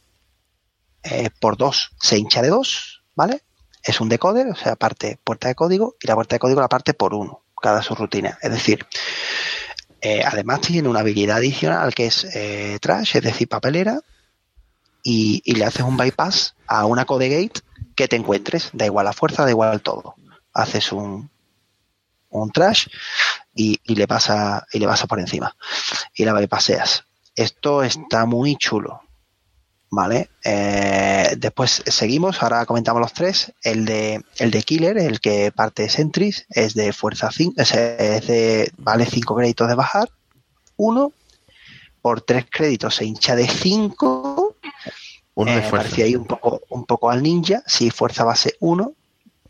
eh, 1.05 1.31
por 1.41 1.57
2 1.57 1.91
se 2.01 2.17
hincha 2.19 2.43
de 2.43 2.49
2, 2.49 3.03
¿vale? 3.17 3.43
Es 3.83 4.01
un 4.01 4.09
decoder, 4.09 4.47
o 4.49 4.55
sea, 4.55 4.77
parte 4.77 5.19
puerta 5.25 5.49
de 5.49 5.55
código 5.57 5.97
y 6.01 6.07
la 6.07 6.15
puerta 6.15 6.37
de 6.37 6.41
código 6.41 6.61
la 6.61 6.69
parte 6.69 6.95
por 6.95 7.15
1, 7.15 7.43
cada 7.61 7.83
su 7.83 7.95
rutina. 7.97 8.39
Es 8.41 8.53
decir, 8.53 8.87
eh, 10.03 10.23
además 10.25 10.61
tiene 10.61 10.89
una 10.89 11.01
habilidad 11.01 11.37
adicional 11.37 11.95
que 11.95 12.07
es 12.07 12.25
eh, 12.35 12.79
trash, 12.81 13.17
es 13.17 13.23
decir, 13.23 13.49
papelera, 13.49 14.01
y, 15.05 15.43
le 15.55 15.65
haces 15.65 15.83
un 15.83 15.97
bypass 15.97 16.57
a 16.67 16.87
una 16.87 17.05
code 17.05 17.29
gate 17.29 17.61
que 17.95 18.09
te 18.09 18.17
encuentres. 18.17 18.71
Da 18.73 18.85
igual 18.85 19.07
la 19.07 19.13
fuerza, 19.13 19.45
da 19.45 19.51
igual 19.51 19.81
todo. 19.81 20.17
Haces 20.53 20.91
un, 20.91 21.31
un 22.31 22.51
trash 22.51 22.89
y, 23.55 23.81
le 23.95 24.09
pasa 24.09 24.67
y 24.73 24.81
le 24.81 24.87
pasa 24.87 25.07
por 25.07 25.21
encima. 25.21 25.57
Y 26.15 26.25
la 26.25 26.33
bypasseas. 26.33 27.05
Esto 27.37 27.85
está 27.85 28.27
muy 28.27 28.57
chulo. 28.57 29.03
¿Vale? 29.95 30.31
Eh, 30.43 31.35
después 31.37 31.83
seguimos, 31.85 32.43
ahora 32.43 32.65
comentamos 32.65 33.03
los 33.03 33.13
tres. 33.13 33.53
El 33.63 33.85
de, 33.85 34.25
el 34.39 34.51
de 34.51 34.63
Killer, 34.63 34.97
el 34.97 35.21
que 35.21 35.53
parte 35.53 35.83
de 35.83 35.91
Sentries, 35.91 36.47
es 36.49 36.73
de 36.73 36.95
fuerza 36.95 37.31
5, 37.31 37.61
es, 37.61 37.75
es 37.75 38.27
de, 38.27 38.73
vale 38.79 39.05
5 39.05 39.37
créditos 39.37 39.69
de 39.69 39.75
bajar. 39.75 40.09
Uno, 40.79 41.13
por 42.01 42.23
3 42.23 42.47
créditos 42.51 42.95
se 42.95 43.05
hincha 43.05 43.37
de 43.37 43.47
5 43.47 44.57
Uno 45.35 45.53
de 45.53 45.59
eh, 45.59 45.61
fuerza. 45.61 45.77
parecía 45.77 46.07
ahí 46.07 46.17
un 46.17 46.25
poco, 46.25 46.63
un 46.71 46.87
poco 46.87 47.11
al 47.11 47.23
ninja. 47.23 47.63
Si 47.67 47.91
fuerza 47.91 48.25
base 48.25 48.57
1, 48.61 48.95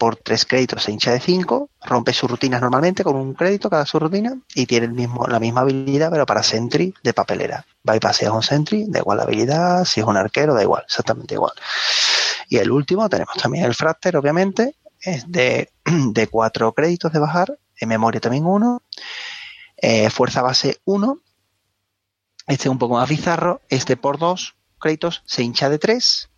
por 0.02 0.16
3 0.16 0.46
créditos 0.46 0.82
se 0.82 0.90
hincha 0.90 1.12
de 1.12 1.20
5, 1.20 1.70
rompe 1.84 2.12
sus 2.12 2.28
rutinas 2.28 2.60
normalmente 2.60 3.04
con 3.04 3.14
un 3.14 3.34
crédito 3.34 3.70
cada 3.70 3.86
su 3.86 4.00
rutina 4.00 4.36
y 4.52 4.66
tiene 4.66 4.86
el 4.86 4.94
mismo, 4.94 5.28
la 5.28 5.38
misma 5.38 5.60
habilidad, 5.60 6.10
pero 6.10 6.26
para 6.26 6.42
Sentry 6.42 6.92
de 7.04 7.14
papelera. 7.14 7.64
Bypasseas 7.84 8.32
un 8.32 8.42
Sentry, 8.42 8.86
da 8.88 8.98
igual 8.98 9.18
la 9.18 9.22
habilidad, 9.22 9.84
si 9.84 10.00
es 10.00 10.06
un 10.06 10.16
arquero, 10.16 10.54
da 10.54 10.62
igual, 10.64 10.82
exactamente 10.84 11.34
igual. 11.34 11.52
Y 12.48 12.56
el 12.56 12.72
último 12.72 13.08
tenemos 13.08 13.36
también 13.36 13.64
el 13.64 13.76
Fracter, 13.76 14.16
obviamente, 14.16 14.74
es 15.00 15.30
de, 15.30 15.70
de 15.84 16.26
4 16.26 16.72
créditos 16.72 17.12
de 17.12 17.20
bajar, 17.20 17.56
en 17.76 17.88
memoria 17.88 18.20
también 18.20 18.44
1, 18.44 18.82
fuerza 20.10 20.42
base 20.42 20.80
1, 20.84 21.16
este 22.48 22.64
es 22.64 22.70
un 22.72 22.78
poco 22.80 22.94
más 22.96 23.08
bizarro, 23.08 23.60
este 23.68 23.96
por 23.96 24.18
2 24.18 24.56
créditos 24.80 25.22
se 25.26 25.44
hincha 25.44 25.70
de 25.70 25.78
3 25.78 26.28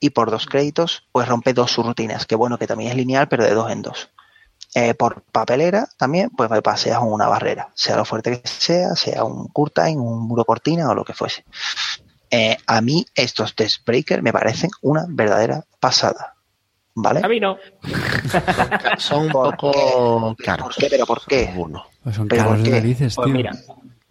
y 0.00 0.10
por 0.10 0.30
2 0.30 0.46
créditos 0.46 1.04
pues 1.12 1.28
rompe 1.28 1.52
dos 1.52 1.70
subrutinas, 1.72 2.26
que 2.26 2.34
bueno 2.36 2.58
que 2.58 2.66
también 2.66 2.90
es 2.90 2.96
lineal 2.96 3.28
pero 3.28 3.44
de 3.44 3.54
2 3.54 3.70
en 3.70 3.82
2. 3.82 4.10
Eh, 4.74 4.94
por 4.94 5.22
papelera 5.22 5.88
también 5.96 6.30
pues 6.30 6.50
paseas 6.62 7.00
una 7.02 7.28
barrera, 7.28 7.70
sea 7.74 7.96
lo 7.96 8.04
fuerte 8.04 8.40
que 8.42 8.48
sea, 8.48 8.94
sea 8.94 9.24
un 9.24 9.48
curtain, 9.48 9.98
un 9.98 10.26
muro 10.26 10.44
cortina 10.44 10.88
o 10.90 10.94
lo 10.94 11.04
que 11.04 11.14
fuese. 11.14 11.44
Eh, 12.30 12.56
a 12.66 12.80
mí 12.80 13.06
estos 13.14 13.54
test 13.54 13.86
breaker 13.86 14.22
me 14.22 14.32
parecen 14.32 14.70
una 14.82 15.04
verdadera 15.08 15.64
pasada. 15.80 16.34
¿Vale? 16.98 17.20
A 17.22 17.28
mí 17.28 17.38
no. 17.38 17.58
Son 18.98 19.26
un 19.26 19.30
¿Por 19.30 19.56
poco 19.56 20.34
qué? 20.38 20.44
caros. 20.44 20.74
¿Por 20.74 20.76
qué? 20.76 20.90
¿Pero 20.90 21.06
por 21.06 21.24
qué? 21.26 21.54
Pues 22.02 22.16
son 22.16 22.26
¿Pero 22.26 22.44
caros 22.44 22.60
por 22.60 22.70
de 22.70 23.10
Pues 23.14 23.28
mira, 23.28 23.50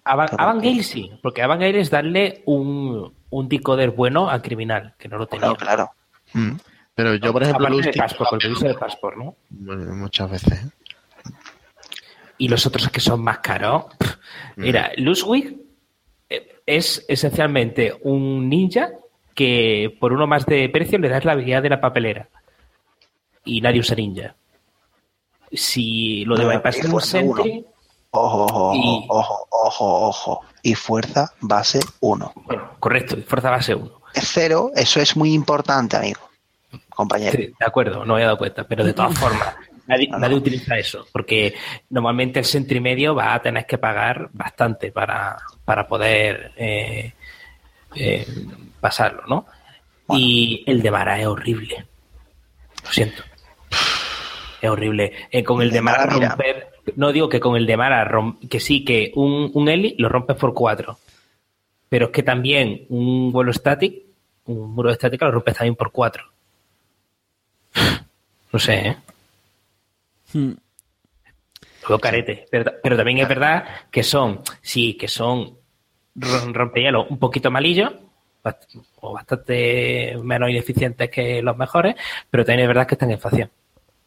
Avan, 0.03 0.28
Pero- 0.30 0.44
Avangale 0.44 0.84
sí, 0.84 1.12
porque 1.24 1.41
Avangale 1.41 1.80
es 1.80 1.90
darle 1.90 2.44
un, 2.45 3.12
un 3.36 3.49
decoder 3.49 3.91
bueno 3.91 4.30
al 4.30 4.41
criminal, 4.41 4.94
que 4.98 5.10
no 5.10 5.18
lo 5.18 5.28
tenía. 5.28 5.53
Claro, 5.53 5.57
claro. 5.57 5.91
Mm. 6.34 6.57
Pero 6.94 7.16
yo, 7.16 7.34
por 7.34 7.44
ejemplo, 7.44 7.68
Aparte 7.68 7.82
de 7.82 7.88
Lustig, 7.88 8.02
Passport, 8.02 8.30
porque 8.30 8.48
uso 8.48 8.68
de 8.68 8.74
Passport, 8.76 9.18
¿no? 9.18 9.36
bueno, 9.49 9.94
muchas 9.95 10.32
veces. 10.32 10.64
¿eh? 10.64 11.32
Y 12.38 12.48
los 12.48 12.66
otros 12.66 12.90
que 12.90 13.02
son 13.02 13.22
más 13.22 13.40
caros. 13.40 13.86
Mira, 14.56 14.91
Luswig 14.95 15.57
eh, 16.30 16.62
es 16.66 17.06
esencialmente 17.10 17.94
un 18.03 18.48
ninja 18.48 18.91
que 19.34 19.94
por 19.99 20.14
uno 20.14 20.26
más 20.26 20.45
de 20.45 20.70
precio 20.70 20.98
le 20.98 21.10
das 21.10 21.26
la 21.26 21.34
habilidad 21.34 21.62
de 21.62 21.70
la 21.70 21.82
papelera. 21.82 22.30
Y 23.44 23.60
nadie 23.60 23.82
usa 23.82 23.98
ninja. 23.98 24.36
Si 25.52 26.24
lo 26.24 26.38
de 26.38 26.44
No, 26.44 26.49
bypass 26.49 26.78
es 26.78 26.86
un 26.86 27.02
sentry, 27.02 27.66
Ojo, 28.16 28.46
ojo, 28.46 28.74
Y- 28.76 29.06
ojo, 29.10 29.48
ojo, 29.52 30.08
ojo. 30.08 30.42
Y 30.64 30.76
fuerza 30.76 31.34
base 31.42 31.80
1. 32.00 32.34
bueno, 32.36 32.72
correcto, 32.80 33.18
fuerza 33.28 33.50
base 33.52 33.76
1. 33.76 33.92
Cero, 34.14 34.72
eso 34.76 35.00
es 35.02 35.16
muy 35.18 35.34
importante, 35.34 35.98
amigo. 35.98 36.22
Compañero. 36.90 37.32
Sí, 37.38 37.54
de 37.60 37.66
acuerdo, 37.66 38.06
no 38.06 38.16
me 38.16 38.22
he 38.22 38.26
dado 38.26 38.38
cuenta, 38.38 38.64
pero 38.66 38.84
de 38.84 38.94
todas 38.94 39.14
formas, 39.20 39.56
nadie, 39.88 40.08
nadie 40.10 40.36
utiliza 40.38 40.78
eso, 40.78 41.06
porque 41.12 41.54
normalmente 41.90 42.40
el 42.40 42.46
sentry 42.46 42.80
medio 42.80 43.14
va 43.16 43.34
a 43.34 43.42
tener 43.42 43.66
que 43.66 43.78
pagar 43.78 44.30
bastante 44.32 44.92
para, 44.92 45.38
para 45.66 45.88
poder 45.88 46.54
eh, 46.56 47.14
eh, 47.96 48.26
pasarlo, 48.80 49.24
¿no? 49.28 49.46
Y 50.18 50.64
el 50.68 50.82
de 50.82 50.92
Mara 50.92 51.20
es 51.20 51.26
horrible. 51.28 51.86
Lo 52.84 52.92
siento. 52.92 53.24
Es 54.62 54.70
horrible. 54.70 55.12
Eh, 55.32 55.44
con 55.44 55.62
el 55.62 55.72
de 55.72 55.82
Mara 55.82 56.06
Mara, 56.06 56.14
mira. 56.16 56.30
romper. 56.30 56.74
No 56.95 57.12
digo 57.12 57.30
que 57.30 57.40
con 57.40 57.56
el 57.56 57.66
de 57.66 57.78
Mara 57.78 58.07
rom- 58.07 58.38
que 58.49 58.60
sí, 58.60 58.84
que 58.86 59.12
un, 59.16 59.52
un 59.53 59.70
Eli 59.70 59.95
lo 59.98 60.10
rompes 60.10 60.36
por 60.38 60.53
cuatro. 60.53 60.98
Pero 61.90 62.07
es 62.07 62.12
que 62.12 62.24
también 62.24 62.86
un 62.90 63.32
vuelo 63.32 63.52
static, 63.53 64.03
un 64.45 64.72
muro 64.74 64.90
de 64.90 64.94
estática 64.94 65.26
lo 65.26 65.32
rompes 65.32 65.56
también 65.57 65.76
por 65.76 65.91
cuatro. 65.91 66.24
No 68.52 68.60
sé, 68.60 68.76
¿eh? 68.88 68.98
Hmm. 70.34 70.52
Lo 71.90 71.99
carete. 71.99 72.45
Pero, 72.49 72.72
pero 72.82 72.98
también 72.98 73.20
es 73.20 73.28
verdad 73.28 73.66
que 73.91 74.02
son, 74.03 74.41
sí, 74.62 74.95
que 74.95 75.07
son 75.07 75.57
rom- 76.16 76.53
rompehielos 76.53 77.07
un 77.10 77.20
poquito 77.20 77.52
malillos, 77.52 77.91
o 79.02 79.14
bastante 79.14 80.16
menos 80.24 80.49
ineficientes 80.49 81.10
que 81.10 81.41
los 81.41 81.57
mejores, 81.57 81.95
pero 82.30 82.45
también 82.45 82.62
es 82.62 82.68
verdad 82.68 82.88
que 82.88 82.95
están 82.95 83.12
en 83.12 83.20
facción. 83.20 83.49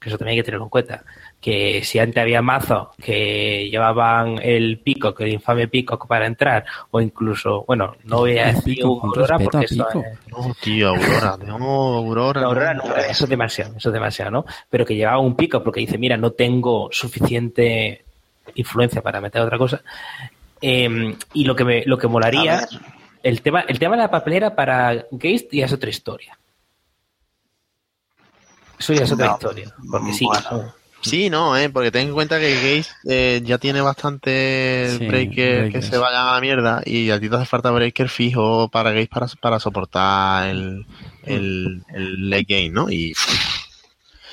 Que 0.01 0.11
eso 0.11 0.19
también 0.19 0.35
hay 0.35 0.39
que 0.39 0.45
tenerlo 0.45 0.67
en 0.67 0.71
cuenta. 0.71 1.03
Que 1.41 1.83
si 1.83 1.99
antes 1.99 2.21
había 2.23 2.41
mazos 2.41 2.89
que 3.03 3.69
llevaban 3.71 4.39
el 4.43 4.79
Peacock, 4.79 5.21
el 5.23 5.33
infame 5.33 5.67
Peacock 5.67 6.07
para 6.07 6.27
entrar, 6.27 6.65
o 6.93 7.01
incluso, 7.01 7.65
bueno, 7.67 7.97
no 8.05 8.19
voy 8.19 8.39
a 8.39 8.47
decir 8.53 8.79
Aurora 8.85 9.39
porque 9.45 9.65
eso 9.65 9.89
es- 9.89 10.29
No, 10.31 10.55
tío, 10.61 10.89
Aurora. 10.91 11.37
No, 11.45 11.57
Aurora. 11.97 12.43
Aurora 12.45 12.75
no, 12.75 12.85
eso 12.97 13.25
es 13.25 13.31
demasiado, 13.31 13.77
eso 13.77 13.89
es 13.89 13.93
demasiado, 13.93 14.31
¿no? 14.31 14.45
Pero 14.71 14.85
que 14.87 14.95
llevaba 14.95 15.19
un 15.19 15.35
pico 15.35 15.63
porque 15.65 15.81
dice, 15.81 15.99
mira, 15.99 16.17
no 16.17 16.31
tengo 16.31 16.89
suficiente 16.93 18.05
influencia 18.55 19.03
para 19.03 19.21
meter 19.21 19.43
otra 19.43 19.59
cosa. 19.59 19.83
Eh, 20.61 21.15
y 21.35 21.45
lo 21.45 21.55
que 21.57 21.65
me, 21.65 21.85
lo 21.87 21.99
que 21.99 22.09
molaría, 22.09 22.67
el 23.23 23.43
tema, 23.43 23.61
el 23.69 23.79
tema 23.79 23.97
de 23.97 24.03
la 24.03 24.11
papelera 24.11 24.55
para 24.55 25.07
Geist 25.21 25.53
ya 25.53 25.67
es 25.67 25.73
otra 25.73 25.91
historia. 25.91 26.39
Eso 28.79 28.93
ya 28.95 29.03
es 29.05 29.13
otra 29.13 29.27
No. 29.27 29.33
historia. 29.35 29.75
Porque 29.91 30.13
sí. 30.13 30.29
Sí, 31.01 31.31
no, 31.31 31.57
¿eh? 31.57 31.71
porque 31.71 31.93
ten 31.93 32.09
en 32.09 32.13
cuenta 32.15 32.41
que 32.41 32.55
Gaze 32.55 32.91
eh, 33.09 33.41
ya 33.45 33.59
tiene 33.59 33.81
bastante 33.81 34.97
Sí, 34.99 35.07
breaker 35.07 35.37
que 35.37 35.59
breakers. 35.71 35.87
se 35.87 35.97
vayan 35.97 36.27
a 36.27 36.33
la 36.35 36.41
mierda 36.41 36.83
y 36.85 37.11
a 37.11 37.21
ti 37.21 37.29
te 37.31 37.37
hace 37.37 37.47
falta 37.47 37.71
breaker 37.71 38.09
fijo 38.09 38.69
para 38.69 38.91
Gaze 38.91 39.07
para, 39.07 39.27
para 39.41 39.61
soportar 39.61 40.49
el, 40.49 40.85
el, 41.23 41.85
el 41.95 42.29
late 42.31 42.47
game, 42.49 42.71
¿no? 42.71 42.91
Y, 42.91 43.15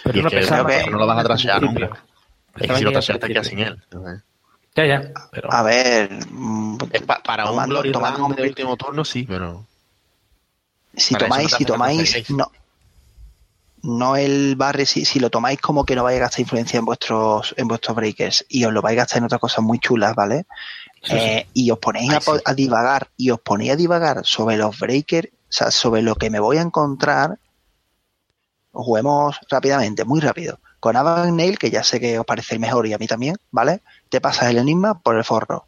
pero 0.04 0.18
y 0.18 0.22
no 0.24 0.28
es 0.28 0.34
que 0.34 0.40
pensaba 0.40 0.68
que 0.70 0.90
no 0.90 0.98
lo 0.98 1.06
vas 1.08 1.20
a 1.20 1.24
trashear 1.24 1.60
principio. 1.60 1.88
nunca. 1.90 2.04
Es 2.58 2.68
que 2.68 2.76
si 2.78 2.84
lo 2.84 2.92
trasheas 2.92 3.20
te 3.20 3.28
quedas 3.28 3.48
sin 3.48 3.60
él. 3.60 3.80
Entonces, 3.84 4.24
Ya, 4.76 4.86
ya. 4.88 5.12
Pero, 5.32 5.54
A 5.54 5.62
ver. 5.62 6.10
mm, 6.32 6.78
es 6.92 7.02
pa- 7.04 7.22
para 7.22 7.44
un 7.46 7.52
tomando- 7.52 7.76
Glory 7.76 7.92
tomando 7.92 8.26
un 8.26 8.36
de 8.36 8.42
último 8.44 8.76
turno 8.76 9.06
sí, 9.06 9.24
pero... 9.28 9.66
si 10.98 11.14
tomáis, 11.16 11.52
si 11.52 11.64
tomáis, 11.66 12.30
no, 12.32 12.52
no 13.86 14.16
el 14.16 14.56
barre, 14.56 14.86
si, 14.86 15.06
si 15.06 15.20
lo 15.20 15.30
tomáis 15.30 15.60
como 15.62 15.86
que 15.86 15.96
no 15.96 16.04
vais 16.04 16.18
a 16.18 16.22
gastar 16.22 16.42
influencia 16.42 16.78
en 16.80 16.86
vuestros, 16.86 17.54
en 17.58 17.68
vuestros 17.68 17.96
breakers 17.96 18.46
y 18.50 18.66
os 18.66 18.74
lo 18.74 18.82
vais 18.82 18.98
a 18.98 19.02
gastar 19.02 19.20
en 19.20 19.26
otras 19.26 19.40
cosas 19.42 19.64
muy 19.64 19.80
chulas, 19.80 20.16
¿vale? 20.16 20.46
Eh, 21.10 21.46
y 21.54 21.70
os 21.70 21.78
ponéis 21.80 22.12
a, 22.12 22.16
Ay, 22.16 22.22
po- 22.26 22.36
sí. 22.38 22.42
a 22.46 22.54
divagar 22.54 23.10
y 23.16 23.30
os 23.30 23.40
ponéis 23.40 23.72
a 23.72 23.76
divagar 23.76 24.22
sobre 24.26 24.58
los 24.58 24.78
breakers, 24.80 25.30
o 25.30 25.32
sea, 25.52 25.72
sobre 25.72 26.02
lo 26.02 26.16
que 26.16 26.30
me 26.30 26.40
voy 26.40 26.58
a 26.58 26.62
encontrar, 26.62 27.38
juguemos 28.72 29.38
rápidamente, 29.50 30.04
muy 30.06 30.20
rápido. 30.20 30.60
Con 30.80 30.96
Avan 30.98 31.36
Nail, 31.36 31.58
que 31.58 31.70
ya 31.72 31.84
sé 31.84 32.00
que 32.00 32.20
os 32.20 32.26
parece 32.26 32.54
el 32.56 32.60
mejor 32.60 32.86
y 32.88 32.94
a 32.94 32.98
mí 32.98 33.08
también, 33.08 33.38
¿vale? 33.52 33.82
Te 34.10 34.22
pasas 34.22 34.50
el 34.50 34.58
enigma 34.58 35.00
por 35.00 35.16
el 35.16 35.24
forro. 35.24 35.68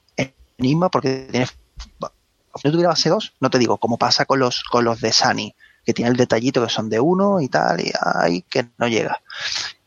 Enigma 0.57 0.89
porque 0.89 1.27
tienes 1.31 1.49
si 1.49 2.67
no 2.67 2.71
tuviera 2.71 2.89
base 2.89 3.09
2, 3.09 3.33
no 3.39 3.51
te 3.51 3.59
digo, 3.59 3.77
como 3.77 3.97
pasa 3.99 4.25
con 4.25 4.39
los, 4.39 4.63
con 4.63 4.83
los 4.83 4.99
de 4.99 5.13
Sunny, 5.13 5.53
que 5.87 5.93
tiene 5.93 6.11
el 6.11 6.17
detallito 6.17 6.61
que 6.61 6.69
son 6.69 6.89
de 6.89 6.99
uno 6.99 7.39
y 7.39 7.47
tal, 7.47 7.79
y 7.79 7.93
ahí 8.01 8.41
que 8.41 8.67
no 8.77 8.89
llega. 8.89 9.21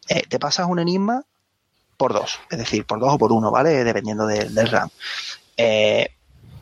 Eh, 0.08 0.22
te 0.26 0.38
pasas 0.38 0.66
un 0.66 0.78
enigma 0.78 1.24
por 1.98 2.14
dos, 2.14 2.40
es 2.50 2.56
decir, 2.56 2.86
por 2.86 2.98
dos 3.00 3.12
o 3.12 3.18
por 3.18 3.32
uno, 3.32 3.50
¿vale? 3.50 3.84
Dependiendo 3.84 4.26
del, 4.26 4.54
del 4.54 4.68
RAM. 4.68 4.88
Eh, 5.58 6.08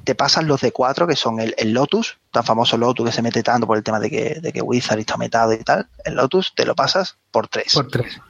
te 0.02 0.16
pasas 0.16 0.42
los 0.42 0.60
de 0.60 0.72
cuatro, 0.72 1.06
que 1.06 1.14
son 1.14 1.38
el, 1.38 1.54
el 1.56 1.70
Lotus, 1.70 2.18
tan 2.32 2.42
famoso 2.42 2.76
Lotus 2.76 3.06
que 3.06 3.12
se 3.12 3.22
mete 3.22 3.44
tanto 3.44 3.68
por 3.68 3.76
el 3.76 3.84
tema 3.84 4.00
de 4.00 4.10
que, 4.10 4.40
de 4.40 4.52
que 4.52 4.60
Wizard 4.60 4.98
está 4.98 5.16
metado 5.16 5.52
y 5.52 5.58
tal. 5.58 5.86
El 6.04 6.16
Lotus 6.16 6.52
te 6.56 6.66
lo 6.66 6.74
pasas 6.74 7.16
por 7.30 7.46
tres 7.46 7.74
Por 7.74 7.86
tres. 7.86 8.20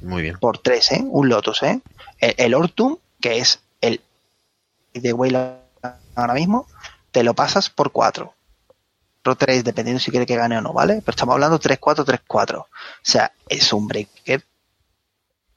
Muy 0.00 0.22
bien. 0.22 0.38
por 0.38 0.56
tres, 0.56 0.90
¿eh? 0.92 1.04
Un 1.06 1.28
Lotus, 1.28 1.62
¿eh? 1.64 1.82
El, 2.18 2.34
el 2.38 2.54
Ortum, 2.54 2.96
que 3.20 3.36
es 3.40 3.60
el 3.82 4.00
de 4.94 5.12
Wayland 5.12 5.58
ahora 6.14 6.32
mismo, 6.32 6.66
te 7.10 7.24
lo 7.24 7.34
pasas 7.34 7.68
por 7.68 7.92
cuatro. 7.92 8.32
Por 9.22 9.36
tres, 9.36 9.62
dependiendo 9.64 10.00
si 10.00 10.10
quiere 10.10 10.24
que 10.26 10.36
gane 10.36 10.56
o 10.56 10.60
no, 10.62 10.72
¿vale? 10.72 11.02
Pero 11.04 11.10
estamos 11.10 11.34
hablando 11.34 11.58
3-4, 11.60 12.04
3-4. 12.26 12.56
O 12.58 12.66
sea, 13.02 13.32
es 13.48 13.72
un 13.72 13.86
breaker. 13.86 14.42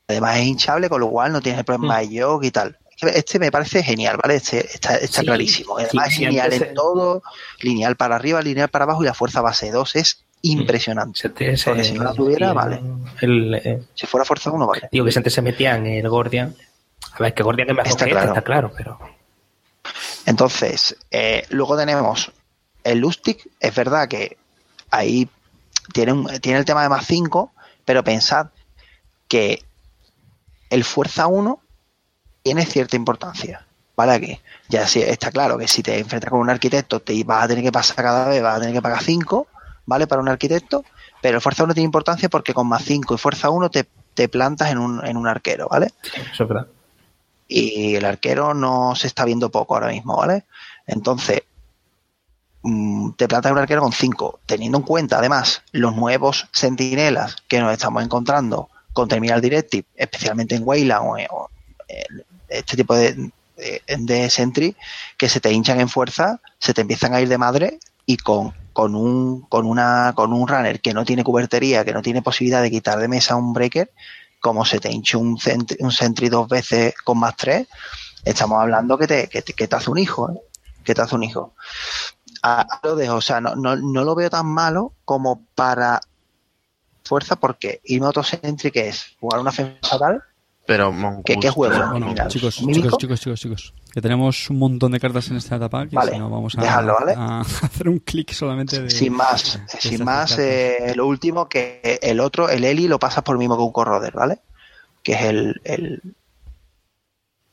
Además 0.07 0.38
es 0.38 0.45
hinchable, 0.45 0.90
con 0.90 0.99
lo 0.99 1.10
cual 1.10 1.31
no 1.31 1.41
tienes 1.41 1.60
el 1.60 1.65
problema 1.65 1.99
de 1.99 2.22
jog 2.22 2.44
y 2.44 2.52
tal. 2.52 2.77
Este 3.02 3.40
me 3.40 3.52
parece 3.52 3.81
genial, 3.81 4.18
¿vale? 4.22 4.35
Este 4.35 4.60
está, 4.65 4.95
está 4.95 5.22
Sí, 5.22 5.26
clarísimo. 5.26 5.77
Además 5.77 6.10
sí, 6.10 6.23
es 6.26 6.30
lineal 6.30 6.53
en 6.53 6.73
todo, 6.73 7.23
lineal 7.61 7.95
para 7.95 8.15
arriba, 8.15 8.41
lineal 8.41 8.69
para 8.69 8.84
abajo 8.84 9.03
y 9.03 9.06
la 9.07 9.14
fuerza 9.14 9.41
base 9.41 9.72
2 9.72 9.95
es 9.95 10.23
impresionante. 10.41 11.19
Se 11.19 11.30
te- 11.30 11.56
se- 11.57 11.65
Porque 11.69 11.84
si 11.85 11.94
no 11.94 12.03
la 12.03 12.14
tuviera, 12.14 12.52
vale. 12.53 12.81
El, 13.22 13.56
eh, 13.56 13.84
Si 13.95 14.06
fuera 14.07 14.26
fuerza 14.26 14.52
1, 14.52 14.68
vale. 14.68 14.90
digo 14.91 15.06
que 15.06 15.11
si 15.11 15.18
antes 15.19 15.34
se 15.34 15.41
metían 15.41 15.85
el 15.88 16.07
Gordian. 16.10 16.53
A 17.14 17.18
ver, 17.19 17.34
que 17.34 17.44
Gordian 17.44 17.69
es 17.69 17.76
mejor 17.76 17.88
Está 17.91 18.06
que 18.06 18.11
este, 18.11 18.19
claro. 18.22 18.30
está 18.34 18.41
claro, 18.41 18.72
pero. 18.76 18.99
Entonces, 20.26 20.95
eh, 21.11 21.45
luego 21.49 21.76
tenemos 21.77 22.31
el 22.84 22.99
Lustig. 22.99 23.49
Es 23.60 23.73
verdad 23.76 24.07
que 24.07 24.38
ahí 24.91 25.30
tiene, 25.93 26.14
un- 26.14 26.39
tiene 26.39 26.60
el 26.60 26.65
tema 26.65 26.84
de 26.84 26.89
más 26.89 27.05
5, 27.05 27.51
pero 27.85 28.03
pensad 28.03 28.47
que 29.27 29.64
el 30.69 30.84
Fuerza 30.84 31.27
1 31.27 31.60
tiene 32.43 32.65
cierta 32.65 32.95
importancia. 32.95 33.65
¿Vale? 33.95 34.11
Aquí 34.14 34.39
ya 34.69 34.88
sí, 34.88 35.03
está 35.03 35.30
claro 35.30 35.55
que 35.57 35.68
si 35.68 35.84
te 35.84 35.99
enfrentas 35.99 36.31
con 36.31 36.39
un 36.39 36.49
arquitecto 36.49 36.99
te 36.99 37.23
vas 37.23 37.43
a 37.43 37.47
tener 37.47 37.64
que 37.64 37.72
pasar 37.72 37.97
cada 37.97 38.27
vez, 38.30 38.41
vas 38.41 38.57
a 38.57 38.60
tener 38.60 38.73
que 38.73 38.81
pagar 38.81 39.03
5, 39.03 39.45
¿vale? 39.85 40.07
Para 40.07 40.19
un 40.19 40.30
arquitecto, 40.30 40.84
pero 41.22 41.35
el 41.38 41.41
Fuerza 41.41 41.64
1 41.64 41.76
tiene 41.76 41.85
importancia 41.85 42.27
porque 42.27 42.55
con 42.55 42.68
más 42.68 42.84
5 42.84 43.14
y 43.14 43.18
Fuerza 43.19 43.51
1 43.51 43.69
te, 43.69 43.85
te 44.15 44.27
plantas 44.30 44.72
en 44.72 44.80
un, 44.80 45.05
en 45.05 45.15
un 45.15 45.27
arquero, 45.27 45.68
¿vale? 45.69 45.91
Eso 46.31 46.43
es 46.43 46.49
verdad. 46.49 46.68
y 47.47 47.95
el 47.95 48.05
arquero 48.05 48.55
no 48.55 48.95
se 48.95 49.05
está 49.05 49.26
viendo 49.26 49.49
poco 49.51 49.76
ahora 49.76 49.89
mismo, 49.89 50.18
¿vale? 50.18 50.45
Entonces, 50.88 51.43
te 53.18 53.27
plantas 53.27 53.52
un 53.52 53.57
arquero 53.57 53.81
con 53.81 53.91
5, 53.91 54.40
teniendo 54.45 54.77
en 54.77 54.84
cuenta 54.84 55.18
además 55.18 55.64
los 55.72 55.95
nuevos 55.95 56.48
sentinelas 56.52 57.35
que 57.48 57.60
nos 57.60 57.73
estamos 57.73 58.03
encontrando 58.03 58.69
con 58.94 59.10
Terminal 59.10 59.41
Directive, 59.41 59.85
especialmente 59.95 60.56
en 60.56 60.64
Wayland 60.64 61.27
o, 61.31 61.49
este 62.48 62.77
tipo 62.77 62.95
de, 62.95 63.31
de, 63.98 64.30
Sentry, 64.30 64.76
que 65.18 65.27
se 65.27 65.40
te 65.40 65.52
hinchan 65.52 65.81
en 65.81 65.90
fuerza, 65.90 66.40
se 66.60 66.73
te 66.73 66.81
empiezan 66.81 67.14
a 67.14 67.22
ir 67.22 67.27
de 67.27 67.38
madre 67.38 67.80
y 68.06 68.18
con, 68.18 68.53
con 68.72 68.95
un 68.95 69.41
con 69.41 69.65
una 69.65 70.14
con 70.15 70.34
un 70.34 70.48
runner 70.48 70.80
que 70.80 70.94
no 70.94 71.03
tiene 71.03 71.23
cubertería, 71.23 71.84
que 71.84 71.94
no 71.94 72.02
tiene 72.02 72.22
posibilidad 72.22 72.61
de 72.61 72.72
quitar 72.72 72.99
de 72.99 73.07
mesa 73.07 73.35
un 73.35 73.53
breaker, 73.53 73.91
como 74.40 74.65
se 74.65 74.80
te 74.80 74.91
hinche 74.91 75.18
un 75.18 75.38
sentry, 75.38 75.77
un 75.80 75.91
sentry 75.91 76.30
dos 76.30 76.48
veces 76.48 76.94
con 77.03 77.19
más 77.19 77.35
tres, 77.35 77.68
estamos 78.23 78.61
hablando 78.61 78.98
que 78.98 79.07
te, 79.07 79.27
que 79.27 79.41
te, 79.41 79.53
que 79.53 79.68
te 79.68 79.76
hace 79.76 79.90
un 79.90 79.98
hijo, 79.98 80.31
¿eh? 80.31 80.40
que 80.84 80.94
te 80.94 81.02
hace 81.02 81.15
un 81.15 81.23
hijo. 81.23 81.53
Ah, 82.45 82.68
lo 82.84 82.95
dejo, 82.98 83.15
o 83.15 83.22
sea, 83.22 83.40
no, 83.40 83.56
no, 83.56 83.76
no 83.78 84.03
lo 84.03 84.15
veo 84.15 84.30
tan 84.30 84.45
malo 84.45 84.94
como 85.06 85.45
para 85.56 86.02
fuerza, 87.06 87.38
porque 87.38 87.80
irme 87.86 88.06
a 88.06 88.10
otro 88.10 88.22
sentry 88.24 88.70
que 88.70 88.90
es 88.90 89.15
jugar 89.20 89.40
una 89.40 89.52
fe 89.52 89.78
fatal, 89.82 90.22
Pero 90.65 90.94
¿Qué- 91.26 91.38
qué 91.40 91.49
juego? 91.49 91.74
pero- 91.74 91.90
Bueno, 91.91 92.07
Mira, 92.07 92.28
chicos, 92.28 92.56
chicos, 92.56 92.98
chicos, 92.98 93.20
chicos, 93.22 93.40
chicos. 93.40 93.74
Que 93.94 94.02
tenemos 94.02 94.49
un 94.49 94.60
montón 94.60 94.91
de 94.94 94.99
cartas 94.99 95.30
en 95.30 95.36
esta 95.38 95.56
etapa 95.57 95.86
que 95.88 95.95
Vale, 95.95 96.11
si 96.14 96.18
no 96.20 96.30
vamos 96.30 96.57
a, 96.57 96.61
dejadlo, 96.61 96.95
¿vale? 96.99 97.14
a 97.18 97.40
hacer 97.61 97.88
un 97.90 97.99
clic 97.99 98.32
solamente 98.34 98.82
de... 98.82 98.90
sin 98.90 99.14
más, 99.14 99.60
de 99.72 99.80
sin 99.82 100.03
más, 100.06 100.38
eh, 100.40 100.94
lo 100.95 101.06
último 101.07 101.48
que 101.49 101.99
el 102.02 102.20
otro, 102.22 102.49
el 102.49 102.64
Eli, 102.64 102.88
lo 102.88 102.98
pasas 102.99 103.24
por 103.24 103.36
el 103.36 103.40
mismo 103.40 103.56
que 103.57 103.64
un 103.64 103.72
corroder, 103.74 104.14
¿vale? 104.14 104.40
Que 105.02 105.14
es 105.14 105.22
el, 105.24 105.61
el, 105.65 106.02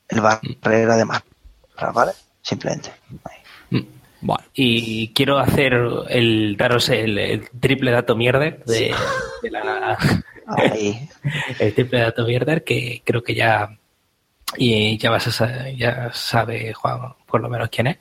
el 0.09 0.21
barrera 0.21 0.95
de 0.97 1.05
más, 1.05 1.21
¿vale? 1.93 2.11
Simplemente. 2.41 2.91
Ahí. 3.25 3.87
Bueno, 4.21 4.43
Y 4.53 5.09
quiero 5.09 5.39
hacer 5.39 5.73
el 6.09 6.55
daros 6.57 6.89
el, 6.89 7.17
el 7.17 7.49
triple 7.59 7.91
dato 7.91 8.15
mierder 8.15 8.63
de, 8.65 8.93
de 9.41 9.51
la 9.51 9.97
Ahí. 10.47 11.09
el 11.59 11.73
triple 11.73 11.99
dato 11.99 12.25
mierder 12.25 12.63
que 12.63 13.01
creo 13.03 13.23
que 13.23 13.33
ya 13.35 13.77
y 14.57 14.97
ya 14.97 15.09
vas 15.09 15.41
a 15.41 15.69
ya 15.71 16.11
sabe 16.13 16.73
Juan 16.73 17.13
por 17.25 17.41
lo 17.41 17.49
menos 17.49 17.69
quién 17.69 17.87
es. 17.87 17.97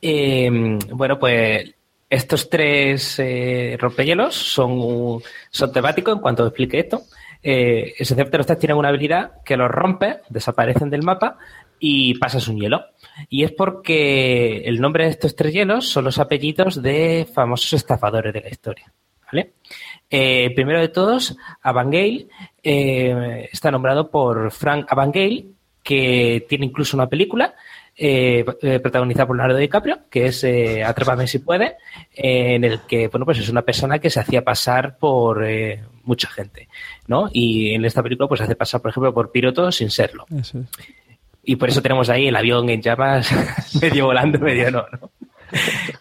Eh, 0.00 0.78
bueno, 0.90 1.18
pues 1.18 1.72
estos 2.10 2.50
tres 2.50 3.18
eh, 3.20 3.76
rompehielos 3.80 4.34
son 4.34 5.22
son 5.50 5.72
temáticos 5.72 6.14
en 6.14 6.20
cuanto 6.20 6.46
explique 6.46 6.80
esto. 6.80 7.02
Eh, 7.42 7.94
esencialmente 7.98 8.38
los 8.38 8.46
tres 8.46 8.58
tienen 8.58 8.76
una 8.76 8.88
habilidad 8.88 9.42
que 9.44 9.56
los 9.56 9.70
rompe, 9.70 10.20
desaparecen 10.28 10.90
del 10.90 11.02
mapa 11.02 11.38
y 11.78 12.14
pasas 12.18 12.46
un 12.48 12.60
hielo. 12.60 12.84
Y 13.28 13.44
es 13.44 13.52
porque 13.52 14.58
el 14.64 14.80
nombre 14.80 15.04
de 15.04 15.10
estos 15.10 15.36
tres 15.36 15.52
hielos 15.52 15.88
son 15.88 16.04
los 16.04 16.18
apellidos 16.18 16.82
de 16.82 17.26
famosos 17.32 17.72
estafadores 17.74 18.32
de 18.32 18.40
la 18.40 18.48
historia. 18.48 18.92
¿Vale? 19.26 19.52
Eh, 20.10 20.50
primero 20.54 20.80
de 20.80 20.88
todos, 20.88 21.36
Avangale 21.62 22.26
eh, 22.62 23.48
está 23.50 23.70
nombrado 23.70 24.10
por 24.10 24.50
Frank 24.50 24.86
Avangale, 24.90 25.46
que 25.82 26.44
tiene 26.48 26.66
incluso 26.66 26.96
una 26.96 27.08
película 27.08 27.54
eh, 27.96 28.44
eh, 28.62 28.80
protagonizada 28.80 29.26
por 29.26 29.36
Leonardo 29.36 29.58
DiCaprio, 29.58 30.00
que 30.10 30.26
es 30.26 30.44
eh, 30.44 30.82
Atrápame 30.82 31.26
si 31.26 31.40
puede, 31.40 31.76
eh, 32.14 32.54
en 32.54 32.64
el 32.64 32.80
que 32.80 33.08
bueno 33.08 33.26
pues 33.26 33.38
es 33.38 33.48
una 33.48 33.62
persona 33.62 33.98
que 33.98 34.10
se 34.10 34.20
hacía 34.20 34.42
pasar 34.42 34.96
por 34.96 35.44
mucha 36.04 36.28
gente, 36.28 36.68
¿no? 37.06 37.28
Y 37.32 37.74
en 37.74 37.84
esta 37.84 38.02
película 38.02 38.28
pues 38.28 38.40
hace 38.40 38.56
pasar, 38.56 38.80
por 38.80 38.90
ejemplo, 38.90 39.12
por 39.12 39.30
piloto 39.30 39.70
sin 39.70 39.90
serlo. 39.90 40.26
Y 41.42 41.56
por 41.56 41.68
eso 41.68 41.82
tenemos 41.82 42.08
ahí 42.08 42.28
el 42.28 42.36
avión 42.36 42.68
en 42.70 42.82
llamas, 42.82 43.30
medio 43.80 44.06
volando, 44.06 44.38
medio 44.38 44.70
no. 44.70 44.86
¿no? 44.92 45.10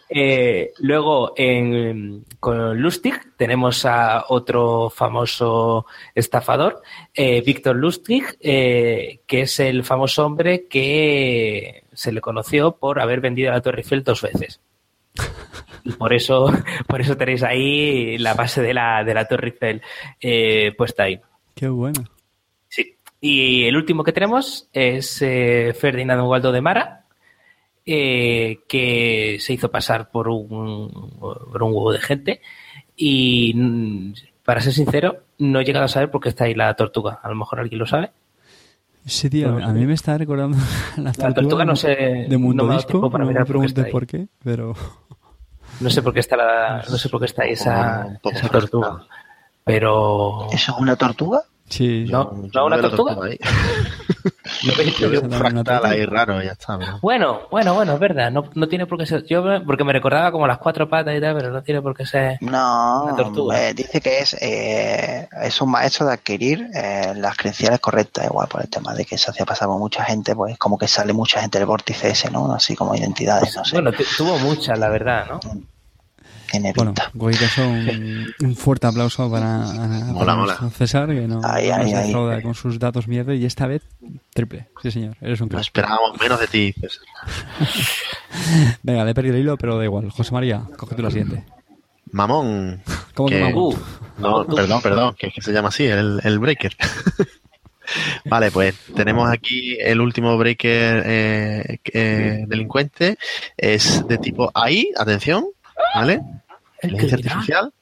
Eh, 0.10 0.72
luego, 0.80 1.34
en, 1.36 2.26
con 2.40 2.80
Lustig 2.82 3.36
tenemos 3.38 3.86
a 3.86 4.26
otro 4.30 4.90
famoso 4.90 5.86
estafador, 6.16 6.82
eh, 7.14 7.42
Víctor 7.42 7.76
Lustig, 7.76 8.38
eh, 8.40 9.22
que 9.26 9.42
es 9.42 9.60
el 9.60 9.84
famoso 9.84 10.26
hombre 10.26 10.68
que 10.68 11.86
se 11.94 12.12
le 12.12 12.22
conoció 12.22 12.78
por 12.78 13.00
haber 13.00 13.22
vendido 13.22 13.52
la 13.52 13.62
Torre 13.62 13.82
Eiffel 13.82 14.04
dos 14.04 14.22
veces. 14.22 14.62
Y 15.84 15.92
por 15.94 16.14
eso, 16.14 16.52
por 16.88 17.02
eso 17.02 17.18
tenéis 17.18 17.44
ahí 17.44 18.18
la 18.18 18.34
base 18.34 18.62
de 18.62 18.74
la, 18.74 19.04
de 19.04 19.14
la 19.14 19.26
Torre 19.26 19.50
Eiffel 19.50 19.82
eh, 20.20 20.74
puesta 20.78 21.04
ahí. 21.04 21.20
Qué 21.56 21.68
bueno. 21.68 22.04
Y 23.22 23.66
el 23.66 23.78
último 23.78 24.04
que 24.04 24.12
tenemos 24.12 24.68
es 24.74 25.22
eh, 25.22 25.76
Ferdinand 25.80 26.24
Waldo 26.24 26.52
de 26.52 26.62
Mara, 26.62 27.06
eh, 27.86 28.62
que 28.68 29.38
se 29.40 29.54
hizo 29.54 29.70
pasar 29.70 30.10
por 30.10 30.28
un, 30.28 30.90
por 31.20 31.62
un 31.62 31.72
huevo 31.72 31.94
de 31.94 32.00
gente. 32.00 32.42
Y 32.96 33.54
mm, 33.56 34.14
para 34.44 34.60
ser 34.60 34.74
sincero, 34.74 35.20
no 35.38 35.60
he 35.60 35.64
llegado 35.64 35.86
a 35.86 35.88
saber 35.88 36.10
por 36.10 36.22
qué 36.22 36.30
está 36.30 36.46
ahí 36.46 36.56
la 36.56 36.74
tortuga. 36.74 37.20
A 37.22 37.30
lo 37.30 37.36
mejor 37.36 37.60
alguien 37.60 37.78
lo 37.78 37.86
sabe. 37.86 38.12
Sí, 39.06 39.30
tío, 39.30 39.50
a 39.50 39.72
mí 39.74 39.86
me 39.86 39.94
está 39.94 40.18
recordando 40.18 40.58
la 40.98 41.12
tortuga, 41.12 41.34
tortuga 41.34 41.66
no 41.66 41.76
sé, 41.76 42.26
de 42.28 42.38
Mundo 42.38 42.66
no 42.66 42.74
Disco. 42.74 43.10
para 43.10 43.24
no 43.24 43.28
me 43.28 43.34
mirar 43.34 43.44
por 43.44 43.48
qué 43.48 43.52
preguntes 43.52 43.72
está 43.72 43.86
ahí. 43.86 43.92
por 43.92 44.08
qué, 44.08 44.28
pero... 44.44 44.76
No 45.80 45.90
sé 45.90 46.02
por 46.04 46.14
qué 46.14 46.20
está 46.20 46.38
la, 46.38 46.84
no 46.88 46.98
sé 46.98 47.10
por 47.10 47.20
qué 47.20 47.26
está 47.26 47.44
ahí 47.44 47.54
esa, 47.54 48.20
esa 48.24 48.50
tortuga. 48.50 49.04
Pero 49.64 50.48
¿Eso 50.52 50.74
es 50.74 50.78
una 50.78 50.96
tortuga? 50.96 51.42
Sí, 51.72 52.06
No, 52.10 52.32
Yo- 52.32 52.32
no, 52.38 52.48
yo 52.52 52.66
una 52.66 52.76
la 52.78 52.82
tortuga. 52.84 53.16
ahí. 53.26 53.40
También 55.00 55.26
una 55.26 55.38
Fractal 55.38 55.86
ahí 55.86 56.06
raro, 56.06 56.42
ya 56.44 56.52
está. 56.52 56.78
Bueno, 57.02 57.42
bueno, 57.50 57.74
bueno, 57.74 57.94
es 57.94 58.00
verdad. 58.00 58.30
No, 58.32 58.44
no 58.54 58.68
tiene 58.68 58.86
por 58.86 58.98
qué 59.00 59.06
ser. 59.06 59.26
Yo, 59.26 59.42
me- 59.42 59.62
porque 59.62 59.84
me 59.84 59.94
recordaba 59.94 60.32
como 60.32 60.46
las 60.46 60.58
cuatro 60.60 60.88
patas 60.90 61.16
y 61.18 61.22
tal, 61.22 61.36
pero 61.36 61.50
no 61.52 61.64
tiene 61.64 61.82
por 61.82 61.96
qué 61.96 62.06
ser. 62.06 62.38
No, 62.42 63.04
Una 63.06 63.16
tortuga. 63.16 63.70
eh, 63.70 63.74
dice 63.74 64.02
que 64.02 64.20
es, 64.20 64.36
eh, 64.42 65.28
es 65.44 65.62
un 65.62 65.72
maestro 65.72 66.06
de 66.06 66.14
adquirir 66.14 66.68
eh, 66.76 67.14
las 67.16 67.36
credenciales 67.38 67.80
correctas, 67.80 68.26
igual 68.26 68.48
por 68.48 68.62
el 68.62 68.70
tema 68.70 68.94
de 68.94 69.06
que 69.06 69.18
se 69.18 69.32
hacía 69.32 69.46
pasar 69.46 69.68
por 69.68 69.80
mucha 69.80 70.04
gente, 70.04 70.36
pues 70.36 70.58
como 70.58 70.78
que 70.78 70.88
sale 70.88 71.14
mucha 71.14 71.42
gente 71.42 71.58
del 71.58 71.68
vórtice 71.68 72.10
ese, 72.10 72.30
¿no? 72.30 72.54
Así 72.54 72.76
como 72.76 72.94
identidades, 72.96 73.56
no 73.56 73.66
sé. 73.66 73.78
Bueno, 73.78 73.92
tu- 73.94 74.04
tuvo 74.18 74.38
muchas, 74.40 74.78
la 74.78 74.90
verdad, 74.90 75.26
¿no? 75.30 75.40
Tiene 76.52 76.74
Bueno, 76.76 76.94
caso, 76.94 77.68
un, 77.68 78.28
un 78.42 78.56
fuerte 78.56 78.88
aplauso 78.88 79.30
para, 79.32 79.66
para 80.18 80.36
mola. 80.36 80.58
César, 80.78 81.08
que 81.10 81.28
no, 81.28 81.42
Ahí, 81.44 81.70
no 81.70 81.76
ahí, 81.76 81.90
se 81.90 81.96
ahí. 81.96 82.06
defrauda 82.08 82.42
con 82.42 82.54
sus 82.54 82.78
datos 82.80 83.08
mierda 83.08 83.34
y 83.34 83.46
esta 83.46 83.68
vez 83.68 83.82
triple. 84.34 84.68
Sí, 84.82 84.92
señor, 84.92 85.16
eres 85.22 85.40
un 85.42 85.48
No 85.48 85.52
crack. 85.52 85.62
esperábamos 85.64 86.20
menos 86.20 86.40
de 86.40 86.48
ti. 86.48 86.74
César. 86.74 87.04
Venga, 88.84 89.04
le 89.06 89.12
he 89.12 89.14
perdido 89.14 89.36
el 89.36 89.42
hilo, 89.42 89.58
pero 89.58 89.78
da 89.78 89.84
igual. 89.84 90.10
José 90.10 90.32
María, 90.34 90.64
coge 90.78 90.96
tú 90.96 91.02
la 91.02 91.10
siguiente. 91.12 91.44
Mamón. 92.12 92.82
¿Cómo 93.14 93.30
que 93.30 93.36
Que- 93.36 93.44
mamón? 93.44 93.74
Uh, 93.74 93.78
No, 94.22 94.46
perdón, 94.46 94.82
perdón, 94.82 95.16
que, 95.18 95.32
que 95.32 95.42
se 95.42 95.52
llama 95.52 95.70
así, 95.70 95.86
el, 95.86 96.20
el 96.24 96.40
breaker. 96.40 96.76
vale, 98.26 98.52
pues 98.52 98.76
tenemos 98.96 99.30
aquí 99.30 99.78
el 99.80 100.00
último 100.00 100.38
breaker 100.38 101.04
eh, 101.06 101.78
eh, 101.94 102.46
delincuente. 102.48 103.18
Es 103.58 104.06
de 104.08 104.18
tipo 104.18 104.52
AI, 104.54 104.92
atención, 104.98 105.46
¿vale? 105.96 106.22
¿El 106.82 106.92
Inteligencia 106.92 107.32
artificial, 107.32 107.74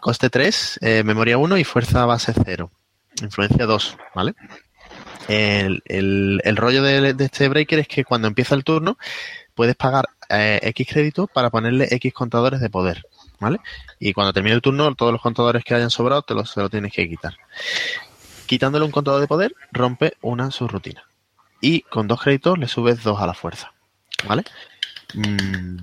coste 0.00 0.30
3, 0.30 0.78
eh, 0.82 1.02
memoria 1.04 1.38
1 1.38 1.56
y 1.58 1.64
fuerza 1.64 2.04
base 2.06 2.32
0. 2.44 2.70
Influencia 3.22 3.66
2, 3.66 3.96
¿vale? 4.14 4.34
El, 5.28 5.82
el- 5.86 6.40
el 6.44 6.56
rollo 6.56 6.82
de, 6.82 7.14
de 7.14 7.24
este 7.24 7.48
breaker 7.48 7.78
es 7.80 7.88
que 7.88 8.04
cuando 8.04 8.26
empieza 8.28 8.54
el 8.54 8.64
turno 8.64 8.98
puedes 9.54 9.76
pagar 9.76 10.08
eh, 10.28 10.58
X 10.62 10.88
créditos 10.90 11.28
para 11.32 11.50
ponerle 11.50 11.88
X 11.90 12.12
contadores 12.12 12.60
de 12.60 12.70
poder, 12.70 13.04
¿vale? 13.38 13.58
Y 13.98 14.12
cuando 14.12 14.32
termine 14.32 14.54
el 14.54 14.62
turno, 14.62 14.94
todos 14.94 15.12
los 15.12 15.20
contadores 15.20 15.62
que 15.64 15.74
hayan 15.74 15.90
sobrado 15.90 16.22
te 16.22 16.34
los, 16.34 16.50
se 16.50 16.60
los 16.60 16.70
tienes 16.70 16.92
que 16.92 17.08
quitar. 17.08 17.36
Quitándole 18.46 18.84
un 18.84 18.90
contador 18.90 19.20
de 19.20 19.28
poder, 19.28 19.54
rompe 19.72 20.14
una 20.22 20.50
subrutina. 20.50 21.04
Y 21.60 21.82
con 21.82 22.08
dos 22.08 22.22
créditos 22.22 22.58
le 22.58 22.66
subes 22.68 23.02
dos 23.02 23.20
a 23.20 23.26
la 23.26 23.34
fuerza, 23.34 23.72
¿vale? 24.26 24.44
Mm, 25.14 25.76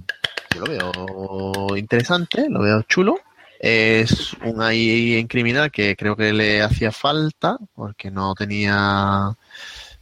yo 0.58 0.66
lo 0.66 1.68
veo 1.68 1.78
interesante, 1.78 2.48
lo 2.50 2.62
veo 2.62 2.82
chulo. 2.84 3.20
Es 3.60 4.34
un 4.44 4.62
AI 4.62 5.16
en 5.16 5.28
criminal 5.28 5.72
que 5.72 5.96
creo 5.96 6.16
que 6.16 6.32
le 6.32 6.62
hacía 6.62 6.92
falta 6.92 7.58
porque 7.74 8.12
no 8.12 8.36
tenía 8.36 9.36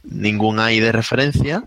ningún 0.04 0.60
AI 0.60 0.80
de 0.80 0.92
referencia 0.92 1.64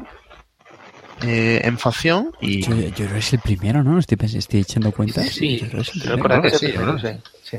eh, 1.24 1.62
en 1.64 1.78
facción 1.80 2.32
y 2.42 2.62
Yo, 2.62 2.76
yo 2.76 2.94
creo 2.94 3.14
que 3.14 3.18
es 3.20 3.34
el 3.34 3.40
primero, 3.40 3.84
¿no? 3.84 3.98
Estoy, 3.98 4.18
estoy 4.22 4.60
echando 4.62 4.92
cuentas. 4.92 5.30
Sí, 5.30 5.60
Yo 5.60 5.68
creo 5.68 5.84
que 5.84 5.90
es 5.90 5.96
el 5.96 6.02
primero. 6.02 6.42
que 6.42 6.52
que 6.52 6.58
sí, 6.58 6.68
sí, 6.68 6.78
¿no? 6.78 7.00
sí, 7.00 7.08
sí. 7.44 7.58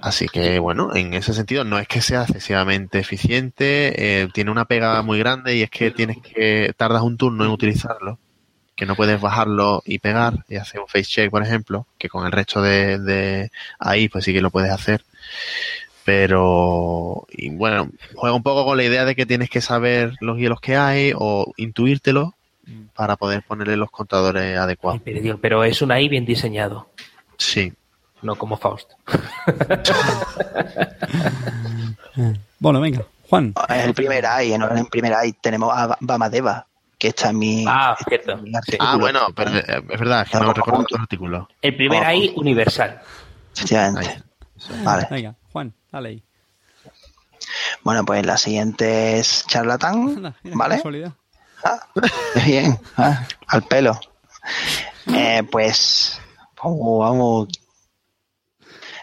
Así 0.00 0.28
que 0.28 0.58
bueno, 0.58 0.94
en 0.94 1.12
ese 1.14 1.34
sentido 1.34 1.64
no 1.64 1.78
es 1.78 1.86
que 1.86 2.00
sea 2.00 2.22
excesivamente 2.22 2.98
eficiente, 2.98 4.22
eh, 4.22 4.28
tiene 4.32 4.50
una 4.50 4.64
pega 4.64 5.02
muy 5.02 5.18
grande 5.18 5.56
y 5.56 5.62
es 5.62 5.70
que 5.70 5.90
tienes 5.90 6.18
que 6.18 6.72
tardas 6.76 7.02
un 7.02 7.16
turno 7.18 7.44
en 7.44 7.50
utilizarlo, 7.50 8.18
que 8.80 8.86
no 8.86 8.96
puedes 8.96 9.20
bajarlo 9.20 9.82
y 9.84 9.98
pegar 9.98 10.46
y 10.48 10.56
hacer 10.56 10.80
un 10.80 10.88
face 10.88 11.04
check, 11.04 11.30
por 11.30 11.42
ejemplo, 11.42 11.86
que 11.98 12.08
con 12.08 12.24
el 12.24 12.32
resto 12.32 12.62
de, 12.62 12.98
de 12.98 13.50
ahí 13.78 14.08
pues 14.08 14.24
sí 14.24 14.32
que 14.32 14.40
lo 14.40 14.50
puedes 14.50 14.70
hacer. 14.70 15.04
Pero 16.06 17.26
y 17.30 17.50
bueno, 17.50 17.90
juega 18.14 18.34
un 18.34 18.42
poco 18.42 18.64
con 18.64 18.78
la 18.78 18.84
idea 18.84 19.04
de 19.04 19.14
que 19.14 19.26
tienes 19.26 19.50
que 19.50 19.60
saber 19.60 20.14
los 20.20 20.38
hielos 20.38 20.62
que 20.62 20.76
hay 20.76 21.12
o 21.14 21.52
intuírtelo 21.58 22.32
para 22.94 23.16
poder 23.16 23.42
ponerle 23.42 23.76
los 23.76 23.90
contadores 23.90 24.44
Ay, 24.44 24.54
adecuados. 24.54 25.02
pero, 25.42 25.62
es 25.62 25.82
un 25.82 25.92
AI 25.92 26.08
bien 26.08 26.24
diseñado, 26.24 26.88
Sí, 27.36 27.74
no 28.22 28.34
como 28.36 28.56
Faust. 28.56 28.92
Bueno, 32.58 32.80
venga, 32.80 33.04
Juan. 33.28 33.54
Es 33.68 33.86
el 33.86 33.94
primer 33.94 34.26
AI. 34.26 34.52
En 34.52 34.62
el 34.62 34.86
primer 34.86 35.14
AI 35.14 35.32
tenemos 35.32 35.72
a 35.74 35.96
Bamadeva, 36.00 36.66
que 37.00 37.08
está 37.08 37.30
en 37.30 37.38
mi. 37.38 37.64
Ah, 37.66 37.96
cierto. 38.06 38.36
mi. 38.36 38.52
Ah, 38.78 38.96
bueno, 38.96 39.20
pero 39.34 39.50
eh, 39.56 39.64
es 39.66 39.98
verdad, 39.98 40.22
es 40.22 40.28
que 40.30 40.36
no 40.36 40.42
Algo 40.42 40.52
recuerdo 40.52 40.80
otro 40.82 41.00
artículo. 41.00 41.48
El 41.62 41.74
primer 41.74 42.02
Oh. 42.02 42.06
AI 42.06 42.32
universal. 42.36 43.00
Efectivamente. 43.56 44.22
Vale. 44.84 45.08
Venga, 45.10 45.34
Juan, 45.50 45.74
dale 45.90 46.08
ahí. 46.10 46.24
Bueno, 47.82 48.04
pues 48.04 48.24
la 48.26 48.36
siguiente 48.36 49.18
es 49.18 49.46
charlatán, 49.46 49.94
Anda, 50.16 50.36
mira, 50.42 50.52
qué 50.52 50.82
¿vale? 50.82 51.12
Ah, 51.64 51.80
bien, 52.46 52.78
ah, 52.98 53.26
al 53.48 53.62
pelo. 53.62 53.98
Eh, 55.06 55.42
pues 55.50 56.20
vamos, 56.62 56.98
vamos. 57.00 57.48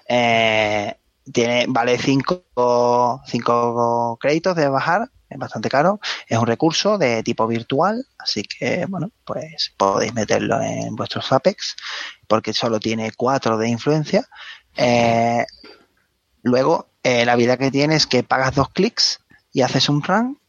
Eh, 0.08 0.96
tiene, 1.34 1.66
vale 1.68 1.98
5 1.98 3.22
cinco 3.26 4.18
créditos 4.22 4.56
de 4.56 4.70
bajar, 4.70 5.10
es 5.38 5.40
bastante 5.40 5.70
caro. 5.70 6.00
Es 6.28 6.38
un 6.38 6.48
recurso 6.48 6.98
de 6.98 7.24
tipo 7.24 7.48
virtual, 7.48 8.06
así 8.18 8.44
que 8.44 8.86
bueno, 8.88 9.12
pues 9.26 9.74
podéis 9.78 10.14
meterlo 10.14 10.62
en 10.62 10.96
vuestros 10.96 11.32
Apex, 11.32 11.76
porque 12.28 12.54
solo 12.54 12.80
tiene 12.80 13.12
4 13.16 13.58
de 13.58 13.70
influencia. 13.70 14.28
Eh, 14.76 15.46
luego, 16.44 16.90
eh, 17.04 17.26
la 17.26 17.34
habilidad 17.34 17.58
que 17.58 17.72
tiene 17.72 17.96
es 17.96 18.08
que 18.08 18.24
pagas 18.24 18.56
dos 18.56 18.70
clics 18.70 19.20
y 19.54 19.62
haces 19.62 19.90
un 19.90 20.04
run 20.04 20.40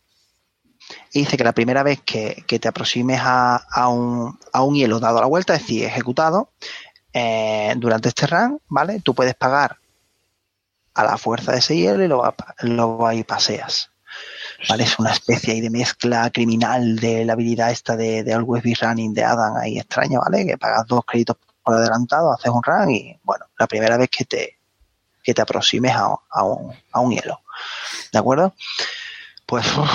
y 1.12 1.20
dice 1.20 1.36
que 1.36 1.44
la 1.44 1.52
primera 1.52 1.82
vez 1.82 2.00
que, 2.02 2.44
que 2.46 2.58
te 2.58 2.68
aproximes 2.68 3.20
a, 3.22 3.56
a 3.56 3.88
un, 3.88 4.38
a 4.52 4.62
un 4.62 4.74
hielo 4.74 5.00
dado 5.00 5.20
la 5.20 5.26
vuelta, 5.26 5.54
es 5.54 5.60
decir, 5.62 5.84
ejecutado, 5.84 6.52
eh, 7.12 7.74
durante 7.76 8.08
este 8.08 8.26
run, 8.26 8.60
¿vale? 8.68 9.00
Tú 9.00 9.14
puedes 9.14 9.34
pagar 9.34 9.78
a 10.94 11.04
la 11.04 11.16
fuerza 11.16 11.52
de 11.52 11.58
ese 11.58 11.76
hielo 11.76 12.04
y 12.04 12.08
lo, 12.08 12.34
lo 12.62 13.12
y 13.12 13.24
paseas. 13.24 13.90
¿Vale? 14.68 14.84
Es 14.84 14.98
una 14.98 15.12
especie 15.12 15.52
ahí 15.54 15.60
de 15.60 15.70
mezcla 15.70 16.30
criminal 16.30 16.96
de 16.96 17.24
la 17.24 17.34
habilidad 17.34 17.70
esta 17.70 17.96
de, 17.96 18.24
de 18.24 18.34
Always 18.34 18.62
Be 18.64 18.74
Running 18.80 19.14
de 19.14 19.24
Adam 19.24 19.56
ahí 19.56 19.78
extraña, 19.78 20.18
¿vale? 20.18 20.44
Que 20.46 20.58
pagas 20.58 20.86
dos 20.86 21.04
créditos 21.06 21.36
por 21.62 21.74
adelantado, 21.76 22.32
haces 22.32 22.50
un 22.50 22.62
run 22.62 22.90
y, 22.90 23.16
bueno, 23.22 23.44
la 23.58 23.66
primera 23.68 23.96
vez 23.96 24.08
que 24.10 24.24
te, 24.24 24.58
que 25.22 25.32
te 25.34 25.42
aproximes 25.42 25.92
a, 25.94 26.08
a 26.30 26.42
un, 26.44 26.74
a 26.92 27.00
un 27.00 27.12
hielo. 27.12 27.40
¿De 28.12 28.18
acuerdo? 28.18 28.54
Pues 29.46 29.64
uf, 29.76 29.90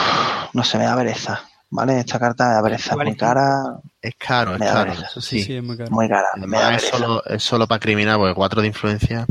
no 0.54 0.64
se 0.64 0.78
me 0.78 0.86
da 0.86 0.96
pereza, 0.96 1.42
¿vale? 1.70 2.00
Esta 2.00 2.18
carta 2.20 2.48
me 2.48 2.54
da 2.54 2.64
pereza, 2.64 2.96
muy 2.96 3.16
cara, 3.18 3.80
Es 4.02 4.16
caro, 4.18 4.56
es 4.56 4.62
caro, 4.62 4.94
eso 4.94 5.20
Sí, 5.22 5.40
sí. 5.40 5.44
sí, 5.46 5.56
es 5.58 5.64
muy 5.64 5.76
caro. 5.78 5.92
muy 5.92 6.08
cara, 6.08 6.28
me 6.38 6.58
da 6.58 6.76
es 6.76 6.84
solo, 6.88 7.24
es 7.26 7.44
solo 7.44 7.68
para 7.68 7.80
criminal, 7.80 8.18
porque 8.18 8.34
4 8.34 8.62
de 8.62 8.68
influencia. 8.68 9.26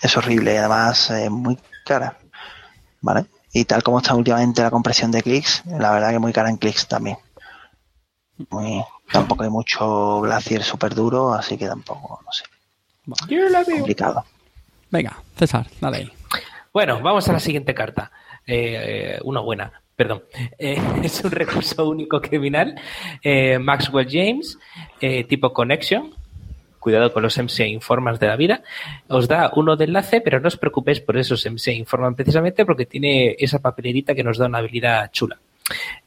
Es 0.00 0.16
horrible 0.16 0.54
y 0.54 0.56
además 0.56 1.10
es 1.10 1.30
muy 1.30 1.58
cara, 1.84 2.16
¿vale? 3.00 3.26
Y 3.56 3.64
tal 3.64 3.82
como 3.82 4.00
está 4.00 4.14
últimamente 4.14 4.60
la 4.60 4.70
compresión 4.70 5.10
de 5.10 5.22
clics, 5.22 5.62
la 5.64 5.90
verdad 5.90 6.10
que 6.10 6.18
muy 6.18 6.30
cara 6.30 6.50
en 6.50 6.58
clics 6.58 6.86
también. 6.86 7.16
Muy, 8.50 8.84
tampoco 9.10 9.44
hay 9.44 9.48
mucho 9.48 10.20
glacier 10.20 10.62
súper 10.62 10.94
duro, 10.94 11.32
así 11.32 11.56
que 11.56 11.66
tampoco, 11.66 12.20
no 12.22 12.32
sé, 12.32 12.44
Yo 13.34 13.48
la 13.48 13.64
veo. 13.64 13.76
complicado. 13.78 14.22
Venga, 14.90 15.16
César, 15.38 15.66
dale 15.80 15.96
ahí. 15.96 16.12
Bueno, 16.70 17.00
vamos 17.00 17.26
a 17.30 17.32
la 17.32 17.40
siguiente 17.40 17.74
carta. 17.74 18.12
Eh, 18.46 19.18
una 19.24 19.40
buena, 19.40 19.72
perdón. 19.96 20.24
Eh, 20.58 20.76
es 21.02 21.24
un 21.24 21.30
recurso 21.30 21.88
único 21.88 22.20
criminal. 22.20 22.78
Eh, 23.22 23.58
Maxwell 23.58 24.06
James, 24.06 24.58
eh, 25.00 25.24
tipo 25.24 25.54
Connection. 25.54 26.12
Cuidado 26.86 27.12
con 27.12 27.24
los 27.24 27.36
MC 27.36 27.66
informas 27.66 28.20
de 28.20 28.28
la 28.28 28.36
vida. 28.36 28.62
Os 29.08 29.26
da 29.26 29.50
uno 29.56 29.74
de 29.74 29.86
enlace, 29.86 30.20
pero 30.20 30.38
no 30.38 30.46
os 30.46 30.56
preocupéis 30.56 31.00
por 31.00 31.16
esos 31.16 31.44
MC 31.44 31.74
informan 31.74 32.14
precisamente 32.14 32.64
porque 32.64 32.86
tiene 32.86 33.34
esa 33.40 33.58
papelerita 33.58 34.14
que 34.14 34.22
nos 34.22 34.38
da 34.38 34.46
una 34.46 34.58
habilidad 34.58 35.10
chula. 35.10 35.36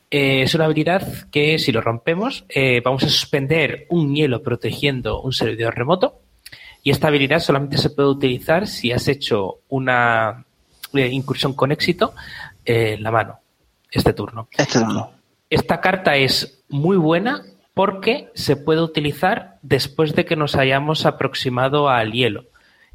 Eh, 0.09 0.43
es 0.43 0.55
una 0.55 0.63
habilidad 0.63 1.27
que 1.31 1.59
si 1.59 1.73
lo 1.73 1.81
rompemos 1.81 2.45
eh, 2.47 2.79
vamos 2.79 3.03
a 3.03 3.09
suspender 3.09 3.87
un 3.89 4.15
hielo 4.15 4.41
protegiendo 4.41 5.21
un 5.21 5.33
servidor 5.33 5.75
remoto 5.75 6.21
y 6.81 6.91
esta 6.91 7.09
habilidad 7.09 7.41
solamente 7.41 7.77
se 7.77 7.89
puede 7.89 8.07
utilizar 8.07 8.65
si 8.65 8.93
has 8.93 9.09
hecho 9.09 9.59
una 9.67 10.45
eh, 10.93 11.07
incursión 11.07 11.55
con 11.55 11.73
éxito 11.73 12.13
en 12.63 13.03
la 13.03 13.11
mano 13.11 13.41
este 13.91 14.13
turno. 14.13 14.47
Este 14.57 14.79
no. 14.79 15.11
Esta 15.49 15.81
carta 15.81 16.15
es 16.15 16.63
muy 16.69 16.95
buena 16.95 17.43
porque 17.79 18.29
se 18.35 18.57
puede 18.57 18.81
utilizar 18.81 19.57
después 19.61 20.13
de 20.13 20.25
que 20.25 20.35
nos 20.35 20.57
hayamos 20.57 21.05
aproximado 21.05 21.87
al 21.87 22.11
hielo. 22.11 22.43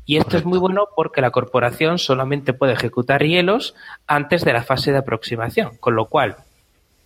Y 0.05 0.19
esto 0.19 0.37
es 0.37 0.45
muy 0.45 0.59
bueno 0.59 0.89
porque 0.95 1.23
la 1.23 1.31
corporación 1.31 1.99
solamente 1.99 2.53
puede 2.53 2.75
ejecutar 2.75 3.23
hielos 3.23 3.75
antes 4.07 4.45
de 4.45 4.53
la 4.53 4.63
fase 4.63 4.93
de 4.93 4.99
aproximación. 4.99 5.79
Con 5.79 5.97
lo 5.97 6.11
cual, 6.11 6.37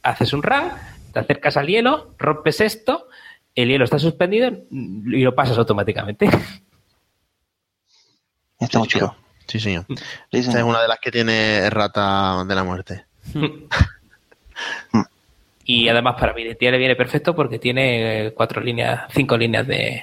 haces 0.03 0.33
un 0.33 0.43
run, 0.43 0.73
te 1.13 1.21
acercas 1.21 1.57
al 1.57 1.69
hielo, 1.69 2.17
rompes 2.19 2.61
esto, 2.61 3.07
el 3.55 3.69
hielo 3.69 3.85
está 3.85 4.01
suspendido 4.01 4.51
y 4.73 5.23
lo 5.23 5.37
pasas 5.37 5.57
automáticamente. 5.57 6.29
Está 8.59 8.81
muy 8.81 8.89
Sí, 8.89 8.99
chulo. 8.99 9.15
Sí, 9.47 9.61
señor. 9.61 9.85
Sí, 9.89 9.95
Esta 10.33 10.59
es 10.59 10.65
una 10.65 10.83
de 10.83 10.89
las 10.89 10.99
que 10.99 11.13
tiene 11.13 11.71
rata 11.71 12.45
de 12.45 12.55
la 12.57 12.65
muerte. 12.65 13.07
Y 15.71 15.87
además 15.91 16.17
para 16.19 16.33
mi 16.33 16.43
identidad 16.43 16.73
le 16.73 16.79
viene 16.79 16.97
perfecto 16.97 17.35
porque 17.35 17.59
tiene 17.59 18.29
eh, 18.29 18.33
cuatro 18.33 18.63
líneas, 18.63 19.03
cinco 19.13 19.37
líneas 19.37 19.67
de, 19.67 20.03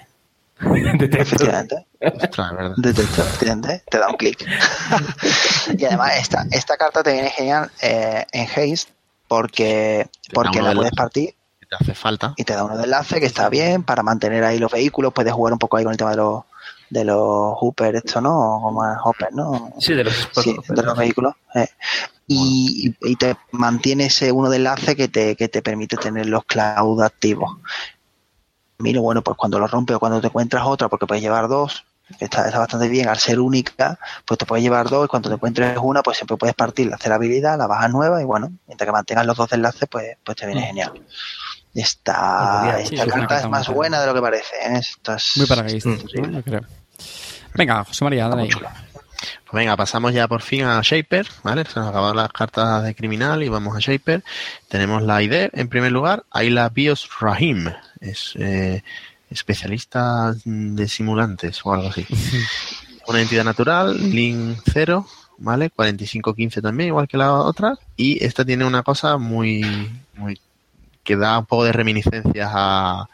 de 0.59 1.07
texto. 1.07 1.35
Efectivamente. 1.35 1.87
Ostras, 1.99 2.51
es 2.51 2.57
verdad. 2.57 2.73
de 2.77 2.93
texto, 2.93 3.21
efectivamente, 3.23 3.83
te 3.89 3.97
da 3.97 4.07
un 4.09 4.15
clic. 4.15 4.45
y 5.75 5.85
además 5.85 6.11
esta, 6.19 6.45
esta 6.51 6.77
carta 6.77 7.01
te 7.01 7.13
viene 7.13 7.29
genial 7.31 7.71
eh, 7.81 8.25
en 8.31 8.45
Haste 8.45 8.93
porque, 9.27 10.07
porque 10.33 10.61
la 10.61 10.69
de 10.69 10.75
puedes 10.75 10.91
partir 10.91 11.33
te 11.67 11.75
hace 11.83 11.95
falta. 11.95 12.35
y 12.37 12.43
te 12.43 12.53
da 12.53 12.63
uno 12.63 12.77
de 12.77 12.83
enlace 12.83 13.19
que 13.19 13.25
está 13.25 13.49
bien 13.49 13.81
para 13.81 14.03
mantener 14.03 14.43
ahí 14.43 14.59
los 14.59 14.71
vehículos, 14.71 15.13
puedes 15.13 15.33
jugar 15.33 15.51
un 15.51 15.57
poco 15.57 15.77
ahí 15.77 15.83
con 15.83 15.93
el 15.93 15.97
tema 15.97 16.11
de 16.11 16.17
los 16.17 16.43
de 16.91 17.03
los 17.03 17.55
Hooper, 17.57 17.95
esto, 17.95 18.21
¿no? 18.21 18.57
O 18.57 18.61
como 18.61 18.85
es 18.87 18.95
Hopper, 19.03 19.33
¿no? 19.33 19.73
Sí, 19.79 19.95
de 19.95 20.03
los 20.03 20.29
Sí, 20.31 20.55
de 20.69 20.83
los 20.83 20.95
vehículos. 20.95 21.33
eh. 21.55 21.67
Y, 22.27 22.95
y- 23.01 23.15
te 23.17 23.35
mantiene 23.51 24.05
ese 24.07 24.31
uno 24.31 24.49
de 24.49 24.57
enlace 24.57 24.95
que 24.95 25.07
te, 25.07 25.35
que 25.35 25.47
te 25.47 25.61
permite 25.61 25.95
tener 25.97 26.25
los 26.25 26.43
cloud 26.45 27.01
activos. 27.03 27.57
Mira, 28.79 28.99
bueno, 28.99 29.21
pues 29.21 29.37
cuando 29.37 29.59
lo 29.59 29.67
rompes 29.67 29.95
o 29.95 29.99
cuando 29.99 30.19
te 30.19 30.27
encuentras 30.27 30.65
otra, 30.65 30.89
porque 30.89 31.05
puedes 31.05 31.23
llevar 31.23 31.47
dos, 31.47 31.85
está, 32.19 32.45
está 32.47 32.59
bastante 32.59 32.87
bien, 32.89 33.07
al 33.07 33.17
ser 33.19 33.39
única, 33.39 33.97
pues 34.25 34.37
te 34.39 34.45
puedes 34.45 34.63
llevar 34.63 34.89
dos 34.89 35.05
y 35.05 35.07
cuando 35.07 35.29
te 35.29 35.35
encuentres 35.35 35.77
una, 35.81 36.01
pues 36.03 36.17
siempre 36.17 36.35
puedes 36.35 36.55
partir, 36.55 36.91
hacer 36.93 37.09
la 37.09 37.15
habilidad, 37.15 37.57
la 37.57 37.67
bajas 37.67 37.91
nueva 37.91 38.21
y 38.21 38.25
bueno, 38.25 38.51
mientras 38.67 38.87
que 38.87 38.91
mantengas 38.91 39.25
los 39.25 39.37
dos 39.37 39.51
enlaces, 39.53 39.87
pues, 39.89 40.17
pues 40.23 40.35
te 40.35 40.45
viene 40.47 40.61
Mm. 40.61 40.65
genial. 40.65 40.91
Muy 40.93 41.83
Esta, 41.83 42.77
sí, 42.85 42.95
esta 42.95 43.05
carta 43.07 43.39
es 43.39 43.49
más 43.49 43.67
buena. 43.69 44.01
de 44.01 44.07
lo 44.07 44.13
que 44.13 44.21
parece. 44.21 44.55
¿eh? 44.63 44.77
Esta 44.79 45.15
es- 45.15 45.33
Muy 45.35 45.45
para 45.45 45.61
gays. 45.61 45.85
¿no? 45.85 45.95
Yo 46.31 46.41
creo. 46.43 46.61
Venga, 47.53 47.83
José 47.83 48.03
María, 48.03 48.27
dale 48.29 48.43
ahí. 48.43 48.49
Pues 49.43 49.53
venga, 49.53 49.75
pasamos 49.77 50.13
ya 50.13 50.27
por 50.27 50.41
fin 50.41 50.63
a 50.63 50.81
Shaper, 50.81 51.27
¿vale? 51.43 51.65
Se 51.65 51.79
nos 51.79 51.89
acabaron 51.89 52.17
las 52.17 52.31
cartas 52.31 52.83
de 52.83 52.95
criminal 52.95 53.43
y 53.43 53.49
vamos 53.49 53.75
a 53.75 53.79
Shaper. 53.79 54.23
Tenemos 54.67 55.03
la 55.03 55.21
ID 55.21 55.49
en 55.53 55.67
primer 55.69 55.91
lugar, 55.91 56.25
Ayla 56.31 56.69
Bios 56.69 57.09
Rahim, 57.19 57.71
es 57.99 58.33
eh, 58.35 58.83
especialista 59.29 60.33
de 60.45 60.87
simulantes 60.87 61.61
o 61.65 61.73
algo 61.73 61.89
así. 61.89 62.05
Una 63.07 63.21
entidad 63.21 63.43
natural, 63.43 63.95
Link 64.11 64.59
0, 64.73 65.05
¿vale? 65.37 65.69
4515 65.69 66.61
también, 66.61 66.87
igual 66.87 67.07
que 67.07 67.17
la 67.17 67.33
otra. 67.33 67.77
Y 67.95 68.23
esta 68.23 68.43
tiene 68.43 68.65
una 68.65 68.81
cosa 68.81 69.17
muy, 69.17 69.63
muy 70.15 70.39
que 71.03 71.15
da 71.15 71.37
un 71.37 71.45
poco 71.45 71.65
de 71.65 71.71
reminiscencias 71.71 72.51
a, 72.51 73.07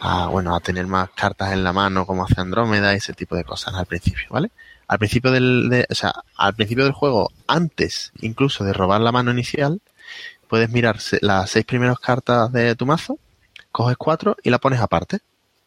a, 0.00 0.26
bueno, 0.26 0.54
a 0.54 0.60
tener 0.60 0.86
más 0.86 1.10
cartas 1.10 1.52
en 1.52 1.62
la 1.62 1.72
mano 1.72 2.04
como 2.06 2.24
hace 2.24 2.40
Andrómeda 2.40 2.92
y 2.92 2.96
ese 2.96 3.14
tipo 3.14 3.36
de 3.36 3.44
cosas 3.44 3.74
al 3.74 3.86
principio, 3.86 4.26
¿vale? 4.30 4.50
Al 4.88 4.98
principio 4.98 5.30
del, 5.30 5.68
de- 5.70 5.86
o 5.90 5.94
sea, 5.94 6.12
al 6.36 6.54
principio 6.54 6.84
del 6.84 6.92
juego, 6.92 7.30
antes 7.46 8.12
incluso 8.20 8.64
de 8.64 8.72
robar 8.72 9.00
la 9.00 9.12
mano 9.12 9.30
inicial, 9.30 9.80
puedes 10.48 10.70
mirar 10.70 10.98
las 11.22 11.50
seis 11.50 11.64
primeras 11.64 11.98
cartas 11.98 12.52
de 12.52 12.74
tu 12.76 12.86
mazo, 12.86 13.18
coges 13.72 13.96
cuatro 13.96 14.36
y 14.42 14.50
la 14.50 14.58
pones 14.58 14.80
aparte, 14.80 15.18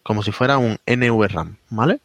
como 0.03 0.23
si 0.23 0.31
fuera 0.31 0.57
un 0.57 0.77
NVRAM, 0.85 1.57
¿vale? 1.69 1.99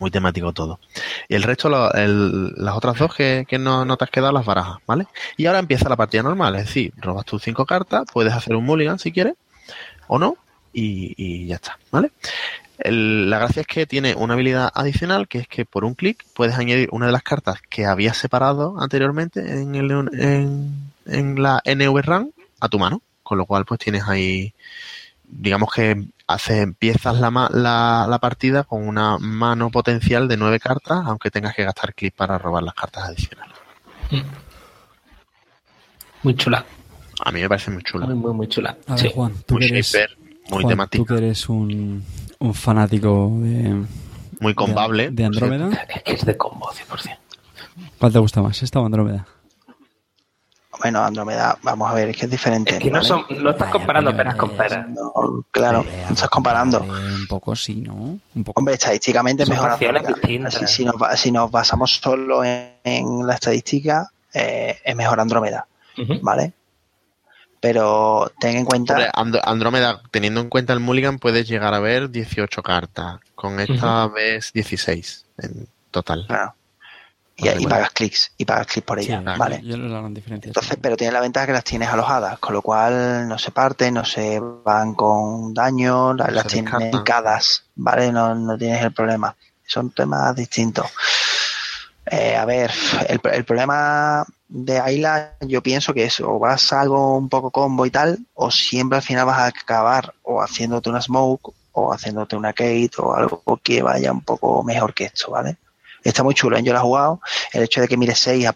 Muy 0.00 0.10
temático 0.10 0.52
todo. 0.52 0.80
Y 1.28 1.36
el 1.36 1.44
resto, 1.44 1.68
lo- 1.68 1.88
las 1.92 2.76
otras 2.76 2.98
dos 2.98 3.14
que, 3.14 3.46
que 3.48 3.58
no, 3.58 3.84
no 3.84 3.96
te 3.96 4.04
has 4.04 4.10
quedado, 4.10 4.32
las 4.32 4.44
barajas, 4.44 4.78
¿vale? 4.86 5.06
Y 5.36 5.46
ahora 5.46 5.60
empieza 5.60 5.88
la 5.88 5.96
partida 5.96 6.22
normal, 6.24 6.56
es 6.56 6.66
decir, 6.66 6.92
robas 6.96 7.24
tus 7.24 7.42
cinco 7.42 7.64
cartas, 7.64 8.04
puedes 8.12 8.32
hacer 8.32 8.56
un 8.56 8.64
mulligan 8.64 8.98
si 8.98 9.12
quieres, 9.12 9.34
o 10.08 10.18
no, 10.18 10.36
y, 10.72 11.14
y 11.16 11.46
ya 11.46 11.54
está, 11.56 11.78
¿vale? 11.92 12.10
El- 12.78 13.30
la 13.30 13.38
gracia 13.38 13.60
es 13.62 13.66
que 13.68 13.86
tiene 13.86 14.14
una 14.16 14.34
habilidad 14.34 14.70
adicional 14.74 15.28
que 15.28 15.38
es 15.38 15.48
que 15.48 15.64
por 15.64 15.84
un 15.84 15.94
clic 15.94 16.24
puedes 16.34 16.56
añadir 16.58 16.88
una 16.92 17.06
de 17.06 17.12
las 17.12 17.22
cartas 17.22 17.60
que 17.68 17.86
habías 17.86 18.16
separado 18.16 18.80
anteriormente 18.80 19.40
en, 19.40 19.74
el, 19.76 19.90
en, 20.18 20.90
en 21.06 21.42
la 21.42 21.62
NVRAM 21.64 22.30
a 22.60 22.68
tu 22.68 22.78
mano, 22.78 23.00
con 23.22 23.38
lo 23.38 23.46
cual 23.46 23.64
pues 23.64 23.78
tienes 23.80 24.02
ahí, 24.08 24.52
digamos 25.24 25.70
que 25.72 26.02
hace, 26.26 26.62
empiezas 26.62 27.20
la, 27.20 27.30
ma- 27.30 27.50
la, 27.52 28.06
la 28.08 28.18
partida 28.18 28.64
con 28.64 28.86
una 28.88 29.18
mano 29.18 29.70
potencial 29.70 30.26
de 30.26 30.36
nueve 30.36 30.58
cartas, 30.58 31.00
aunque 31.06 31.30
tengas 31.30 31.54
que 31.54 31.64
gastar 31.64 31.94
clic 31.94 32.14
para 32.14 32.38
robar 32.38 32.62
las 32.64 32.74
cartas 32.74 33.04
adicionales. 33.04 33.54
Muy 36.22 36.34
chula. 36.36 36.64
A 37.24 37.30
mí 37.30 37.40
me 37.40 37.48
parece 37.48 37.70
muy 37.70 37.82
chula. 37.82 38.06
Muy, 38.06 38.14
muy, 38.16 38.32
muy 38.32 38.48
chula. 38.48 38.76
A 38.86 38.94
ver, 38.94 39.00
Sí. 39.00 39.10
Juan, 39.14 39.34
tú 39.46 39.54
Muy 39.54 39.64
eres, 39.66 39.86
shaper, 39.92 40.16
muy 40.50 40.62
Juan, 40.62 40.68
temática, 40.68 41.04
tú 41.04 41.06
que 41.06 41.14
eres 41.18 41.48
un, 41.48 42.04
un 42.44 42.54
fanático 42.54 43.30
de, 43.40 43.84
muy 44.40 44.54
combable. 44.54 45.04
de, 45.04 45.10
de 45.10 45.24
Andrómeda, 45.24 45.86
Es 45.88 46.02
que 46.02 46.12
es 46.12 46.24
de 46.24 46.36
combo, 46.36 46.70
100%. 46.70 47.16
¿cuál 47.98 48.12
te 48.12 48.18
gusta 48.18 48.42
más, 48.42 48.62
esta 48.62 48.80
o 48.80 48.86
Andrómeda? 48.86 49.26
Bueno, 50.80 51.02
Andrómeda, 51.02 51.56
vamos 51.62 51.90
a 51.90 51.94
ver, 51.94 52.10
es 52.10 52.16
que 52.16 52.26
es 52.26 52.30
diferente. 52.30 52.72
Es 52.72 52.78
que 52.78 52.90
no, 52.90 52.96
¿vale? 52.98 53.08
son, 53.08 53.24
no 53.42 53.50
estás 53.50 53.70
comparando 53.70 54.14
peras 54.14 54.36
con 54.36 54.50
peras. 54.50 54.88
No, 54.90 55.44
claro, 55.50 55.82
no 55.84 56.12
estás 56.12 56.28
comparando. 56.28 56.80
Un 56.80 57.26
poco 57.28 57.56
sí, 57.56 57.76
¿no? 57.76 57.94
Un 58.34 58.44
poco. 58.44 58.58
Hombre, 58.58 58.74
estadísticamente 58.74 59.44
es 59.44 59.48
mejor 59.48 59.70
Andrómeda. 59.70 60.50
Si, 60.50 60.66
si 60.66 60.84
nos, 60.84 60.96
si 61.16 61.32
nos 61.32 61.50
basamos 61.50 61.96
solo 61.96 62.44
en, 62.44 62.74
en 62.84 63.26
la 63.26 63.34
estadística, 63.34 64.10
eh, 64.34 64.78
es 64.84 64.96
mejor 64.96 65.20
Andrómeda. 65.20 65.66
¿vale? 66.22 66.52
Pero 67.64 68.30
ten 68.38 68.56
en 68.58 68.64
cuenta, 68.66 68.92
Hombre, 68.92 69.10
And- 69.14 69.40
Andrómeda, 69.42 70.02
teniendo 70.10 70.42
en 70.42 70.50
cuenta 70.50 70.74
el 70.74 70.80
Mulligan, 70.80 71.18
puedes 71.18 71.48
llegar 71.48 71.72
a 71.72 71.78
ver 71.78 72.10
18 72.10 72.62
cartas. 72.62 73.20
Con 73.34 73.58
esta 73.58 74.06
ves 74.08 74.52
16 74.52 75.24
en 75.38 75.66
total. 75.90 76.26
claro, 76.28 76.54
y, 77.36 77.66
pagas 77.66 77.90
clics, 77.92 78.32
y 78.36 78.44
pagas 78.44 78.66
clics 78.66 78.84
por 78.86 79.00
Sí, 79.00 79.06
ella, 79.06 79.22
claro. 79.22 79.38
¿vale? 79.38 79.60
Yo 79.64 79.78
no 79.78 79.88
la 79.88 80.00
gran 80.00 80.12
diferencia. 80.12 80.50
Entonces, 80.50 80.76
pero 80.78 80.94
tiene 80.98 81.14
la 81.14 81.20
ventaja 81.20 81.46
que 81.46 81.52
las 81.54 81.64
tienes 81.64 81.88
alojadas, 81.88 82.38
con 82.38 82.52
lo 82.52 82.60
cual 82.60 83.26
no 83.26 83.38
se 83.38 83.50
parten, 83.50 83.94
no 83.94 84.04
se 84.04 84.38
van 84.40 84.92
con 84.94 85.54
daño, 85.54 86.12
las, 86.12 86.32
las 86.34 86.46
tienes 86.46 86.74
encadas, 86.92 87.64
¿vale? 87.76 88.12
No, 88.12 88.34
no 88.34 88.58
tienes 88.58 88.82
el 88.82 88.92
problema. 88.92 89.34
Son 89.66 89.88
temas 89.90 90.36
distintos. 90.36 90.86
Eh, 92.10 92.36
a 92.36 92.44
ver, 92.44 92.70
el, 93.08 93.18
el 93.32 93.44
problema 93.46 94.22
de 94.56 94.78
Ayla, 94.78 95.34
yo 95.40 95.62
pienso 95.62 95.92
que 95.92 96.04
es 96.04 96.20
o 96.20 96.38
vas 96.38 96.72
a 96.72 96.80
algo 96.82 97.16
un 97.18 97.28
poco 97.28 97.50
combo 97.50 97.86
y 97.86 97.90
tal, 97.90 98.18
o 98.34 98.50
siempre 98.50 98.98
al 98.98 99.02
final 99.02 99.26
vas 99.26 99.38
a 99.40 99.46
acabar 99.46 100.14
o 100.22 100.40
haciéndote 100.42 100.90
una 100.90 101.02
smoke 101.02 101.52
o 101.72 101.92
haciéndote 101.92 102.36
una 102.36 102.52
Kate 102.52 102.90
o 102.98 103.14
algo 103.14 103.42
que 103.62 103.82
vaya 103.82 104.12
un 104.12 104.20
poco 104.22 104.62
mejor 104.62 104.94
que 104.94 105.04
esto, 105.06 105.32
¿vale? 105.32 105.56
Está 106.04 106.22
muy 106.22 106.34
chulo, 106.34 106.56
¿eh? 106.56 106.62
yo 106.62 106.72
lo 106.72 106.78
he 106.78 106.82
jugado. 106.82 107.20
El 107.52 107.64
hecho 107.64 107.80
de 107.80 107.88
que 107.88 107.96
mires 107.96 108.18
6 108.20 108.46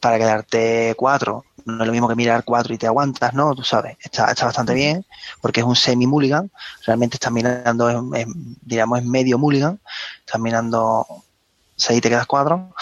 para 0.00 0.18
quedarte 0.18 0.94
4, 0.96 1.44
no 1.64 1.80
es 1.82 1.86
lo 1.86 1.92
mismo 1.92 2.08
que 2.08 2.14
mirar 2.14 2.44
4 2.44 2.72
y 2.72 2.78
te 2.78 2.86
aguantas, 2.86 3.34
¿no? 3.34 3.54
Tú 3.54 3.64
sabes, 3.64 3.96
está, 4.00 4.30
está 4.30 4.46
bastante 4.46 4.74
bien 4.74 5.04
porque 5.40 5.60
es 5.60 5.66
un 5.66 5.74
semi-mulligan. 5.76 6.50
Realmente 6.86 7.16
estás 7.16 7.32
mirando, 7.32 7.90
es- 8.14 8.20
es, 8.22 8.26
digamos, 8.62 9.00
es 9.00 9.04
medio 9.04 9.38
mulligan. 9.38 9.80
Estás 10.20 10.40
mirando 10.40 11.04
6 11.76 11.98
y 11.98 12.00
te 12.00 12.08
quedas 12.10 12.26
4. 12.26 12.72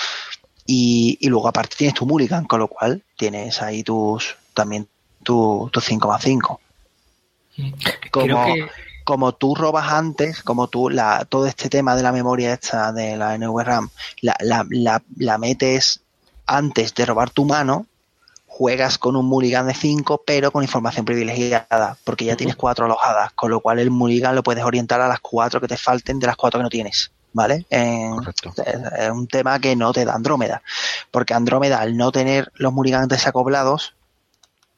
Y, 0.67 1.19
y 1.21 1.29
luego 1.29 1.49
aparte 1.49 1.77
tienes 1.77 1.95
tu 1.95 2.07
mulligan, 2.07 2.45
con 2.45 2.61
lo 2.61 2.69
cual 2.69 3.03
tienes 3.17 3.63
ahí 3.63 3.83
tus 3.83 4.37
también 4.55 4.89
tu, 5.23 5.69
tus 5.73 5.85
5 5.85 6.09
más 6.09 6.23
5 6.23 6.61
Creo 8.11 8.37
como, 8.37 8.45
que 8.45 8.67
como 9.05 9.33
tú 9.35 9.55
robas 9.55 9.93
antes, 9.93 10.43
como 10.43 10.69
tú 10.69 10.91
la, 10.91 11.25
todo 11.25 11.47
este 11.47 11.69
tema 11.69 11.95
de 11.97 12.03
la 12.03 12.13
memoria 12.13 12.53
esta 12.53 12.93
de 12.93 13.17
la 13.17 13.39
NVRAM, 13.39 13.89
la, 14.21 14.37
la, 14.41 14.67
la, 14.69 15.03
la 15.17 15.39
metes 15.39 16.01
antes 16.45 16.95
de 16.95 17.07
robar 17.07 17.31
tu 17.31 17.45
mano, 17.45 17.87
juegas 18.47 18.99
con 18.99 19.17
un 19.17 19.27
mulligan 19.27 19.67
de 19.67 19.75
5, 19.75 20.23
pero 20.27 20.51
con 20.51 20.63
información 20.63 21.05
privilegiada, 21.05 21.99
porque 22.05 22.25
ya 22.25 22.37
tienes 22.37 22.57
cuatro 22.57 22.87
alojadas, 22.87 23.33
con 23.33 23.51
lo 23.51 23.61
cual 23.61 23.79
el 23.79 23.91
mulligan 23.91 24.35
lo 24.35 24.43
puedes 24.43 24.65
orientar 24.65 25.01
a 25.01 25.09
las 25.09 25.21
cuatro 25.21 25.61
que 25.61 25.69
te 25.69 25.77
falten 25.77 26.19
de 26.19 26.27
las 26.27 26.37
cuatro 26.37 26.59
que 26.59 26.65
no 26.65 26.71
tienes. 26.71 27.11
¿Vale? 27.33 27.67
En- 27.71 28.17
Correcto. 28.17 28.55
es 28.65 28.77
es 28.99 29.11
un 29.11 29.27
tema 29.27 29.59
que 29.59 29.77
no 29.77 29.93
te 29.93 30.05
da 30.05 30.15
Andrómeda. 30.15 30.63
Porque 31.11 31.35
Andrómeda, 31.35 31.81
al 31.81 31.97
no 31.97 32.11
tener 32.13 32.51
los 32.55 32.73
mulligans 32.73 33.09
desacoplados, 33.09 33.95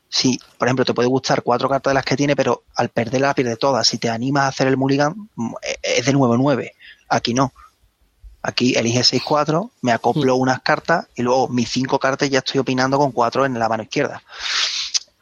sí, 0.08 0.38
por 0.58 0.66
ejemplo, 0.68 0.84
te 0.84 0.94
puede 0.94 1.08
gustar 1.08 1.42
cuatro 1.42 1.68
cartas 1.68 1.92
de 1.92 1.94
las 1.94 2.04
que 2.04 2.16
tiene, 2.16 2.34
pero 2.34 2.64
al 2.74 2.88
perderla, 2.88 3.34
pierde 3.34 3.56
todas. 3.56 3.86
Si 3.86 3.98
te 3.98 4.10
animas 4.10 4.44
a 4.44 4.48
hacer 4.48 4.66
el 4.66 4.76
mulligan, 4.76 5.28
mm, 5.36 5.54
eh, 5.62 5.76
es 5.82 6.06
de 6.06 6.12
nuevo 6.12 6.36
9. 6.36 6.74
Aquí 7.08 7.34
no. 7.34 7.52
Aquí 8.40 8.74
elige 8.76 9.02
6-4, 9.02 9.70
me 9.82 9.92
acoplo 9.92 10.36
unas 10.36 10.60
cartas 10.62 11.06
y 11.16 11.22
luego 11.22 11.48
mis 11.48 11.68
cinco 11.70 11.98
cartas 11.98 12.30
ya 12.30 12.38
estoy 12.38 12.60
opinando 12.60 12.96
con 12.96 13.10
cuatro 13.10 13.44
en 13.44 13.58
la 13.58 13.68
mano 13.68 13.82
izquierda. 13.82 14.22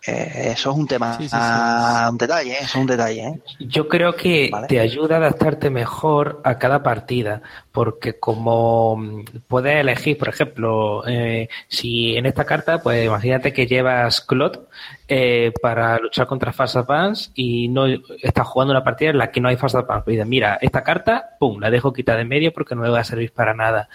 Eh, 0.07 0.51
eso 0.53 0.71
es 0.71 0.77
un 0.77 0.87
tema, 0.87 1.15
Sí, 1.17 1.25
sí, 1.25 1.29
sí. 1.31 1.37
ah, 1.39 2.09
un 2.11 2.19
detalle, 2.19 2.53
¿eh? 2.53 2.57
eso 2.61 2.67
es 2.67 2.75
un 2.77 2.87
detalle. 2.87 3.27
¿eh? 3.27 3.41
yo 3.61 3.89
creo 3.89 4.15
que 4.15 4.49
Vale. 4.53 4.67
te 4.69 4.79
ayuda 4.81 5.17
a 5.17 5.19
adaptarte 5.19 5.69
mejor 5.71 6.41
a 6.45 6.59
cada 6.59 6.83
partida. 6.83 7.43
Porque 7.77 8.19
como 8.19 8.97
mm, 8.97 9.25
puedes 9.49 9.77
elegir, 9.77 10.17
por 10.17 10.29
ejemplo, 10.31 11.07
eh, 11.07 11.47
si 11.69 12.17
en 12.17 12.25
esta 12.25 12.47
carta, 12.47 12.81
pues 12.83 13.05
imagínate 13.05 13.53
que 13.53 13.67
llevas 13.67 14.23
Clot 14.23 14.67
eh, 15.07 15.53
para 15.61 15.99
luchar 15.99 16.27
contra 16.27 16.55
Fast 16.55 16.77
Advance 16.77 17.31
y 17.35 17.69
no 17.69 17.85
estás 17.87 18.47
jugando 18.49 18.73
una 18.73 18.83
partida 18.83 19.11
en 19.11 19.19
la 19.19 19.31
que 19.31 19.43
no 19.43 19.51
hay 19.51 19.57
Fast 19.59 19.75
Advance. 19.75 20.05
Pues 20.05 20.15
dices, 20.15 20.27
mira, 20.27 20.57
esta 20.63 20.83
carta, 20.83 21.37
pum, 21.39 21.61
la 21.61 21.69
dejo 21.71 21.93
quitada 21.93 22.17
de 22.17 22.25
medio 22.25 22.51
porque 22.51 22.75
no 22.75 22.81
me 22.81 22.89
va 22.89 23.01
a 23.01 23.05
servir 23.05 23.31
para 23.33 23.53
nada. 23.53 23.91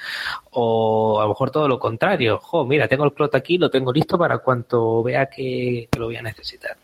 O 0.51 1.19
a 1.19 1.23
lo 1.23 1.29
mejor 1.29 1.49
todo 1.49 1.67
lo 1.67 1.79
contrario. 1.79 2.37
Jo, 2.37 2.63
mira, 2.65 2.87
tengo 2.87 3.03
el 3.05 3.13
Clot 3.13 3.33
aquí, 3.33 3.57
lo 3.57 3.71
tengo 3.71 3.91
listo 3.91 4.15
para 4.15 4.37
cuanto 4.37 5.01
vea 5.01 5.25
que, 5.25 5.87
que 5.91 5.99
lo 5.99 6.05
voy 6.05 6.17
a 6.17 6.21
necesitar. 6.21 6.77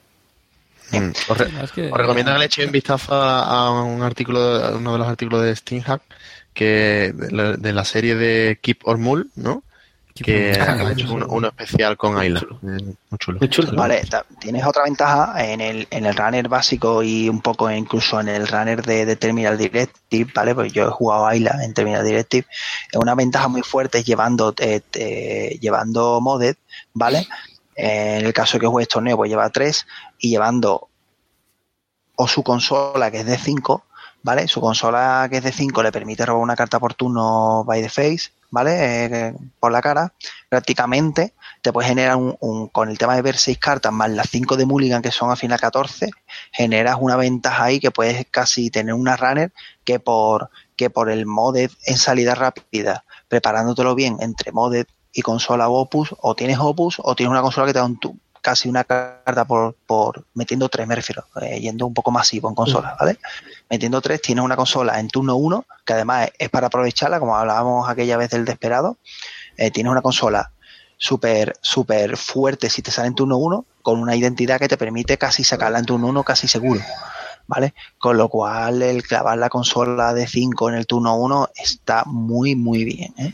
Mm. 0.91 1.09
Os, 1.29 1.37
re- 1.37 1.49
Es 1.63 1.71
que- 1.73 1.91
os 1.91 1.97
recomiendo 1.97 2.31
que 2.33 2.39
le 2.39 2.45
echéis 2.45 2.65
un 2.67 2.71
vistazo 2.71 3.13
a, 3.13 3.67
a 3.67 3.83
un 3.83 4.01
artículo, 4.01 4.39
a 4.39 4.71
uno 4.77 4.93
de 4.93 4.97
los 4.99 5.07
artículos 5.07 5.43
de 5.43 5.55
SteamHack 5.55 6.01
que 6.57 7.13
de 7.15 7.31
la, 7.31 7.53
de 7.53 7.71
la 7.71 7.85
serie 7.85 8.15
de 8.15 8.57
Keep 8.61 8.79
or 8.85 8.97
Mule, 8.97 9.25
¿no? 9.35 9.63
Que 10.15 10.23
Keep 10.53 10.61
or 10.63 10.69
ha 10.69 10.75
Mule. 10.75 10.93
hecho 10.93 11.13
uno, 11.13 11.27
uno 11.29 11.47
especial 11.49 11.95
con 11.95 12.17
Ayla. 12.17 12.39
Eh, 12.39 12.95
Muy 13.09 13.19
chulo. 13.19 13.37
Muy 13.39 13.49
chulo. 13.49 13.71
Vale, 13.75 14.01
tienes 14.39 14.65
otra 14.65 14.83
ventaja 14.83 15.35
en 15.45 15.61
el, 15.61 15.87
en 15.91 16.07
el 16.07 16.15
runner 16.15 16.47
básico 16.49 17.03
y 17.03 17.29
un 17.29 17.41
poco 17.41 17.69
incluso 17.69 18.19
en 18.19 18.29
el 18.29 18.47
runner 18.47 18.81
de, 18.81 19.05
de 19.05 19.15
Terminal 19.15 19.55
Directive, 19.57 20.31
¿vale? 20.33 20.55
Pues 20.55 20.73
yo 20.73 20.87
he 20.87 20.91
jugado 20.91 21.27
a 21.27 21.29
Ayla 21.29 21.59
en 21.63 21.75
Terminal 21.75 22.03
Directive. 22.03 22.47
Es 22.91 22.99
una 22.99 23.13
ventaja 23.13 23.47
muy 23.47 23.61
fuerte 23.61 23.99
es 23.99 24.05
llevando, 24.05 24.55
eh, 24.57 24.81
eh, 24.93 25.59
llevando 25.61 26.19
Modded, 26.19 26.55
¿vale? 26.93 27.27
En 27.75 28.25
el 28.25 28.33
caso 28.33 28.57
de 28.57 28.61
que 28.61 28.67
juegues 28.67 28.89
torneo, 28.89 29.15
pues 29.17 29.29
lleva 29.29 29.51
3 29.51 29.85
y 30.17 30.29
llevando 30.31 30.89
o 32.15 32.27
su 32.27 32.41
consola 32.41 33.11
que 33.11 33.19
es 33.19 33.25
de 33.27 33.37
5, 33.37 33.83
¿vale? 34.27 34.45
Su 34.49 34.59
consola 34.59 35.25
que 35.31 35.37
es 35.37 35.43
de 35.45 35.53
5 35.53 35.81
le 35.83 35.89
permite 35.89 36.25
robar 36.25 36.43
una 36.43 36.57
carta 36.57 36.81
por 36.81 36.95
turno 36.95 37.63
by 37.63 37.81
the 37.81 37.87
face, 37.87 38.29
¿vale? 38.51 39.05
Eh, 39.05 39.33
por 39.57 39.71
la 39.71 39.81
cara. 39.81 40.11
Prácticamente 40.49 41.33
te 41.61 41.71
puedes 41.71 41.87
generar 41.87 42.17
un, 42.17 42.67
con 42.67 42.89
el 42.89 42.97
tema 42.97 43.15
de 43.15 43.21
ver 43.21 43.37
6 43.37 43.57
cartas 43.57 43.93
más 43.93 44.11
las 44.11 44.29
5 44.29 44.57
de 44.57 44.65
Mulligan 44.65 45.01
que 45.01 45.13
son 45.13 45.31
al 45.31 45.37
final 45.37 45.61
14, 45.61 46.09
generas 46.51 46.97
una 46.99 47.15
ventaja 47.15 47.63
ahí 47.63 47.79
que 47.79 47.89
puedes 47.89 48.25
casi 48.29 48.69
tener 48.69 48.93
una 48.93 49.15
runner 49.15 49.53
que 49.85 50.01
por, 50.01 50.49
que 50.75 50.89
por 50.89 51.09
el 51.09 51.25
modded 51.25 51.71
en 51.85 51.97
salida 51.97 52.35
rápida, 52.35 53.05
preparándotelo 53.29 53.95
bien 53.95 54.17
entre 54.19 54.51
modded 54.51 54.87
y 55.13 55.21
consola 55.21 55.69
opus, 55.69 56.13
o 56.19 56.35
tienes 56.35 56.59
opus 56.59 56.97
o 57.01 57.15
tienes 57.15 57.31
una 57.31 57.41
consola 57.41 57.67
que 57.67 57.73
te 57.73 57.79
da 57.79 57.85
un 57.85 57.97
casi 58.47 58.69
una 58.69 58.85
carta 58.85 59.43
por, 59.43 59.75
por 59.85 60.23
metiendo 60.33 60.69
tres, 60.69 60.87
me 60.87 60.95
refiero, 60.95 61.25
eh, 61.41 61.59
yendo 61.59 61.85
un 61.85 61.93
poco 61.93 62.11
masivo 62.11 62.47
en 62.47 62.55
consola, 62.55 62.95
¿vale? 62.97 63.19
Metiendo 63.69 63.99
tres, 63.99 64.21
tienes 64.21 64.41
una 64.41 64.55
consola 64.55 65.01
en 65.01 65.09
turno 65.09 65.35
1, 65.35 65.65
que 65.85 65.91
además 65.91 66.29
es, 66.39 66.49
para 66.49 66.67
aprovecharla, 66.67 67.19
como 67.19 67.35
hablábamos 67.35 67.89
aquella 67.89 68.15
vez 68.15 68.29
del 68.29 68.45
desesperado, 68.45 68.99
eh, 69.57 69.69
tienes 69.69 69.91
una 69.91 70.01
consola 70.01 70.53
súper 70.95 71.57
súper 71.59 72.15
fuerte 72.15 72.69
si 72.69 72.81
te 72.81 72.89
sale 72.89 73.09
en 73.09 73.15
turno 73.15 73.35
1, 73.35 73.65
con 73.81 73.99
una 73.99 74.15
identidad 74.15 74.59
que 74.59 74.69
te 74.69 74.77
permite 74.77 75.17
casi 75.17 75.43
sacarla 75.43 75.79
en 75.79 75.85
turno 75.85 76.07
1 76.07 76.23
casi 76.23 76.47
seguro. 76.47 76.79
¿Vale? 77.47 77.73
Con 77.97 78.15
lo 78.15 78.29
cual 78.29 78.81
el 78.81 79.03
clavar 79.03 79.37
la 79.37 79.49
consola 79.49 80.13
de 80.13 80.25
5 80.25 80.69
en 80.69 80.75
el 80.75 80.87
turno 80.87 81.17
1 81.17 81.49
está 81.53 82.05
muy 82.05 82.55
muy 82.55 82.85
bien. 82.85 83.13
¿eh? 83.17 83.33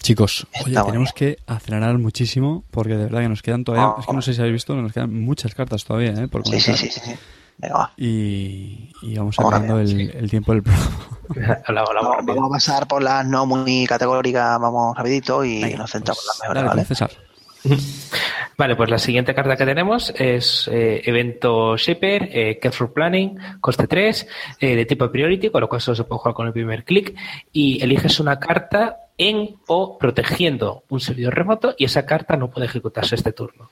Chicos, 0.00 0.46
oye, 0.64 0.80
tenemos 0.86 1.12
que 1.12 1.38
acelerar 1.46 1.98
muchísimo 1.98 2.64
porque 2.70 2.96
de 2.96 3.04
verdad 3.04 3.20
que 3.20 3.28
nos 3.28 3.42
quedan 3.42 3.64
todavía, 3.64 3.88
Ah, 3.88 4.00
es 4.00 4.06
que 4.06 4.12
no 4.12 4.22
sé 4.22 4.32
si 4.32 4.40
habéis 4.40 4.54
visto, 4.54 4.74
nos 4.74 4.92
quedan 4.92 5.12
muchas 5.12 5.54
cartas 5.54 5.84
todavía, 5.84 6.12
¿eh? 6.12 6.28
Por 6.28 6.46
Sí, 6.46 6.60
sí, 6.60 6.74
sí, 6.74 6.88
sí, 6.88 7.00
sí. 7.04 7.14
Venga, 7.58 7.74
va. 7.74 7.92
Y, 7.96 8.92
y 9.02 9.18
vamos 9.18 9.38
acabando 9.38 9.80
el, 9.80 10.30
tiempo 10.30 10.52
del 10.52 10.62
programa. 10.62 10.96
Vamos, 12.26 12.46
a 12.46 12.48
pasar 12.48 12.86
por 12.86 13.02
las 13.02 13.26
no 13.26 13.44
muy 13.44 13.86
categóricas, 13.86 14.58
vamos 14.58 14.96
rapidito 14.96 15.44
y 15.44 15.62
Venga, 15.62 15.78
nos 15.78 15.90
centramos 15.90 16.24
pues, 16.24 16.48
en 16.48 16.54
las 16.54 16.64
mejores, 16.64 16.86
dale, 16.88 17.12
¿vale? 17.12 17.28
Vale, 18.58 18.74
pues 18.74 18.90
la 18.90 18.98
siguiente 18.98 19.34
carta 19.34 19.56
que 19.56 19.64
tenemos 19.64 20.12
es 20.16 20.68
eh, 20.72 21.00
evento 21.04 21.76
Shaper, 21.76 22.28
eh, 22.32 22.58
Careful 22.60 22.92
Planning, 22.92 23.38
coste 23.60 23.86
3, 23.86 24.26
eh, 24.58 24.76
de 24.76 24.84
tipo 24.84 25.10
Priority, 25.10 25.50
con 25.50 25.60
lo 25.60 25.68
cual 25.68 25.80
solo 25.80 25.94
se 25.94 26.04
puede 26.04 26.18
jugar 26.18 26.34
con 26.34 26.46
el 26.48 26.52
primer 26.52 26.84
clic, 26.84 27.14
y 27.52 27.82
eliges 27.82 28.18
una 28.18 28.38
carta 28.40 28.96
en 29.18 29.56
o 29.66 29.98
protegiendo 29.98 30.84
un 30.88 31.00
servidor 31.00 31.34
remoto 31.34 31.74
y 31.76 31.84
esa 31.84 32.06
carta 32.06 32.36
no 32.36 32.48
puede 32.50 32.66
ejecutarse 32.66 33.16
este 33.16 33.32
turno. 33.32 33.70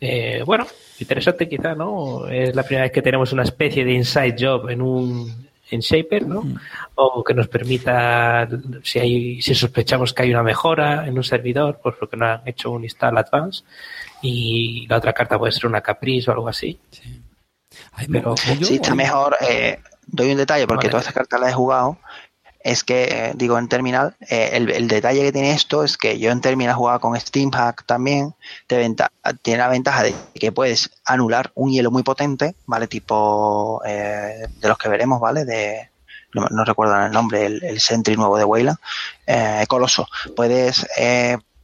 Eh, 0.00 0.42
bueno, 0.44 0.66
interesante 0.98 1.48
quizá, 1.48 1.74
¿no? 1.74 2.26
Es 2.28 2.54
la 2.54 2.62
primera 2.64 2.82
vez 2.84 2.92
que 2.92 3.00
tenemos 3.02 3.32
una 3.32 3.44
especie 3.44 3.84
de 3.84 3.92
inside 3.92 4.36
job 4.38 4.68
en 4.68 4.82
un 4.82 5.44
en 5.70 5.80
Shaper, 5.80 6.26
¿no? 6.26 6.44
O 6.94 7.24
que 7.24 7.32
nos 7.32 7.48
permita, 7.48 8.46
si 8.82 8.98
hay, 8.98 9.40
si 9.42 9.54
sospechamos 9.54 10.12
que 10.12 10.22
hay 10.24 10.30
una 10.30 10.42
mejora 10.42 11.06
en 11.06 11.16
un 11.16 11.24
servidor, 11.24 11.80
pues 11.82 11.96
porque 11.98 12.16
no 12.18 12.26
han 12.26 12.42
hecho 12.46 12.70
un 12.70 12.84
install 12.84 13.16
advance, 13.16 13.64
y 14.20 14.86
la 14.88 14.98
otra 14.98 15.14
carta 15.14 15.38
puede 15.38 15.52
ser 15.52 15.66
una 15.66 15.80
caprice 15.80 16.30
o 16.30 16.34
algo 16.34 16.48
así. 16.48 16.78
Ay, 17.92 18.06
Pero- 18.12 18.36
Sí, 18.36 18.74
está 18.74 18.94
mejor. 18.94 19.36
eh, 19.40 19.80
doy 20.06 20.32
un 20.32 20.36
detalle 20.36 20.66
porque 20.66 20.86
Vale. 20.86 20.90
todas 20.90 21.04
estas 21.04 21.14
cartas 21.14 21.40
las 21.40 21.50
he 21.50 21.54
jugado. 21.54 21.98
Es 22.64 22.82
que, 22.82 23.04
eh, 23.04 23.32
digo, 23.36 23.58
en 23.58 23.68
Terminal, 23.68 24.16
eh, 24.28 24.50
el, 24.54 24.88
detalle 24.88 25.20
que 25.20 25.32
tiene 25.32 25.52
esto 25.52 25.84
es 25.84 25.96
que 25.98 26.18
yo 26.18 26.30
en 26.30 26.40
Terminal 26.40 26.72
he 26.72 26.76
jugado 26.76 26.98
con 27.00 27.18
SteamHack 27.20 27.84
también. 27.86 28.34
Te 28.66 28.78
venta- 28.78 29.12
tiene 29.42 29.58
la 29.58 29.68
ventaja 29.68 30.02
de 30.02 30.16
que 30.34 30.50
puedes 30.50 30.90
anular 31.04 31.52
un 31.54 31.70
hielo 31.70 31.90
muy 31.90 32.02
potente, 32.02 32.56
¿vale? 32.66 32.88
Tipo 32.88 33.82
eh, 33.84 34.48
de 34.60 34.68
los 34.68 34.78
que 34.78 34.88
veremos, 34.88 35.20
¿vale? 35.20 35.44
De, 35.44 35.90
no, 36.34 36.46
no 36.50 36.64
recuerdo 36.64 37.04
el 37.04 37.12
nombre, 37.12 37.46
el, 37.46 37.62
el 37.62 37.80
Sentry 37.80 38.16
nuevo 38.16 38.38
de 38.38 38.44
Wayland. 38.44 38.78
Eh, 39.26 39.66
Coloso. 39.68 40.08
Puedes, 40.34 40.86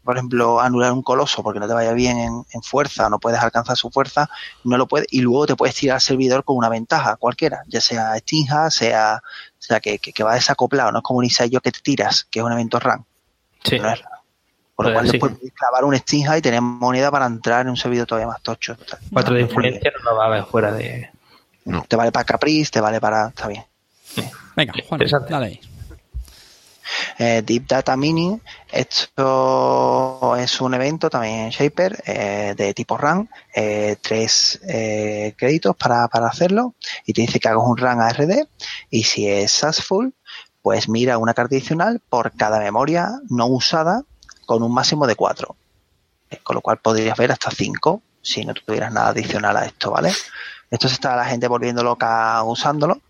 por 0.02 0.16
ejemplo, 0.16 0.60
anular 0.60 0.92
un 0.92 1.02
coloso 1.02 1.42
porque 1.42 1.60
no 1.60 1.68
te 1.68 1.74
vaya 1.74 1.92
bien 1.92 2.18
en, 2.18 2.44
en 2.52 2.62
fuerza, 2.62 3.08
no 3.10 3.18
puedes 3.20 3.40
alcanzar 3.40 3.76
su 3.76 3.90
fuerza, 3.90 4.28
no 4.64 4.76
lo 4.78 4.88
puedes, 4.88 5.06
y 5.10 5.20
luego 5.20 5.46
te 5.46 5.56
puedes 5.56 5.74
tirar 5.76 5.96
al 5.96 6.00
servidor 6.00 6.42
con 6.44 6.56
una 6.56 6.68
ventaja 6.70 7.16
cualquiera, 7.16 7.62
ya 7.68 7.80
sea 7.80 8.16
Stinja, 8.18 8.70
sea, 8.70 9.22
sea 9.62 9.80
que, 9.80 9.98
que, 9.98 10.12
que 10.12 10.22
va 10.22 10.34
desacoplado, 10.34 10.90
no 10.92 10.98
es 10.98 11.04
como 11.04 11.18
un 11.20 11.28
yo 11.28 11.60
que 11.60 11.70
te 11.72 11.80
tiras, 11.80 12.24
que 12.30 12.38
es 12.40 12.44
un 12.44 12.52
evento 12.52 12.78
RAM. 12.80 13.04
Sí. 13.64 13.78
No 13.78 13.90
es- 13.90 14.00
Por 14.74 14.86
lo 14.86 14.92
Pues 14.92 14.94
cual 14.94 15.06
sí. 15.06 15.12
después 15.12 15.32
puedes 15.38 15.52
clavar 15.54 15.84
un 15.84 15.94
Stinja 15.96 16.38
y 16.38 16.42
tener 16.42 16.62
moneda 16.62 17.10
para 17.10 17.26
entrar 17.26 17.60
en 17.62 17.68
un 17.70 17.76
servidor 17.76 18.06
todavía 18.06 18.26
más 18.28 18.40
tocho. 18.42 18.76
Cuatro 19.12 19.34
de 19.34 19.42
influencia 19.42 19.92
no 20.04 20.16
va 20.16 20.24
a 20.24 20.26
haber 20.28 20.44
fuera 20.44 20.72
de. 20.72 21.10
Te 21.86 21.96
vale 21.96 22.10
para 22.10 22.24
Caprice, 22.24 22.70
te 22.70 22.80
vale 22.80 22.98
para. 23.00 23.28
Está 23.28 23.46
bien. 23.48 23.64
Venga, 24.56 24.72
Juan, 24.88 25.00
dale 25.28 25.46
ahí. 25.46 25.60
Eh, 27.18 27.42
Deep 27.44 27.66
Data 27.66 27.96
Mining, 27.96 28.40
esto 28.70 30.36
es 30.36 30.60
un 30.60 30.74
evento 30.74 31.10
también 31.10 31.40
en 31.40 31.50
Shaper 31.50 32.02
eh, 32.06 32.54
de 32.56 32.74
tipo 32.74 32.96
run, 32.96 33.28
eh, 33.54 33.96
tres 34.00 34.60
eh, 34.66 35.34
créditos 35.36 35.76
para, 35.76 36.08
para 36.08 36.28
hacerlo 36.28 36.74
y 37.04 37.12
te 37.12 37.22
dice 37.22 37.40
que 37.40 37.48
hagas 37.48 37.64
un 37.64 37.76
run 37.76 38.00
ARD 38.00 38.46
y 38.90 39.04
si 39.04 39.28
es 39.28 39.52
successful, 39.52 40.14
pues 40.62 40.88
mira 40.88 41.18
una 41.18 41.34
carta 41.34 41.54
adicional 41.54 42.00
por 42.08 42.32
cada 42.32 42.58
memoria 42.58 43.10
no 43.28 43.46
usada 43.46 44.02
con 44.46 44.62
un 44.62 44.72
máximo 44.72 45.06
de 45.06 45.16
cuatro. 45.16 45.56
Con 46.42 46.54
lo 46.54 46.60
cual 46.60 46.78
podrías 46.78 47.16
ver 47.16 47.32
hasta 47.32 47.50
cinco 47.50 48.02
si 48.22 48.44
no 48.44 48.54
tuvieras 48.54 48.92
nada 48.92 49.08
adicional 49.08 49.56
a 49.56 49.64
esto, 49.64 49.90
¿vale? 49.90 50.12
Esto 50.70 50.88
se 50.88 50.94
está 50.94 51.16
la 51.16 51.24
gente 51.24 51.48
volviendo 51.48 51.82
loca 51.82 52.42
usándolo 52.44 53.00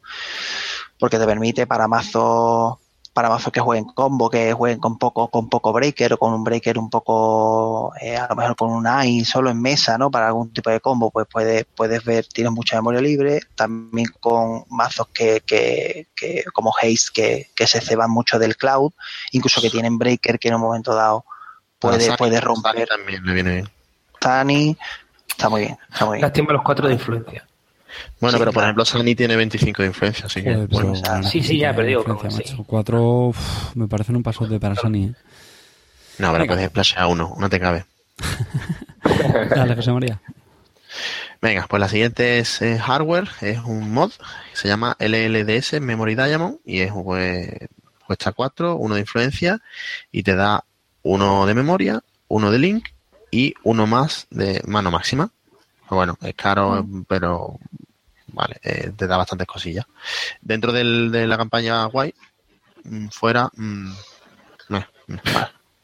porque 0.98 1.18
te 1.18 1.26
permite 1.26 1.66
para 1.66 1.88
mazos 1.88 2.78
para 3.12 3.28
mazos 3.28 3.52
que 3.52 3.60
jueguen 3.60 3.86
combo, 3.86 4.30
que 4.30 4.52
jueguen 4.52 4.78
con 4.78 4.96
poco, 4.96 5.28
con 5.28 5.48
poco 5.48 5.72
breaker 5.72 6.12
o 6.12 6.16
con 6.18 6.32
un 6.32 6.44
breaker 6.44 6.78
un 6.78 6.88
poco, 6.88 7.92
eh, 8.00 8.16
a 8.16 8.28
lo 8.28 8.36
mejor 8.36 8.56
con 8.56 8.70
un 8.70 8.86
AI 8.86 9.24
solo 9.24 9.50
en 9.50 9.60
mesa, 9.60 9.98
¿no? 9.98 10.10
Para 10.10 10.28
algún 10.28 10.52
tipo 10.52 10.70
de 10.70 10.80
combo, 10.80 11.10
pues 11.10 11.26
puedes, 11.30 11.66
puedes 11.74 12.04
ver, 12.04 12.26
tienes 12.26 12.52
mucha 12.52 12.76
memoria 12.76 13.00
libre, 13.00 13.40
también 13.56 14.06
con 14.20 14.64
mazos 14.70 15.08
que, 15.12 15.42
que, 15.44 16.06
que 16.14 16.44
como 16.52 16.72
Haste, 16.80 17.10
que, 17.12 17.50
que 17.54 17.66
se 17.66 17.80
ceban 17.80 18.10
mucho 18.10 18.38
del 18.38 18.56
cloud, 18.56 18.92
incluso 19.32 19.60
que 19.60 19.70
tienen 19.70 19.98
breaker 19.98 20.38
que 20.38 20.48
en 20.48 20.54
un 20.54 20.60
momento 20.60 20.94
dado 20.94 21.24
puede, 21.80 22.06
Sani- 22.06 22.16
puede 22.16 22.34
Sani 22.36 22.44
romper 22.46 22.88
también 22.88 23.24
le 23.24 23.34
viene 23.34 23.50
bien. 23.54 23.70
Tani, 24.20 24.76
está 25.28 25.48
muy 25.48 25.62
bien, 25.62 25.78
está 25.90 26.04
muy 26.06 26.18
bien. 26.18 26.22
Lástima 26.28 26.52
los 26.52 26.62
cuatro 26.62 26.86
de 26.86 26.94
influencia. 26.94 27.44
Bueno, 28.20 28.36
Sí, 28.36 28.40
pero 28.40 28.52
por 28.52 28.62
ejemplo, 28.64 28.84
Sani 28.84 29.14
tiene 29.14 29.36
25 29.36 29.82
de 29.82 29.88
influencia, 29.88 30.26
así 30.26 30.42
que. 30.42 30.54
Joder, 30.54 30.68
pero 30.68 30.86
bueno. 30.88 31.22
sí, 31.28 31.42
sí, 31.42 31.58
ya, 31.58 31.68
puta 31.68 31.76
pero 31.76 31.88
digo, 31.88 32.00
diferencia, 32.00 32.44
como 32.54 32.64
sí. 32.64 32.64
Cuatro 32.66 33.02
uf, 33.28 33.76
me 33.76 33.88
parecen 33.88 34.16
un 34.16 34.22
pasote 34.22 34.58
para 34.60 34.74
Sani. 34.74 35.04
¿eh? 35.04 35.14
No, 36.18 36.32
pero 36.32 36.42
Venga. 36.42 36.54
puedes 36.54 36.68
splashear 36.68 37.06
uno, 37.06 37.34
no 37.38 37.48
te 37.48 37.58
cabe. 37.60 37.84
Dale, 39.50 39.74
José 39.74 39.92
María. 39.92 40.20
Venga, 41.40 41.66
pues 41.68 41.80
la 41.80 41.88
siguiente 41.88 42.38
es 42.38 42.60
eh, 42.60 42.78
hardware, 42.78 43.28
es 43.40 43.58
un 43.60 43.90
mod, 43.92 44.10
se 44.52 44.68
llama 44.68 44.96
LLDS 44.98 45.80
Memory 45.80 46.14
Diamond 46.14 46.58
y 46.66 46.80
es 46.80 46.92
pues, 46.92 47.48
cuesta 48.06 48.32
4, 48.32 48.76
uno 48.76 48.94
de 48.96 49.00
influencia 49.00 49.60
y 50.12 50.22
te 50.22 50.34
da 50.34 50.64
uno 51.02 51.46
de 51.46 51.54
memoria, 51.54 52.02
uno 52.28 52.50
de 52.50 52.58
link 52.58 52.88
y 53.30 53.54
uno 53.62 53.86
más 53.86 54.26
de 54.30 54.60
mano 54.66 54.90
máxima. 54.90 55.30
Pues 55.90 55.96
Bueno, 55.96 56.16
es 56.22 56.34
caro, 56.36 56.86
pero 57.08 57.58
vale, 58.28 58.60
eh, 58.62 58.92
te 58.96 59.08
da 59.08 59.16
bastantes 59.16 59.44
cosillas. 59.48 59.84
Dentro 60.40 60.70
del- 60.70 61.10
de 61.10 61.26
la 61.26 61.36
campaña 61.36 61.84
guay, 61.86 62.14
mm, 62.84 63.08
fuera 63.08 63.50
mm, 63.56 63.92
vale, 64.68 64.86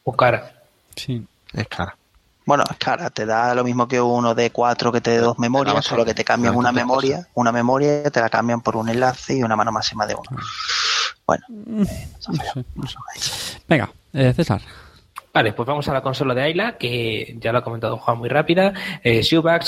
O 0.05 0.15
cara. 0.15 0.53
Sí. 0.95 1.27
es 1.51 1.67
cara. 1.67 1.97
Bueno, 2.45 2.63
es 2.71 2.77
cara, 2.77 3.09
te 3.09 3.25
da 3.25 3.53
lo 3.53 3.65
mismo 3.65 3.85
que 3.89 3.99
uno 3.99 4.33
de 4.33 4.49
cuatro 4.51 4.93
que 4.93 5.01
te 5.01 5.11
dé 5.11 5.17
dos 5.17 5.37
memorias, 5.39 5.83
solo 5.83 6.05
que 6.05 6.13
te 6.13 6.23
cambian 6.23 6.55
una 6.55 6.71
memoria, 6.71 7.27
una 7.33 7.51
memoria 7.51 8.09
te 8.09 8.21
la 8.21 8.29
cambian 8.29 8.61
por 8.61 8.77
un 8.77 8.87
enlace 8.87 9.35
y 9.35 9.43
una 9.43 9.57
mano 9.57 9.73
máxima 9.73 10.07
de 10.07 10.15
uno. 10.15 10.29
Bueno, 11.25 11.43
No 11.49 11.85
sé, 11.85 12.65
no 12.75 12.87
sé. 12.87 12.97
Venga, 13.67 13.91
eh, 14.13 14.31
César. 14.33 14.61
Vale, 15.33 15.53
pues 15.53 15.67
vamos 15.67 15.87
a 15.87 15.93
la 15.93 16.01
consola 16.01 16.33
de 16.33 16.41
Ayla, 16.41 16.77
que 16.77 17.35
ya 17.39 17.51
lo 17.51 17.59
ha 17.59 17.63
comentado 17.63 17.97
Juan 17.97 18.17
muy 18.17 18.27
rápida. 18.29 18.73
Eh, 19.03 19.21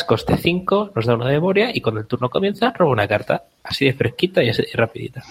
coste 0.08 0.36
5, 0.38 0.92
nos 0.96 1.06
da 1.06 1.14
uno 1.14 1.26
de 1.26 1.34
memoria 1.34 1.70
y 1.74 1.82
cuando 1.82 2.02
el 2.02 2.08
turno 2.08 2.30
comienza, 2.30 2.72
roba 2.76 2.92
una 2.92 3.08
carta. 3.08 3.44
Así 3.64 3.86
de 3.86 3.94
fresquita 3.94 4.42
y 4.42 4.50
así 4.50 4.64
de 4.64 4.70
rapidita. 4.74 5.22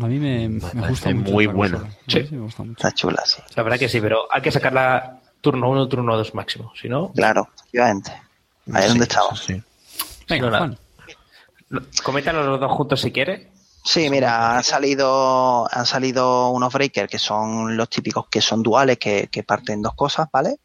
A 0.00 0.06
mí 0.06 0.18
me, 0.18 0.48
gusta 0.88 1.10
mucho. 1.10 1.30
muy 1.32 1.44
esta 1.44 1.56
bueno. 1.56 1.78
consola. 1.80 1.94
A 2.00 2.06
mí 2.06 2.12
Sí. 2.22 2.26
sí 2.28 2.34
me 2.34 2.40
gusta 2.42 2.62
mucho. 2.62 2.72
está 2.78 2.92
chula, 2.92 3.22
sí. 3.26 3.42
La 3.56 3.62
verdad 3.62 3.78
que 3.78 3.88
sí, 3.90 4.00
pero 4.00 4.26
hay 4.30 4.40
que 4.40 4.50
sacarla 4.50 5.20
turno 5.42 5.68
1, 5.68 5.88
turno 5.88 6.16
2 6.16 6.34
máximo. 6.34 6.72
Si 6.80 6.88
no, 6.88 7.12
Claro, 7.12 7.48
efectivamente. 7.58 8.10
Ahí 8.72 8.78
es 8.78 8.82
Sí, 8.84 8.88
donde 8.88 9.04
estamos. 9.04 9.40
sí. 9.44 9.62
Venga. 10.28 10.48
Juan. 10.58 10.78
coméntalo 12.02 12.42
los 12.46 12.60
dos 12.60 12.72
juntos 12.72 13.00
si 13.02 13.10
quieres. 13.12 13.48
Sí, 13.84 14.08
mira, 14.08 14.56
han 14.56 14.64
salido, 14.64 15.68
han 15.70 15.84
salido 15.84 16.48
unos 16.48 16.72
breakers 16.72 17.10
que 17.10 17.18
son 17.18 17.76
los 17.76 17.90
típicos 17.90 18.26
que 18.30 18.40
son 18.40 18.62
duales, 18.62 18.96
que, 18.98 19.28
que 19.30 19.42
parten 19.42 19.82
dos 19.82 19.94
cosas, 19.94 20.26
¿vale? 20.32 20.56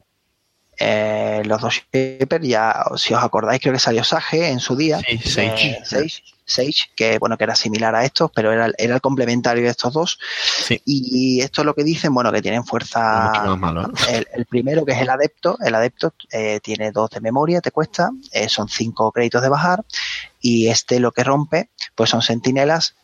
Eh, 0.81 1.41
los 1.43 1.59
dos 1.59 1.81
shapers, 1.91 2.47
ya, 2.47 2.85
si 2.95 3.13
os 3.13 3.21
acordáis, 3.21 3.59
creo 3.59 3.73
que 3.73 3.79
salió 3.79 4.05
Sage 4.05 4.47
en 4.47 4.61
su 4.61 4.77
día. 4.77 5.01
Sí, 5.05 5.17
Sage. 5.17 5.71
Eh, 5.71 5.81
Sage, 5.83 6.23
Sage, 6.45 6.91
que 6.95 7.19
bueno, 7.19 7.37
que 7.37 7.43
era 7.43 7.55
similar 7.55 7.93
a 7.93 8.05
estos, 8.05 8.31
pero 8.33 8.53
era, 8.53 8.71
era 8.77 8.95
el 8.95 9.01
complementario 9.01 9.65
de 9.65 9.71
estos 9.71 9.91
dos. 9.91 10.17
Sí. 10.63 10.81
Y 10.85 11.41
esto 11.41 11.63
es 11.63 11.65
lo 11.65 11.75
que 11.75 11.83
dicen, 11.83 12.13
bueno, 12.13 12.31
que 12.31 12.41
tienen 12.41 12.63
fuerza. 12.63 13.53
Malo, 13.57 13.81
¿eh? 13.81 14.13
El, 14.13 14.27
el 14.33 14.45
primero, 14.45 14.85
que 14.85 14.93
es 14.93 15.01
el 15.01 15.09
adepto, 15.09 15.57
el 15.59 15.75
adepto 15.75 16.13
eh, 16.31 16.61
tiene 16.63 16.93
dos 16.93 17.09
de 17.09 17.19
memoria, 17.19 17.59
te 17.59 17.71
cuesta, 17.71 18.11
son 18.47 18.69
cinco 18.69 19.11
créditos 19.11 19.41
de 19.41 19.49
bajar. 19.49 19.83
Y 20.39 20.69
este 20.69 21.01
lo 21.01 21.11
que 21.11 21.25
rompe, 21.25 21.69
pues 21.93 22.09
son 22.09 22.21
sentinelas 22.21 22.95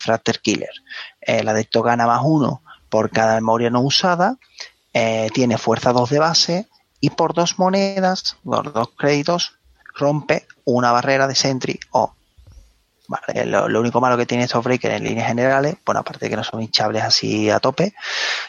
Fracter 0.00 0.40
Killer. 0.40 0.72
El 1.20 1.48
adepto 1.48 1.82
gana 1.82 2.06
más 2.06 2.22
uno 2.24 2.62
por 2.88 3.10
cada 3.10 3.34
memoria 3.34 3.70
no 3.70 3.80
usada, 3.80 4.36
eh, 4.92 5.28
tiene 5.32 5.58
fuerza 5.58 5.92
2 5.92 6.10
de 6.10 6.18
base 6.18 6.68
y 7.00 7.10
por 7.10 7.32
dos 7.34 7.58
monedas, 7.58 8.36
dos 8.42 8.90
créditos, 8.96 9.54
rompe 9.94 10.46
una 10.64 10.92
barrera 10.92 11.26
de 11.26 11.34
Sentry 11.34 11.78
o. 11.92 12.14
Lo, 13.44 13.80
único 13.80 14.00
malo 14.00 14.16
que 14.16 14.26
tiene 14.26 14.44
estos 14.44 14.62
breakers 14.62 14.94
en 14.94 15.02
líneas 15.02 15.26
generales, 15.26 15.74
bueno, 15.84 16.00
aparte 16.00 16.26
de 16.26 16.30
que 16.30 16.36
no 16.36 16.44
son 16.44 16.62
hinchables 16.62 17.02
así 17.02 17.50
a 17.50 17.58
tope, 17.58 17.92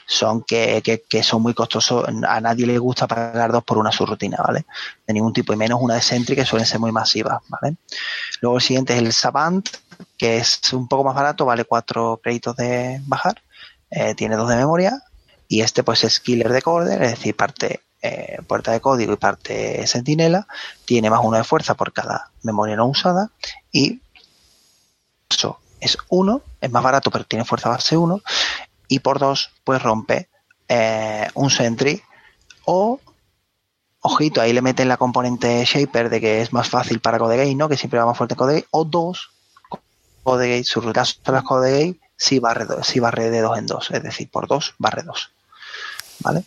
son 0.06 0.44
que, 0.44 1.02
son 1.24 1.42
muy 1.42 1.56
costosos. 1.56 2.06
A 2.28 2.40
nadie 2.42 2.68
le 2.68 2.78
gusta 2.78 3.08
pagar 3.08 3.52
dos 3.52 3.64
por 3.64 3.80
una 3.80 3.92
subrutina, 3.92 4.38
¿vale? 4.38 4.66
De 5.08 5.14
ningún 5.16 5.34
tipo, 5.34 5.52
y 5.52 5.56
menos 5.56 5.80
una 5.82 5.96
de 5.96 6.02
Sentry 6.02 6.36
que 6.36 6.46
suelen 6.46 6.68
ser 6.68 6.80
muy 6.80 6.92
masivas. 6.92 7.42
Luego 8.42 8.58
el 8.58 8.62
siguiente 8.62 8.94
es 8.94 9.00
el 9.00 9.12
Savant, 9.14 9.68
que 10.22 10.38
es 10.38 10.72
un 10.74 10.88
poco 10.88 11.04
más 11.04 11.16
barato, 11.16 11.46
vale 11.46 11.66
cuatro 11.66 12.20
créditos 12.22 12.56
de 12.56 13.02
bajar, 13.08 13.42
eh, 13.90 14.14
tiene 14.14 14.36
dos 14.36 14.48
de 14.50 14.56
memoria, 14.56 15.02
y 15.48 15.62
este 15.62 15.82
pues 15.82 16.04
es 16.04 16.20
Killer 16.20 16.50
de 16.50 16.62
Corder, 16.62 17.02
es 17.02 17.10
decir, 17.10 17.36
parte 17.36 17.82
eh, 18.04 18.38
puerta 18.46 18.72
de 18.72 18.82
código 18.82 19.14
y 19.14 19.16
parte 19.16 19.88
sentinela, 19.88 20.46
tiene 20.86 21.10
más 21.10 21.22
uno 21.24 21.38
de 21.38 21.44
fuerza 21.44 21.74
por 21.74 21.92
cada 21.92 22.30
memoria 22.44 22.76
no 22.76 22.86
usada, 22.86 23.32
y 23.72 24.00
eso 25.28 25.58
es 25.80 25.98
uno, 26.10 26.44
es 26.62 26.70
más 26.70 26.84
barato 26.84 27.10
pero 27.10 27.24
tiene 27.24 27.44
fuerza 27.44 27.70
base 27.70 27.98
1, 27.98 28.22
y 28.90 29.00
por 29.00 29.18
dos 29.18 29.50
pues 29.64 29.82
rompe 29.82 30.30
eh, 30.68 31.30
un 31.34 31.50
Sentry 31.50 32.00
o 32.66 33.00
ojito, 34.02 34.40
ahí 34.40 34.54
le 34.54 34.62
meten 34.62 34.88
la 34.88 34.98
componente 34.98 35.66
Shaper 35.66 36.12
de 36.12 36.22
que 36.22 36.42
es 36.44 36.54
más 36.54 36.70
fácil 36.70 37.00
para 37.00 37.18
Codegate, 37.18 37.56
¿no? 37.56 37.68
Que 37.68 37.78
siempre 37.78 38.00
va 38.00 38.06
más 38.06 38.18
fuerte 38.18 38.36
en 38.40 38.66
o 38.70 38.86
dos 38.86 39.32
Codegate, 40.24 40.64
sobre 40.64 40.88
el 40.88 40.94
caso 40.94 41.16
de 41.26 41.32
las 41.32 41.44
Codegate, 41.44 42.00
sí 42.16 42.40
barre, 42.40 42.66
sí 42.84 43.00
barre 43.00 43.30
de 43.30 43.42
dos 43.42 43.58
en 43.58 43.66
dos, 43.68 43.92
es 43.92 44.04
decir, 44.04 44.30
por 44.30 44.48
dos 44.48 44.76
barre 44.78 45.04
dos. 45.04 45.32
¿Vale? 46.20 46.44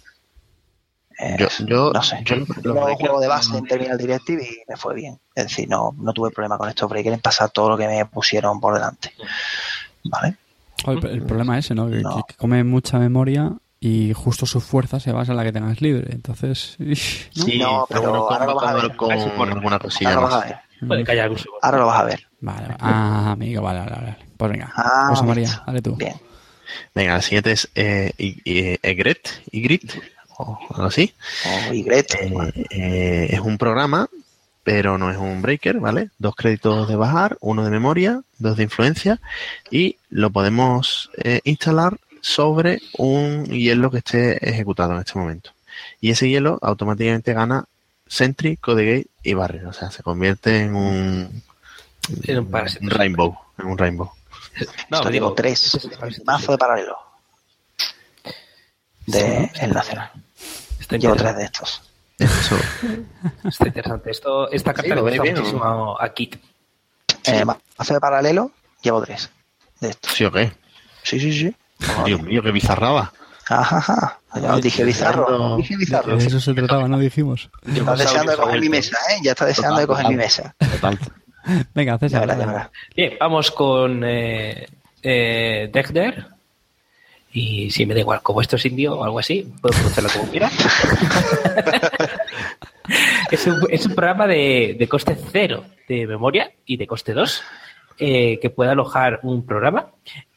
Eh, 1.18 1.36
Yo, 1.38 1.46
yo, 1.66 1.92
no 1.92 2.02
sé, 2.02 2.20
yo 2.24 2.36
breakers- 2.36 2.96
juego 2.98 3.20
de 3.20 3.28
base 3.28 3.56
en 3.56 3.64
Terminal 3.66 3.96
Directive 3.98 4.42
y 4.44 4.56
me 4.68 4.76
fue 4.76 4.94
bien. 4.94 5.18
Es 5.34 5.44
decir, 5.44 5.68
no, 5.68 5.94
no 5.96 6.12
tuve 6.12 6.30
problema 6.30 6.59
con 6.59 6.68
estos 6.68 6.88
breakers 6.90 7.14
en 7.14 7.20
pasar 7.20 7.51
todo 7.51 7.68
lo 7.70 7.76
que 7.76 7.86
me 7.86 8.05
pusieron 8.06 8.60
por 8.60 8.74
delante. 8.74 9.12
¿Vale? 10.05 10.36
El, 10.86 11.06
el 11.06 11.22
problema 11.22 11.56
es 11.59 11.66
ese, 11.66 11.74
¿no? 11.74 11.88
Que, 11.88 12.01
No. 12.02 12.16
que- 12.16 12.22
que 12.32 12.34
come 12.36 12.62
mucha 12.64 12.98
memoria 12.98 13.52
y 13.80 14.12
justo 14.12 14.44
su 14.44 14.60
fuerza 14.60 14.98
se 14.98 15.12
basa 15.12 15.32
en 15.32 15.36
la 15.38 15.44
que 15.44 15.52
tengas 15.52 15.80
libre. 15.80 16.12
Entonces, 16.12 16.76
¿no? 16.78 16.96
Sí, 16.96 17.59
No, 17.59 17.86
pero 17.88 18.01
pero 18.01 18.10
bueno, 18.10 18.28
ahora 18.28 18.46
lo 18.46 18.55
vas 18.56 18.64
a 18.64 18.72
convocador 18.72 18.88
ver. 18.88 18.96
con 18.96 19.09
cosilla 19.78 20.10
Ahora 20.10 20.20
lo 20.20 20.26
vas 20.26 20.34
a 20.34 20.38
más. 20.38 20.46
ver. 20.46 21.20
Ahora 21.62 21.78
lo 21.78 21.86
vas 21.86 22.01
a 22.01 22.05
ver. 22.05 22.26
Vale, 22.44 22.66
vale. 22.68 22.76
Ah, 22.80 23.32
amigo, 23.32 23.62
vale, 23.62 23.80
vale, 23.80 23.94
vale. 23.96 24.16
Pues 24.36 24.50
venga. 24.52 24.72
Ah, 24.76 25.22
María, 25.24 25.62
dale 25.66 25.80
tú. 25.80 25.96
Bien. 25.96 26.14
Venga, 26.94 27.16
el 27.16 27.22
siguiente 27.22 27.52
es 27.52 27.68
eh, 27.74 28.12
I- 28.18 28.78
Egret, 28.82 29.42
Ygritte, 29.50 30.00
o 30.38 30.58
algo 30.70 30.84
así. 30.84 31.14
O 31.70 31.72
Ygret. 31.72 32.14
Eh, 32.20 32.66
eh, 32.70 33.26
es 33.30 33.40
un 33.40 33.56
programa, 33.56 34.08
pero 34.62 34.98
no 34.98 35.10
es 35.10 35.16
un 35.16 35.40
breaker, 35.40 35.80
¿vale? 35.80 36.10
Dos 36.18 36.34
créditos 36.36 36.86
de 36.88 36.96
bajar, 36.96 37.38
uno 37.40 37.64
de 37.64 37.70
memoria, 37.70 38.20
dos 38.38 38.56
de 38.56 38.64
influencia, 38.64 39.20
y 39.70 39.96
lo 40.10 40.30
podemos 40.30 41.10
eh, 41.22 41.40
instalar 41.44 41.96
sobre 42.20 42.80
un 42.98 43.44
hielo 43.46 43.90
que 43.90 43.98
esté 43.98 44.48
ejecutado 44.48 44.92
en 44.94 44.98
este 45.00 45.18
momento. 45.18 45.50
Y 46.00 46.10
ese 46.10 46.28
hielo 46.28 46.58
automáticamente 46.62 47.32
gana 47.32 47.64
Sentry, 48.06 48.56
Codegate 48.56 49.06
y 49.22 49.32
Barrier. 49.34 49.66
O 49.66 49.72
sea, 49.72 49.90
se 49.90 50.02
convierte 50.02 50.60
en 50.60 50.74
un, 50.74 51.42
En 52.24 52.39
un 52.39 52.51
parásito. 52.51 52.85
un 52.85 52.90
rainbow. 52.90 53.36
En 53.59 53.66
un 53.66 53.78
rainbow. 53.78 54.10
No, 54.90 54.98
Esto 54.98 55.10
digo, 55.10 55.26
digo 55.26 55.35
tres. 55.35 55.74
es. 55.74 56.24
Mazo 56.24 56.52
de 56.52 56.59
paralelo. 56.59 56.97
De 59.06 59.51
el 59.60 59.72
nacional. 59.72 60.10
Está 60.81 60.97
Llevo 60.97 61.16
tres 61.16 61.36
de 61.36 61.44
estos. 61.44 61.82
Eso. 62.18 62.56
Está 63.44 63.66
interesante. 63.66 64.10
Esto, 64.10 64.51
esta 64.51 64.72
carta 64.72 64.89
Sí, 64.90 64.94
le 64.94 65.01
gusta 65.01 65.22
bien, 65.22 65.35
muchísimo 65.36 66.01
a 66.01 66.09
Kit. 66.14 66.36
Eh, 67.24 67.44
mazo 67.44 67.94
de 67.94 68.01
paralelo, 68.01 68.51
llevo 68.82 69.02
tres 69.02 69.31
de 69.81 69.90
estos. 69.90 70.12
¿Sí 70.12 70.24
o 70.24 70.31
qué? 70.32 70.52
Sí, 71.02 71.18
sí, 71.18 71.32
sí. 71.32 71.56
Dios 72.05 72.22
mío, 72.22 72.43
qué 72.43 72.51
bizarraba. 72.52 73.12
Ajá, 73.48 73.76
ajá. 73.78 74.20
Ya 74.40 74.55
os 74.55 74.62
dije 74.62 74.85
bizarro. 74.85 75.26
deseando- 75.26 75.56
Dije 75.56 75.76
bizarro. 75.76 76.16
De 76.16 76.26
eso 76.26 76.40
se 76.40 76.55
trataba, 76.55 76.89
¿no? 76.89 76.98
Dijimos. 76.98 77.51
Está 77.66 77.94
deseando 77.97 78.32
de 78.32 78.39
coger 78.39 78.60
mi 78.60 78.68
mesa, 78.68 78.97
¿eh? 79.10 79.18
Ya 79.22 79.32
está 79.32 79.44
deseando 79.44 79.81
de 79.81 79.86
coger 79.86 80.09
mi 80.09 80.16
mesa. 80.16 80.55
Total. 80.59 80.98
Venga, 81.74 81.92
Ya 81.92 81.98
César. 81.98 82.20
ya 82.22 82.26
dale. 82.34 82.46
verás. 82.46 82.70
Bien, 82.96 83.12
vamos 83.20 83.50
con 83.50 84.02
eh, 84.04 84.66
eh, 85.02 85.68
Dexter. 85.72 86.26
Y 87.32 87.70
si 87.70 87.84
me 87.84 87.94
da 87.94 88.00
igual, 88.00 88.22
como 88.22 88.40
esto 88.40 88.56
es 88.56 88.64
indio 88.66 88.96
o 88.96 89.04
algo 89.04 89.18
así, 89.18 89.52
puedo 89.60 89.74
pronunciarlo 89.74 90.10
como 90.12 90.30
quiera. 90.30 90.48
es, 93.30 93.46
un, 93.46 93.66
es 93.70 93.86
un 93.86 93.94
programa 93.94 94.26
de, 94.26 94.76
de 94.78 94.88
coste 94.88 95.16
cero 95.32 95.64
de 95.88 96.06
memoria 96.06 96.50
y 96.64 96.76
de 96.76 96.86
coste 96.86 97.12
2 97.12 97.42
eh, 97.98 98.38
que 98.40 98.50
puede 98.50 98.70
alojar 98.70 99.20
un 99.24 99.44
programa. 99.44 99.88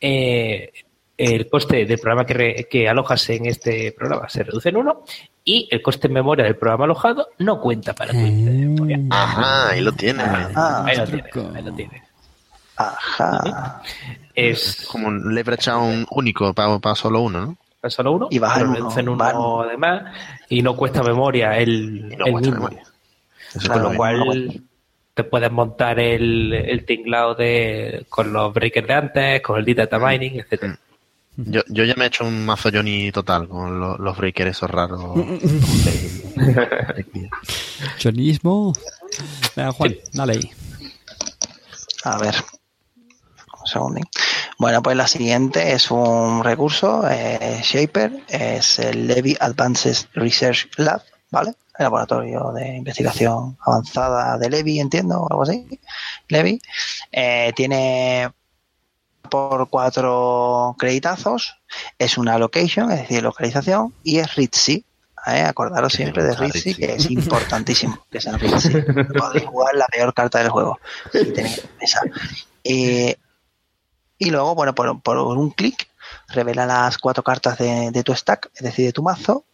Eh, 0.01 0.71
el 1.18 1.49
coste 1.49 1.85
del 1.85 1.98
programa 1.99 2.26
que, 2.26 2.34
re- 2.34 2.68
que 2.69 2.88
alojas 2.88 3.27
en 3.31 3.48
este 3.48 3.91
programa 3.91 4.30
se 4.30 4.44
reduce 4.44 4.69
en 4.69 4.77
uno 4.77 5.03
y 5.44 5.68
el 5.72 5.81
coste 5.81 6.07
en 6.07 6.14
memoria 6.14 6.45
del 6.45 6.56
programa 6.57 6.84
alojado 6.85 7.30
no 7.39 7.60
cuenta 7.60 7.94
para 7.94 8.11
tu 8.11 8.18
de 8.19 8.30
memoria. 8.31 8.98
Eh, 8.98 9.07
Ajá, 9.10 9.69
ahí 9.69 9.81
lo 9.81 9.91
tiene. 9.94 10.22
Ah, 10.23 10.84
Ahí 10.85 10.95
lo 10.98 11.06
tienes, 11.06 11.26
ahí 11.56 11.64
lo 11.64 11.73
tienes. 11.73 12.02
Ajá. 12.76 13.81
Es 14.35 14.88
Como 14.91 15.07
un 15.07 15.34
leverage 15.34 15.69
a 15.69 15.77
un 15.77 16.06
único 16.11 16.53
para, 16.53 16.95
solo 16.95 17.22
uno, 17.22 17.41
¿no? 17.45 17.57
es 17.81 17.94
solo 17.94 18.11
uno, 18.11 18.27
Y 18.31 18.39
baja 18.39 18.61
en 18.61 18.73
reduce 18.76 18.99
en 18.99 19.10
uno, 19.10 19.61
además 19.61 20.03
y 20.49 20.61
no 20.61 20.76
cuesta 20.76 21.02
memoria 21.03 21.57
el, 21.57 22.10
no 22.18 22.26
el 22.26 22.31
cuesta 22.34 22.52
mismo. 22.52 22.65
memoria. 22.69 22.84
Con 23.68 23.81
lo 23.84 23.95
cual 23.95 24.61
te 25.14 25.23
puedes 25.23 25.52
montar 25.52 25.99
el, 25.99 26.53
el 26.53 26.85
tinglado 26.85 27.34
de, 27.34 28.06
con 28.10 28.31
los 28.34 28.53
breakers 28.53 28.88
de 28.88 28.94
antes, 28.94 29.41
con 29.41 29.57
el 29.57 29.73
data 29.76 29.98
mining, 29.98 30.39
etcétera. 30.39 30.77
Yo, 31.38 31.61
yo 31.68 31.84
ya 31.84 31.93
me 31.95 32.05
he 32.05 32.07
hecho 32.07 32.26
un 32.26 32.45
mazo 32.45 32.69
Johnny 32.73 33.11
total 33.11 33.47
con 33.47 33.80
lo- 33.80 33.97
los 33.97 34.18
breakers 34.18 34.51
esos 34.57 34.69
raros. 34.72 35.01
Chonismo. 37.97 38.73
Venga, 39.55 39.72
Juan, 39.72 39.95
dale 40.14 40.34
ahí. 40.34 40.51
A 42.03 42.18
ver. 42.18 42.35
Un 43.61 43.68
segundín. 43.68 44.05
Bueno, 44.59 44.81
pues 44.81 44.95
la 44.97 45.07
siguiente 45.07 45.73
es 45.73 45.91
un 45.91 46.43
recurso, 46.43 47.03
eh, 47.09 47.59
Shaper, 47.64 48.23
es 48.27 48.80
el 48.80 49.07
Levy 49.07 49.38
Advanced 49.39 50.07
Research 50.14 50.69
Lab, 50.77 51.01
¿vale? 51.30 51.51
El 51.77 51.84
laboratorio 51.84 52.51
de 52.53 52.77
investigación 52.77 53.55
avanzada 53.64 54.38
de 54.39 54.49
Levy, 54.49 54.80
entiendo, 54.80 55.19
o 55.22 55.30
algo 55.30 55.43
así. 55.43 55.68
Levy. 56.30 56.59
Eh, 57.11 57.53
tiene 57.55 58.31
por 59.29 59.69
cuatro 59.69 60.75
creditazos, 60.77 61.57
es 61.97 62.17
una 62.17 62.37
location, 62.37 62.91
es 62.91 63.01
decir, 63.01 63.23
localización, 63.23 63.93
y 64.03 64.19
es 64.19 64.35
Ritzy. 64.35 64.85
¿eh? 65.27 65.41
Acordaros 65.41 65.91
Que 65.91 65.97
siempre 65.97 66.23
de 66.23 66.35
Ritzy, 66.35 66.73
Ritzy. 66.73 66.75
que 66.75 66.93
es 66.95 67.11
importantísimo 67.11 68.05
que 68.11 68.21
sea 68.21 68.37
Ritzy. 68.37 68.69
Podéis 69.17 69.45
jugar 69.45 69.75
la 69.75 69.87
peor 69.87 70.13
carta 70.13 70.39
del 70.39 70.49
juego. 70.49 70.79
si 71.11 71.25
tenéis 71.33 71.67
esa. 71.79 72.01
Eh, 72.63 73.15
y 74.17 74.29
luego, 74.29 74.55
bueno, 74.55 74.73
por, 74.73 75.01
por 75.01 75.17
un 75.17 75.51
clic, 75.51 75.87
revela 76.29 76.65
las 76.65 76.97
cuatro 76.97 77.23
cartas 77.23 77.57
de, 77.57 77.91
de 77.91 78.03
tu 78.03 78.13
stack, 78.15 78.49
es 78.55 78.61
decir, 78.61 78.85
de 78.85 78.93
tu 78.93 79.03
mazo, 79.03 79.45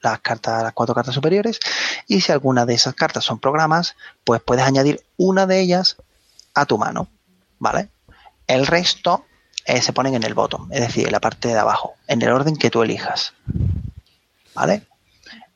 las 0.00 0.20
cartas, 0.20 0.62
las 0.62 0.72
cuatro 0.72 0.94
cartas 0.94 1.14
superiores, 1.14 1.58
y 2.06 2.20
si 2.20 2.32
alguna 2.32 2.64
de 2.64 2.74
esas 2.74 2.94
cartas 2.94 3.24
son 3.24 3.38
programas, 3.38 3.96
pues 4.24 4.40
puedes 4.40 4.64
añadir 4.64 5.04
una 5.16 5.46
de 5.46 5.60
ellas 5.60 5.96
a 6.54 6.64
tu 6.64 6.78
mano, 6.78 7.08
¿vale? 7.58 7.88
El 8.46 8.66
resto 8.66 9.24
eh, 9.64 9.80
se 9.82 9.92
ponen 9.92 10.14
en 10.14 10.22
el 10.22 10.34
bottom, 10.34 10.68
es 10.72 10.80
decir, 10.80 11.06
en 11.06 11.12
la 11.12 11.20
parte 11.20 11.48
de 11.48 11.58
abajo, 11.58 11.94
en 12.06 12.22
el 12.22 12.30
orden 12.30 12.56
que 12.56 12.70
tú 12.70 12.82
elijas, 12.82 13.34
¿vale? 14.54 14.82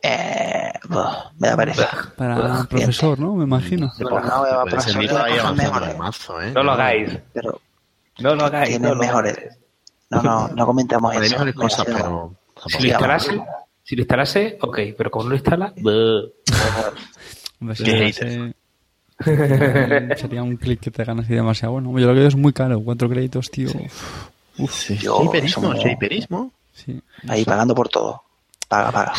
Eh, 0.03 0.73
buh, 0.89 1.05
me 1.39 1.49
da 1.49 1.57
pereza. 1.57 1.89
Para 2.17 2.61
el 2.61 2.67
profesor, 2.67 3.19
¿no? 3.19 3.35
Me 3.37 3.45
imagino. 3.45 3.93
Pues 3.99 4.25
no, 4.25 4.43
me 4.43 5.69
va 5.69 5.81
de 5.81 5.95
mazo, 5.95 6.41
¿eh? 6.41 6.53
No 6.53 6.63
lo 6.63 6.73
hagáis. 6.73 7.19
pero 7.33 7.61
No 8.19 8.35
lo 8.35 8.45
hagáis. 8.47 8.81
no 8.81 8.89
lo 8.95 8.97
mejores. 8.97 9.37
hagáis. 9.37 9.59
No, 10.11 10.23
no, 10.23 10.49
no 10.49 10.67
comentamos 10.67 11.13
Hay 11.15 11.23
eso. 11.27 11.35
mejores 11.35 11.55
cosas, 11.55 11.85
pero 11.87 12.35
Si 12.67 12.83
lo 12.83 12.89
instalase, 12.89 13.41
si 13.85 13.95
lo 13.95 14.03
instalase, 14.03 14.59
ok, 14.61 14.79
pero 14.97 15.11
como 15.11 15.25
no 15.25 15.31
lo 15.31 15.37
instala, 15.37 15.73
buh. 15.77 16.33
Hombre, 17.61 17.77
sería 19.25 20.43
un 20.43 20.57
clic 20.57 20.81
que 20.81 20.91
te 20.91 21.05
ganas 21.05 21.29
y 21.29 21.35
demasiado 21.35 21.73
bueno. 21.73 21.91
Yo 21.99 22.07
lo 22.07 22.15
que 22.15 22.21
veo 22.21 22.29
es 22.29 22.37
muy 22.37 22.53
caro. 22.53 22.81
Cuatro 22.81 23.09
créditos, 23.09 23.51
tío. 23.51 23.71
Uf, 24.59 24.73
Sí, 24.73 24.97
somos- 25.49 25.79
shaperismo. 25.83 26.53
sí. 26.75 27.01
Ahí 27.29 27.45
pagando 27.45 27.75
por 27.75 27.89
todo. 27.89 28.23
Paga, 28.69 28.91
paga. 28.93 29.13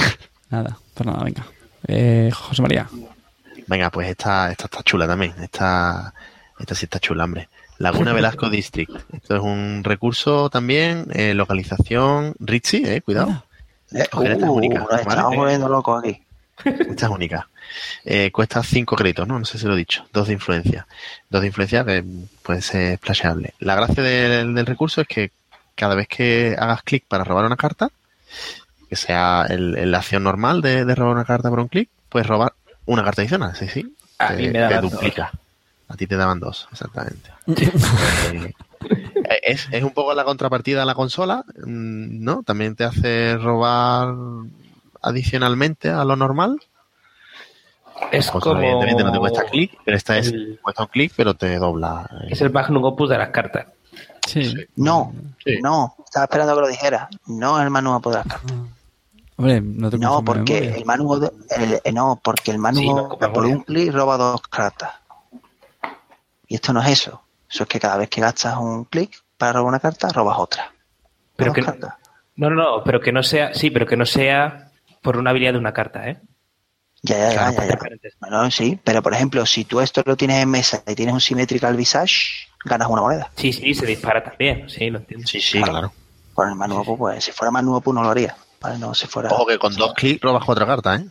Nada, 0.49 0.77
pues 0.93 1.07
nada, 1.07 1.23
venga. 1.23 1.45
Eh, 1.87 2.29
José 2.33 2.61
María. 2.61 2.87
Venga, 3.67 3.89
pues 3.89 4.09
esta, 4.09 4.51
esta 4.51 4.65
está 4.65 4.83
chula 4.83 5.07
también. 5.07 5.33
Esta, 5.41 6.13
esta 6.59 6.75
sí 6.75 6.85
está 6.85 6.99
chula, 6.99 7.23
hombre. 7.23 7.47
Laguna 7.77 8.13
Velasco 8.13 8.49
District. 8.51 8.91
Esto 9.13 9.35
es 9.37 9.41
un 9.41 9.81
recurso 9.83 10.49
también, 10.49 11.07
eh, 11.13 11.33
localización 11.33 12.33
Ritzy, 12.39 12.83
eh, 12.85 13.01
cuidado. 13.01 13.43
Eh, 13.93 14.05
Coger 14.11 14.33
esta 14.33 14.49
uh, 14.49 14.53
única, 14.53 14.79
nos 14.79 14.89
¿vale? 14.89 15.01
estamos 15.01 15.35
volviendo 15.35 15.67
locos 15.69 16.03
aquí. 16.03 16.21
Esta 16.63 17.05
es 17.07 17.11
única. 17.11 17.49
Eh, 18.06 18.31
cuesta 18.31 18.64
5 18.64 18.95
créditos, 18.95 19.27
¿no? 19.27 19.39
No 19.39 19.45
sé 19.45 19.57
si 19.57 19.65
lo 19.65 19.73
he 19.73 19.77
dicho. 19.77 20.06
Dos 20.14 20.27
de 20.27 20.34
influencia. 20.34 20.88
Dos 21.30 21.41
de 21.41 21.48
influencia 21.48 21.84
que 21.85 22.03
puede 22.43 22.61
ser 22.61 22.98
splasheable. 22.98 23.53
La 23.60 23.76
gracia 23.76 24.03
del, 24.03 24.53
del 24.53 24.65
recurso 24.65 25.02
es 25.02 25.07
que 25.07 25.31
cada 25.76 25.95
vez 25.95 26.07
que 26.07 26.56
hagas 26.60 26.84
clic 26.84 27.06
para 27.07 27.23
robar 27.23 27.45
una 27.45 27.56
carta, 27.57 27.89
que 28.89 28.95
sea 28.95 29.48
la 29.49 29.98
acción 29.98 30.23
normal 30.23 30.61
de, 30.61 30.85
de 30.85 30.95
robar 30.95 31.15
una 31.15 31.26
carta 31.26 31.49
por 31.49 31.60
un 31.60 31.68
clic, 31.68 31.89
puedes 32.10 32.27
robar 32.27 32.53
una 32.85 33.03
carta 33.03 33.22
adicional. 33.22 33.56
Sí, 33.56 33.68
sí. 33.68 33.95
A 34.19 34.30
Te- 34.30 34.35
mí 34.35 34.48
me 34.49 34.68
te 34.68 34.80
dos. 34.80 34.91
duplica. 34.91 35.31
A 35.88 35.95
ti 35.95 36.07
te 36.07 36.15
daban 36.15 36.39
dos, 36.39 36.68
exactamente. 36.72 37.31
Eh, 39.30 39.39
es, 39.43 39.68
es 39.72 39.84
un 39.84 39.91
poco 39.91 40.15
la 40.15 40.23
contrapartida 40.23 40.81
a 40.81 40.85
la 40.85 40.95
consola, 40.95 41.43
mm, 41.57 42.23
¿no? 42.23 42.41
También 42.41 42.76
te 42.76 42.84
hace 42.84 43.38
robar 43.38 44.15
adicionalmente 45.02 45.89
a 45.89 46.03
lo 46.03 46.15
normal. 46.15 46.60
Es 48.11 48.29
como. 48.31 48.41
Pues 48.41 48.57
evidentemente 48.63 49.03
no 49.03 49.11
te 49.11 49.19
cuesta 49.19 49.43
clic, 49.45 49.77
pero 49.85 49.97
esta 49.97 50.17
es 50.17 50.27
el- 50.29 50.59
cuesta 50.61 50.83
un 50.83 50.89
clic, 50.89 51.13
pero 51.15 51.33
te 51.35 51.57
dobla. 51.57 52.09
eh, 52.23 52.27
Es 52.31 52.41
el 52.41 52.51
magnum 52.51 52.83
opus 52.83 53.09
de 53.09 53.17
las 53.17 53.29
cartas. 53.29 53.67
Sí. 54.27 54.53
No, 54.75 55.13
Sí. 55.43 55.59
no, 55.61 55.95
estaba 56.05 56.25
esperando 56.25 56.55
que 56.55 56.61
lo 56.61 56.67
dijera. 56.67 57.09
No 57.27 57.61
el 57.61 57.69
manual 57.69 58.01
de 58.01 58.11
las 58.11 58.27
cartas. 58.27 58.53
Hombre, 59.37 59.61
no 59.61 59.89
te 59.89 59.97
No, 59.97 60.23
porque 60.23 60.53
memoria. 60.85 61.15
el 61.15 61.19
de- 61.21 61.65
el- 61.75 61.81
eh, 61.83 61.91
no, 61.91 62.19
porque 62.23 62.51
el 62.51 62.59
manual 62.59 62.83
Sí, 62.83 62.93
no 62.93 63.03
ocupa 63.03 63.33
por 63.33 63.45
un 63.45 63.61
clic 63.61 63.91
roba 63.91 64.17
dos 64.17 64.41
cartas. 64.43 64.91
Y 66.47 66.55
esto 66.55 66.73
no 66.73 66.81
es 66.81 66.89
eso. 66.89 67.21
Eso 67.49 67.63
es 67.63 67.69
que 67.69 67.79
cada 67.79 67.97
vez 67.97 68.09
que 68.09 68.21
gastas 68.21 68.57
un 68.57 68.85
clic 68.85 69.11
para 69.37 69.53
robar 69.53 69.69
una 69.69 69.79
carta, 69.79 70.09
robas 70.09 70.37
otra. 70.37 70.71
Pero 71.35 71.49
Dos 71.49 71.55
que, 71.55 71.63
cartas. 71.63 71.95
no, 72.35 72.49
no, 72.49 72.55
no, 72.55 72.83
pero 72.83 72.99
que 72.99 73.11
no 73.11 73.23
sea. 73.23 73.53
Sí, 73.53 73.71
pero 73.71 73.85
que 73.85 73.97
no 73.97 74.05
sea 74.05 74.69
por 75.01 75.17
una 75.17 75.31
habilidad 75.31 75.53
de 75.53 75.59
una 75.59 75.73
carta, 75.73 76.07
¿eh? 76.07 76.21
Ya, 77.03 77.17
ya, 77.17 77.31
Claro, 77.33 77.51
ya, 77.53 77.57
ya, 77.61 77.65
ya. 77.67 77.71
diferentes. 77.75 78.13
Bueno, 78.19 78.51
sí, 78.51 78.79
pero 78.83 79.01
por 79.01 79.13
ejemplo, 79.13 79.45
si 79.45 79.65
tú 79.65 79.81
esto 79.81 80.03
lo 80.05 80.15
tienes 80.15 80.43
en 80.43 80.49
mesa 80.49 80.83
y 80.87 80.93
tienes 80.95 81.13
un 81.13 81.21
symmetrical 81.21 81.75
visage, 81.75 82.47
ganas 82.63 82.87
una 82.89 83.01
moneda. 83.01 83.31
Sí, 83.35 83.51
sí, 83.51 83.73
se 83.73 83.85
dispara 83.87 84.23
también. 84.23 84.69
Sí, 84.69 84.89
lo 84.89 84.99
entiendo. 84.99 85.27
Sí, 85.27 85.41
sí, 85.41 85.57
Claro. 85.57 85.71
claro. 85.71 85.93
Con 86.33 86.49
el 86.49 86.55
manual, 86.55 86.83
pues 86.97 87.23
si 87.23 87.31
fuera 87.31 87.51
manual, 87.51 87.81
no 87.85 88.03
lo 88.03 88.09
haría. 88.09 88.35
Vale, 88.61 88.77
no, 88.77 88.93
si 88.93 89.07
fuera. 89.07 89.29
Ojo 89.29 89.47
que 89.47 89.57
con 89.57 89.73
dos 89.75 89.93
clics 89.95 90.21
robas 90.21 90.43
cuatro 90.45 90.65
cartas, 90.67 91.01
¿eh? 91.01 91.05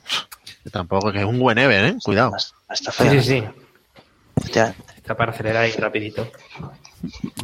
Que 0.62 0.70
tampoco 0.70 1.10
que 1.10 1.18
es 1.18 1.24
un 1.24 1.38
buen 1.40 1.58
ever, 1.58 1.84
¿eh? 1.84 1.96
Cuidado. 2.02 2.32
Está 2.70 2.92
Sí, 2.92 3.02
feo. 3.08 3.22
sí, 3.22 3.40
sí. 3.40 3.44
Hostia, 4.36 4.74
Está 4.96 5.16
para 5.16 5.32
acelerar 5.32 5.64
ahí 5.64 5.72
rapidito. 5.72 6.30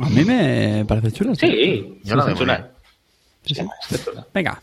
A 0.01 0.09
mí 0.09 0.25
me 0.25 0.85
parece 0.87 1.11
chula. 1.13 1.35
Sí, 1.35 2.01
Yo 2.05 2.15
la 2.15 2.23
sí, 2.25 2.45
veo 2.45 2.69
Sí, 3.45 3.55
sí. 3.55 3.63
Chula. 4.05 4.27
Venga. 4.33 4.63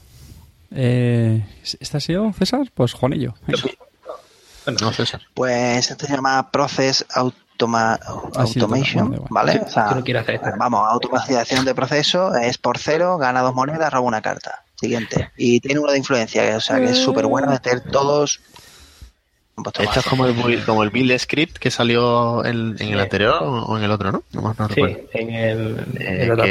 Eh, 0.75 1.45
¿Esta 1.79 1.97
ha 1.97 2.01
sido 2.01 2.31
César? 2.33 2.71
Pues 2.73 2.93
Juanillo. 2.93 3.35
Bueno, 4.65 4.77
No, 4.81 4.93
César. 4.93 5.21
Pues 5.33 5.91
esto 5.91 6.05
se 6.05 6.13
llama 6.13 6.49
Process 6.51 7.05
Automa 7.13 7.43
Ah, 8.03 8.19
Automation. 8.35 9.25
¿vale? 9.29 9.61
O 9.65 9.69
sea, 9.69 9.95
Yo 9.95 10.03
vamos, 10.57 10.81
automatización 10.89 11.65
de 11.65 11.75
proceso, 11.75 12.35
es 12.35 12.57
por 12.57 12.77
cero, 12.77 13.17
gana 13.17 13.41
dos 13.41 13.53
monedas, 13.53 13.91
roba 13.93 14.07
una 14.07 14.21
carta. 14.21 14.63
Siguiente. 14.75 15.31
Y 15.37 15.59
tiene 15.61 15.79
uno 15.79 15.91
de 15.91 15.99
influencia, 15.99 16.57
o 16.57 16.59
sea 16.59 16.77
que 16.79 16.89
es 16.89 16.97
súper 16.97 17.25
bueno 17.27 17.47
meter 17.47 17.81
todos. 17.81 18.41
Esto 19.79 19.99
es 19.99 20.05
como 20.07 20.25
el, 20.25 20.35
build- 20.35 20.65
como 20.65 20.81
el 20.83 20.89
build 20.89 21.17
script 21.19 21.57
que 21.57 21.69
salió 21.69 22.43
en, 22.43 22.75
en 22.79 22.93
el 22.93 22.99
anterior 22.99 23.35
o 23.41 23.77
en 23.77 23.83
el 23.83 23.91
otro, 23.91 24.11
¿no? 24.11 24.23
No 24.33 24.41
más 24.41 24.57
no 24.57 24.67
Sí, 24.69 24.81
recuerdo. 24.81 25.09
en 25.13 25.29
el, 25.29 25.77
Eh, 25.99 26.23
el 26.23 26.31
otro 26.31 26.45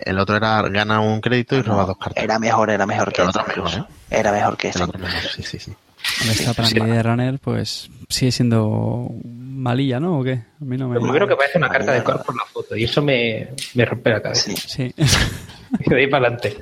el 0.00 0.18
otro 0.18 0.36
era 0.36 0.62
gana 0.68 1.00
un 1.00 1.20
crédito 1.20 1.54
y 1.56 1.62
roba 1.62 1.82
No, 1.82 1.86
dos 1.88 1.98
cartas. 1.98 2.22
Era 2.22 2.38
mejor, 2.40 2.70
era 2.70 2.84
mejor 2.84 3.12
que 3.12 3.22
El 3.22 3.28
este. 3.28 3.38
otro 3.40 3.48
mejor, 3.54 3.70
incluso. 3.72 3.88
¿eh? 4.10 4.18
Era 4.18 4.32
mejor 4.32 4.56
que 4.56 4.66
El 4.68 4.70
este. 4.72 4.82
otro 4.84 4.98
mejor, 4.98 5.20
sí, 5.30 5.42
sí, 5.44 5.58
sí. 5.60 5.72
Esta 6.30 6.62
mí 6.62 6.90
de 6.90 7.02
Runner, 7.02 7.38
pues 7.38 7.90
sigue 8.08 8.32
siendo 8.32 9.08
malilla, 9.24 10.00
¿no? 10.00 10.18
¿O 10.18 10.24
qué? 10.24 10.32
A 10.60 10.64
mí 10.64 10.76
no 10.76 10.88
me. 10.88 10.94
Lo 10.96 11.02
primero 11.02 11.28
que 11.28 11.36
parece 11.36 11.58
una 11.58 11.68
carta 11.68 11.92
de. 11.92 12.02
Corp 12.02 12.24
por 12.26 12.36
la 12.36 12.44
foto 12.44 12.76
y 12.76 12.84
eso 12.84 13.02
me, 13.02 13.48
me 13.74 13.84
rompe 13.84 14.10
la 14.10 14.20
cabeza. 14.22 14.50
Sí. 14.50 14.56
Sí. 14.56 14.94
Y 15.80 15.90
de 15.90 15.96
ahí 15.96 16.06
para 16.08 16.26
adelante. 16.26 16.56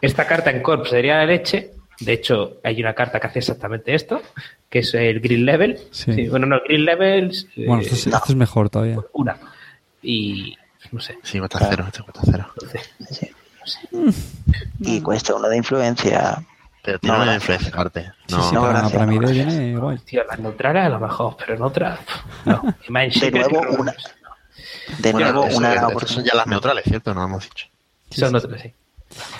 Esta 0.00 0.26
carta 0.26 0.50
en 0.50 0.62
Corp 0.62 0.86
sería 0.86 1.16
la 1.18 1.26
leche. 1.26 1.70
De 2.00 2.12
hecho, 2.12 2.58
hay 2.62 2.80
una 2.80 2.94
carta 2.94 3.18
que 3.18 3.26
hace 3.26 3.40
exactamente 3.40 3.94
esto, 3.94 4.22
que 4.70 4.80
es 4.80 4.94
el 4.94 5.20
Green 5.20 5.44
Level. 5.44 5.78
Sí. 5.90 6.28
bueno, 6.28 6.46
no, 6.46 6.56
el 6.56 6.62
Green 6.64 6.84
Level. 6.84 7.32
eh, 7.56 7.64
bueno, 7.66 7.82
esto 7.82 7.94
es, 7.94 8.06
esto 8.06 8.24
es 8.28 8.34
mejor 8.36 8.70
todavía. 8.70 8.98
Una. 9.12 9.36
Y 10.02 10.56
no 10.92 11.00
sé. 11.00 11.18
Sí, 11.24 11.38
cuesta 11.38 11.58
Claro. 11.58 11.72
cero, 11.76 11.84
este 11.88 12.02
cuesta 12.02 12.22
cero. 12.24 12.52
Sí. 13.10 13.30
no 13.50 14.06
sé. 14.06 14.18
Y 14.80 15.00
cuesta 15.00 15.34
uno 15.34 15.48
de 15.48 15.56
influencia. 15.56 16.42
Pero 16.84 16.98
tiene 17.00 17.16
No, 17.16 17.22
una 17.22 17.32
no. 17.32 17.36
influencia 17.36 17.68
aparte. 17.70 18.12
Sí, 18.28 18.34
No, 18.36 18.48
sí, 18.48 18.54
no, 18.54 18.60
para, 18.62 18.72
gracias, 18.74 18.92
para 18.92 19.06
no, 19.12 19.18
gracias. 19.20 19.46
viene 19.46 19.76
guay. 19.78 19.98
Tío, 19.98 20.24
las 20.24 20.38
neutrales 20.38 20.84
a 20.84 20.88
lo 20.88 21.00
mejor, 21.00 21.36
pero 21.38 21.54
en 21.54 21.62
otras. 21.62 21.98
No. 22.44 22.62
Y 22.88 22.92
más 22.92 23.16
en 23.16 23.20
De 23.20 23.30
nuevo, 23.40 23.60
una- 23.76 23.94
De 24.98 25.12
nuevo, 25.12 25.46
eso- 25.46 25.58
una 25.58 25.74
eso 25.74 25.86
oportunidad. 25.88 26.14
son 26.14 26.24
ya 26.24 26.34
las 26.34 26.46
neutrales, 26.46 26.84
¿cierto? 26.84 27.12
No 27.12 27.20
lo 27.22 27.26
hemos 27.26 27.44
dicho. 27.44 27.66
Son 28.10 28.34
otras, 28.34 28.60
sí. 28.62 28.72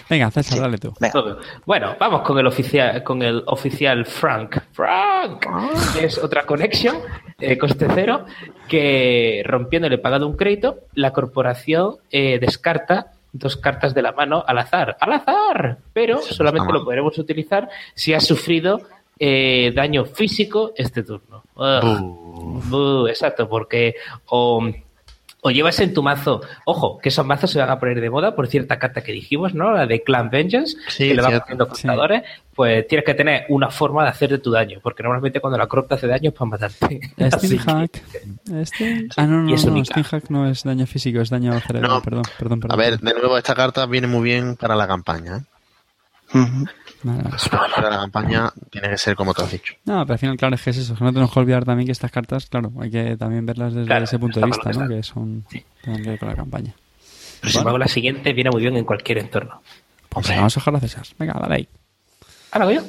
Venga, 0.09 0.31
César, 0.31 0.55
Sí. 0.55 0.61
dale 0.61 0.79
tú. 0.79 0.93
Venga. 0.99 1.37
Bueno, 1.67 1.97
vamos 1.99 2.23
con 2.23 2.39
el 2.39 2.47
oficial, 2.47 3.03
con 3.03 3.23
el 3.23 3.43
oficial 3.47 4.05
Frank. 4.07 4.59
Frank, 4.73 5.47
que 5.95 6.07
es 6.07 6.19
otra 6.19 6.45
conexión, 6.47 6.97
eh, 7.39 7.59
coste 7.59 7.87
cero, 7.95 8.25
que 8.69 9.43
rompiéndole 9.45 9.99
pagado 9.99 10.27
un 10.27 10.37
crédito, 10.37 10.81
la 10.95 11.13
corporación 11.13 11.97
eh, 12.11 12.39
descarta 12.39 13.13
dos 13.33 13.57
cartas 13.57 13.95
de 13.95 14.03
la 14.03 14.13
mano 14.13 14.43
al 14.47 14.59
azar. 14.59 14.97
¡Al 15.01 15.13
azar! 15.13 15.79
Pero 15.93 16.19
solamente 16.23 16.73
lo 16.73 16.85
podremos 16.85 17.17
utilizar 17.19 17.69
si 17.95 18.15
has 18.15 18.27
sufrido 18.27 18.81
eh, 19.19 19.73
daño 19.75 20.05
físico 20.07 20.73
este 20.77 21.03
turno. 21.03 21.43
Exacto, 23.09 23.49
porque 23.49 23.95
o, 24.27 24.67
o 25.41 25.51
llevas 25.51 25.79
en 25.81 25.95
tu 25.95 26.03
mazo, 26.03 26.41
ojo, 26.65 26.99
que 26.99 27.11
esos 27.11 27.25
mazos 27.25 27.51
se 27.51 27.61
van 27.61 27.71
a 27.71 27.79
poner 27.79 28.01
de 28.01 28.11
moda 28.11 28.35
por 28.35 28.49
cierta 28.49 28.79
carta 28.79 29.03
que 29.03 29.13
dijimos, 29.13 29.55
¿no? 29.55 29.73
La 29.73 29.87
de 29.87 30.03
Clan 30.03 30.31
Vengeance, 30.31 30.77
Sí, 30.89 31.09
que 31.09 31.15
le 31.15 31.23
va 31.23 31.29
cierto. 31.29 31.45
poniendo 31.47 31.69
contadores, 31.69 32.23
pues 32.55 32.87
tienes 32.89 33.05
que 33.05 33.15
tener 33.15 33.45
una 33.49 33.71
forma 33.71 34.03
de 34.03 34.09
hacer 34.11 34.31
de 34.31 34.39
tu 34.39 34.51
daño, 34.51 34.81
porque 34.83 35.03
normalmente 35.03 35.41
cuando 35.41 35.57
la 35.57 35.69
crop 35.69 35.89
te 35.89 35.95
hace 35.95 36.09
daño 36.09 36.31
es 36.31 36.35
para 36.35 36.51
matarte. 36.51 37.01
Steam 37.31 37.59
Hack. 37.59 38.03
Este... 38.53 39.09
Ah, 39.17 39.27
no, 39.27 39.43
no, 39.43 39.55
no, 39.57 39.65
única. 39.73 39.85
Steam 39.95 40.05
Hack 40.05 40.31
no 40.31 40.49
es 40.49 40.65
daño 40.65 40.87
físico, 40.87 41.21
es 41.21 41.31
daño 41.31 41.59
cerebral. 41.61 41.91
No. 41.93 42.03
Perdón, 42.03 42.23
perdón, 42.39 42.61
perdón. 42.61 42.81
A 42.81 42.83
ver, 42.83 42.99
de 42.99 43.15
nuevo, 43.15 43.39
esta 43.39 43.55
carta 43.55 43.87
viene 43.87 44.09
muy 44.09 44.23
bien 44.25 44.57
para 44.57 44.75
la 44.75 44.89
campaña. 44.89 45.37
¿eh? 45.37 45.41
Ujú. 46.35 46.65
Vale, 47.05 47.23
vale. 47.23 47.37
Para 47.75 47.91
la 47.91 47.97
campaña 48.01 48.51
tiene 48.71 48.89
que 48.91 48.99
ser 48.99 49.15
como 49.17 49.33
te 49.35 49.43
has 49.43 49.51
dicho. 49.53 49.75
No, 49.85 50.05
pero 50.05 50.15
al 50.15 50.19
final, 50.19 50.37
claro, 50.37 50.55
es 50.57 50.63
que 50.63 50.71
es 50.71 50.79
eso. 50.79 50.95
que 50.97 51.05
no 51.05 51.13
tenemos 51.13 51.33
que 51.33 51.39
olvidar 51.41 51.65
también 51.65 51.87
que 51.87 51.93
estas 51.93 52.11
cartas, 52.11 52.47
claro, 52.47 52.73
hay 52.81 52.91
que 52.91 53.17
también 53.17 53.47
verlas 53.47 53.73
desde 53.73 53.87
Claro, 53.87 54.05
ese 54.05 54.19
punto 54.19 54.41
de 54.41 54.47
vista, 54.47 54.71
¿no? 54.73 54.89
que 54.89 55.03
son. 55.03 55.45
Sí. 55.51 55.65
Tienen 55.83 56.03
que 56.03 56.11
ver 56.11 56.19
con 56.19 56.29
la 56.29 56.35
campaña. 56.37 56.75
Pero 57.41 57.51
sin 57.53 57.59
embargo, 57.61 57.79
la 57.79 57.89
siguiente 57.89 58.33
viene 58.33 58.51
muy 58.51 58.61
bien 58.63 58.77
en 58.77 58.85
cualquier 58.85 59.19
entorno. 59.19 59.63
Pues 60.09 60.29
vamos 60.29 60.57
a 60.57 60.61
dejar 60.61 60.77
a 60.77 60.81
César. 60.81 61.07
Venga, 61.19 61.35
dale 61.41 61.55
ahí. 61.55 61.69
¿Ahora 62.51 62.65
voy 62.67 62.75
yo? 62.75 62.83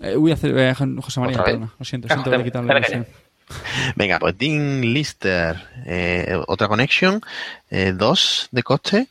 Eh, 0.00 0.14
voy 0.16 0.30
a 0.30 0.34
hacer 0.34 0.56
eh, 0.56 0.74
José 0.74 1.20
María, 1.20 1.42
perdona. 1.42 1.70
Lo 1.78 1.84
siento, 1.84 2.06
Ah, 2.10 2.14
siento 2.14 2.30
que 2.30 2.36
espera, 2.36 2.44
quitarle 2.44 2.98
la. 2.98 3.06
Venga, 3.96 4.18
pues 4.18 4.38
Dean 4.38 4.80
Lister, 4.80 5.56
eh, 5.84 6.40
otra 6.46 6.68
connection, 6.68 7.20
2 7.70 8.48
de 8.50 8.62
coste 8.62 9.08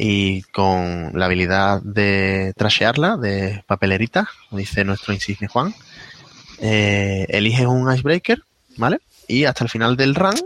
y 0.00 0.42
con 0.42 1.10
la 1.14 1.24
habilidad 1.24 1.82
de 1.82 2.52
trashearla, 2.56 3.16
de 3.16 3.64
papelerita, 3.66 4.28
como 4.48 4.60
dice 4.60 4.84
nuestro 4.84 5.12
insigne 5.12 5.48
Juan. 5.48 5.74
Eh, 6.60 7.26
eliges 7.30 7.66
un 7.66 7.92
icebreaker, 7.92 8.40
¿vale? 8.76 9.00
Y 9.26 9.44
hasta 9.44 9.64
el 9.64 9.70
final 9.70 9.96
del 9.96 10.14
run, 10.14 10.36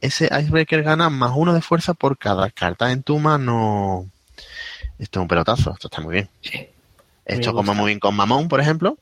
ese 0.00 0.30
icebreaker 0.32 0.82
gana 0.82 1.10
más 1.10 1.32
uno 1.36 1.52
de 1.52 1.60
fuerza 1.60 1.92
por 1.92 2.16
cada 2.16 2.48
carta 2.48 2.92
en 2.92 3.02
tu 3.02 3.18
mano. 3.18 4.08
Esto 4.98 5.20
es 5.20 5.22
un 5.22 5.28
pelotazo, 5.28 5.72
esto 5.74 5.88
está 5.88 6.00
muy 6.00 6.14
bien. 6.14 6.30
Sí. 6.40 6.66
Esto 7.26 7.50
como 7.52 7.72
gusta. 7.72 7.74
muy 7.74 7.90
bien 7.90 8.00
con 8.00 8.16
Mamón, 8.16 8.48
por 8.48 8.60
ejemplo. 8.60 8.96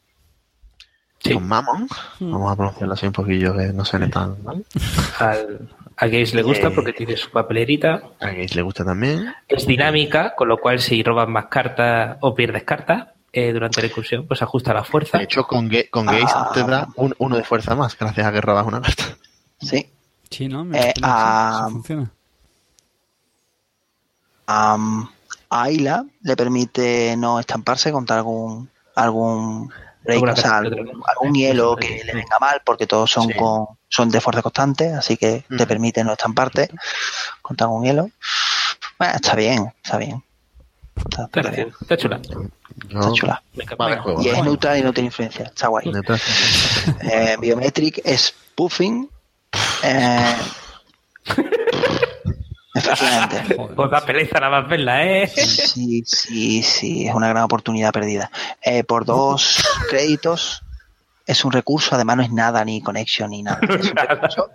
Sí. 1.23 1.35
Con 1.35 1.47
Mamón. 1.47 1.87
Vamos 2.19 2.51
a 2.51 2.57
pronunciarlo 2.57 2.95
así 2.95 3.07
un 3.07 3.13
poquillo 3.13 3.57
que 3.57 3.73
no 3.73 3.85
suene 3.85 4.09
tan 4.09 4.43
mal. 4.43 4.65
Al, 5.21 5.69
al 6.03 6.11
Gaze 6.11 6.35
le 6.37 6.43
gusta 6.43 6.71
porque 6.71 6.93
tiene 6.93 7.17
su 7.17 7.31
papelerita. 7.31 8.03
A 8.21 8.27
Gates 8.29 8.55
le 8.57 8.63
gusta 8.63 8.85
también. 8.85 9.33
Es 9.49 9.67
dinámica, 9.67 10.35
con 10.35 10.49
lo 10.49 10.59
cual 10.59 10.81
si 10.81 11.03
robas 11.03 11.29
más 11.29 11.47
cartas 11.47 12.17
o 12.21 12.35
pierdes 12.35 12.65
cartas 12.65 13.09
eh, 13.33 13.53
durante 13.53 13.81
la 13.81 13.87
incursión, 13.87 14.27
pues 14.27 14.43
ajusta 14.43 14.75
la 14.75 14.85
fuerza. 14.85 15.19
De 15.19 15.25
hecho, 15.25 15.45
con, 15.47 15.71
Ga- 15.71 15.89
con 15.91 16.07
Gaze 16.07 16.25
Ah. 16.35 16.51
te 16.53 16.65
da 16.65 16.89
un, 16.97 17.15
uno 17.19 17.37
de 17.37 17.45
fuerza 17.45 17.75
más, 17.77 17.97
gracias 17.97 18.27
a 18.27 18.33
que 18.33 18.41
robas 18.41 18.67
una 18.67 18.81
carta. 18.81 19.05
Sí. 19.61 19.89
Sí, 20.29 20.49
¿no? 20.49 20.65
Me 20.65 20.79
Eh, 20.89 20.95
ah, 21.03 21.69
funciona. 21.71 22.11
Am, 24.47 25.09
a 25.51 25.63
Ayla 25.63 26.05
le 26.23 26.37
permite 26.37 27.15
no 27.17 27.39
estamparse 27.39 27.93
contra 27.93 28.17
algún 28.19 28.69
algún 28.95 29.71
break, 30.05 30.23
o 30.23 30.37
sea, 30.37 30.59
algún, 30.59 31.35
hielo 31.35 31.77
que 31.77 32.03
le 32.05 32.13
venga 32.15 32.39
mal 32.41 32.61
porque 32.65 32.87
todos 32.87 33.11
son 33.11 33.29
Sí. 33.29 33.35
con 33.35 33.67
son 33.89 34.09
de 34.11 34.21
fuerza 34.21 34.43
constante, 34.43 34.93
así 34.95 35.17
que 35.17 35.45
te 35.49 35.65
Mm. 35.65 35.69
permite 35.69 36.05
no 36.05 36.13
estamparte 36.13 36.69
contra 37.43 37.67
algún 37.67 37.85
hielo. 37.85 38.11
Bueno, 38.99 39.15
está 39.15 39.35
bien, 39.35 39.73
está 39.83 39.99
bien. 39.99 40.23
Está, 40.97 41.25
Está 41.25 41.41
está 41.41 41.51
bien, 41.53 41.73
está 41.81 41.97
chula. 41.97 42.21
Está 42.89 43.13
chula. 43.13 43.43
Juego. 44.03 44.23
Y 44.23 44.29
es 44.29 44.43
neutral 44.45 44.79
y 44.79 44.83
no 44.83 44.93
tiene 44.93 45.07
influencia. 45.09 45.47
Está 45.47 45.69
guay. 45.69 45.91
Eh, 47.03 47.37
Biometric 47.41 48.03
Spoofing. 48.17 49.09
Eh, 49.83 50.37
efectivamente. 52.75 53.55
Joder. 53.57 53.75
Pues 53.77 53.91
da 53.91 54.01
pereza 54.05 54.41
nada 54.41 54.61
más 54.61 54.69
verla, 54.71 55.05
¿eh? 55.05 55.27
Sí, 55.29 56.03
sí, 56.07 56.63
sí, 56.63 57.07
es 57.09 57.15
una 57.15 57.29
gran 57.29 57.45
oportunidad 57.45 57.93
perdida. 57.93 58.31
Eh, 58.63 58.85
por 58.85 59.05
dos 59.05 59.65
créditos 59.91 60.63
es 61.27 61.45
un 61.45 61.53
recurso, 61.53 61.95
además 61.95 62.17
no 62.17 62.23
es 62.25 62.33
nada, 62.33 62.65
ni 62.65 62.83
connection 62.83 63.31
ni 63.31 63.43
nada. 63.43 63.61
Es 63.69 63.91
un 63.91 63.97
recurso 63.97 64.51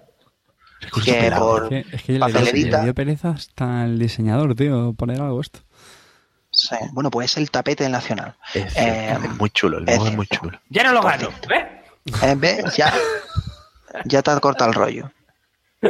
Recurso 0.80 1.11
que 1.11 1.31
por 1.31 1.73
Es 1.73 1.85
que, 1.88 1.95
es 1.95 2.03
que 2.03 2.11
le, 2.11 2.18
dio, 2.19 2.27
papelerita. 2.27 2.77
le 2.80 2.84
dio 2.84 2.94
pereza 2.94 3.30
hasta 3.31 3.84
el 3.85 3.98
diseñador, 3.98 4.53
tío, 4.53 4.94
poner 4.94 5.19
algo 5.22 5.41
esto. 5.41 5.60
sí, 6.52 6.76
bueno, 6.91 7.10
pues 7.10 7.31
es 7.31 7.38
el 7.38 7.49
tapete 7.49 7.84
del 7.84 7.94
nacional. 7.94 8.35
Es, 8.53 8.76
Eh, 8.77 9.11
es 9.23 9.35
muy 9.38 9.49
chulo, 9.49 9.80
el 9.80 9.89
es 9.89 10.14
muy 10.15 10.27
chulo. 10.27 10.60
Ya 10.69 10.84
no 10.84 10.94
lo 10.94 11.02
gano, 11.02 11.30
¿ves? 11.49 11.65
Eh, 12.22 12.35
¿ves? 12.38 12.76
Ya, 12.76 12.94
ya 14.06 14.22
te 14.22 14.30
has 14.30 14.39
cortado 14.39 14.69
el 14.69 14.76
rollo. 14.76 15.11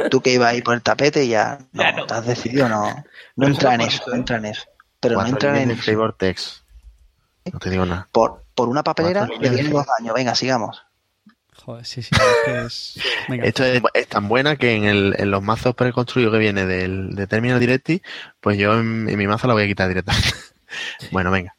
Tú 0.09 0.21
que 0.21 0.33
ibas 0.33 0.51
ahí 0.51 0.61
por 0.61 0.73
el 0.75 0.81
tapete 0.81 1.27
ya 1.27 1.59
no, 1.71 1.83
Ya 1.83 1.91
no. 1.93 2.05
te 2.05 2.13
has 2.13 2.25
decidido 2.25 2.67
no, 2.67 2.87
no 2.87 3.03
Pero 3.35 3.47
entra 3.47 3.75
en 3.75 3.81
eso 3.81 4.03
no 4.05 4.13
eso, 4.13 4.15
entra 4.15 4.37
en 4.37 4.45
eso. 4.45 4.63
Pero 4.99 5.21
no 5.21 5.27
entra 5.27 5.61
en. 5.61 5.77
Flavor 5.77 6.13
Text. 6.13 6.63
No 7.51 7.59
te 7.59 7.69
digo 7.69 7.85
nada. 7.85 8.07
Por, 8.11 8.43
por 8.53 8.67
una 8.67 8.83
papelera 8.83 9.27
le 9.39 9.49
vienen 9.49 9.71
dos 9.71 9.85
daños. 9.97 10.13
Venga, 10.13 10.35
sigamos. 10.35 10.83
Joder, 11.55 11.85
sí, 11.85 12.01
sí. 12.01 12.11
Es 12.13 12.45
que 12.45 12.65
es... 12.65 12.99
Venga. 13.29 13.45
Esto 13.45 13.63
es, 13.63 13.81
es 13.93 14.07
tan 14.07 14.27
buena 14.27 14.55
que 14.57 14.75
en, 14.75 14.83
el, 14.85 15.15
en 15.17 15.31
los 15.31 15.41
mazos 15.41 15.75
preconstruidos 15.75 16.33
que 16.33 16.39
viene 16.39 16.65
del, 16.65 17.15
de 17.15 17.27
Terminal 17.27 17.59
Directive, 17.59 18.01
pues 18.41 18.57
yo 18.57 18.73
en, 18.73 19.07
en 19.09 19.17
mi 19.17 19.27
mazo 19.27 19.47
la 19.47 19.53
voy 19.53 19.63
a 19.63 19.67
quitar 19.67 19.87
directamente. 19.87 20.29
bueno, 21.11 21.31
venga. 21.31 21.55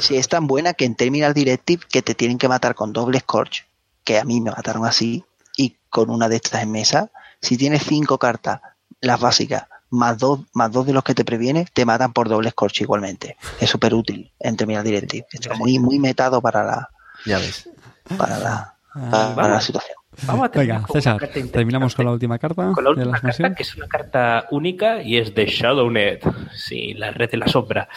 Sí, 0.00 0.16
es 0.16 0.28
tan 0.28 0.46
buena 0.46 0.74
que 0.74 0.84
en 0.84 0.94
Terminal 0.94 1.32
Directive 1.32 1.84
que 1.90 2.02
te 2.02 2.14
tienen 2.14 2.38
que 2.38 2.48
matar 2.48 2.74
con 2.74 2.92
doble 2.92 3.20
Scorch, 3.20 3.66
que 4.04 4.18
a 4.18 4.24
mí 4.24 4.40
me 4.40 4.50
mataron 4.50 4.84
así, 4.84 5.24
y 5.56 5.76
con 5.88 6.10
una 6.10 6.28
de 6.28 6.36
estas 6.36 6.62
en 6.62 6.72
mesa, 6.72 7.10
si 7.42 7.58
tienes 7.58 7.82
cinco 7.84 8.16
cartas, 8.18 8.60
las 9.02 9.20
básicas, 9.20 9.64
más 9.90 10.16
dos, 10.16 10.40
más 10.54 10.72
dos 10.72 10.86
de 10.86 10.94
los 10.94 11.04
que 11.04 11.14
te 11.14 11.24
previene, 11.24 11.66
te 11.74 11.84
matan 11.84 12.14
por 12.14 12.28
doble 12.30 12.50
Scorch 12.50 12.80
igualmente. 12.80 13.36
Es 13.60 13.68
súper 13.68 13.92
útil 13.94 14.32
en 14.40 14.56
Terminal 14.56 14.84
Directive. 14.84 15.26
Está 15.30 15.54
muy, 15.56 15.78
muy 15.78 15.98
metado 15.98 16.40
para 16.40 16.64
la, 16.64 16.88
Ya 17.26 17.38
ves. 17.38 17.68
para 18.16 18.38
la, 18.38 18.68
Ah, 18.94 19.08
para, 19.10 19.34
para 19.34 19.48
la 19.54 19.60
situación. 19.62 19.96
Vamos 20.26 20.44
a 20.44 20.50
terminar 20.50 20.76
Venga, 20.76 20.86
con 20.86 20.94
una 20.96 21.00
César, 21.00 21.12
carta 21.16 21.26
interesante. 21.38 21.52
terminamos 21.58 21.94
con 21.94 22.04
la 22.04 22.12
última 22.12 22.38
carta 22.38 22.70
Con 22.74 22.84
la 22.84 22.90
de 22.90 22.96
última 22.96 23.04
la 23.06 23.12
carta, 23.12 23.28
expansión. 23.28 23.54
que 23.54 23.62
es 23.62 23.74
una 23.74 23.88
carta 23.88 24.44
única 24.50 25.02
y 25.02 25.16
es 25.16 25.34
de 25.34 25.46
ShadowNet, 25.46 26.22
sí, 26.54 26.92
la 26.92 27.10
red 27.10 27.30
de 27.30 27.38
la 27.38 27.48
sombra. 27.48 27.88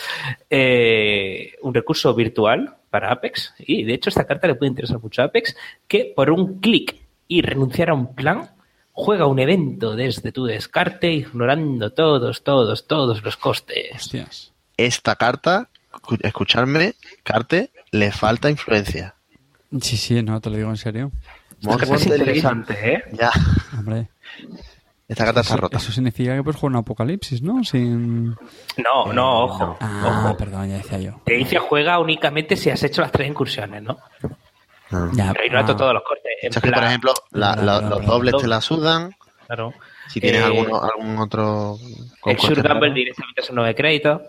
Eh, 0.49 1.51
un 1.63 1.73
recurso 1.73 2.13
virtual 2.15 2.77
para 2.89 3.11
Apex. 3.11 3.53
Y 3.59 3.83
de 3.83 3.93
hecho, 3.93 4.09
esta 4.09 4.23
carta 4.25 4.47
le 4.47 4.55
puede 4.55 4.69
interesar 4.69 5.01
mucho 5.01 5.21
a 5.21 5.25
Apex, 5.25 5.53
que 5.85 6.13
por 6.15 6.29
un 6.31 6.59
clic 6.61 6.95
y 7.27 7.41
renunciar 7.41 7.89
a 7.89 7.93
un 7.93 8.15
plan, 8.15 8.49
juega 8.97 9.25
un 9.27 9.39
evento 9.39 9.95
desde 9.95 10.31
tu 10.31 10.45
descarte, 10.45 11.11
ignorando 11.11 11.91
todos, 11.91 12.43
todos, 12.43 12.87
todos 12.87 13.21
los 13.23 13.35
costes. 13.37 13.91
Hostias. 13.93 14.53
Esta 14.77 15.15
carta, 15.17 15.69
escu- 15.93 16.19
escucharme, 16.23 16.95
Carte, 17.23 17.71
le 17.91 18.11
falta 18.11 18.49
influencia. 18.49 19.15
Sí, 19.81 19.97
sí, 19.97 20.23
no, 20.23 20.39
te 20.39 20.49
lo 20.49 20.55
digo 20.57 20.69
en 20.69 20.77
serio. 20.77 21.11
Esta 21.61 21.77
carta 21.77 21.95
es 21.95 22.05
interesante, 22.07 22.93
¿eh? 22.93 23.03
Ya, 23.13 23.31
Hombre, 23.77 24.07
esta 25.07 25.25
carta 25.25 25.41
está 25.41 25.53
eso, 25.55 25.61
rota. 25.61 25.77
eso 25.77 25.91
significa 25.91 26.35
que 26.35 26.43
puedes 26.43 26.59
jugar 26.59 26.71
un 26.71 26.77
apocalipsis, 26.77 27.41
¿no? 27.41 27.63
Sin... 27.63 28.29
No, 28.77 29.11
no, 29.13 29.43
ojo. 29.45 29.77
Ah, 29.79 30.23
ojo. 30.27 30.37
perdón, 30.37 30.69
ya 30.69 30.77
decía 30.77 30.99
yo. 30.99 31.21
Te 31.25 31.33
dice 31.33 31.57
juega 31.59 31.99
únicamente 31.99 32.55
si 32.55 32.69
has 32.69 32.81
hecho 32.83 33.01
las 33.01 33.11
tres 33.11 33.27
incursiones, 33.29 33.83
¿no? 33.83 33.97
Ya, 35.13 35.31
Pero 35.33 35.45
ignorando 35.45 35.73
ah, 35.73 35.77
todos 35.77 35.93
los 35.93 36.03
cortes. 36.03 36.31
En 36.41 36.49
O 36.49 36.53
sea 36.53 36.61
que, 36.61 36.67
por 36.69 36.77
plan- 36.77 36.87
ejemplo, 36.89 37.13
la- 37.31 37.55
la- 37.55 37.81
los 37.81 38.05
dobles 38.05 38.35
te 38.37 38.47
la 38.47 38.61
sudan. 38.61 39.11
Claro. 39.47 39.73
Si 40.07 40.19
tienes 40.21 40.41
Eh, 40.41 40.45
alguno, 40.45 40.81
algún 40.81 41.17
otro... 41.19 41.77
El 42.25 42.39
Sure 42.39 42.61
Gamble 42.61 42.93
directamente 42.93 43.41
son 43.41 43.55
9 43.55 43.75
créditos. 43.75 44.21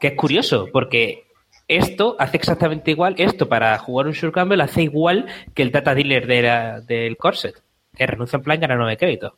Que 0.00 0.08
es 0.08 0.14
curioso, 0.16 0.68
porque 0.72 1.26
esto 1.68 2.16
hace 2.18 2.36
exactamente 2.36 2.90
igual, 2.90 3.14
esto 3.18 3.48
para 3.48 3.78
jugar 3.78 4.06
un 4.06 4.14
Sure 4.14 4.32
Gamble 4.32 4.62
hace 4.62 4.82
igual 4.82 5.26
que 5.54 5.62
el 5.62 5.70
data 5.70 5.94
dealer 5.94 6.26
de 6.26 6.42
la- 6.42 6.80
del 6.80 7.16
Corset, 7.16 7.62
que 7.96 8.06
renuncia 8.06 8.36
en 8.36 8.42
plan 8.42 8.58
y 8.58 8.60
gana 8.60 8.76
9 8.76 8.96
créditos. 8.96 9.32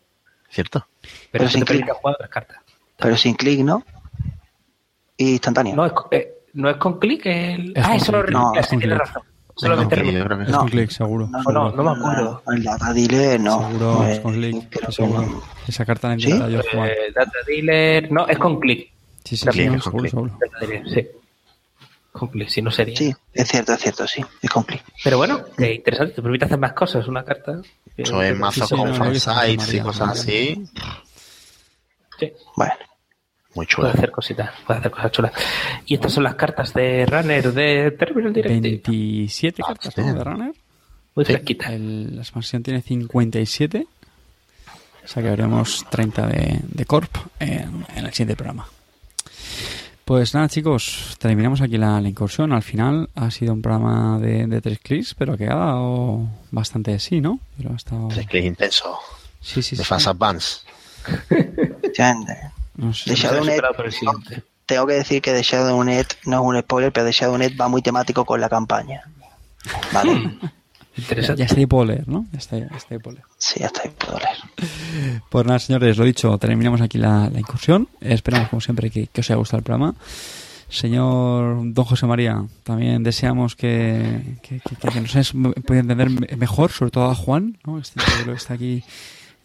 ¿Cierto? 0.48 0.86
Pero, 1.02 1.10
Pero 1.32 1.48
sin 1.48 1.64
clic. 1.64 1.88
jugar 1.90 2.14
otras 2.14 2.30
cartas. 2.30 2.58
Pero 2.96 3.16
sin 3.16 3.34
clic, 3.34 3.60
¿no? 3.60 3.84
Y 5.16 5.32
instantáneo. 5.32 5.74
No 5.76 5.86
es, 5.86 5.92
eh, 6.10 6.32
no 6.54 6.70
es 6.70 6.76
con 6.76 6.98
clic 6.98 7.26
el... 7.26 7.72
Es 7.76 7.84
ah, 7.86 7.96
eso 7.96 8.12
lo 8.12 8.24
no, 8.24 8.52
tienes 8.52 8.68
clic. 8.68 8.90
razón. 8.92 9.22
Solamente 9.56 9.94
Sí, 9.96 10.00
yo 10.00 10.06
renuncia. 10.06 10.24
creo 10.26 10.38
que 10.38 10.44
Es 10.44 10.50
sí. 10.50 10.56
con 10.56 10.68
clic, 10.68 10.90
seguro. 10.90 11.26
No, 11.28 11.38
seguro. 11.38 11.70
no, 11.70 11.76
no 11.76 11.82
me 11.94 11.98
acuerdo. 11.98 12.42
El 12.48 12.62
data 12.62 12.92
dealer, 12.92 13.40
no. 13.40 13.66
Seguro, 13.68 14.04
es 14.06 14.18
Eh, 14.18 14.22
con 14.22 14.32
clic. 14.34 14.68
creo 14.70 14.86
que 14.86 14.92
seguro. 14.92 15.22
no. 15.22 15.42
Esa 15.66 15.84
carta 15.86 16.08
la 16.08 16.18
¿Sí? 16.18 16.28
yo. 16.28 16.60
Eh, 16.84 17.12
data 17.14 17.38
dealer... 17.46 18.12
No, 18.12 18.26
es 18.28 18.38
con 18.38 18.60
clic. 18.60 18.90
Sí, 19.24 19.36
sí, 19.36 19.46
Clic, 19.46 19.62
sí, 19.64 19.68
no, 19.70 19.74
es 19.76 19.82
con 19.82 19.92
seguro, 19.92 20.00
clic. 20.02 20.10
seguro. 20.10 20.38
Data 20.40 20.66
dealer, 20.66 20.88
sí. 20.90 21.08
Con 22.12 22.28
clic, 22.28 22.48
si 22.48 22.62
no 22.62 22.70
sería. 22.70 22.96
Sí, 22.96 23.14
es 23.32 23.48
cierto, 23.48 23.72
es 23.72 23.80
cierto, 23.80 24.06
sí. 24.06 24.22
Es 24.42 24.50
con 24.50 24.62
clic. 24.64 24.82
Pero 25.02 25.16
bueno, 25.18 25.40
que 25.56 25.74
interesante, 25.74 26.14
te 26.14 26.22
permite 26.22 26.44
hacer 26.44 26.58
más 26.58 26.72
cosas. 26.74 27.06
Una 27.08 27.24
carta. 27.24 27.60
Eso 27.96 28.22
es 28.22 28.38
mazos 28.38 28.68
con 28.70 28.88
no, 28.90 28.94
fansites 28.94 29.72
y 29.74 29.80
cosas 29.80 30.10
así. 30.10 30.66
Sí. 32.18 32.32
Bueno, 32.56 32.72
Muy 33.56 33.66
Puede 33.66 33.68
chulas. 33.68 33.94
hacer 33.96 34.10
cositas, 34.12 34.50
puede 34.66 34.78
hacer 34.80 34.90
cosas 34.92 35.10
chulas. 35.12 35.32
Y 35.86 35.94
estas 35.94 36.12
son 36.12 36.22
las 36.24 36.34
cartas 36.36 36.72
de 36.74 37.06
Runner 37.06 37.52
de 37.52 37.90
Terminal 37.92 38.32
Directive. 38.32 38.60
27 38.86 39.62
Ah, 39.64 39.68
cartas 39.68 39.94
de 39.96 40.12
Runner. 40.24 40.52
Muy 41.14 41.24
Sí. 41.24 41.32
fresquita. 41.32 41.72
El- 41.72 42.14
la 42.16 42.22
expansión 42.22 42.62
tiene 42.62 42.82
57. 42.82 43.86
O 45.04 45.08
sea 45.08 45.22
que 45.22 45.30
veremos 45.30 45.86
30 45.90 46.26
de, 46.26 46.60
de 46.62 46.84
Corp 46.84 47.16
en, 47.40 47.84
en 47.94 48.04
el 48.06 48.12
siguiente 48.12 48.36
programa. 48.36 48.66
Pues 50.04 50.34
nada, 50.34 50.48
chicos, 50.48 51.16
terminamos 51.18 51.60
aquí 51.62 51.78
la, 51.78 52.00
la 52.00 52.08
incursión. 52.08 52.52
Al 52.52 52.62
final 52.62 53.08
ha 53.16 53.30
sido 53.30 53.52
un 53.54 53.62
programa 53.62 54.18
de, 54.20 54.46
de 54.46 54.60
tres 54.60 54.78
clics, 54.80 55.14
pero 55.14 55.36
que 55.36 55.46
ha 55.46 55.54
dado 55.56 56.28
bastante 56.52 56.92
de 56.92 56.98
sí, 57.00 57.20
¿no? 57.20 57.40
Pero 57.56 57.72
ha 57.72 57.76
estado... 57.76 58.08
Es 58.10 58.26
que 58.26 58.38
es 58.38 58.44
intenso. 58.44 58.96
Sí, 59.40 59.62
sí, 59.62 59.74
De 59.76 59.82
sí. 59.82 59.88
Fast 59.88 60.06
Advance. 60.08 60.60
No 62.77 62.93
sé. 62.94 63.11
De 63.11 63.16
Shadownet, 63.16 63.62
tengo 64.66 64.86
que 64.86 64.94
decir 64.94 65.23
que 65.23 65.32
de 65.32 65.43
Shadownet 65.43 66.19
no 66.27 66.36
es 66.36 66.43
un 66.43 66.61
spoiler, 66.61 66.93
pero 66.93 67.07
de 67.07 67.12
Shadownet 67.12 67.59
va 67.61 67.69
muy 67.69 67.82
temático 67.82 68.24
con 68.24 68.40
la 68.40 68.48
campaña. 68.48 69.03
Vale. 69.93 70.12
Ya, 70.40 70.53
Interesante. 70.97 71.39
ya 71.40 71.44
está 71.47 71.57
ahí 71.59 71.66
puedo 71.66 71.85
leer, 71.85 72.09
¿no? 72.09 72.27
Ya 72.32 72.39
está, 72.39 72.59
ya 72.59 72.66
está 72.74 72.94
ahí 72.94 72.98
puedo 72.98 73.16
leer. 73.16 73.27
Sí, 73.39 73.62
hasta 73.62 73.82
ahí 73.82 73.90
puedo 73.98 74.19
leer. 74.19 75.20
Pues 75.28 75.47
nada, 75.47 75.59
señores, 75.59 75.97
lo 75.98 76.05
dicho, 76.05 76.36
terminamos 76.39 76.81
aquí 76.81 76.97
la, 76.98 77.28
la 77.31 77.39
incursión. 77.39 77.89
Esperamos, 78.01 78.48
como 78.48 78.61
siempre, 78.61 78.90
que, 78.90 79.07
que 79.09 79.20
os 79.20 79.31
haya 79.31 79.36
gustado 79.36 79.59
el 79.59 79.65
programa. 79.65 79.94
Señor 80.69 81.59
Don 81.73 81.85
José 81.85 82.07
María, 82.07 82.44
también 82.65 83.03
deseamos 83.05 83.55
que, 83.55 84.36
que, 84.43 84.59
que- 84.61 84.77
que 84.90 85.01
nos 85.01 85.15
hayas 85.15 85.32
podido 85.32 85.81
entender 85.81 86.11
me- 86.11 86.36
mejor, 86.36 86.73
sobre 86.73 86.90
todo 86.90 87.09
a 87.11 87.15
Juan, 87.15 87.57
¿no? 87.65 87.78
Este 87.78 88.01
que 88.24 88.32
está 88.32 88.55
aquí, 88.55 88.82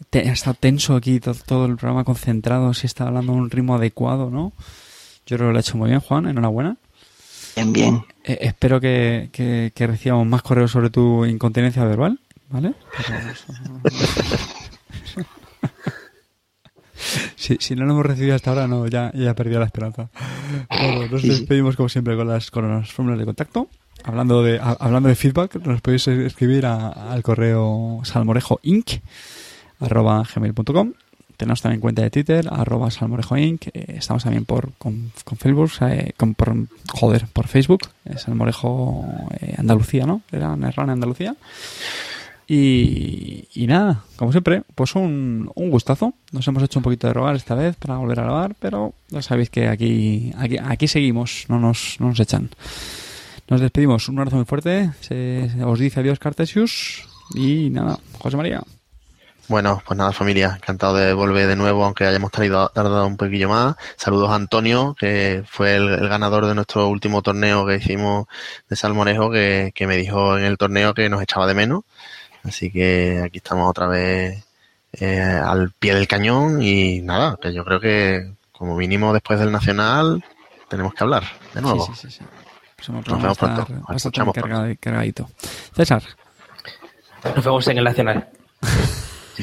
te- 0.10 0.30
ha 0.30 0.34
estado 0.34 0.56
tenso 0.60 0.96
aquí 0.96 1.20
todo, 1.20 1.36
todo 1.46 1.66
el 1.66 1.78
programa 1.78 2.04
concentrado, 2.04 2.74
si 2.74 2.88
está 2.88 3.08
hablando 3.08 3.32
a 3.34 3.36
un 3.36 3.50
ritmo 3.50 3.76
adecuado, 3.76 4.30
¿no? 4.30 4.54
Yo 5.26 5.38
creo 5.38 5.50
que 5.50 5.54
lo 5.54 5.58
ha 5.58 5.62
hecho 5.62 5.78
muy 5.78 5.90
bien, 5.90 6.00
Juan, 6.02 6.28
enhorabuena. 6.28 6.78
Bien, 7.56 7.74
bien. 7.74 8.04
Eh, 8.24 8.38
espero 8.42 8.80
que, 8.82 9.30
que, 9.32 9.72
que 9.76 9.88
recibamos 9.88 10.26
más 10.28 10.42
correos 10.42 10.72
sobre 10.72 10.90
tu 10.90 11.26
incontinencia 11.26 11.84
verbal, 11.86 12.20
¿vale? 12.50 12.74
Si, 17.36 17.58
si 17.60 17.76
no 17.76 17.86
lo 17.86 17.94
hemos 17.94 18.06
recibido 18.06 18.36
hasta 18.36 18.52
ahora, 18.52 18.68
no, 18.68 18.86
ya, 18.88 19.12
ya 19.16 19.32
he 19.32 19.34
perdido 19.34 19.60
la 19.60 19.66
esperanza. 19.66 20.10
Bueno, 20.70 21.08
nos 21.08 21.24
despedimos 21.24 21.76
como 21.76 21.90
siempre 21.90 22.16
con 22.16 22.28
las, 22.28 22.52
con 22.52 22.70
las 22.70 22.92
fórmulas 22.92 23.18
de 23.20 23.26
contacto. 23.26 23.68
Hablando 24.04 24.44
de, 24.44 24.60
a- 24.60 24.78
hablando 24.80 25.10
de 25.10 25.16
feedback, 25.16 25.56
nos 25.66 25.82
podéis 25.82 26.08
escribir 26.08 26.66
a- 26.68 27.12
al 27.12 27.24
correo 27.24 28.02
salmorejoinc 28.04 28.92
arroba 29.82 30.24
gmail.com 30.34 30.94
tenemos 31.38 31.62
también 31.62 31.82
cuenta 31.82 32.02
de 32.04 32.10
Twitter 32.10 32.48
arroba 32.50 32.92
salmorejoinc 32.92 33.68
eh, 33.68 33.96
estamos 33.98 34.24
también 34.24 34.46
por 34.46 34.74
con, 34.74 35.12
con 35.24 35.38
Facebook 35.38 35.72
eh, 35.82 36.14
con, 36.16 36.34
por, 36.36 36.56
joder 36.94 37.28
por 37.34 37.48
Facebook 37.48 37.82
eh, 38.06 38.18
salmorejo 38.18 39.06
Andalucía 39.58 40.06
¿no? 40.06 40.22
era 40.32 40.56
Nerrana 40.56 40.94
Andalucía 40.94 41.36
y, 42.54 43.48
y 43.54 43.66
nada, 43.66 44.04
como 44.18 44.34
siempre, 44.34 44.64
pues 44.76 44.96
un, 44.96 45.50
un 45.56 45.70
gustazo. 45.70 46.14
Nos 46.34 46.46
hemos 46.50 46.62
hecho 46.64 46.80
un 46.80 46.84
poquito 46.84 47.08
de 47.08 47.14
rogar 47.14 47.38
esta 47.38 47.56
vez 47.56 47.78
para 47.78 47.96
volver 47.96 48.20
a 48.20 48.24
grabar, 48.24 48.56
pero 48.60 48.94
ya 49.08 49.22
sabéis 49.22 49.50
que 49.50 49.70
aquí, 49.70 50.34
aquí, 50.38 50.58
aquí 50.62 50.90
seguimos, 50.90 51.46
no 51.48 51.62
nos, 51.62 51.96
no 52.02 52.08
nos 52.08 52.20
echan. 52.20 52.50
Nos 53.48 53.62
despedimos, 53.62 54.10
un 54.10 54.18
abrazo 54.20 54.36
muy 54.36 54.44
fuerte. 54.44 54.92
Se, 55.00 55.50
os 55.64 55.80
dice 55.80 56.02
adiós 56.02 56.20
Cartesius 56.20 57.08
y 57.36 57.70
nada, 57.70 57.98
José 58.20 58.36
María. 58.36 58.62
Bueno, 59.48 59.82
pues 59.86 59.98
nada, 59.98 60.12
familia, 60.14 60.54
encantado 60.56 60.96
de 60.96 61.14
volver 61.14 61.48
de 61.48 61.56
nuevo, 61.56 61.84
aunque 61.84 62.06
hayamos 62.06 62.32
tardado, 62.32 62.70
tardado 62.70 63.06
un 63.06 63.18
poquillo 63.18 63.50
más. 63.50 63.76
Saludos 63.98 64.30
a 64.30 64.36
Antonio, 64.36 64.96
que 64.98 65.44
fue 65.46 65.76
el, 65.76 65.90
el 65.90 66.08
ganador 66.08 66.46
de 66.46 66.56
nuestro 66.56 66.88
último 66.88 67.22
torneo 67.22 67.66
que 67.66 67.76
hicimos 67.76 68.28
de 68.70 68.76
Salmorejo, 68.76 69.30
que, 69.30 69.72
que 69.76 69.88
me 69.88 69.98
dijo 69.98 70.38
en 70.38 70.46
el 70.46 70.58
torneo 70.58 70.94
que 70.94 71.10
nos 71.10 71.22
echaba 71.22 71.48
de 71.48 71.54
menos. 71.54 71.84
Así 72.44 72.72
que 72.72 73.22
aquí 73.24 73.38
estamos 73.38 73.70
otra 73.70 73.88
vez 73.88 74.44
eh, 74.94 75.22
al 75.22 75.72
pie 75.72 75.96
del 75.96 76.08
cañón 76.08 76.62
y 76.62 77.02
nada, 77.02 77.38
que 77.42 77.54
yo 77.54 77.64
creo 77.64 77.80
que 77.80 78.34
como 78.52 78.76
mínimo 78.76 79.14
después 79.14 79.40
del 79.40 79.52
Nacional 79.52 80.24
tenemos 80.70 80.94
que 80.94 81.04
hablar 81.04 81.24
de 81.54 81.62
nuevo. 81.62 81.86
Sí, 81.88 82.10
sí, 82.10 82.12
sí. 82.12 82.92
Nos 82.92 83.22
vemos 83.22 83.38
pronto. 83.38 83.68
Nos 83.70 83.98
escuchamos 83.98 84.36
cargadito. 84.80 85.30
César. 85.76 86.04
Nos 87.24 87.46
vemos 87.46 87.68
en 87.68 87.78
el 87.78 87.84
Nacional. 87.84 88.30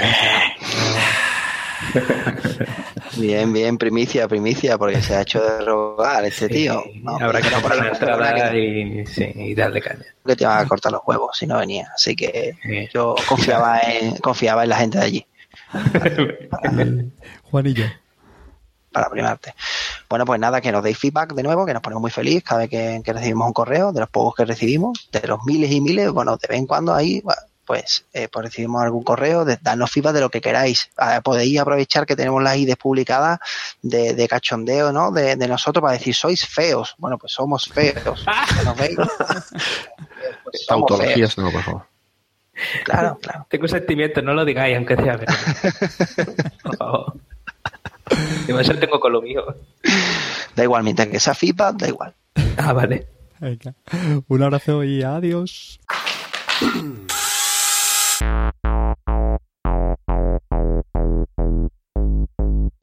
Bien, 3.16 3.52
bien, 3.52 3.78
primicia, 3.78 4.28
primicia, 4.28 4.78
porque 4.78 5.00
se 5.00 5.14
ha 5.16 5.22
hecho 5.22 5.40
de 5.42 5.64
rogar 5.64 6.24
este 6.24 6.48
tío. 6.48 6.82
No, 7.02 7.16
habrá 7.18 7.40
que 7.40 7.50
no, 7.50 7.60
por 7.60 7.72
ahí, 7.72 7.80
entrada 7.88 8.56
y, 8.56 9.06
sí, 9.06 9.32
y 9.34 9.54
darle 9.54 9.80
caña. 9.80 10.04
que 10.26 10.36
te 10.36 10.44
iban 10.44 10.58
a 10.58 10.68
cortar 10.68 10.92
los 10.92 11.00
huevos 11.06 11.36
si 11.36 11.46
no 11.46 11.58
venía. 11.58 11.88
Así 11.94 12.14
que 12.14 12.56
Sí. 12.62 12.88
yo 12.92 13.14
confiaba 13.28 13.80
en, 13.80 14.16
confiaba 14.18 14.64
en 14.64 14.68
la 14.70 14.76
gente 14.76 14.98
de 14.98 15.04
allí 15.04 15.26
Juanillo. 17.50 17.84
para 18.92 19.10
primarte. 19.10 19.54
Bueno, 20.08 20.24
pues 20.24 20.40
nada, 20.40 20.60
que 20.60 20.72
nos 20.72 20.82
deis 20.82 20.98
feedback 20.98 21.34
de 21.34 21.42
nuevo, 21.42 21.66
que 21.66 21.72
nos 21.74 21.82
ponemos 21.82 22.00
muy 22.02 22.10
feliz 22.10 22.42
cada 22.42 22.60
vez 22.60 22.70
que, 22.70 23.00
que 23.04 23.12
recibimos 23.12 23.46
un 23.46 23.52
correo, 23.52 23.92
de 23.92 24.00
los 24.00 24.08
pocos 24.10 24.34
que 24.36 24.44
recibimos, 24.44 25.08
de 25.12 25.26
los 25.26 25.40
miles 25.44 25.70
y 25.70 25.80
miles, 25.80 26.10
bueno, 26.10 26.36
de 26.36 26.46
vez 26.48 26.58
en 26.58 26.66
cuando 26.66 26.94
ahí, 26.94 27.20
bueno, 27.22 27.40
pues, 27.68 28.06
eh, 28.14 28.28
pues 28.32 28.46
recibimos 28.46 28.82
algún 28.82 29.04
correo, 29.04 29.44
de, 29.44 29.58
darnos 29.60 29.90
feedback 29.90 30.14
de 30.14 30.22
lo 30.22 30.30
que 30.30 30.40
queráis. 30.40 30.88
Ah, 30.96 31.20
podéis 31.22 31.60
aprovechar 31.60 32.06
que 32.06 32.16
tenemos 32.16 32.42
las 32.42 32.56
IDs 32.56 32.76
publicadas 32.76 33.40
de, 33.82 34.14
de 34.14 34.26
cachondeo, 34.26 34.90
¿no? 34.90 35.12
De, 35.12 35.36
de 35.36 35.48
nosotros 35.48 35.82
para 35.82 35.92
decir, 35.92 36.14
sois 36.14 36.46
feos. 36.46 36.94
Bueno, 36.96 37.18
pues 37.18 37.34
somos 37.34 37.66
feos. 37.66 38.24
¿Que 38.24 38.64
¿Nos 38.64 38.76
veis? 38.76 38.96
Pues 40.44 40.64
somos 40.64 40.88
feos. 40.88 40.98
Tautologías, 40.98 41.36
no, 41.36 41.52
por 41.52 41.62
favor. 41.62 41.82
Claro, 42.84 43.18
claro. 43.20 43.46
Tengo 43.50 43.68
sentimientos, 43.68 44.24
no 44.24 44.32
lo 44.32 44.46
digáis, 44.46 44.74
aunque 44.74 44.96
sea 44.96 45.16
verdad. 45.18 45.36
Por 46.62 46.76
favor. 46.76 47.14
Demasiado 48.46 48.80
tengo 48.80 48.98
con 48.98 49.12
lo 49.12 49.20
mío. 49.20 49.44
Da 50.56 50.64
igual, 50.64 50.82
mientras 50.84 51.08
que 51.08 51.20
sea 51.20 51.34
feedback, 51.34 51.76
da 51.76 51.88
igual. 51.88 52.14
Ah, 52.56 52.72
vale. 52.72 53.06
Venga. 53.38 53.74
Un 54.26 54.42
abrazo 54.42 54.82
y 54.82 55.02
adiós. 55.02 55.78
Thank 60.84 61.28
you. 62.38 62.77